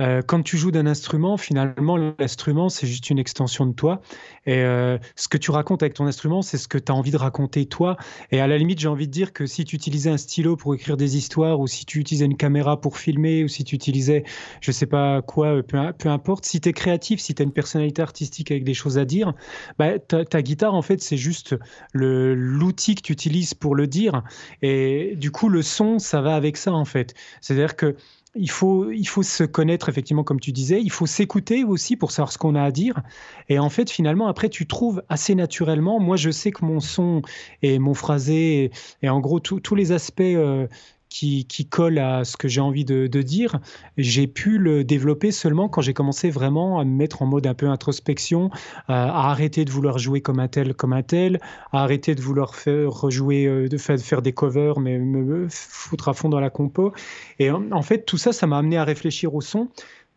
euh, 0.00 0.22
quand 0.26 0.42
tu 0.42 0.56
joues 0.56 0.70
d'un 0.70 0.86
instrument, 0.86 1.36
finalement, 1.36 1.96
l'instrument, 1.96 2.68
c'est 2.68 2.86
juste 2.86 3.10
une 3.10 3.18
extension 3.18 3.66
de 3.66 3.72
toi. 3.72 4.00
Et 4.46 4.58
euh, 4.62 4.98
ce 5.16 5.28
que 5.28 5.36
tu 5.36 5.50
racontes 5.50 5.82
avec 5.82 5.94
ton 5.94 6.06
instrument, 6.06 6.42
c'est 6.42 6.58
ce 6.58 6.66
que 6.66 6.78
tu 6.78 6.90
as 6.90 6.94
envie 6.94 7.10
de 7.10 7.16
raconter 7.16 7.66
toi. 7.66 7.96
Et 8.30 8.40
à 8.40 8.46
la 8.46 8.58
limite, 8.58 8.80
j'ai 8.80 8.88
envie 8.88 9.06
de 9.06 9.12
dire 9.12 9.32
que 9.32 9.46
si 9.46 9.64
tu 9.64 9.76
utilisais 9.76 10.10
un 10.10 10.16
stylo 10.16 10.56
pour 10.56 10.74
écrire 10.74 10.96
des 10.96 11.16
histoires, 11.16 11.60
ou 11.60 11.66
si 11.66 11.84
tu 11.84 12.00
utilisais 12.00 12.24
une 12.24 12.36
caméra 12.36 12.80
pour 12.80 12.98
filmer, 12.98 13.44
ou 13.44 13.48
si 13.48 13.64
tu 13.64 13.74
utilisais, 13.74 14.24
je 14.60 14.72
sais 14.72 14.86
pas 14.86 15.22
quoi, 15.22 15.51
peu, 15.60 15.92
peu 15.98 16.08
importe, 16.08 16.46
si 16.46 16.60
tu 16.60 16.68
es 16.68 16.72
créatif, 16.72 17.20
si 17.20 17.34
tu 17.34 17.42
as 17.42 17.44
une 17.44 17.52
personnalité 17.52 18.00
artistique 18.00 18.50
avec 18.50 18.64
des 18.64 18.74
choses 18.74 18.98
à 18.98 19.04
dire, 19.04 19.34
bah, 19.78 19.98
ta, 19.98 20.24
ta 20.24 20.40
guitare, 20.40 20.74
en 20.74 20.82
fait, 20.82 21.02
c'est 21.02 21.16
juste 21.16 21.56
l'outil 21.92 22.94
que 22.94 23.02
tu 23.02 23.12
utilises 23.12 23.54
pour 23.54 23.74
le 23.74 23.86
dire. 23.86 24.22
Et 24.62 25.14
du 25.16 25.30
coup, 25.30 25.48
le 25.48 25.62
son, 25.62 25.98
ça 25.98 26.20
va 26.20 26.34
avec 26.34 26.56
ça, 26.56 26.72
en 26.72 26.84
fait. 26.84 27.14
C'est-à-dire 27.40 27.76
que 27.76 27.96
il 28.34 28.50
faut, 28.50 28.90
il 28.90 29.06
faut 29.06 29.22
se 29.22 29.44
connaître, 29.44 29.88
effectivement, 29.88 30.24
comme 30.24 30.40
tu 30.40 30.52
disais. 30.52 30.80
Il 30.80 30.90
faut 30.90 31.06
s'écouter 31.06 31.64
aussi 31.64 31.96
pour 31.96 32.12
savoir 32.12 32.32
ce 32.32 32.38
qu'on 32.38 32.54
a 32.54 32.62
à 32.62 32.70
dire. 32.70 33.02
Et 33.48 33.58
en 33.58 33.68
fait, 33.68 33.90
finalement, 33.90 34.26
après, 34.26 34.48
tu 34.48 34.66
trouves 34.66 35.02
assez 35.08 35.34
naturellement. 35.34 36.00
Moi, 36.00 36.16
je 36.16 36.30
sais 36.30 36.50
que 36.50 36.64
mon 36.64 36.80
son 36.80 37.20
et 37.60 37.78
mon 37.78 37.92
phrasé 37.92 38.70
et, 39.02 39.08
en 39.08 39.20
gros, 39.20 39.40
tous 39.40 39.74
les 39.74 39.92
aspects 39.92 40.20
euh, 40.20 40.66
qui, 41.12 41.66
colle 41.68 41.98
à 41.98 42.24
ce 42.24 42.36
que 42.36 42.48
j'ai 42.48 42.60
envie 42.60 42.84
de, 42.84 43.06
dire, 43.22 43.60
j'ai 43.98 44.26
pu 44.26 44.58
le 44.58 44.82
développer 44.82 45.30
seulement 45.30 45.68
quand 45.68 45.82
j'ai 45.82 45.92
commencé 45.92 46.30
vraiment 46.30 46.80
à 46.80 46.84
me 46.84 46.90
mettre 46.90 47.22
en 47.22 47.26
mode 47.26 47.46
un 47.46 47.54
peu 47.54 47.68
introspection, 47.68 48.50
à 48.88 49.30
arrêter 49.30 49.64
de 49.64 49.70
vouloir 49.70 49.98
jouer 49.98 50.22
comme 50.22 50.40
un 50.40 50.48
tel, 50.48 50.74
comme 50.74 50.92
un 50.94 51.02
tel, 51.02 51.38
à 51.72 51.82
arrêter 51.82 52.14
de 52.14 52.22
vouloir 52.22 52.54
faire 52.54 52.90
rejouer, 52.90 53.46
euh, 53.46 53.68
de 53.68 53.76
faire, 53.76 53.98
faire 53.98 54.22
des 54.22 54.32
covers, 54.32 54.80
mais 54.80 54.98
me, 54.98 55.46
foutre 55.50 56.08
à 56.08 56.14
fond 56.14 56.28
dans 56.28 56.40
la 56.40 56.50
compo. 56.50 56.92
Et 57.38 57.50
en, 57.50 57.82
fait, 57.82 58.04
tout 58.04 58.18
ça, 58.18 58.32
ça 58.32 58.46
m'a 58.46 58.58
amené 58.58 58.78
à 58.78 58.84
réfléchir 58.84 59.34
au 59.34 59.40
son, 59.40 59.68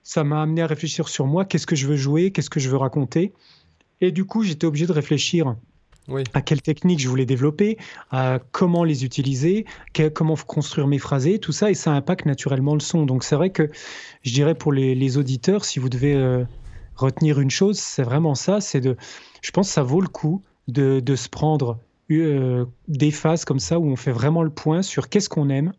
ça 0.02 0.24
m'a 0.24 0.41
amené 0.41 0.62
à 0.62 0.68
réfléchir 0.68 1.10
sur 1.10 1.28
moi, 1.28 1.46
qu'est-ce 1.46 1.68
que 1.68 1.76
je 1.76 1.88
veux 1.88 1.98
jouer, 1.98 2.32
qu'est-ce 2.32 2.50
que 2.50 2.60
je 2.60 2.70
veux 2.70 2.78
raconter? 2.78 3.34
Et 4.02 4.12
du 4.12 4.26
coup, 4.26 4.43
j'étais 4.43 4.66
obligé 4.66 4.88
de 4.88 4.93
réfléchir 4.93 5.56
à 6.34 6.41
quelles 6.41 6.62
techniques 6.62 6.99
je 6.99 7.10
voulais 7.10 7.26
développer, 7.26 7.78
à 8.12 8.39
comment 8.51 8.84
les 8.84 9.06
utiliser, 9.06 9.66
comment 10.14 10.36
construire 10.36 10.88
mes 10.88 10.99
phrasés, 10.99 11.39
tout 11.39 11.51
ça, 11.51 11.72
et 11.72 11.74
ça 11.74 11.91
impacte 11.91 12.26
naturellement 12.26 12.74
le 12.74 12.80
son. 12.80 13.06
Donc 13.06 13.24
c'est 13.24 13.36
vrai 13.36 13.49
que 13.49 13.70
je 14.24 14.34
dirais 14.34 14.56
pour 14.56 14.72
les, 14.72 15.18
auditeurs, 15.18 15.66
si 15.66 15.80
vous 15.80 15.89
devez 15.89 16.14
euh, 16.16 16.43
retenir 16.95 17.39
une 17.39 17.51
chose, 17.51 17.80
c'est 17.80 18.03
vraiment 18.03 18.36
ça, 18.36 18.62
c'est 18.62 18.82
de, 18.82 18.97
je 19.41 19.51
pense 19.51 19.68
que 19.68 19.74
ça 19.74 19.84
vaut 19.84 20.01
le 20.01 20.08
coup 20.08 20.41
de, 20.68 21.01
se 21.16 21.30
prendre 21.30 21.80
euh, 22.12 22.66
des 22.88 23.12
phases 23.12 23.45
comme 23.45 23.60
ça 23.60 23.80
où 23.80 23.86
on 23.86 23.95
fait 23.95 24.12
vraiment 24.12 24.43
le 24.43 24.49
point 24.49 24.82
sur 24.82 25.10
qu'est-ce 25.10 25.30
qu'on 25.30 25.49
aime, 25.49 25.74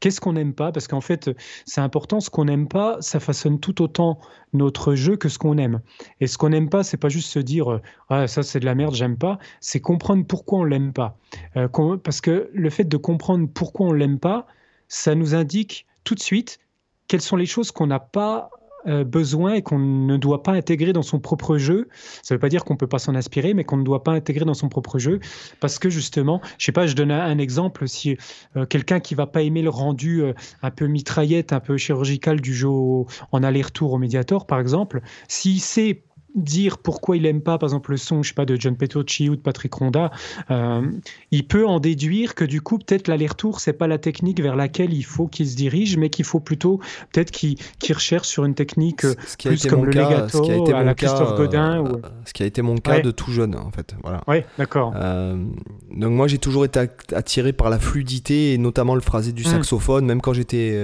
Qu'est-ce 0.00 0.20
qu'on 0.20 0.34
n'aime 0.34 0.54
pas? 0.54 0.72
Parce 0.72 0.86
qu'en 0.86 1.00
fait, 1.00 1.30
c'est 1.64 1.80
important, 1.80 2.20
ce 2.20 2.30
qu'on 2.30 2.44
n'aime 2.44 2.68
pas, 2.68 2.98
ça 3.00 3.20
façonne 3.20 3.58
tout 3.58 3.82
autant 3.82 4.18
notre 4.52 4.94
jeu 4.94 5.16
que 5.16 5.28
ce 5.28 5.38
qu'on 5.38 5.58
aime. 5.58 5.80
Et 6.20 6.26
ce 6.26 6.38
qu'on 6.38 6.50
n'aime 6.50 6.68
pas, 6.68 6.84
c'est 6.84 6.96
pas 6.96 7.08
juste 7.08 7.30
se 7.30 7.38
dire 7.38 7.80
ah, 8.08 8.26
ça 8.26 8.42
c'est 8.42 8.60
de 8.60 8.64
la 8.64 8.74
merde, 8.74 8.94
j'aime 8.94 9.16
pas, 9.16 9.38
c'est 9.60 9.80
comprendre 9.80 10.24
pourquoi 10.26 10.60
on 10.60 10.64
l'aime 10.64 10.92
pas. 10.92 11.16
Euh, 11.56 11.68
parce 12.02 12.20
que 12.20 12.50
le 12.52 12.70
fait 12.70 12.84
de 12.84 12.96
comprendre 12.96 13.48
pourquoi 13.52 13.86
on 13.86 13.92
l'aime 13.92 14.18
pas, 14.18 14.46
ça 14.88 15.14
nous 15.14 15.34
indique 15.34 15.86
tout 16.04 16.14
de 16.14 16.20
suite 16.20 16.60
quelles 17.08 17.22
sont 17.22 17.36
les 17.36 17.46
choses 17.46 17.72
qu'on 17.72 17.86
n'a 17.86 18.00
pas 18.00 18.50
euh, 18.86 19.02
besoin 19.02 19.54
et 19.54 19.62
qu'on 19.62 19.78
ne 19.78 20.16
doit 20.16 20.42
pas 20.42 20.52
intégrer 20.52 20.92
dans 20.92 21.02
son 21.02 21.18
propre 21.18 21.58
jeu. 21.58 21.88
Ça 22.22 22.34
ne 22.34 22.36
veut 22.36 22.40
pas 22.40 22.48
dire 22.48 22.64
qu'on 22.64 22.74
ne 22.74 22.78
peut 22.78 22.86
pas 22.86 23.00
s'en 23.00 23.14
inspirer, 23.16 23.52
mais 23.52 23.64
qu'on 23.64 23.76
ne 23.76 23.82
doit 23.82 24.04
pas 24.04 24.12
intégrer 24.12 24.44
dans 24.44 24.54
son 24.54 24.68
propre 24.68 24.98
jeu 24.98 25.18
parce 25.58 25.78
que 25.78 25.90
justement, 25.90 26.40
je 26.58 26.66
sais 26.66 26.72
pas, 26.72 26.86
je 26.86 26.94
donne 26.94 27.10
un, 27.10 27.38
exemple. 27.38 27.88
Si 27.88 28.16
euh, 28.56 28.66
quelqu'un 28.66 29.00
qui 29.00 29.14
va 29.14 29.26
pas 29.26 29.42
aimer 29.42 29.62
le 29.62 29.70
rendu 29.70 30.22
euh, 30.22 30.32
un 30.62 30.70
peu 30.70 30.86
mitraillette, 30.86 31.52
un 31.52 31.60
peu 31.60 31.76
chirurgical 31.76 32.40
du 32.40 32.54
jeu 32.54 32.68
en 32.68 33.42
aller-retour 33.42 33.92
au 33.92 33.98
médiator, 33.98 34.46
par 34.46 34.60
exemple, 34.60 35.00
s'il 35.26 35.60
sait 35.60 36.02
dire 36.34 36.78
pourquoi 36.78 37.16
il 37.16 37.26
aime 37.26 37.40
pas, 37.40 37.58
par 37.58 37.68
exemple, 37.68 37.90
le 37.90 37.96
son, 37.96 38.22
je 38.22 38.28
sais 38.28 38.34
pas, 38.34 38.44
de 38.44 38.56
John 38.56 38.76
Petrucci 38.76 39.28
ou 39.28 39.36
de 39.36 39.40
Patrick 39.40 39.72
Ronda, 39.74 40.10
euh, 40.50 40.82
il 41.30 41.46
peut 41.46 41.66
en 41.66 41.80
déduire 41.80 42.34
que 42.34 42.44
du 42.44 42.60
coup, 42.60 42.78
peut-être 42.78 43.08
l'aller-retour, 43.08 43.60
c'est 43.60 43.72
pas 43.72 43.86
la 43.86 43.98
technique 43.98 44.40
vers 44.40 44.56
laquelle 44.56 44.92
il 44.92 45.04
faut 45.04 45.26
qu'il 45.26 45.48
se 45.48 45.56
dirige, 45.56 45.96
mais 45.96 46.10
qu'il 46.10 46.24
faut 46.24 46.40
plutôt 46.40 46.80
peut-être 47.12 47.30
qu'il 47.30 47.56
recherche 47.90 48.28
sur 48.28 48.44
une 48.44 48.54
technique 48.54 49.06
qui 49.38 49.48
plus 49.48 49.66
comme 49.66 49.86
le 49.86 49.92
cas, 49.92 50.08
legato, 50.08 50.38
ce 50.38 50.42
qui 50.42 50.50
a 50.50 50.56
été 50.56 50.72
à 50.72 50.82
la 50.82 50.94
Christophe 50.94 51.36
Godin. 51.36 51.84
Euh, 51.84 51.96
ce 52.24 52.32
qui 52.32 52.42
a 52.42 52.46
été 52.46 52.62
mon 52.62 52.76
cas 52.76 53.00
de 53.00 53.10
tout 53.10 53.32
jeune, 53.32 53.56
en 53.56 53.70
fait. 53.70 53.94
Voilà. 54.02 54.22
Oui, 54.26 54.38
d'accord. 54.58 54.92
donc 54.92 56.12
moi, 56.12 56.28
j'ai 56.28 56.38
toujours 56.38 56.64
été 56.64 56.80
attiré 57.12 57.52
par 57.52 57.70
la 57.70 57.78
fluidité 57.78 58.52
et 58.52 58.58
notamment 58.58 58.94
le 58.94 59.00
phrasé 59.00 59.32
du 59.32 59.42
mmh. 59.42 59.46
saxophone, 59.46 60.04
même 60.04 60.20
quand 60.20 60.32
j'étais 60.32 60.78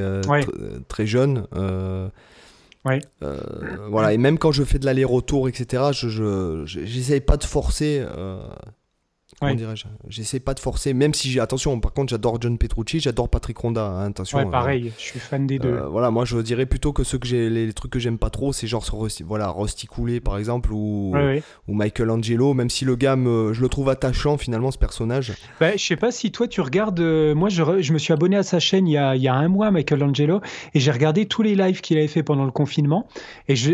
très 0.88 1.06
jeune. 1.06 1.46
Euh, 3.22 3.38
voilà, 3.88 4.12
et 4.12 4.18
même 4.18 4.38
quand 4.38 4.52
je 4.52 4.62
fais 4.62 4.78
de 4.78 4.84
l'aller-retour, 4.84 5.48
etc., 5.48 5.84
je 5.92 6.62
j'essaye 6.66 7.20
pas 7.20 7.36
de 7.36 7.44
forcer 7.44 8.04
euh, 8.04 8.46
comment 9.40 9.54
dirais-je 9.54 9.84
J'essaie 10.08 10.40
pas 10.40 10.54
de 10.54 10.60
forcer, 10.60 10.94
même 10.94 11.14
si 11.14 11.30
j'ai 11.30 11.40
attention. 11.40 11.78
Par 11.80 11.92
contre, 11.92 12.10
j'adore 12.10 12.40
John 12.40 12.58
Petrucci, 12.58 13.00
j'adore 13.00 13.28
Patrick 13.28 13.56
Ronda. 13.58 13.84
Hein, 13.86 14.10
attention. 14.10 14.38
Ouais, 14.38 14.50
pareil. 14.50 14.92
je 14.98 15.02
suis 15.02 15.20
fan 15.20 15.46
des 15.46 15.58
deux. 15.58 15.68
Euh, 15.68 15.88
voilà, 15.88 16.10
moi 16.10 16.24
je 16.24 16.38
dirais 16.38 16.66
plutôt 16.66 16.92
que 16.92 17.04
ceux 17.04 17.18
que 17.18 17.26
j'ai, 17.26 17.50
les, 17.50 17.72
trucs 17.72 17.92
que 17.92 17.98
j'aime 17.98 18.18
pas 18.18 18.30
trop, 18.30 18.52
c'est 18.52 18.66
genre 18.66 18.84
voilà 19.24 19.50
Rusty 19.50 19.86
Cooley 19.86 20.20
par 20.20 20.38
exemple 20.38 20.72
ou 20.72 21.14
ou 21.68 21.74
Michael 21.74 22.10
Angelo. 22.10 22.54
Même 22.54 22.70
si 22.70 22.84
le 22.84 22.96
gars, 22.96 23.16
je 23.16 23.60
le 23.60 23.68
trouve 23.68 23.88
attachant 23.88 24.38
finalement 24.38 24.70
ce 24.70 24.78
personnage. 24.78 25.32
Bah, 25.60 25.76
je 25.76 25.82
sais 25.82 25.96
pas 25.96 26.10
si 26.10 26.30
toi 26.30 26.48
tu 26.48 26.60
regardes. 26.60 27.00
Euh, 27.00 27.34
moi, 27.34 27.48
je, 27.48 27.62
je, 27.80 27.92
me 27.92 27.98
suis 27.98 28.12
abonné 28.12 28.36
à 28.36 28.42
sa 28.42 28.58
chaîne 28.58 28.86
il 28.86 28.92
y 28.92 28.98
a, 28.98 29.16
il 29.16 29.22
y 29.22 29.28
a 29.28 29.34
un 29.34 29.48
mois, 29.48 29.70
Michael 29.70 30.02
Angelo, 30.02 30.40
et 30.74 30.80
j'ai 30.80 30.90
regardé 30.90 31.26
tous 31.26 31.42
les 31.42 31.54
lives 31.54 31.80
qu'il 31.80 31.98
avait 31.98 32.08
fait 32.08 32.22
pendant 32.22 32.44
le 32.44 32.50
confinement. 32.50 33.08
Et 33.48 33.56
je, 33.56 33.72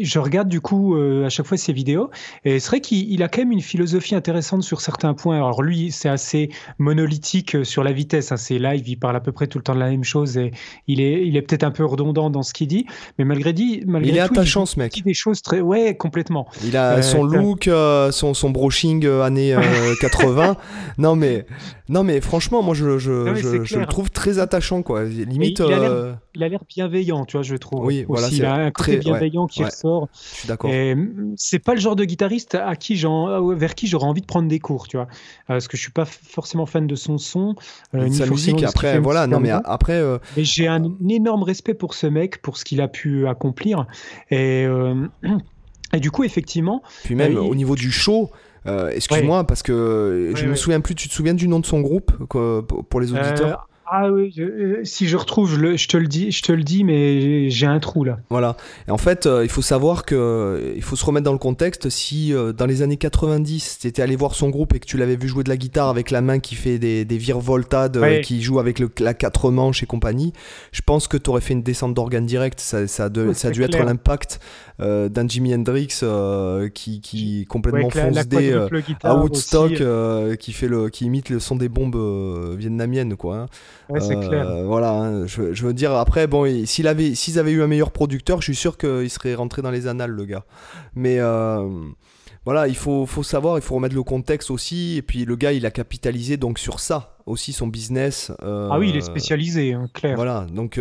je 0.00 0.18
regarde 0.18 0.48
du 0.48 0.60
coup 0.60 0.96
euh, 0.96 1.26
à 1.26 1.28
chaque 1.28 1.46
fois 1.46 1.56
ses 1.56 1.72
vidéos. 1.72 2.10
Et 2.44 2.58
c'est 2.58 2.68
vrai 2.68 2.80
qu'il 2.80 3.22
a 3.22 3.28
quand 3.28 3.42
même 3.42 3.52
une 3.52 3.60
philosophie 3.60 4.14
intéressante 4.14 4.62
sur 4.62 4.80
certains 4.80 4.97
un 5.04 5.14
point. 5.14 5.36
Alors 5.36 5.62
lui, 5.62 5.90
c'est 5.92 6.08
assez 6.08 6.50
monolithique 6.78 7.56
euh, 7.56 7.64
sur 7.64 7.84
la 7.84 7.92
vitesse. 7.92 8.32
Hein. 8.32 8.36
C'est 8.36 8.58
live, 8.58 8.88
il 8.88 8.96
parle 8.96 9.16
à 9.16 9.20
peu 9.20 9.32
près 9.32 9.46
tout 9.46 9.58
le 9.58 9.64
temps 9.64 9.74
de 9.74 9.80
la 9.80 9.90
même 9.90 10.04
chose 10.04 10.36
et 10.38 10.52
il 10.86 11.00
est, 11.00 11.26
il 11.26 11.36
est 11.36 11.42
peut-être 11.42 11.64
un 11.64 11.70
peu 11.70 11.84
redondant 11.84 12.30
dans 12.30 12.42
ce 12.42 12.52
qu'il 12.52 12.68
dit, 12.68 12.86
mais 13.18 13.24
malgré, 13.24 13.52
dit, 13.52 13.82
malgré 13.86 14.10
il 14.10 14.16
est 14.16 14.20
attachant 14.20 14.66
ce 14.66 14.78
mec. 14.78 14.96
Il 14.96 15.02
dit 15.02 15.08
des 15.08 15.14
choses 15.14 15.42
très, 15.42 15.60
ouais, 15.60 15.96
complètement. 15.96 16.48
Il 16.64 16.76
a 16.76 16.96
euh, 16.96 17.02
son 17.02 17.24
look, 17.24 17.68
euh, 17.68 18.10
son, 18.12 18.34
son 18.34 18.50
broching 18.50 19.06
années 19.06 19.56
80. 20.00 20.56
non 20.98 21.16
mais, 21.16 21.46
non 21.88 22.04
mais 22.04 22.20
franchement, 22.20 22.62
moi 22.62 22.74
je, 22.74 22.98
je, 22.98 23.34
je, 23.64 23.78
le 23.78 23.86
trouve 23.86 24.10
très 24.10 24.38
attachant 24.38 24.82
quoi. 24.82 25.04
Limite. 25.04 25.62
Il 26.38 26.44
a 26.44 26.48
l'air 26.48 26.60
bienveillant, 26.68 27.24
tu 27.24 27.36
vois, 27.36 27.42
je 27.42 27.56
trouve. 27.56 27.84
Oui, 27.84 28.04
voilà, 28.06 28.28
il 28.30 28.44
a 28.44 28.54
un 28.54 28.70
côté 28.70 28.98
bienveillant 28.98 29.48
qui 29.48 29.64
ressort. 29.64 30.08
Je 30.12 30.36
suis 30.36 30.48
d'accord. 30.48 30.70
C'est 31.36 31.58
pas 31.58 31.74
le 31.74 31.80
genre 31.80 31.96
de 31.96 32.04
guitariste 32.04 32.54
à 32.54 32.76
qui 32.76 32.94
vers 33.56 33.74
qui 33.74 33.88
j'aurais 33.88 34.06
envie 34.06 34.20
de 34.20 34.26
prendre 34.26 34.46
des 34.46 34.60
cours, 34.60 34.86
tu 34.86 34.96
vois. 34.98 35.06
Euh, 35.06 35.54
parce 35.54 35.66
que 35.66 35.76
je 35.76 35.82
suis 35.82 35.90
pas 35.90 36.04
forcément 36.04 36.64
fan 36.64 36.86
de 36.86 36.94
son 36.94 37.18
son. 37.18 37.56
Euh, 37.94 38.08
sa 38.12 38.26
musique, 38.26 38.62
après, 38.62 39.00
voilà, 39.00 39.26
non, 39.26 39.40
mais 39.40 39.50
après. 39.50 39.94
Euh, 39.94 40.18
mais 40.36 40.44
j'ai 40.44 40.68
un 40.68 40.84
énorme 41.08 41.42
respect 41.42 41.74
pour 41.74 41.94
ce 41.94 42.06
mec, 42.06 42.40
pour 42.40 42.56
ce 42.56 42.64
qu'il 42.64 42.80
a 42.80 42.86
pu 42.86 43.26
accomplir. 43.26 43.86
Et, 44.30 44.64
et 45.92 45.98
du 45.98 46.12
coup, 46.12 46.22
effectivement. 46.22 46.82
Puis 47.02 47.16
même 47.16 47.36
au 47.36 47.54
niveau 47.56 47.74
du 47.74 47.90
show. 47.90 48.30
Excuse-moi, 48.64 49.44
parce 49.44 49.64
que 49.64 50.34
je 50.36 50.46
me 50.46 50.54
souviens 50.54 50.80
plus. 50.80 50.94
Tu 50.94 51.08
te 51.08 51.14
souviens 51.14 51.34
du 51.34 51.48
nom 51.48 51.58
de 51.58 51.66
son 51.66 51.80
groupe 51.80 52.12
pour 52.28 53.00
les 53.00 53.12
auditeurs? 53.12 53.67
Ah 53.90 54.10
oui, 54.12 54.34
euh, 54.38 54.80
si 54.84 55.08
je 55.08 55.16
retrouve, 55.16 55.50
je, 55.50 55.56
le, 55.56 55.76
je, 55.76 55.88
te 55.88 55.96
le 55.96 56.06
dis, 56.06 56.30
je 56.30 56.42
te 56.42 56.52
le 56.52 56.62
dis, 56.62 56.84
mais 56.84 57.48
j'ai 57.48 57.66
un 57.66 57.78
trou 57.78 58.04
là. 58.04 58.18
Voilà. 58.28 58.56
Et 58.86 58.90
en 58.90 58.98
fait, 58.98 59.24
euh, 59.24 59.44
il 59.44 59.48
faut 59.48 59.62
savoir 59.62 60.04
que 60.04 60.14
euh, 60.14 60.74
il 60.76 60.82
faut 60.82 60.96
se 60.96 61.04
remettre 61.04 61.24
dans 61.24 61.32
le 61.32 61.38
contexte. 61.38 61.88
Si 61.88 62.34
dans 62.56 62.66
les 62.66 62.82
années 62.82 62.98
90, 62.98 63.78
tu 63.80 63.86
étais 63.86 64.02
allé 64.02 64.16
voir 64.16 64.34
son 64.34 64.50
groupe 64.50 64.74
et 64.74 64.80
que 64.80 64.86
tu 64.86 64.98
l'avais 64.98 65.16
vu 65.16 65.28
jouer 65.28 65.42
de 65.42 65.48
la 65.48 65.56
guitare 65.56 65.88
avec 65.88 66.10
la 66.10 66.20
main 66.20 66.38
qui 66.38 66.54
fait 66.54 66.78
des, 66.78 67.04
des 67.04 67.18
virevoltades, 67.18 68.20
qui 68.22 68.42
joue 68.42 68.58
avec 68.58 68.78
le, 68.78 68.90
la 68.98 69.14
quatre 69.14 69.50
manches 69.50 69.82
et 69.82 69.86
compagnie, 69.86 70.32
je 70.72 70.82
pense 70.84 71.08
que 71.08 71.16
tu 71.16 71.30
aurais 71.30 71.40
fait 71.40 71.54
une 71.54 71.62
descente 71.62 71.94
d'organes 71.94 72.26
direct. 72.26 72.60
Ça, 72.60 72.86
ça, 72.86 73.06
a, 73.06 73.34
ça 73.34 73.48
a 73.48 73.50
dû 73.50 73.62
être 73.62 73.78
l'impact 73.78 74.40
d'un 74.78 75.28
Jimi 75.28 75.54
Hendrix 75.54 76.00
qui, 76.74 77.00
qui 77.00 77.46
complètement 77.46 77.90
fonce 77.90 78.28
des 78.28 78.52
à 79.02 79.16
Woodstock, 79.16 79.82
qui 80.38 80.52
fait 80.52 80.68
le, 80.68 80.90
qui 80.90 81.06
imite 81.06 81.30
le 81.30 81.40
son 81.40 81.56
des 81.56 81.70
bombes 81.70 82.56
vietnamiennes, 82.58 83.16
quoi. 83.16 83.36
Hein. 83.36 83.46
Ouais, 83.88 84.00
c'est 84.00 84.18
clair. 84.18 84.48
Euh, 84.48 84.64
voilà, 84.64 84.92
hein, 84.92 85.26
je, 85.26 85.52
je, 85.52 85.66
veux 85.66 85.72
dire, 85.72 85.92
après, 85.92 86.26
bon, 86.26 86.66
s'il 86.66 86.86
avait, 86.86 87.14
s'ils 87.14 87.38
avaient 87.38 87.52
eu 87.52 87.62
un 87.62 87.66
meilleur 87.66 87.90
producteur, 87.90 88.40
je 88.40 88.46
suis 88.46 88.56
sûr 88.56 88.76
qu'il 88.76 89.08
serait 89.10 89.34
rentré 89.34 89.62
dans 89.62 89.70
les 89.70 89.86
annales, 89.86 90.10
le 90.10 90.24
gars. 90.24 90.44
Mais 90.94 91.18
euh, 91.18 91.66
voilà, 92.44 92.68
il 92.68 92.76
faut, 92.76 93.06
faut 93.06 93.22
savoir, 93.22 93.58
il 93.58 93.62
faut 93.62 93.74
remettre 93.74 93.94
le 93.94 94.02
contexte 94.02 94.50
aussi. 94.50 94.96
Et 94.96 95.02
puis 95.02 95.24
le 95.24 95.36
gars, 95.36 95.52
il 95.52 95.64
a 95.64 95.70
capitalisé 95.70 96.36
donc 96.36 96.58
sur 96.58 96.80
ça 96.80 97.16
aussi 97.24 97.52
son 97.52 97.66
business. 97.66 98.32
Euh, 98.42 98.68
ah 98.70 98.78
oui, 98.78 98.90
il 98.90 98.96
est 98.96 99.02
spécialisé, 99.02 99.74
hein, 99.74 99.88
clair. 99.92 100.16
Voilà, 100.16 100.46
donc, 100.52 100.80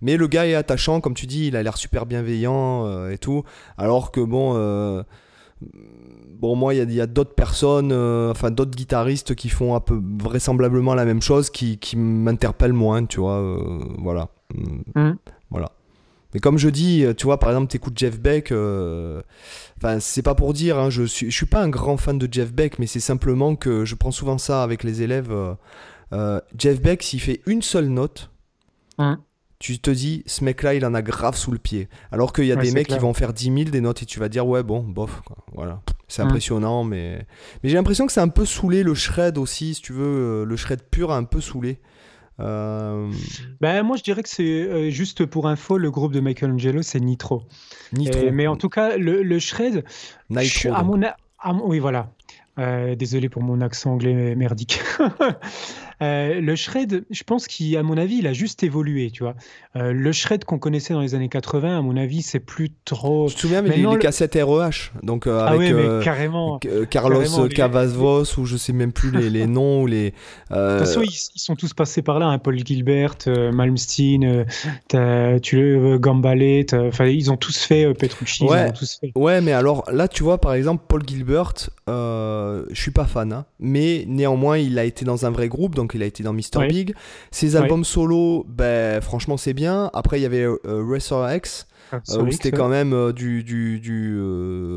mais 0.00 0.16
le 0.16 0.26
gars 0.26 0.46
est 0.46 0.54
attachant, 0.54 1.00
comme 1.00 1.14
tu 1.14 1.26
dis, 1.26 1.48
il 1.48 1.56
a 1.56 1.62
l'air 1.62 1.76
super 1.76 2.06
bienveillant 2.06 3.08
et 3.08 3.18
tout. 3.18 3.44
Alors 3.76 4.10
que 4.10 4.20
bon 4.20 5.04
bon, 6.40 6.56
moi, 6.56 6.74
il 6.74 6.92
y 6.92 7.00
a, 7.00 7.06
d'autres 7.06 7.34
personnes, 7.34 7.92
euh, 7.92 8.30
enfin 8.30 8.50
d'autres 8.50 8.76
guitaristes 8.76 9.34
qui 9.34 9.48
font 9.48 9.74
un 9.74 9.80
peu 9.80 10.00
vraisemblablement 10.18 10.94
la 10.94 11.04
même 11.04 11.22
chose, 11.22 11.50
qui, 11.50 11.78
qui 11.78 11.96
m'interpellent 11.96 12.72
moins, 12.72 13.04
tu 13.04 13.20
vois. 13.20 13.38
Euh, 13.38 13.78
voilà. 13.98 14.28
Mm. 14.94 15.12
Voilà. 15.50 15.72
Mais 16.34 16.40
comme 16.40 16.58
je 16.58 16.68
dis, 16.68 17.04
tu 17.16 17.24
vois, 17.24 17.38
par 17.38 17.50
exemple, 17.50 17.68
t'écoutes 17.68 17.98
Jeff 17.98 18.20
Beck. 18.20 18.52
Euh, 18.52 19.22
enfin, 19.78 20.00
c'est 20.00 20.22
pas 20.22 20.34
pour 20.34 20.52
dire, 20.52 20.78
hein, 20.78 20.90
je 20.90 21.04
suis, 21.04 21.30
je 21.30 21.36
suis 21.36 21.46
pas 21.46 21.62
un 21.62 21.68
grand 21.68 21.96
fan 21.96 22.18
de 22.18 22.28
Jeff 22.30 22.52
Beck, 22.52 22.78
mais 22.78 22.86
c'est 22.86 23.00
simplement 23.00 23.56
que 23.56 23.84
je 23.84 23.94
prends 23.94 24.10
souvent 24.10 24.38
ça 24.38 24.62
avec 24.62 24.84
les 24.84 25.02
élèves. 25.02 25.32
Jeff 26.56 26.80
Beck, 26.80 27.02
s'il 27.02 27.20
fait 27.20 27.40
une 27.46 27.62
seule 27.62 27.88
note, 27.88 28.30
mm 28.98 29.16
tu 29.58 29.78
te 29.78 29.90
dis, 29.90 30.22
ce 30.26 30.44
mec-là, 30.44 30.74
il 30.74 30.84
en 30.84 30.94
a 30.94 31.02
grave 31.02 31.36
sous 31.36 31.50
le 31.50 31.58
pied. 31.58 31.88
Alors 32.12 32.32
qu'il 32.32 32.44
y 32.44 32.52
a 32.52 32.56
des 32.56 32.72
mecs 32.72 32.88
qui 32.88 32.98
vont 32.98 33.14
faire 33.14 33.32
10 33.32 33.44
000 33.44 33.56
des 33.70 33.80
notes 33.80 34.02
et 34.02 34.06
tu 34.06 34.20
vas 34.20 34.28
dire, 34.28 34.46
ouais, 34.46 34.62
bon, 34.62 34.80
bof, 34.80 35.22
voilà. 35.54 35.80
C'est 36.08 36.22
hum. 36.22 36.28
impressionnant, 36.28 36.84
mais, 36.84 37.26
mais 37.62 37.70
j'ai 37.70 37.76
l'impression 37.76 38.06
que 38.06 38.12
c'est 38.12 38.20
un 38.20 38.28
peu 38.28 38.44
saoulé 38.44 38.82
le 38.82 38.94
shred 38.94 39.38
aussi, 39.38 39.74
si 39.74 39.82
tu 39.82 39.92
veux. 39.92 40.42
Euh, 40.42 40.44
le 40.44 40.56
shred 40.56 40.82
pur 40.82 41.10
a 41.10 41.16
un 41.16 41.24
peu 41.24 41.40
saoulé. 41.40 41.80
Euh... 42.38 43.10
Ben, 43.60 43.82
moi, 43.82 43.96
je 43.96 44.02
dirais 44.02 44.22
que 44.22 44.28
c'est 44.28 44.44
euh, 44.44 44.90
juste 44.90 45.24
pour 45.24 45.48
info, 45.48 45.78
le 45.78 45.90
groupe 45.90 46.12
de 46.12 46.20
Michael 46.20 46.52
Angelo, 46.52 46.82
c'est 46.82 47.00
Nitro. 47.00 47.44
Nitro. 47.92 48.30
mais 48.30 48.46
en 48.46 48.56
tout 48.56 48.68
cas, 48.68 48.96
le, 48.96 49.38
shred, 49.38 49.84
Nitro, 50.30 50.74
à 50.74 50.82
mon, 50.82 51.00
oui, 51.64 51.78
voilà. 51.78 52.10
Euh, 52.58 52.94
désolé 52.94 53.28
pour 53.28 53.42
mon 53.42 53.60
accent 53.60 53.92
anglais 53.92 54.34
merdique. 54.34 54.80
Euh, 56.02 56.40
le 56.40 56.56
shred, 56.56 57.04
je 57.10 57.22
pense 57.24 57.46
qu'à 57.46 57.82
mon 57.82 57.96
avis, 57.96 58.18
il 58.18 58.26
a 58.26 58.32
juste 58.32 58.62
évolué, 58.62 59.10
tu 59.10 59.22
vois. 59.22 59.34
Euh, 59.76 59.92
le 59.92 60.12
shred 60.12 60.44
qu'on 60.44 60.58
connaissait 60.58 60.94
dans 60.94 61.00
les 61.00 61.14
années 61.14 61.28
80, 61.28 61.78
à 61.78 61.82
mon 61.82 61.96
avis, 61.96 62.22
c'est 62.22 62.40
plus 62.40 62.70
trop. 62.84 63.28
Je 63.28 63.34
te 63.34 63.40
souviens, 63.40 63.62
mais 63.62 63.76
les, 63.76 63.98
cassettes 63.98 64.38
REH, 64.40 64.92
donc 65.02 65.26
ah 65.26 65.46
avec 65.46 65.74
carrément, 66.02 66.58
Carlos 66.90 67.48
Cavazos 67.48 68.38
ou 68.38 68.44
je 68.44 68.56
sais 68.56 68.72
même 68.72 68.92
plus 68.92 69.10
les, 69.10 69.46
noms 69.46 69.82
ou 69.82 69.86
les. 69.86 70.12
De 70.50 70.78
toute 70.78 70.86
façon, 70.86 71.02
ils, 71.02 71.40
sont 71.40 71.56
tous 71.56 71.72
passés 71.72 72.02
par 72.02 72.18
là. 72.18 72.26
Hein. 72.26 72.38
Paul 72.38 72.58
Gilbert, 72.58 73.16
Malmsteen, 73.26 74.44
tu 75.42 75.98
Gambalet, 75.98 76.66
enfin, 76.74 77.06
ils 77.06 77.30
ont 77.30 77.36
tous 77.36 77.58
fait 77.58 77.92
Petrucci, 77.94 78.44
ouais, 78.44 78.66
ils 78.66 78.68
ont 78.68 78.72
tous 78.72 78.98
fait. 79.00 79.12
Ouais, 79.14 79.40
mais 79.40 79.52
alors 79.52 79.84
là, 79.90 80.08
tu 80.08 80.22
vois, 80.22 80.38
par 80.38 80.54
exemple, 80.54 80.84
Paul 80.88 81.02
Gilbert. 81.06 81.54
Euh, 81.88 82.64
je 82.70 82.80
suis 82.80 82.90
pas 82.90 83.04
fan, 83.04 83.32
hein. 83.32 83.46
mais 83.60 84.04
néanmoins, 84.08 84.58
il 84.58 84.76
a 84.78 84.84
été 84.84 85.04
dans 85.04 85.24
un 85.24 85.30
vrai 85.30 85.48
groupe, 85.48 85.76
donc 85.76 85.85
il 85.94 86.02
a 86.02 86.06
été 86.06 86.22
dans 86.22 86.32
Mr. 86.32 86.66
Big. 86.68 86.94
Ses 87.30 87.56
albums 87.56 87.84
solo, 87.84 88.44
ben, 88.48 89.00
franchement, 89.00 89.36
c'est 89.36 89.54
bien. 89.54 89.90
Après, 89.94 90.18
il 90.18 90.22
y 90.22 90.26
avait 90.26 90.42
euh, 90.44 90.58
Racer 90.64 91.34
X. 91.34 91.66
Ah, 91.92 92.00
euh, 92.10 92.22
où 92.22 92.32
c'était 92.32 92.50
quand 92.50 92.68
même 92.68 93.12
du 93.12 93.44
du 93.44 94.20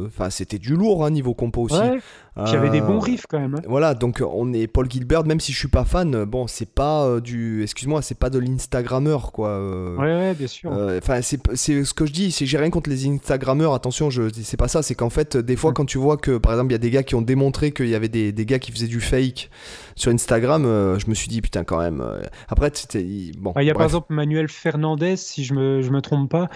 enfin 0.06 0.30
c'était 0.30 0.60
du 0.60 0.76
lourd 0.76 1.04
hein, 1.04 1.10
niveau 1.10 1.34
compo 1.34 1.64
aussi 1.64 1.82
y 2.38 2.56
avait 2.56 2.70
des 2.70 2.82
bons 2.82 2.98
euh, 2.98 3.00
riffs 3.00 3.26
quand 3.28 3.40
même. 3.40 3.56
Hein. 3.56 3.62
Voilà, 3.68 3.94
donc 3.94 4.24
on 4.26 4.54
est 4.54 4.68
Paul 4.68 4.90
Gilbert, 4.90 5.26
même 5.26 5.40
si 5.40 5.52
je 5.52 5.58
suis 5.58 5.68
pas 5.68 5.86
fan, 5.86 6.26
bon, 6.26 6.48
c'est 6.48 6.70
pas 6.70 7.06
euh, 7.06 7.20
du. 7.20 7.64
Excuse-moi, 7.64 8.02
c'est 8.02 8.18
pas 8.18 8.30
de 8.30 8.40
l'Instagrammeur, 8.40 9.32
quoi. 9.32 9.50
Euh. 9.50 9.96
ouais, 9.98 10.04
ouais, 10.06 10.34
bien 10.34 10.48
sûr. 10.48 10.72
Enfin, 10.72 11.22
c'est 11.22 11.40
ce 11.84 11.94
que 11.94 12.06
je 12.06 12.14
dis, 12.14 12.32
c'est 12.32 12.46
j'ai 12.46 12.58
rien 12.58 12.70
contre 12.70 12.90
les 12.90 13.08
Instagrammeurs, 13.08 13.74
attention, 13.74 14.10
je 14.10 14.24
c'est 14.42 14.58
pas 14.58 14.68
ça, 14.68 14.82
c'est 14.82 14.96
qu'en 14.96 15.10
fait, 15.10 15.38
des 15.38 15.56
fois, 15.56 15.74
quand 15.74 15.86
tu 15.86 15.98
vois 15.98 16.18
que, 16.18 16.38
par 16.38 16.54
exemple, 16.54 16.72
il 16.72 16.74
y 16.74 16.76
a 16.76 16.80
des 16.80 16.92
gars 16.92 17.04
qui 17.04 17.16
ont 17.16 17.22
démontré 17.22 17.72
qu'il 17.72 17.90
y 17.90 17.96
avait 17.96 18.10
des, 18.10 18.32
des, 18.32 18.46
gars 18.46 18.60
qui 18.60 18.72
faisaient 18.72 18.88
du 18.88 19.02
fake 19.02 19.50
sur 19.96 20.12
Instagram, 20.12 20.64
je 20.64 21.10
me 21.10 21.14
suis 21.14 21.28
dit, 21.28 21.42
putain, 21.42 21.64
quand 21.64 21.80
même. 21.80 22.04
Après, 22.48 22.72
c'était. 22.74 23.06
Bon, 23.38 23.54
il 23.60 23.66
y 23.66 23.70
a 23.70 23.74
par 23.74 23.84
exemple 23.84 24.14
Manuel 24.14 24.48
Fernandez, 24.50 25.16
si 25.18 25.44
je 25.44 25.54
me, 25.54 25.82
je 25.82 25.90
me 25.90 26.02
trompe 26.02 26.30
pas, 26.30 26.50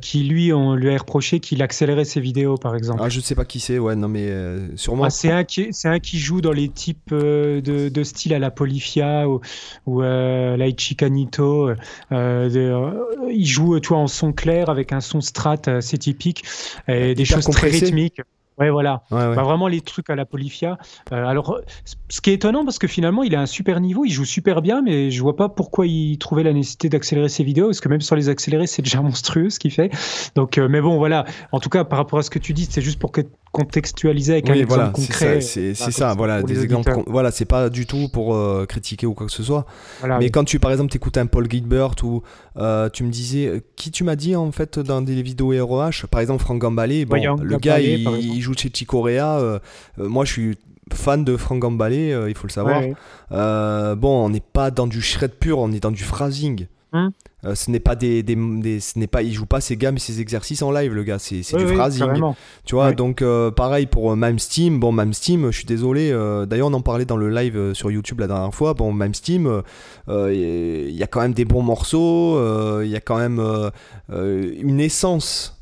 qui 0.00 0.24
lui, 0.24 0.52
on 0.52 0.74
lui 0.74 0.94
a 0.94 0.98
reproché 0.98 1.40
qu'il 1.40 1.62
accélérait 1.62 2.04
ses 2.04 2.20
vidéos, 2.20 2.56
par 2.56 2.76
exemple. 2.76 3.00
Ah, 3.02 3.08
je 3.08 3.20
sais 3.20 3.34
pas 3.34 3.44
qui 3.44 3.60
c'est, 3.60 3.78
ouais, 3.78 3.96
non, 3.96 4.08
mais 4.08 4.30
sûrement. 4.76 4.99
Ah, 5.02 5.10
c'est 5.10 5.30
un, 5.30 5.44
qui, 5.44 5.70
un 5.84 5.98
qui 5.98 6.18
joue 6.18 6.40
dans 6.40 6.52
les 6.52 6.68
types 6.68 7.12
de, 7.12 7.60
de 7.60 8.04
style 8.04 8.34
à 8.34 8.38
la 8.38 8.50
Polifia 8.50 9.28
ou, 9.28 9.40
ou 9.86 10.00
la 10.00 10.66
Ichikanito. 10.66 11.70
il 12.10 13.46
joue, 13.46 13.80
toi, 13.80 13.98
en 13.98 14.06
son 14.06 14.32
clair 14.32 14.68
avec 14.68 14.92
un 14.92 15.00
son 15.00 15.20
strat 15.20 15.60
assez 15.66 15.98
typique 15.98 16.44
et 16.88 17.14
des 17.14 17.24
choses 17.24 17.44
très 17.46 17.68
rythmiques. 17.68 18.20
Ouais, 18.60 18.68
voilà. 18.68 19.02
Bah, 19.10 19.30
vraiment 19.30 19.68
les 19.68 19.80
trucs 19.80 20.10
à 20.10 20.14
la 20.14 20.26
Polifia. 20.26 20.76
Euh, 21.12 21.24
alors, 21.24 21.60
ce 22.10 22.20
qui 22.20 22.28
est 22.28 22.34
étonnant 22.34 22.62
parce 22.62 22.78
que 22.78 22.86
finalement, 22.86 23.22
il 23.22 23.34
a 23.34 23.40
un 23.40 23.46
super 23.46 23.80
niveau, 23.80 24.04
il 24.04 24.10
joue 24.10 24.26
super 24.26 24.60
bien, 24.60 24.82
mais 24.82 25.10
je 25.10 25.22
vois 25.22 25.34
pas 25.34 25.48
pourquoi 25.48 25.86
il 25.86 26.18
trouvait 26.18 26.42
la 26.42 26.52
nécessité 26.52 26.90
d'accélérer 26.90 27.30
ses 27.30 27.42
vidéos, 27.42 27.66
parce 27.66 27.80
que 27.80 27.88
même 27.88 28.02
sans 28.02 28.16
les 28.16 28.28
accélérer, 28.28 28.66
c'est 28.66 28.82
déjà 28.82 29.00
monstrueux 29.02 29.48
ce 29.48 29.58
qu'il 29.58 29.70
fait. 29.70 29.90
Donc, 30.34 30.58
euh, 30.58 30.68
mais 30.68 30.82
bon, 30.82 30.98
voilà. 30.98 31.24
En 31.52 31.58
tout 31.58 31.70
cas, 31.70 31.84
par 31.84 31.98
rapport 31.98 32.18
à 32.18 32.22
ce 32.22 32.28
que 32.28 32.38
tu 32.38 32.52
dis, 32.52 32.68
c'est 32.70 32.82
juste 32.82 32.98
pour 32.98 33.12
que 33.12 33.22
contextualiser 33.52 34.34
avec 34.34 34.50
un 34.50 34.54
exemple 34.54 34.68
voilà, 34.68 34.90
concret. 34.90 35.40
C'est 35.40 35.74
ça, 35.74 36.14
voilà, 36.14 36.42
des 36.42 36.62
exemples. 36.62 36.92
Voilà, 37.06 37.30
c'est 37.30 37.44
pas 37.44 37.68
du 37.68 37.86
tout 37.86 38.08
pour 38.08 38.34
euh, 38.34 38.66
critiquer 38.68 39.06
ou 39.06 39.14
quoi 39.14 39.26
que 39.26 39.32
ce 39.32 39.42
soit. 39.42 39.66
mais 40.18 40.30
quand 40.30 40.44
tu, 40.44 40.58
par 40.58 40.70
exemple, 40.70 40.94
écoutes 40.94 41.16
un 41.18 41.26
Paul 41.26 41.50
Gilbert 41.50 41.94
ou 42.02 42.22
euh, 42.56 42.88
tu 42.90 43.04
me 43.04 43.10
disais, 43.10 43.46
euh, 43.46 43.60
qui 43.76 43.90
tu 43.90 44.04
m'as 44.04 44.16
dit 44.16 44.36
en 44.36 44.52
fait 44.52 44.78
dans 44.78 45.02
des 45.02 45.22
vidéos 45.22 45.52
ROH, 45.66 46.06
par 46.10 46.20
exemple 46.20 46.42
Franck 46.42 46.58
Gambale, 46.58 47.04
bon, 47.06 47.36
le 47.42 47.56
gars 47.58 47.80
il, 47.80 48.40
joue 48.40 48.54
chez 48.54 48.70
Chicorea. 48.72 49.60
moi, 49.98 50.24
je 50.24 50.32
suis 50.32 50.58
fan 50.92 51.24
de 51.24 51.36
Franck 51.36 51.60
Gambale, 51.60 51.94
il 51.94 52.34
faut 52.34 52.46
le 52.46 52.52
savoir. 52.52 52.82
bon, 53.30 54.24
on 54.24 54.28
n'est 54.28 54.40
pas 54.40 54.70
dans 54.70 54.86
du 54.86 55.02
shred 55.02 55.32
pur, 55.32 55.58
on 55.58 55.72
est 55.72 55.80
dans 55.80 55.92
du 55.92 56.04
phrasing. 56.04 56.66
Hum. 56.92 57.12
Euh, 57.44 57.54
ce 57.54 57.70
n'est 57.70 57.80
pas 57.80 57.96
des, 57.96 58.22
des, 58.22 58.80
ce 58.80 58.98
n'est 58.98 59.06
pas 59.06 59.22
il 59.22 59.32
joue 59.32 59.46
pas 59.46 59.60
ses 59.60 59.76
gammes 59.76 59.96
et 59.96 60.00
ses 60.00 60.20
exercices 60.20 60.62
en 60.62 60.70
live 60.70 60.92
le 60.92 61.04
gars. 61.04 61.18
C'est 61.18 61.56
du 61.56 61.66
phrasing. 61.66 62.08
tu 62.64 62.74
vois 62.74 62.92
donc 62.92 63.22
euh, 63.22 63.50
pareil 63.50 63.86
pour 63.86 64.12
euh, 64.12 64.16
Mime 64.16 64.38
Steam 64.38 64.78
bon 64.78 64.92
Mime 64.92 65.14
Steam 65.14 65.46
je 65.50 65.56
suis 65.56 65.64
désolé 65.64 66.10
d'ailleurs 66.46 66.68
on 66.68 66.74
en 66.74 66.82
parlait 66.82 67.04
dans 67.04 67.16
le 67.16 67.30
live 67.30 67.72
sur 67.72 67.90
YouTube 67.90 68.20
la 68.20 68.26
dernière 68.26 68.54
fois. 68.54 68.74
Bon 68.74 68.92
Mime 68.92 69.14
Steam 69.14 69.62
il 70.08 70.90
y 70.90 71.02
a 71.02 71.06
quand 71.06 71.20
même 71.20 71.32
des 71.32 71.44
bons 71.44 71.62
morceaux 71.62 72.82
il 72.82 72.88
y 72.88 72.96
a 72.96 73.00
quand 73.00 73.18
même 73.18 73.40
une 74.10 74.80
essence 74.80 75.56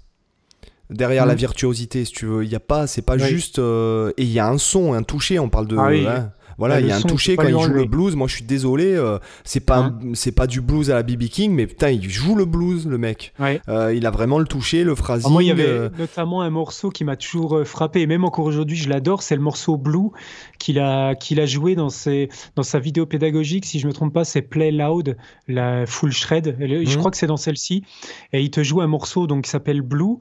derrière 0.91 1.27
la 1.27 1.35
mm. 1.35 1.39
virtuosité 1.39 2.05
si 2.05 2.13
tu 2.13 2.27
veux. 2.27 2.45
Il 2.45 2.51
y 2.51 2.57
a 2.57 2.61
pas 2.61 2.87
c'est 2.89 3.03
pas 3.03 3.19
juste 3.19 3.59
et 3.59 4.23
il 4.23 4.31
y 4.33 4.41
a 4.41 4.49
un 4.49 4.59
son 4.59 4.95
un 4.95 5.05
toucher 5.05 5.39
on 5.39 5.49
parle 5.49 5.69
de 5.69 5.77
ah 5.77 5.91
hein. 5.91 6.33
Voilà, 6.59 6.81
il 6.81 6.87
y 6.87 6.91
a 6.91 6.97
un 6.97 7.01
toucher 7.01 7.37
quand 7.37 7.47
il 7.47 7.59
joue 7.59 7.73
le 7.73 7.85
blues. 7.85 8.17
Moi, 8.17 8.27
je 8.27 8.35
suis 8.35 8.45
désolé, 8.45 8.95
euh, 8.95 9.19
c'est 9.45 9.61
pas 9.61 9.79
hein 9.79 9.99
c'est 10.15 10.33
pas 10.33 10.49
du 10.49 10.61
blues 10.61 10.91
à 10.91 10.95
la 10.95 11.05
BB 11.05 11.29
King, 11.29 11.53
mais 11.53 11.67
putain, 11.67 11.91
il 11.91 12.11
joue 12.11 12.35
le 12.35 12.45
blues, 12.45 12.87
le 12.87 12.99
mec. 12.99 13.33
Euh, 13.69 13.95
il 13.95 14.05
a 14.07 14.11
vraiment 14.11 14.39
le 14.39 14.45
toucher, 14.45 14.83
le 14.83 14.95
phrasing. 14.97 15.31
moi, 15.31 15.43
il 15.43 15.47
y 15.47 15.51
avait 15.53 15.69
euh, 15.69 15.89
notamment 15.97 16.43
un 16.43 16.51
morceau 16.51 16.91
qui 16.91 17.05
m'a 17.05 17.17
toujours 17.17 17.65
frappé, 17.65 18.01
et 18.01 18.07
même 18.07 18.25
encore 18.25 18.45
aujourd'hui, 18.45 18.77
je 18.77 18.89
l'adore. 18.89 19.23
C'est 19.23 19.37
le 19.37 19.43
morceau 19.43 19.77
Blue 19.77 20.11
qu'il 20.59 20.81
a 20.81 21.15
qu'il 21.15 21.41
a 21.41 21.47
joué 21.47 21.77
dans 21.77 21.91
ses 21.91 22.29
dans 22.57 22.65
sa 22.65 22.81
vidéo 22.81 23.07
pédagogique. 23.07 23.65
Si 23.65 23.79
je 23.79 23.87
me 23.87 23.93
trompe 23.93 24.13
pas, 24.13 24.25
c'est 24.25 24.43
Play 24.43 24.73
Loud, 24.73 25.17
la 25.47 25.87
full 25.87 26.13
shred. 26.13 26.57
Je 26.59 26.67
mhm. 26.67 26.97
crois 26.97 27.11
que 27.13 27.17
c'est 27.17 27.29
dans 27.29 27.37
celle-ci. 27.37 27.85
Et 28.33 28.43
il 28.43 28.51
te 28.51 28.65
joue 28.65 28.81
un 28.81 28.89
morceau 28.89 29.29
donc 29.29 29.45
qui 29.45 29.51
s'appelle 29.51 29.83
Blue 29.83 30.17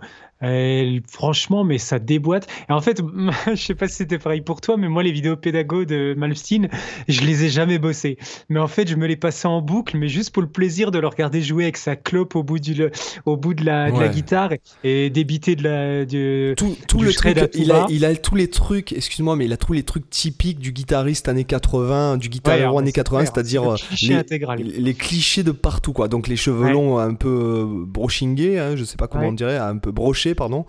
franchement, 1.10 1.64
mais 1.64 1.78
ça 1.78 2.00
déboîte. 2.00 2.48
Et 2.70 2.74
en 2.74 2.82
fait, 2.82 3.02
je 3.48 3.56
sais 3.56 3.76
pas 3.76 3.88
si 3.88 3.96
c'était 3.96 4.20
pareil 4.20 4.42
pour 4.42 4.62
toi, 4.62 4.78
mais 4.78 4.88
moi, 4.88 5.04
les 5.04 5.12
vidéos 5.12 5.36
pédago 5.36 5.86
de 5.86 6.14
Malmsteen, 6.18 6.70
je 7.08 7.22
les 7.22 7.46
ai 7.46 7.50
jamais 7.50 7.80
bossées. 7.80 8.18
Mais 8.50 8.60
en 8.60 8.68
fait, 8.68 8.88
je 8.88 8.96
me 8.96 9.08
les 9.08 9.16
passais 9.16 9.48
en 9.48 9.62
boucle, 9.62 9.98
mais 9.98 10.08
juste 10.08 10.32
pour 10.32 10.42
le 10.42 10.50
plaisir 10.50 10.92
de 10.92 11.00
le 11.00 11.08
regarder 11.08 11.42
jouer 11.42 11.64
avec 11.64 11.78
sa 11.78 11.96
clope 11.96 12.36
au 12.36 12.44
bout, 12.44 12.60
du, 12.60 12.76
au 13.26 13.38
bout 13.38 13.54
de, 13.54 13.66
la, 13.66 13.92
de 13.92 14.00
la 14.00 14.10
guitare 14.10 14.52
et, 14.84 15.10
débiter 15.10 15.56
de 15.56 15.64
la, 15.64 16.06
du, 16.06 16.54
tout, 16.56 17.02
le 17.02 17.14
truc, 17.14 17.38
il 17.54 17.72
a, 17.72 17.86
il 17.90 18.06
a 18.06 18.16
tous 18.16 18.36
les 18.36 18.50
trucs, 18.50 18.92
excuse-moi, 18.94 19.36
mais 19.36 19.46
il 19.46 19.54
a 19.54 19.58
tous 19.58 19.74
les 19.74 19.84
trucs 19.84 20.10
typiques 20.10 20.60
du 20.60 20.72
guitariste 20.72 21.28
années 21.30 21.44
80, 21.44 22.18
du 22.18 22.30
guitariste 22.30 22.68
ouais, 22.70 22.78
années 22.78 22.92
80, 22.92 23.26
c'est-à-dire 23.26 23.76
les, 24.02 24.64
les, 24.64 24.94
clichés 24.94 25.44
de 25.44 25.52
partout, 25.52 25.94
quoi. 25.94 26.08
Donc 26.08 26.28
les 26.28 26.36
cheveux 26.36 26.72
longs 26.72 26.98
un 26.98 27.14
peu 27.14 27.66
brochingués, 27.88 28.60
hein, 28.60 28.76
je 28.76 28.84
sais 28.84 28.98
pas 28.98 29.08
comment 29.08 29.28
on 29.28 29.34
dirait, 29.34 29.58
un 29.58 29.78
peu 29.78 29.92
brochés 29.92 30.27
pardon. 30.36 30.66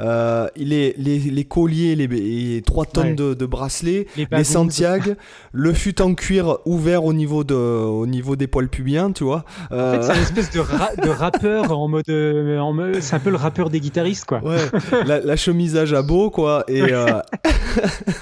Euh, 0.00 0.48
les, 0.56 0.94
les, 0.96 1.44
colliers, 1.44 1.94
les, 1.94 2.62
3 2.62 2.86
tonnes 2.86 3.14
de, 3.14 3.46
bracelets, 3.46 4.06
les, 4.16 4.44
Santiago, 4.44 5.12
le 5.52 5.72
fut 5.72 6.00
en 6.00 6.14
cuir 6.14 6.58
ouvert 6.64 7.04
au 7.04 7.12
niveau, 7.12 7.44
de, 7.44 7.54
au 7.54 8.06
niveau 8.06 8.36
des 8.36 8.46
poils 8.46 8.68
pubiens, 8.68 9.12
tu 9.12 9.24
vois. 9.24 9.44
En 9.70 9.92
fait, 9.92 10.02
c'est 10.02 10.14
une 10.14 10.22
espèce 10.22 10.50
de, 10.50 10.60
rappeur 11.08 11.76
en 11.78 11.88
mode. 11.88 12.08
Euh, 12.08 12.58
en 12.58 12.74
c'est 13.00 13.16
un 13.16 13.20
peu 13.20 13.30
le 13.30 13.36
rappeur 13.36 13.70
des 13.70 13.80
guitaristes, 13.80 14.24
quoi. 14.24 14.42
Ouais, 14.42 14.58
la, 15.06 15.36
chemise 15.36 15.76
à 15.76 15.84
jabot, 15.84 16.30
quoi. 16.30 16.64
Et, 16.68 16.82
euh, 16.82 17.20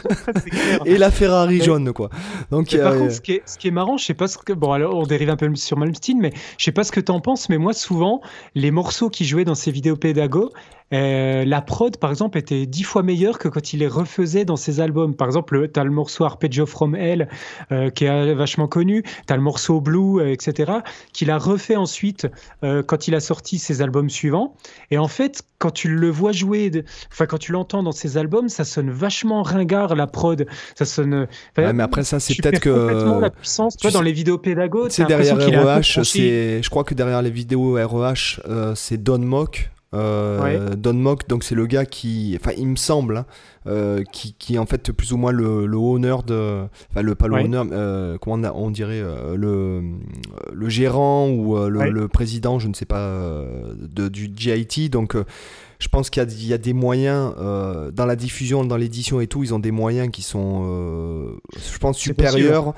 et 0.87 0.99
la 0.99 1.11
Ferrari 1.11 1.61
jaune, 1.61 1.93
quoi. 1.93 2.11
Donc, 2.51 2.77
par 2.77 2.97
contre, 2.97 3.13
ce 3.13 3.21
qui, 3.21 3.33
est, 3.33 3.43
ce 3.47 3.59
qui 3.59 3.69
est 3.69 3.73
marrant, 3.73 3.97
je 3.97 4.05
sais 4.05 4.15
pas 4.15 4.29
ce 4.29 4.39
que. 4.39 4.53
Bon, 4.53 4.73
alors, 4.73 4.97
on 4.97 5.05
dérive 5.05 5.31
un 5.31 5.37
peu 5.37 5.55
sur 5.55 5.77
Malmsteen, 5.77 6.19
mais 6.21 6.33
je 6.59 6.65
sais 6.65 6.73
pas 6.73 6.85
ce 6.85 6.93
que 6.93 7.01
t'en 7.01 7.21
penses, 7.21 7.49
mais 7.49 7.59
moi, 7.59 7.73
souvent, 7.73 8.21
les 8.55 8.71
morceaux 8.71 9.11
qui 9.11 9.25
jouaient 9.25 9.45
dans 9.45 9.55
ces 9.55 9.71
vidéos 9.71 9.97
pédago, 9.97 10.53
euh, 10.93 11.45
la 11.45 11.63
prod, 11.63 11.97
par 11.97 12.11
exemple, 12.11 12.39
était 12.39 12.67
dix 12.67 12.85
fois 12.85 13.03
meilleure 13.03 13.39
que 13.39 13.49
quand 13.49 13.73
il 13.73 13.81
les 13.81 13.89
refaisait 13.89 14.45
dans 14.45 14.57
ses 14.57 14.81
albums. 14.81 15.15
Par 15.15 15.27
exemple, 15.27 15.69
tu 15.73 15.81
as 15.81 15.85
le 15.85 15.91
morceau 15.91 16.25
Arpeggio 16.25 16.67
from 16.67 16.95
Hell, 16.95 17.29
euh, 17.73 17.91
qui 17.91 18.05
est 18.05 18.35
vachement 18.35 18.69
connu, 18.69 19.03
tu 19.03 19.33
as 19.33 19.37
le 19.37 19.43
morceau 19.43 19.81
Blue, 19.81 20.21
euh, 20.21 20.33
etc., 20.33 20.73
qu'il 21.13 21.31
a 21.31 21.39
refait 21.39 21.77
ensuite 21.77 22.29
quand 22.87 23.09
il 23.09 23.15
a 23.15 23.21
sorti 23.21 23.59
ses 23.59 23.83
albums 23.83 24.11
suivants. 24.11 24.55
Et 24.91 24.99
en 24.99 25.09
fait, 25.09 25.43
quand 25.59 25.71
tu 25.71 25.89
le 25.89 26.11
vois 26.11 26.33
jouer, 26.33 26.71
enfin, 27.13 27.27
quand 27.27 27.39
tu 27.39 27.53
l'entends 27.53 27.83
dans 27.83 27.93
ses 27.93 28.17
albums, 28.17 28.49
ça 28.49 28.65
sonne 28.65 28.91
vachement 28.91 29.43
ringard, 29.43 29.95
la 29.95 30.07
prod. 30.07 30.47
Ça 30.75 30.85
sonne. 30.85 31.27
mais 31.57 31.83
après, 31.83 32.05
ça, 32.05 32.21
c'est 32.21 32.35
peut-être 32.35 32.61
que. 32.61 33.21
la 33.21 33.31
puissance. 33.31 33.77
Toi, 33.77 33.91
dans 33.91 34.03
les 34.03 34.13
vidéos 34.13 34.39
pédagogues, 34.39 34.91
c'est 34.91 35.07
derrière 35.07 35.37
REH, 35.37 36.03
je 36.63 36.71
crois 36.71 36.85
que 36.85 36.95
derrière 36.95 37.23
les 37.23 37.31
vidéos 37.31 37.75
REH, 37.75 38.41
c'est 38.75 39.03
Don 39.03 39.19
Mock 39.19 39.71
euh, 39.95 40.75
Don 40.75 40.95
Mock, 40.95 41.29
donc 41.29 41.45
c'est 41.45 41.55
le 41.55 41.67
gars 41.67 41.87
qui, 41.87 42.37
enfin 42.41 42.53
il 42.59 42.67
me 42.67 42.77
semble, 42.77 43.19
hein, 43.19 43.27
euh, 43.67 44.03
qui, 44.13 44.35
qui 44.35 44.57
est 44.57 44.59
en 44.59 44.67
fait 44.67 44.91
plus 44.91 45.13
ou 45.13 45.17
moins 45.17 45.31
le, 45.31 45.67
le 45.67 45.77
honneur 45.77 46.25
de, 46.25 46.65
enfin 46.91 47.03
le 47.03 47.15
pas 47.15 47.29
le 47.29 47.37
honneur, 47.37 47.67
euh, 47.71 48.19
comment 48.19 48.51
on, 48.55 48.71
dirait 48.71 49.03
le, 49.37 49.83
le 50.53 50.69
gérant 50.69 51.29
ou 51.29 51.57
le, 51.69 52.09
président, 52.09 52.59
je 52.59 52.69
ne 52.69 52.75
sais 52.75 52.85
pas, 52.85 53.45
de, 53.79 54.09
du 54.09 54.31
GIT. 54.35 54.91
Donc 54.91 55.17
je 55.79 55.89
pense 55.89 56.11
qu'il 56.11 56.23
y, 56.33 56.47
y, 56.47 56.53
a 56.53 56.59
des 56.59 56.73
moyens 56.73 57.35
dans 57.37 58.07
la 58.07 58.17
diffusion, 58.17 58.65
dans 58.65 58.77
l'édition 58.77 59.21
et 59.21 59.29
tout, 59.29 59.45
ils 59.45 59.55
ont 59.55 59.61
des 59.61 59.71
moyens 59.71 60.11
qui 60.11 60.23
sont, 60.23 61.39
je 61.55 61.79
pense, 61.79 61.97
supérieurs 61.97 62.75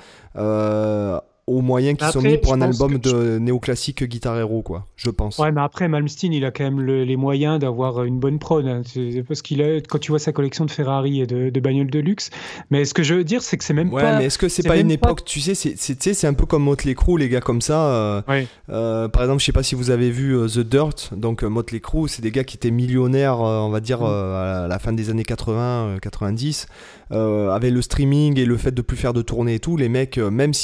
aux 1.49 1.61
moyens 1.61 1.99
qui 1.99 2.11
sont 2.11 2.23
mis 2.23 2.39
pour 2.39 2.53
un 2.53 2.61
album 2.61 2.99
de 2.99 3.39
néoclassique 3.39 4.05
Guitar 4.05 4.39
Hero, 4.39 4.63
quoi, 4.63 4.87
je 4.97 5.11
pense. 5.11 5.39
Ouais, 5.39 5.53
mais 5.53 5.61
après, 5.61 5.89
Malmsteen, 5.89 6.33
il 6.33 6.45
a 6.45 6.51
quand 6.51 6.65
même 6.65 6.81
les 6.81 7.17
moyens 7.17 7.59
d'avoir 7.59 8.05
une 8.05 8.19
bonne 8.19 8.39
prod. 8.39 8.67
Hein. 8.67 8.83
parce 9.27 9.43
qu'il 9.43 9.63
a, 9.63 9.81
quand 9.81 9.99
tu 9.99 10.13
vois 10.13 10.19
sa 10.19 10.33
collection 10.33 10.65
de 10.65 10.71
Ferrari 10.71 11.21
et 11.21 11.27
de, 11.27 11.51
de 11.51 11.61
bagnoles 11.61 11.91
de 11.91 11.99
luxe. 11.99 12.31
Mais 12.71 12.85
ce 12.85 12.95
que 12.95 13.03
je 13.03 13.15
veux 13.15 13.25
dire, 13.25 13.43
c'est 13.43 13.57
que 13.57 13.65
c'est 13.65 13.75
même 13.75 13.93
ouais, 13.93 14.03
pas. 14.03 14.19
mais 14.19 14.27
est-ce 14.27 14.39
que 14.39 14.49
c'est 14.49 14.67
pas 14.67 14.77
une 14.77 14.91
époque, 14.91 15.25
tu 15.25 15.41
sais, 15.41 15.55
c'est 15.55 16.27
un 16.27 16.35
peu 16.35 16.47
comme 16.47 16.65
Motley 16.65 16.95
Crue, 16.95 17.19
les 17.19 17.29
gars 17.29 17.41
comme 17.41 17.61
ça. 17.61 17.87
Euh, 17.89 18.23
euh, 18.71 19.09
par 19.09 19.23
exemple, 19.23 19.41
je 19.41 19.47
sais 19.47 19.53
pas 19.53 19.63
si 19.63 19.75
vous 19.75 19.91
avez 19.91 20.11
vu 20.11 20.37
euh, 20.37 20.49
The 20.49 20.61
Dirt, 20.61 21.11
donc 21.17 21.43
Motley 21.43 21.81
Crue, 21.81 22.09
c'est 22.09 22.23
des 22.23 22.31
gars 22.31 22.45
qui 22.45 22.57
étaient 22.57 22.71
millionnaires, 22.71 23.41
on 23.41 23.71
va 23.71 23.81
dire, 23.81 24.01
mm. 24.01 24.05
à 24.05 24.67
la 24.69 24.79
fin 24.79 24.93
des 24.93 25.11
années 25.11 25.25
80, 25.25 25.97
90. 26.03 26.67
avec 27.11 27.73
le 27.73 27.83
streaming 27.83 28.39
et 28.39 28.45
le 28.45 28.57
fait 28.57 28.73
de 28.73 28.83
plus 28.83 28.97
faire 28.97 29.13
de 29.13 29.23
tournées 29.23 29.55
et 29.55 29.61
tout, 29.61 29.77
les 29.77 29.89
mecs, 29.89 30.19
même 30.19 30.55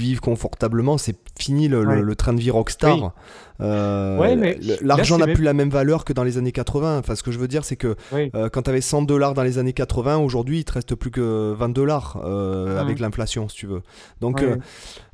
s'ils 0.00 0.08
vivent 0.08 0.20
confortablement, 0.20 0.98
c'est 0.98 1.16
fini 1.38 1.68
le, 1.68 2.14
train 2.14 2.32
de 2.32 2.40
vie 2.40 2.50
rockstar. 2.50 3.14
Euh, 3.60 4.54
l'argent 4.80 5.18
n'a 5.18 5.26
plus 5.26 5.44
la 5.44 5.52
même 5.52 5.68
valeur 5.68 6.04
que 6.04 6.12
dans 6.12 6.24
les 6.24 6.38
années 6.38 6.52
80. 6.52 6.98
Enfin, 6.98 7.14
ce 7.14 7.22
que 7.22 7.30
je 7.30 7.38
veux 7.38 7.48
dire, 7.48 7.64
c'est 7.64 7.76
que 7.76 7.94
euh, 8.12 8.48
quand 8.48 8.62
tu 8.62 8.70
avais 8.70 8.80
100 8.80 9.02
dollars 9.02 9.34
dans 9.34 9.42
les 9.42 9.58
années 9.58 9.72
80, 9.72 10.16
aujourd'hui, 10.18 10.60
il 10.60 10.64
te 10.64 10.72
reste 10.72 10.94
plus 10.94 11.10
que 11.10 11.52
20 11.52 11.68
dollars 11.70 12.20
euh, 12.24 12.80
avec 12.80 13.00
l'inflation, 13.00 13.48
si 13.48 13.56
tu 13.56 13.66
veux. 13.66 13.82
Donc, 14.20 14.44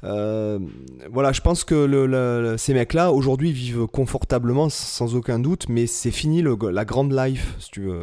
voilà, 0.02 1.32
je 1.32 1.40
pense 1.40 1.64
que 1.64 2.56
ces 2.58 2.74
mecs-là, 2.74 3.12
aujourd'hui, 3.12 3.52
vivent 3.52 3.86
confortablement, 3.86 4.68
sans 4.68 5.14
aucun 5.14 5.38
doute, 5.38 5.68
mais 5.68 5.86
c'est 5.86 6.10
fini 6.10 6.42
la 6.42 6.84
grande 6.84 7.12
life, 7.12 7.56
si 7.58 7.70
tu 7.70 7.82
veux. 7.82 8.02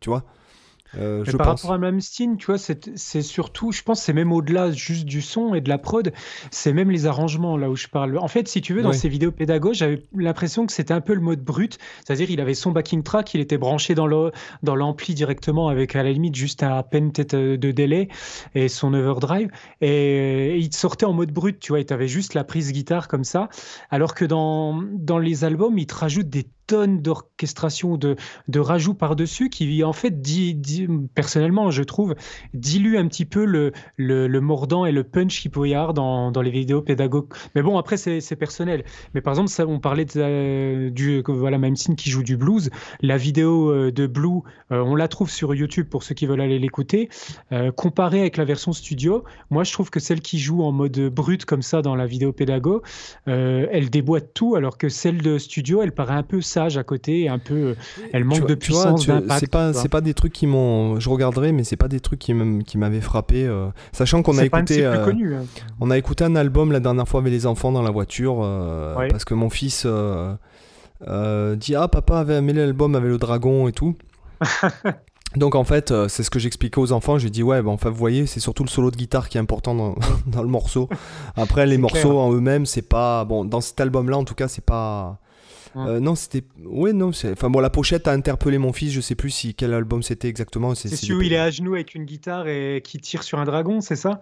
Tu 0.00 0.08
vois 0.08 0.24
Euh, 0.98 1.24
par 1.36 1.46
rapport 1.46 1.72
à 1.72 1.78
Malmsteen, 1.78 2.36
tu 2.36 2.46
vois, 2.46 2.58
c'est 2.58 3.22
surtout, 3.22 3.72
je 3.72 3.82
pense, 3.82 4.02
c'est 4.02 4.12
même 4.12 4.32
au-delà 4.32 4.70
juste 4.70 5.04
du 5.04 5.22
son 5.22 5.54
et 5.54 5.60
de 5.60 5.68
la 5.68 5.78
prod, 5.78 6.12
c'est 6.50 6.72
même 6.72 6.90
les 6.90 7.06
arrangements 7.06 7.56
là 7.56 7.70
où 7.70 7.76
je 7.76 7.88
parle. 7.88 8.18
En 8.18 8.28
fait, 8.28 8.48
si 8.48 8.60
tu 8.60 8.74
veux, 8.74 8.82
dans 8.82 8.92
ces 8.92 9.08
vidéos 9.08 9.32
pédagogues, 9.32 9.74
j'avais 9.74 10.02
l'impression 10.14 10.66
que 10.66 10.72
c'était 10.72 10.94
un 10.94 11.00
peu 11.00 11.14
le 11.14 11.20
mode 11.20 11.42
brut, 11.42 11.78
c'est-à-dire 12.04 12.30
il 12.30 12.40
avait 12.40 12.54
son 12.54 12.72
backing 12.72 13.02
track, 13.02 13.34
il 13.34 13.40
était 13.40 13.58
branché 13.58 13.94
dans 13.94 14.06
l'ampli 14.62 15.14
directement 15.14 15.68
avec 15.68 15.96
à 15.96 16.02
la 16.02 16.12
limite 16.12 16.34
juste 16.34 16.62
à 16.62 16.82
peine 16.82 17.12
tête 17.12 17.34
euh, 17.34 17.56
de 17.56 17.70
délai 17.70 18.08
et 18.54 18.68
son 18.68 18.92
overdrive, 18.94 19.50
et, 19.80 20.58
il 20.58 20.74
sortait 20.74 21.06
en 21.06 21.12
mode 21.12 21.32
brut, 21.32 21.58
tu 21.58 21.72
vois, 21.72 21.82
tu 21.82 21.92
avais 21.92 22.08
juste 22.08 22.34
la 22.34 22.44
prise 22.44 22.72
guitare 22.72 23.08
comme 23.08 23.24
ça, 23.24 23.48
alors 23.90 24.14
que 24.14 24.24
dans, 24.24 24.82
dans 24.92 25.18
les 25.18 25.44
albums, 25.44 25.78
il 25.78 25.86
te 25.86 25.94
rajoute 25.94 26.28
des 26.28 26.46
tonnes 26.66 27.02
d'orchestration, 27.02 27.96
de, 27.96 28.16
de 28.48 28.60
rajouts 28.60 28.94
par-dessus 28.94 29.50
qui, 29.50 29.84
en 29.84 29.92
fait, 29.92 30.20
dit, 30.20 30.88
personnellement, 31.14 31.70
je 31.70 31.82
trouve, 31.82 32.14
dilue 32.54 32.96
un 32.96 33.06
petit 33.08 33.24
peu 33.24 33.44
le, 33.44 33.72
le, 33.96 34.40
mordant 34.40 34.86
et 34.86 34.92
le 34.92 35.04
punch 35.04 35.40
qu'il 35.40 35.50
peut 35.50 35.68
y 35.68 35.74
avoir 35.74 35.94
dans, 35.94 36.30
dans, 36.30 36.42
les 36.42 36.50
vidéos 36.50 36.82
pédagogues. 36.82 37.28
Mais 37.54 37.62
bon, 37.62 37.78
après, 37.78 37.96
c'est 37.96 38.36
personnel. 38.36 38.84
Mais 39.14 39.20
par 39.20 39.32
exemple, 39.32 39.50
ça, 39.50 39.66
on 39.66 39.78
parlait 39.78 40.04
de, 40.04 40.12
euh, 40.16 40.90
du 40.90 41.22
voilà, 41.26 41.58
Mamsin 41.58 41.94
qui 41.94 42.10
joue 42.10 42.22
du 42.22 42.36
blues. 42.36 42.70
La 43.00 43.16
vidéo 43.16 43.70
euh, 43.70 43.92
de 43.92 44.06
Blue, 44.06 44.40
euh, 44.70 44.82
on 44.82 44.94
la 44.94 45.08
trouve 45.08 45.30
sur 45.30 45.54
YouTube 45.54 45.88
pour 45.88 46.02
ceux 46.02 46.14
qui 46.14 46.26
veulent 46.26 46.40
aller 46.40 46.58
l'écouter. 46.58 47.08
comparée 47.76 48.20
avec 48.20 48.36
la 48.36 48.44
version 48.44 48.72
studio, 48.72 49.24
moi, 49.50 49.64
je 49.64 49.72
trouve 49.72 49.90
que 49.90 50.00
celle 50.00 50.20
qui 50.20 50.38
joue 50.38 50.62
en 50.62 50.72
mode 50.72 50.98
brut 51.08 51.44
comme 51.44 51.62
ça 51.62 51.82
dans 51.82 51.94
la 51.94 52.06
vidéo 52.06 52.32
pédago, 52.32 52.82
elle 53.26 53.90
déboîte 53.90 54.32
tout, 54.34 54.54
alors 54.54 54.78
que 54.78 54.88
celle 54.88 55.22
de 55.22 55.38
studio, 55.38 55.82
elle 55.82 55.92
paraît 55.92 56.14
un 56.14 56.22
peu 56.22 56.40
sage 56.52 56.76
à 56.76 56.84
côté, 56.84 57.28
un 57.28 57.38
peu, 57.38 57.74
elle 58.12 58.24
manque 58.24 58.46
de 58.46 58.54
puissance, 58.54 59.08
C'est 59.38 59.50
pas, 59.50 59.72
c'est 59.72 59.88
pas 59.88 60.00
des 60.00 60.14
trucs 60.14 60.32
qui 60.32 60.46
m'ont, 60.46 61.00
je 61.00 61.08
regarderai, 61.08 61.52
mais 61.52 61.64
c'est 61.64 61.76
pas 61.76 61.88
des 61.88 62.00
trucs 62.00 62.18
qui 62.20 62.34
m'avaient 62.34 63.00
frappé, 63.00 63.46
euh, 63.46 63.68
sachant 63.92 64.22
qu'on 64.22 64.38
a 64.38 64.44
écouté, 64.44 64.84
euh, 64.84 65.06
hein. 65.06 65.44
on 65.80 65.90
a 65.90 65.98
écouté 65.98 66.24
un 66.24 66.36
album 66.36 66.72
la 66.72 66.80
dernière 66.80 67.08
fois 67.08 67.20
avec 67.20 67.32
les 67.32 67.46
enfants 67.46 67.72
dans 67.72 67.82
la 67.82 67.90
voiture, 67.90 68.40
euh, 68.42 69.08
parce 69.08 69.24
que 69.24 69.34
mon 69.34 69.50
fils 69.50 69.86
dit 69.86 71.74
ah 71.74 71.88
papa 71.88 72.18
avait 72.18 72.36
aimé 72.36 72.52
l'album 72.52 72.94
avec 72.94 73.08
le 73.08 73.18
dragon 73.18 73.68
et 73.68 73.72
tout. 73.72 73.96
Donc 75.36 75.54
en 75.54 75.64
fait, 75.64 75.94
c'est 76.08 76.22
ce 76.22 76.30
que 76.30 76.38
j'expliquais 76.38 76.78
aux 76.78 76.92
enfants. 76.92 77.16
J'ai 77.16 77.30
dit 77.30 77.42
ouais, 77.42 77.62
ben, 77.62 77.70
enfin 77.70 77.88
vous 77.88 77.96
voyez, 77.96 78.26
c'est 78.26 78.38
surtout 78.38 78.64
le 78.64 78.68
solo 78.68 78.90
de 78.90 78.96
guitare 78.96 79.30
qui 79.30 79.38
est 79.38 79.40
important 79.40 79.74
dans, 79.74 79.94
dans 80.26 80.42
le 80.42 80.48
morceau. 80.48 80.90
Après 81.36 81.64
les 81.64 81.78
morceaux 81.78 82.18
en 82.18 82.30
eux-mêmes, 82.34 82.66
c'est 82.66 82.86
pas 82.86 83.24
bon. 83.24 83.46
Dans 83.46 83.62
cet 83.62 83.80
album-là, 83.80 84.18
en 84.18 84.24
tout 84.24 84.34
cas, 84.34 84.48
c'est 84.48 84.64
pas 84.64 85.18
euh, 85.76 86.00
non, 86.00 86.14
c'était. 86.14 86.44
Ouais, 86.64 86.92
non. 86.92 87.10
Enfin, 87.24 87.50
bon, 87.50 87.60
la 87.60 87.70
pochette 87.70 88.08
a 88.08 88.12
interpellé 88.12 88.58
mon 88.58 88.72
fils. 88.72 88.92
Je 88.92 89.00
sais 89.00 89.14
plus 89.14 89.30
si 89.30 89.54
quel 89.54 89.72
album 89.72 90.02
c'était 90.02 90.28
exactement. 90.28 90.74
C'est 90.74 90.88
celui 90.88 91.14
où 91.14 91.22
il 91.22 91.32
est 91.32 91.38
à 91.38 91.50
genoux 91.50 91.74
avec 91.74 91.94
une 91.94 92.04
guitare 92.04 92.48
et 92.48 92.82
qui 92.84 92.98
tire 92.98 93.22
sur 93.22 93.38
un 93.38 93.44
dragon, 93.44 93.80
c'est 93.80 93.96
ça? 93.96 94.20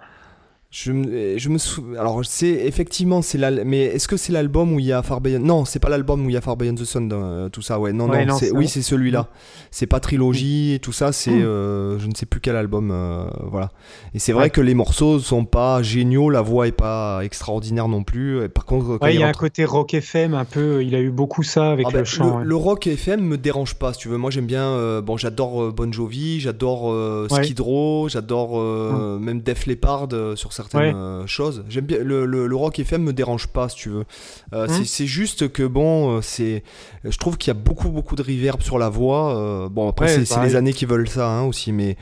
Je, 0.71 0.93
je 1.37 1.49
me 1.49 1.59
souviens. 1.59 1.99
Alors, 1.99 2.25
c'est 2.25 2.47
effectivement, 2.47 3.23
c'est 3.23 3.39
la... 3.39 3.51
mais 3.51 3.87
est-ce 3.87 4.07
que 4.07 4.17
c'est 4.17 4.33
l'album 4.33 4.73
où 4.73 4.79
il 4.79 4.87
y 4.87 4.93
a 4.93 5.03
Far 5.03 5.21
Beyond 5.21 5.41
Non, 5.41 5.65
c'est 5.65 5.81
pas 5.81 5.89
l'album 5.89 6.25
où 6.25 6.31
il 6.31 6.35
y 6.35 6.37
a 6.37 6.41
Far 6.41 6.57
Beyond 6.57 6.77
the 6.77 6.85
Sun, 6.85 7.11
euh, 7.13 7.49
tout 7.49 7.61
ça. 7.61 7.81
Ouais, 7.81 7.93
non, 7.93 8.07
non, 8.07 8.39
oui, 8.53 8.69
c'est 8.69 8.83
celui-là. 8.83 9.27
C'est 9.73 9.89
pas 9.89 9.99
trilogie 9.99 10.75
et 10.75 10.79
tout 10.79 10.93
ça. 10.93 11.11
C'est, 11.11 11.33
mm. 11.33 11.43
euh, 11.43 11.99
je 11.99 12.07
ne 12.07 12.15
sais 12.15 12.25
plus 12.25 12.39
quel 12.39 12.55
album. 12.55 12.93
Euh, 12.93 13.25
voilà. 13.51 13.73
Et 14.15 14.21
c'est 14.21 14.33
vrai 14.33 14.51
que 14.51 14.61
les 14.61 14.75
morceaux 14.75 15.19
sont 15.19 15.45
pas 15.45 15.83
géniaux. 15.83 16.31
La 16.31 16.41
voix 16.41 16.69
est 16.69 16.73
pas 16.73 17.25
extraordinaire 17.25 17.89
non 17.89 18.05
plus. 18.05 18.49
par 18.49 18.65
contre, 18.65 19.01
il 19.09 19.19
y 19.19 19.25
a 19.25 19.29
un 19.29 19.33
côté 19.33 19.65
rock 19.65 19.93
FM 19.93 20.35
un 20.35 20.45
peu. 20.45 20.85
Il 20.85 20.95
a 20.95 21.01
eu 21.01 21.11
beaucoup 21.11 21.43
ça 21.43 21.73
avec 21.73 21.87
ah 21.89 21.91
le 21.91 21.99
ben, 21.99 22.05
chant. 22.05 22.39
Le, 22.39 22.55
rock 22.55 22.87
FM 22.87 23.21
me 23.21 23.39
dérange 23.39 23.75
pas, 23.75 23.93
si 23.93 23.99
tu 23.99 24.09
veux. 24.09 24.19
Moi, 24.19 24.31
j'aime 24.31 24.47
bien. 24.47 25.01
bon, 25.01 25.17
j'adore 25.17 25.73
Bon 25.73 25.93
Jovi, 25.93 26.39
j'adore 26.39 26.95
Skid 27.29 27.59
Row, 27.59 28.09
j'adore 28.09 28.57
mm. 28.57 29.19
même 29.19 29.41
Def 29.41 29.67
Leppard 29.67 30.11
sur 30.37 30.53
certaines 30.62 30.95
euh, 30.95 31.27
choses. 31.27 31.65
J'aime 31.69 31.87
bien 31.87 31.99
le, 31.99 32.27
le, 32.27 32.57
rock 32.57 32.78
FM 32.78 33.03
me 33.03 33.12
dérange 33.12 33.47
pas 33.49 33.69
si 33.69 33.77
tu 33.77 33.89
veux. 33.89 34.05
Euh, 34.53 34.66
hum. 34.66 34.85
C'est 34.85 35.07
juste 35.07 35.51
que 35.53 35.62
bon, 35.62 36.16
euh, 36.16 36.20
c'est, 36.23 36.62
je 37.05 37.16
trouve 37.19 37.39
qu'il 37.39 37.49
y 37.49 37.57
a 37.57 37.61
beaucoup 37.61 37.91
beaucoup 37.91 38.16
de 38.16 38.23
reverb 38.23 38.62
sur 38.62 38.78
la 38.78 38.89
voix. 38.89 39.69
bon 39.70 39.89
après 39.89 40.24
c'est 40.24 40.43
les 40.43 40.57
années 40.57 40.73
qui 40.73 40.85
veulent 40.85 41.09
ça 41.09 41.28
hein, 41.28 41.43
aussi, 41.45 41.73
mais 41.73 41.97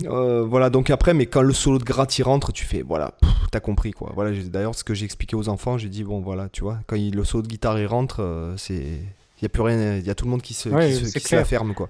voilà 0.00 0.70
donc 0.70 0.90
après 0.90 1.14
mais 1.14 1.26
quand 1.26 1.42
le 1.42 1.52
solo 1.52 1.78
de 1.78 1.84
gratte 1.84 2.18
y 2.18 2.22
rentre, 2.22 2.52
tu 2.52 2.64
fais 2.64 2.82
voilà, 2.82 3.14
t'as 3.50 3.60
compris 3.60 3.92
quoi. 3.92 4.12
Voilà 4.14 4.36
d'ailleurs 4.44 4.74
ce 4.74 4.84
que 4.84 4.94
j'ai 4.94 5.04
expliqué 5.04 5.36
aux 5.36 5.48
enfants, 5.48 5.78
j'ai 5.78 5.88
dit 5.88 6.04
bon 6.04 6.20
voilà 6.20 6.48
tu 6.50 6.62
vois 6.62 6.78
quand 6.86 6.96
il, 6.96 7.14
le 7.14 7.24
solo 7.24 7.42
de 7.42 7.48
guitare 7.48 7.78
il 7.78 7.86
rentre, 7.86 8.54
c'est 8.56 8.74
il 9.38 9.42
y 9.42 9.46
a 9.46 9.48
plus 9.50 9.62
rien, 9.62 9.96
il 9.96 10.06
y 10.06 10.10
a 10.10 10.14
tout 10.14 10.24
le 10.24 10.30
monde 10.30 10.40
qui 10.40 10.54
se, 10.54 10.70
qui, 10.70 11.20
se, 11.20 11.44
ferme 11.44 11.74
quoi. 11.74 11.88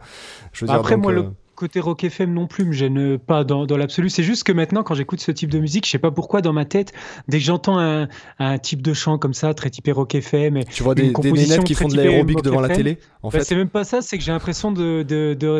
Je 0.52 0.64
veux 0.64 0.68
dire, 0.68 0.76
après 0.76 0.96
moi 0.96 1.12
le 1.12 1.30
côté 1.56 1.80
rock 1.80 2.04
FM 2.04 2.32
non 2.32 2.46
plus 2.46 2.64
me 2.64 2.72
gêne 2.72 3.18
pas 3.18 3.42
dans, 3.42 3.66
dans 3.66 3.76
l'absolu. 3.76 4.10
C'est 4.10 4.22
juste 4.22 4.44
que 4.44 4.52
maintenant, 4.52 4.84
quand 4.84 4.94
j'écoute 4.94 5.20
ce 5.20 5.32
type 5.32 5.50
de 5.50 5.58
musique, 5.58 5.86
je 5.86 5.90
sais 5.90 5.98
pas 5.98 6.12
pourquoi, 6.12 6.42
dans 6.42 6.52
ma 6.52 6.64
tête, 6.64 6.92
dès 7.26 7.38
que 7.38 7.44
j'entends 7.44 7.78
un, 7.78 8.08
un, 8.38 8.58
type 8.58 8.82
de 8.82 8.94
chant 8.94 9.18
comme 9.18 9.34
ça, 9.34 9.52
très 9.54 9.70
typé 9.70 9.90
rock 9.90 10.14
FM, 10.14 10.64
tu 10.64 10.82
vois 10.82 10.94
des, 10.94 11.12
des 11.12 11.32
nénettes 11.32 11.64
qui 11.64 11.74
font 11.74 11.88
de 11.88 11.96
l'aérobic 11.96 12.42
devant 12.42 12.60
la 12.60 12.68
télé. 12.68 12.98
En 13.22 13.30
bah, 13.30 13.38
fait, 13.38 13.44
c'est 13.44 13.56
même 13.56 13.68
pas 13.68 13.82
ça. 13.82 14.02
C'est 14.02 14.18
que 14.18 14.24
j'ai 14.24 14.32
l'impression 14.32 14.70
de, 14.70 15.02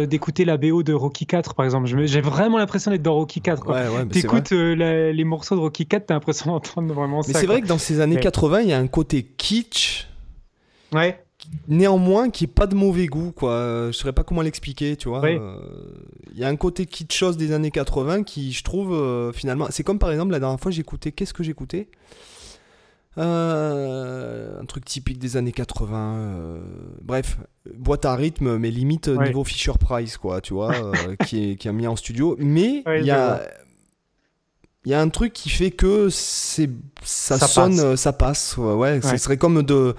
d'écouter 0.04 0.44
de, 0.44 0.48
la 0.48 0.56
BO 0.56 0.82
de 0.84 0.92
Rocky 0.92 1.26
4, 1.26 1.54
par 1.54 1.64
exemple. 1.64 1.86
J'ai 1.86 2.20
vraiment 2.20 2.58
l'impression 2.58 2.92
d'être 2.92 3.02
dans 3.02 3.14
Rocky 3.14 3.40
4. 3.40 3.66
Ouais, 3.66 3.88
ouais, 3.88 4.06
T'écoutes 4.06 4.52
euh, 4.52 5.12
les 5.12 5.24
morceaux 5.24 5.56
de 5.56 5.60
Rocky 5.60 5.86
4, 5.86 6.06
t'as 6.06 6.14
l'impression 6.14 6.52
d'entendre 6.52 6.92
vraiment 6.94 7.22
ça. 7.22 7.32
Mais 7.32 7.40
c'est 7.40 7.46
vrai 7.46 7.62
que 7.62 7.66
dans 7.66 7.78
ces 7.78 8.00
années 8.00 8.20
80, 8.20 8.60
il 8.60 8.68
y 8.68 8.72
a 8.72 8.78
un 8.78 8.86
côté 8.86 9.24
kitsch. 9.24 10.08
Ouais 10.92 11.25
néanmoins 11.68 12.30
qui 12.30 12.44
est 12.44 12.48
pas 12.48 12.66
de 12.66 12.74
mauvais 12.74 13.06
goût 13.06 13.32
quoi. 13.32 13.88
Je 13.88 13.92
saurais 13.92 14.12
pas 14.12 14.24
comment 14.24 14.42
l'expliquer 14.42 14.96
tu 14.96 15.08
vois. 15.08 15.28
Il 15.28 15.38
euh, 15.38 15.58
y 16.34 16.44
a 16.44 16.48
un 16.48 16.56
côté 16.56 16.86
kitschos 16.86 17.32
des 17.32 17.52
années 17.52 17.70
80 17.70 18.22
qui 18.22 18.52
je 18.52 18.64
trouve 18.64 18.92
euh, 18.92 19.32
finalement 19.32 19.66
c'est 19.70 19.82
comme 19.82 19.98
par 19.98 20.10
exemple 20.10 20.32
la 20.32 20.40
dernière 20.40 20.60
fois 20.60 20.70
j'écoutais 20.70 21.12
qu'est-ce 21.12 21.34
que 21.34 21.42
j'écoutais? 21.42 21.88
Euh, 23.18 24.60
un 24.60 24.64
truc 24.66 24.84
typique 24.84 25.18
des 25.18 25.38
années 25.38 25.52
80 25.52 26.58
bref 27.00 27.38
boîte 27.74 28.04
à 28.04 28.14
rythme 28.14 28.58
mais 28.58 28.70
limite 28.70 29.08
niveau 29.08 29.42
Fisher 29.42 29.72
Price 29.80 30.18
quoi 30.18 30.40
tu 30.40 30.52
vois 30.52 30.74
qui 31.26 31.52
est 31.52 31.56
qui 31.56 31.68
a 31.68 31.72
mis 31.72 31.86
en 31.86 31.96
studio. 31.96 32.36
Mais 32.38 32.84
il 32.86 33.06
y 33.06 33.10
a 33.10 33.42
il 34.86 34.90
y 34.90 34.94
a 34.94 35.00
un 35.00 35.08
truc 35.08 35.32
qui 35.32 35.50
fait 35.50 35.72
que 35.72 36.08
c'est 36.10 36.70
ça, 37.02 37.38
sonne 37.38 37.96
ça 37.96 38.12
passe 38.12 38.56
ouais, 38.56 39.00
ce 39.02 39.16
serait 39.16 39.36
comme 39.36 39.64
de 39.64 39.74
euh, 39.74 39.92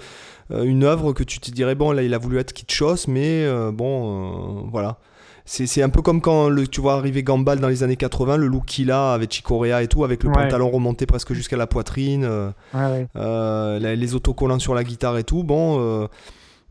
une 0.50 0.84
œuvre 0.84 1.12
que 1.12 1.22
tu 1.22 1.40
te 1.40 1.50
dirais, 1.50 1.74
bon, 1.74 1.92
là, 1.92 2.02
il 2.02 2.14
a 2.14 2.18
voulu 2.18 2.38
être 2.38 2.52
kitschos, 2.52 3.06
mais 3.08 3.44
euh, 3.44 3.70
bon, 3.72 4.62
euh, 4.64 4.68
voilà. 4.70 4.98
C'est 5.44 5.82
un 5.82 5.88
peu 5.88 6.02
comme 6.02 6.20
quand 6.20 6.50
le, 6.50 6.68
tu 6.68 6.82
vois 6.82 6.94
arriver 6.94 7.22
Gambal 7.22 7.58
dans 7.58 7.68
les 7.68 7.82
années 7.82 7.96
80, 7.96 8.36
le 8.36 8.48
look 8.48 8.66
qu'il 8.66 8.90
a 8.90 9.14
avec 9.14 9.32
Chicorea 9.32 9.82
et 9.82 9.88
tout, 9.88 10.04
avec 10.04 10.22
le 10.22 10.30
pantalon 10.30 10.68
remonté 10.68 11.06
presque 11.06 11.32
jusqu'à 11.32 11.56
la 11.56 11.66
poitrine, 11.66 12.52
les 12.74 14.14
autocollants 14.14 14.58
sur 14.58 14.74
la 14.74 14.84
guitare 14.84 15.16
et 15.16 15.24
tout. 15.24 15.44
Bon, 15.44 16.06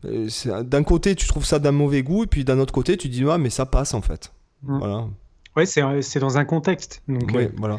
d'un 0.04 0.82
côté 0.84 1.16
tu 1.16 1.26
trouves 1.26 1.44
ça 1.44 1.58
d'un 1.58 1.72
mauvais 1.72 2.04
goût, 2.04 2.22
et 2.22 2.28
puis 2.28 2.44
d'un 2.44 2.60
autre 2.60 2.72
côté 2.72 2.96
tu 2.96 3.08
dis, 3.08 3.24
ah, 3.28 3.36
mais 3.36 3.50
ça 3.50 3.66
passe 3.66 3.94
en 3.94 4.00
fait. 4.00 4.32
Mm. 4.62 4.78
Voilà. 4.78 5.06
Oui, 5.58 5.66
c'est 5.66 6.20
dans 6.20 6.38
un 6.38 6.44
contexte. 6.44 7.02
Donc, 7.08 7.34
euh. 7.34 7.48
voilà. 7.56 7.78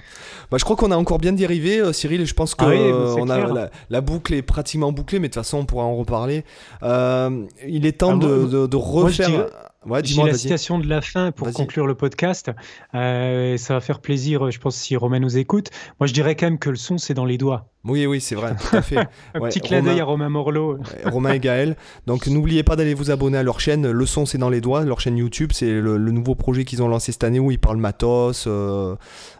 Bah, 0.51 0.57
je 0.57 0.65
crois 0.65 0.75
qu'on 0.75 0.91
a 0.91 0.97
encore 0.97 1.17
bien 1.17 1.31
dérivé, 1.31 1.79
euh, 1.79 1.93
Cyril, 1.93 2.19
et 2.19 2.25
je 2.25 2.33
pense 2.33 2.53
que 2.53 2.65
ah 2.65 2.71
euh, 2.71 3.15
on 3.17 3.29
a, 3.29 3.69
la, 3.89 4.01
boucle 4.01 4.33
est 4.33 4.41
pratiquement 4.41 4.91
bouclée, 4.91 5.19
mais 5.19 5.29
de 5.29 5.33
toute 5.33 5.41
façon, 5.41 5.59
on 5.59 5.65
pourra 5.65 5.85
en 5.85 5.95
reparler. 5.95 6.43
il 6.81 7.85
est 7.85 7.99
temps 7.99 8.19
ah, 8.21 8.25
de, 8.25 8.67
de, 8.67 8.75
refaire. 8.75 9.49
Ouais, 9.85 10.01
J'ai 10.03 10.21
la 10.21 10.33
citation 10.33 10.77
de 10.77 10.87
la 10.87 10.99
fin 10.99 11.31
pour 11.31 11.49
conclure 11.53 11.87
le 11.87 11.95
podcast. 11.95 12.51
ça 12.91 13.73
va 13.73 13.79
faire 13.79 14.01
plaisir, 14.01 14.51
je 14.51 14.59
pense, 14.59 14.75
si 14.75 14.97
Romain 14.97 15.19
nous 15.19 15.37
écoute. 15.37 15.69
Moi, 16.01 16.07
je 16.07 16.13
dirais 16.13 16.35
quand 16.35 16.47
même 16.47 16.59
que 16.59 16.69
le 16.69 16.75
son, 16.75 16.97
c'est 16.97 17.13
dans 17.13 17.25
les 17.25 17.37
doigts. 17.37 17.69
Oui, 17.85 18.05
oui, 18.05 18.19
c'est 18.19 18.35
vrai, 18.35 18.55
tout 18.57 18.75
à 18.75 18.81
fait. 18.81 18.97
Un 19.33 19.39
petit 19.39 19.61
clin 19.61 19.81
d'œil 19.81 20.01
à 20.01 20.03
Romain 20.03 20.27
Morlot. 20.27 20.79
Romain 21.05 21.31
et 21.31 21.39
Gaël. 21.39 21.77
Donc 22.07 22.27
n'oubliez 22.27 22.61
pas 22.61 22.75
d'aller 22.75 22.93
vous 22.93 23.09
abonner 23.09 23.37
à 23.37 23.43
leur 23.43 23.61
chaîne. 23.61 23.89
Le 23.89 24.05
son, 24.05 24.25
c'est 24.25 24.37
dans 24.37 24.49
les 24.49 24.59
doigts. 24.59 24.83
Leur 24.83 24.99
chaîne 24.99 25.15
YouTube, 25.15 25.51
c'est 25.53 25.71
le, 25.71 25.97
nouveau 25.97 26.35
projet 26.35 26.65
qu'ils 26.65 26.83
ont 26.83 26.89
lancé 26.89 27.13
cette 27.13 27.23
année 27.23 27.39
où 27.39 27.51
ils 27.51 27.59
parlent 27.59 27.77
matos. 27.77 28.45
Euh, 28.47 28.97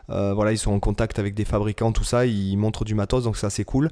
euh, 0.08 0.32
voilà, 0.32 0.52
ils 0.52 0.58
sont 0.58 0.72
en 0.72 0.80
contact 0.80 1.18
avec 1.18 1.34
des 1.34 1.44
fabricants, 1.44 1.92
tout 1.92 2.04
ça. 2.04 2.24
Ils 2.24 2.56
montrent 2.56 2.86
du 2.86 2.94
matos, 2.94 3.24
donc 3.24 3.36
ça 3.36 3.50
c'est 3.50 3.64
cool. 3.64 3.90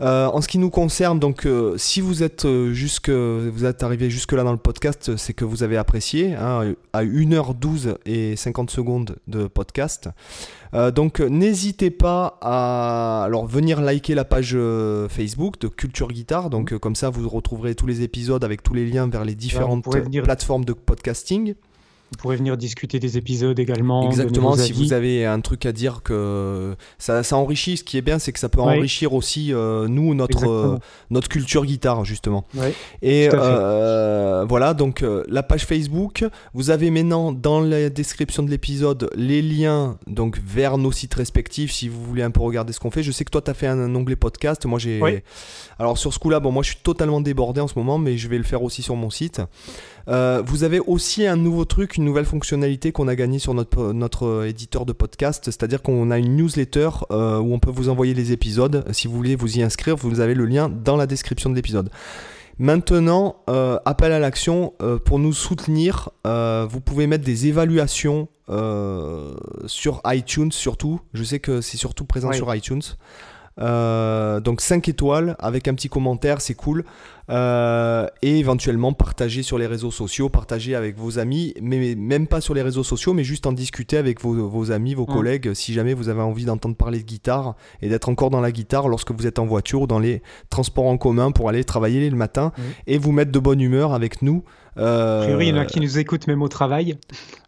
Euh, 0.00 0.26
en 0.26 0.40
ce 0.40 0.48
qui 0.48 0.58
nous 0.58 0.70
concerne, 0.70 1.20
donc 1.20 1.46
si 1.76 2.00
vous 2.00 2.24
êtes 2.24 2.48
jusque, 2.72 3.10
vous 3.10 3.64
êtes 3.64 3.84
arrivé 3.84 4.10
jusque 4.10 4.32
là 4.32 4.42
dans 4.42 4.52
le 4.52 4.58
podcast, 4.58 5.16
c'est 5.16 5.34
que 5.34 5.44
vous 5.44 5.62
avez 5.62 5.76
apprécié. 5.76 6.34
Hein, 6.34 6.74
à 6.92 7.04
1h12 7.04 7.94
et 8.06 8.34
50 8.34 8.70
secondes 8.70 9.16
de 9.28 9.46
podcast. 9.46 10.08
Euh, 10.74 10.90
donc 10.90 11.20
n'hésitez 11.20 11.90
pas 11.90 12.38
à 12.40 13.24
alors, 13.24 13.46
venir 13.46 13.80
liker 13.80 14.14
la 14.14 14.24
page 14.24 14.52
euh, 14.54 15.08
Facebook 15.08 15.60
de 15.60 15.68
Culture 15.68 16.08
Guitare. 16.08 16.50
Donc 16.50 16.72
euh, 16.72 16.78
comme 16.78 16.96
ça, 16.96 17.10
vous 17.10 17.28
retrouverez 17.28 17.74
tous 17.74 17.86
les 17.86 18.02
épisodes 18.02 18.42
avec 18.42 18.62
tous 18.62 18.74
les 18.74 18.86
liens 18.86 19.08
vers 19.08 19.24
les 19.24 19.34
différentes 19.34 19.84
plateformes 20.24 20.64
de 20.64 20.72
podcasting. 20.72 21.54
Vous 22.10 22.18
pourrez 22.18 22.36
venir 22.36 22.56
discuter 22.56 23.00
des 23.00 23.18
épisodes 23.18 23.58
également. 23.58 24.08
Exactement, 24.08 24.56
si 24.56 24.72
vous 24.72 24.92
avez 24.92 25.24
un 25.26 25.40
truc 25.40 25.66
à 25.66 25.72
dire 25.72 26.02
que 26.02 26.76
ça, 26.98 27.22
ça 27.22 27.36
enrichit, 27.36 27.76
ce 27.76 27.84
qui 27.84 27.96
est 27.96 28.02
bien, 28.02 28.18
c'est 28.18 28.32
que 28.32 28.38
ça 28.38 28.48
peut 28.48 28.60
enrichir 28.60 29.14
aussi 29.14 29.52
euh, 29.52 29.88
nous, 29.88 30.14
notre, 30.14 30.48
euh, 30.48 30.78
notre 31.10 31.28
culture 31.28 31.64
guitare, 31.64 32.04
justement. 32.04 32.44
Et 33.02 33.28
euh, 33.32 34.44
voilà, 34.48 34.74
donc 34.74 35.04
la 35.28 35.42
page 35.42 35.64
Facebook, 35.64 36.24
vous 36.52 36.70
avez 36.70 36.90
maintenant 36.90 37.32
dans 37.32 37.60
la 37.60 37.90
description 37.90 38.42
de 38.42 38.50
l'épisode 38.50 39.10
les 39.16 39.42
liens 39.42 39.98
donc, 40.06 40.38
vers 40.44 40.78
nos 40.78 40.92
sites 40.92 41.14
respectifs 41.14 41.72
si 41.72 41.88
vous 41.88 42.02
voulez 42.04 42.22
un 42.22 42.30
peu 42.30 42.40
regarder 42.40 42.72
ce 42.72 42.80
qu'on 42.80 42.90
fait. 42.90 43.02
Je 43.02 43.12
sais 43.12 43.24
que 43.24 43.30
toi, 43.30 43.42
tu 43.42 43.50
as 43.50 43.54
fait 43.54 43.66
un, 43.66 43.94
onglet 43.94 44.16
podcast. 44.16 44.64
Moi, 44.66 44.78
j'ai. 44.78 45.22
Alors, 45.78 45.98
sur 45.98 46.12
ce 46.12 46.18
coup-là, 46.18 46.38
bon, 46.38 46.52
moi, 46.52 46.62
je 46.62 46.70
suis 46.70 46.80
totalement 46.82 47.20
débordé 47.20 47.60
en 47.60 47.68
ce 47.68 47.76
moment, 47.76 47.98
mais 47.98 48.16
je 48.16 48.28
vais 48.28 48.38
le 48.38 48.44
faire 48.44 48.62
aussi 48.62 48.82
sur 48.82 48.94
mon 48.94 49.10
site. 49.10 49.40
Euh, 50.08 50.42
vous 50.44 50.64
avez 50.64 50.80
aussi 50.80 51.26
un 51.26 51.36
nouveau 51.36 51.64
truc, 51.64 51.96
une 51.96 52.04
nouvelle 52.04 52.24
fonctionnalité 52.24 52.92
qu'on 52.92 53.08
a 53.08 53.14
gagné 53.14 53.38
sur 53.38 53.54
notre, 53.54 53.92
notre 53.92 54.44
éditeur 54.46 54.84
de 54.86 54.92
podcast, 54.92 55.44
c'est-à-dire 55.46 55.82
qu'on 55.82 56.10
a 56.10 56.18
une 56.18 56.36
newsletter 56.36 56.90
euh, 57.10 57.38
où 57.38 57.54
on 57.54 57.58
peut 57.58 57.70
vous 57.70 57.88
envoyer 57.88 58.14
les 58.14 58.32
épisodes. 58.32 58.84
Si 58.92 59.08
vous 59.08 59.14
voulez 59.14 59.36
vous 59.36 59.58
y 59.58 59.62
inscrire, 59.62 59.96
vous 59.96 60.20
avez 60.20 60.34
le 60.34 60.46
lien 60.46 60.68
dans 60.68 60.96
la 60.96 61.06
description 61.06 61.50
de 61.50 61.54
l'épisode. 61.54 61.90
Maintenant, 62.58 63.36
euh, 63.50 63.78
appel 63.84 64.12
à 64.12 64.20
l'action, 64.20 64.74
pour 65.04 65.18
nous 65.18 65.32
soutenir, 65.32 66.10
vous 66.24 66.80
pouvez 66.80 67.06
mettre 67.06 67.24
des 67.24 67.46
évaluations 67.46 68.28
sur 69.66 70.02
iTunes 70.04 70.52
surtout. 70.52 71.00
Je 71.14 71.24
sais 71.24 71.40
que 71.40 71.60
c'est 71.60 71.78
surtout 71.78 72.04
présent 72.04 72.32
sur 72.32 72.54
iTunes. 72.54 72.82
Euh, 73.60 74.40
donc 74.40 74.60
5 74.60 74.88
étoiles 74.88 75.36
avec 75.38 75.68
un 75.68 75.74
petit 75.74 75.88
commentaire, 75.88 76.40
c'est 76.40 76.54
cool. 76.54 76.84
Euh, 77.30 78.06
et 78.20 78.38
éventuellement 78.38 78.92
partager 78.92 79.42
sur 79.42 79.56
les 79.56 79.66
réseaux 79.66 79.90
sociaux, 79.90 80.28
partager 80.28 80.74
avec 80.74 80.98
vos 80.98 81.18
amis, 81.18 81.54
mais 81.62 81.94
même 81.94 82.26
pas 82.26 82.42
sur 82.42 82.52
les 82.52 82.60
réseaux 82.60 82.84
sociaux, 82.84 83.14
mais 83.14 83.24
juste 83.24 83.46
en 83.46 83.52
discuter 83.52 83.96
avec 83.96 84.20
vos, 84.20 84.72
amis, 84.72 84.94
vos 84.94 85.06
collègues, 85.06 85.54
si 85.54 85.72
jamais 85.72 85.94
vous 85.94 86.10
avez 86.10 86.20
envie 86.20 86.44
d'entendre 86.44 86.76
parler 86.76 86.98
de 86.98 87.04
guitare 87.04 87.54
et 87.80 87.88
d'être 87.88 88.10
encore 88.10 88.28
dans 88.28 88.42
la 88.42 88.52
guitare 88.52 88.88
lorsque 88.88 89.12
vous 89.12 89.26
êtes 89.26 89.38
en 89.38 89.46
voiture 89.46 89.82
ou 89.82 89.86
dans 89.86 89.98
les 89.98 90.22
transports 90.50 90.86
en 90.86 90.98
commun 90.98 91.30
pour 91.30 91.48
aller 91.48 91.64
travailler 91.64 92.10
le 92.10 92.16
matin 92.16 92.52
et 92.86 92.98
vous 92.98 93.12
mettre 93.12 93.32
de 93.32 93.38
bonne 93.38 93.60
humeur 93.60 93.94
avec 93.94 94.20
nous. 94.20 94.44
Euh, 94.78 95.20
a 95.20 95.24
priori, 95.24 95.46
il 95.46 95.54
y 95.54 95.58
en 95.58 95.60
a 95.60 95.64
qui 95.66 95.80
nous 95.80 95.98
écoutent 95.98 96.26
même 96.26 96.42
au 96.42 96.48
travail. 96.48 96.98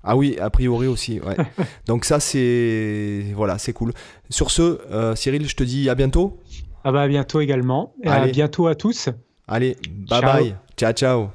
Ah 0.05 0.17
oui, 0.17 0.37
a 0.41 0.51
priori 0.51 0.87
aussi. 0.87 1.21
Ouais. 1.21 1.37
Donc 1.87 2.05
ça, 2.05 2.21
c'est 2.21 3.27
voilà, 3.35 3.59
c'est 3.59 3.73
cool. 3.73 3.93
Sur 4.31 4.51
ce, 4.51 4.81
euh, 4.91 5.15
Cyril, 5.15 5.49
je 5.49 5.57
te 5.57 5.65
dis 5.65 5.89
à 5.91 5.95
bientôt. 5.95 6.39
Ah 6.85 6.93
bah 6.93 7.03
à 7.03 7.09
bientôt 7.09 7.41
également. 7.41 7.95
Et 8.05 8.09
à 8.09 8.27
bientôt 8.27 8.69
à 8.69 8.75
tous. 8.75 9.09
Allez, 9.49 9.77
bye 10.09 10.23
bye. 10.23 10.55
Ciao, 10.77 10.93
ciao. 10.93 11.29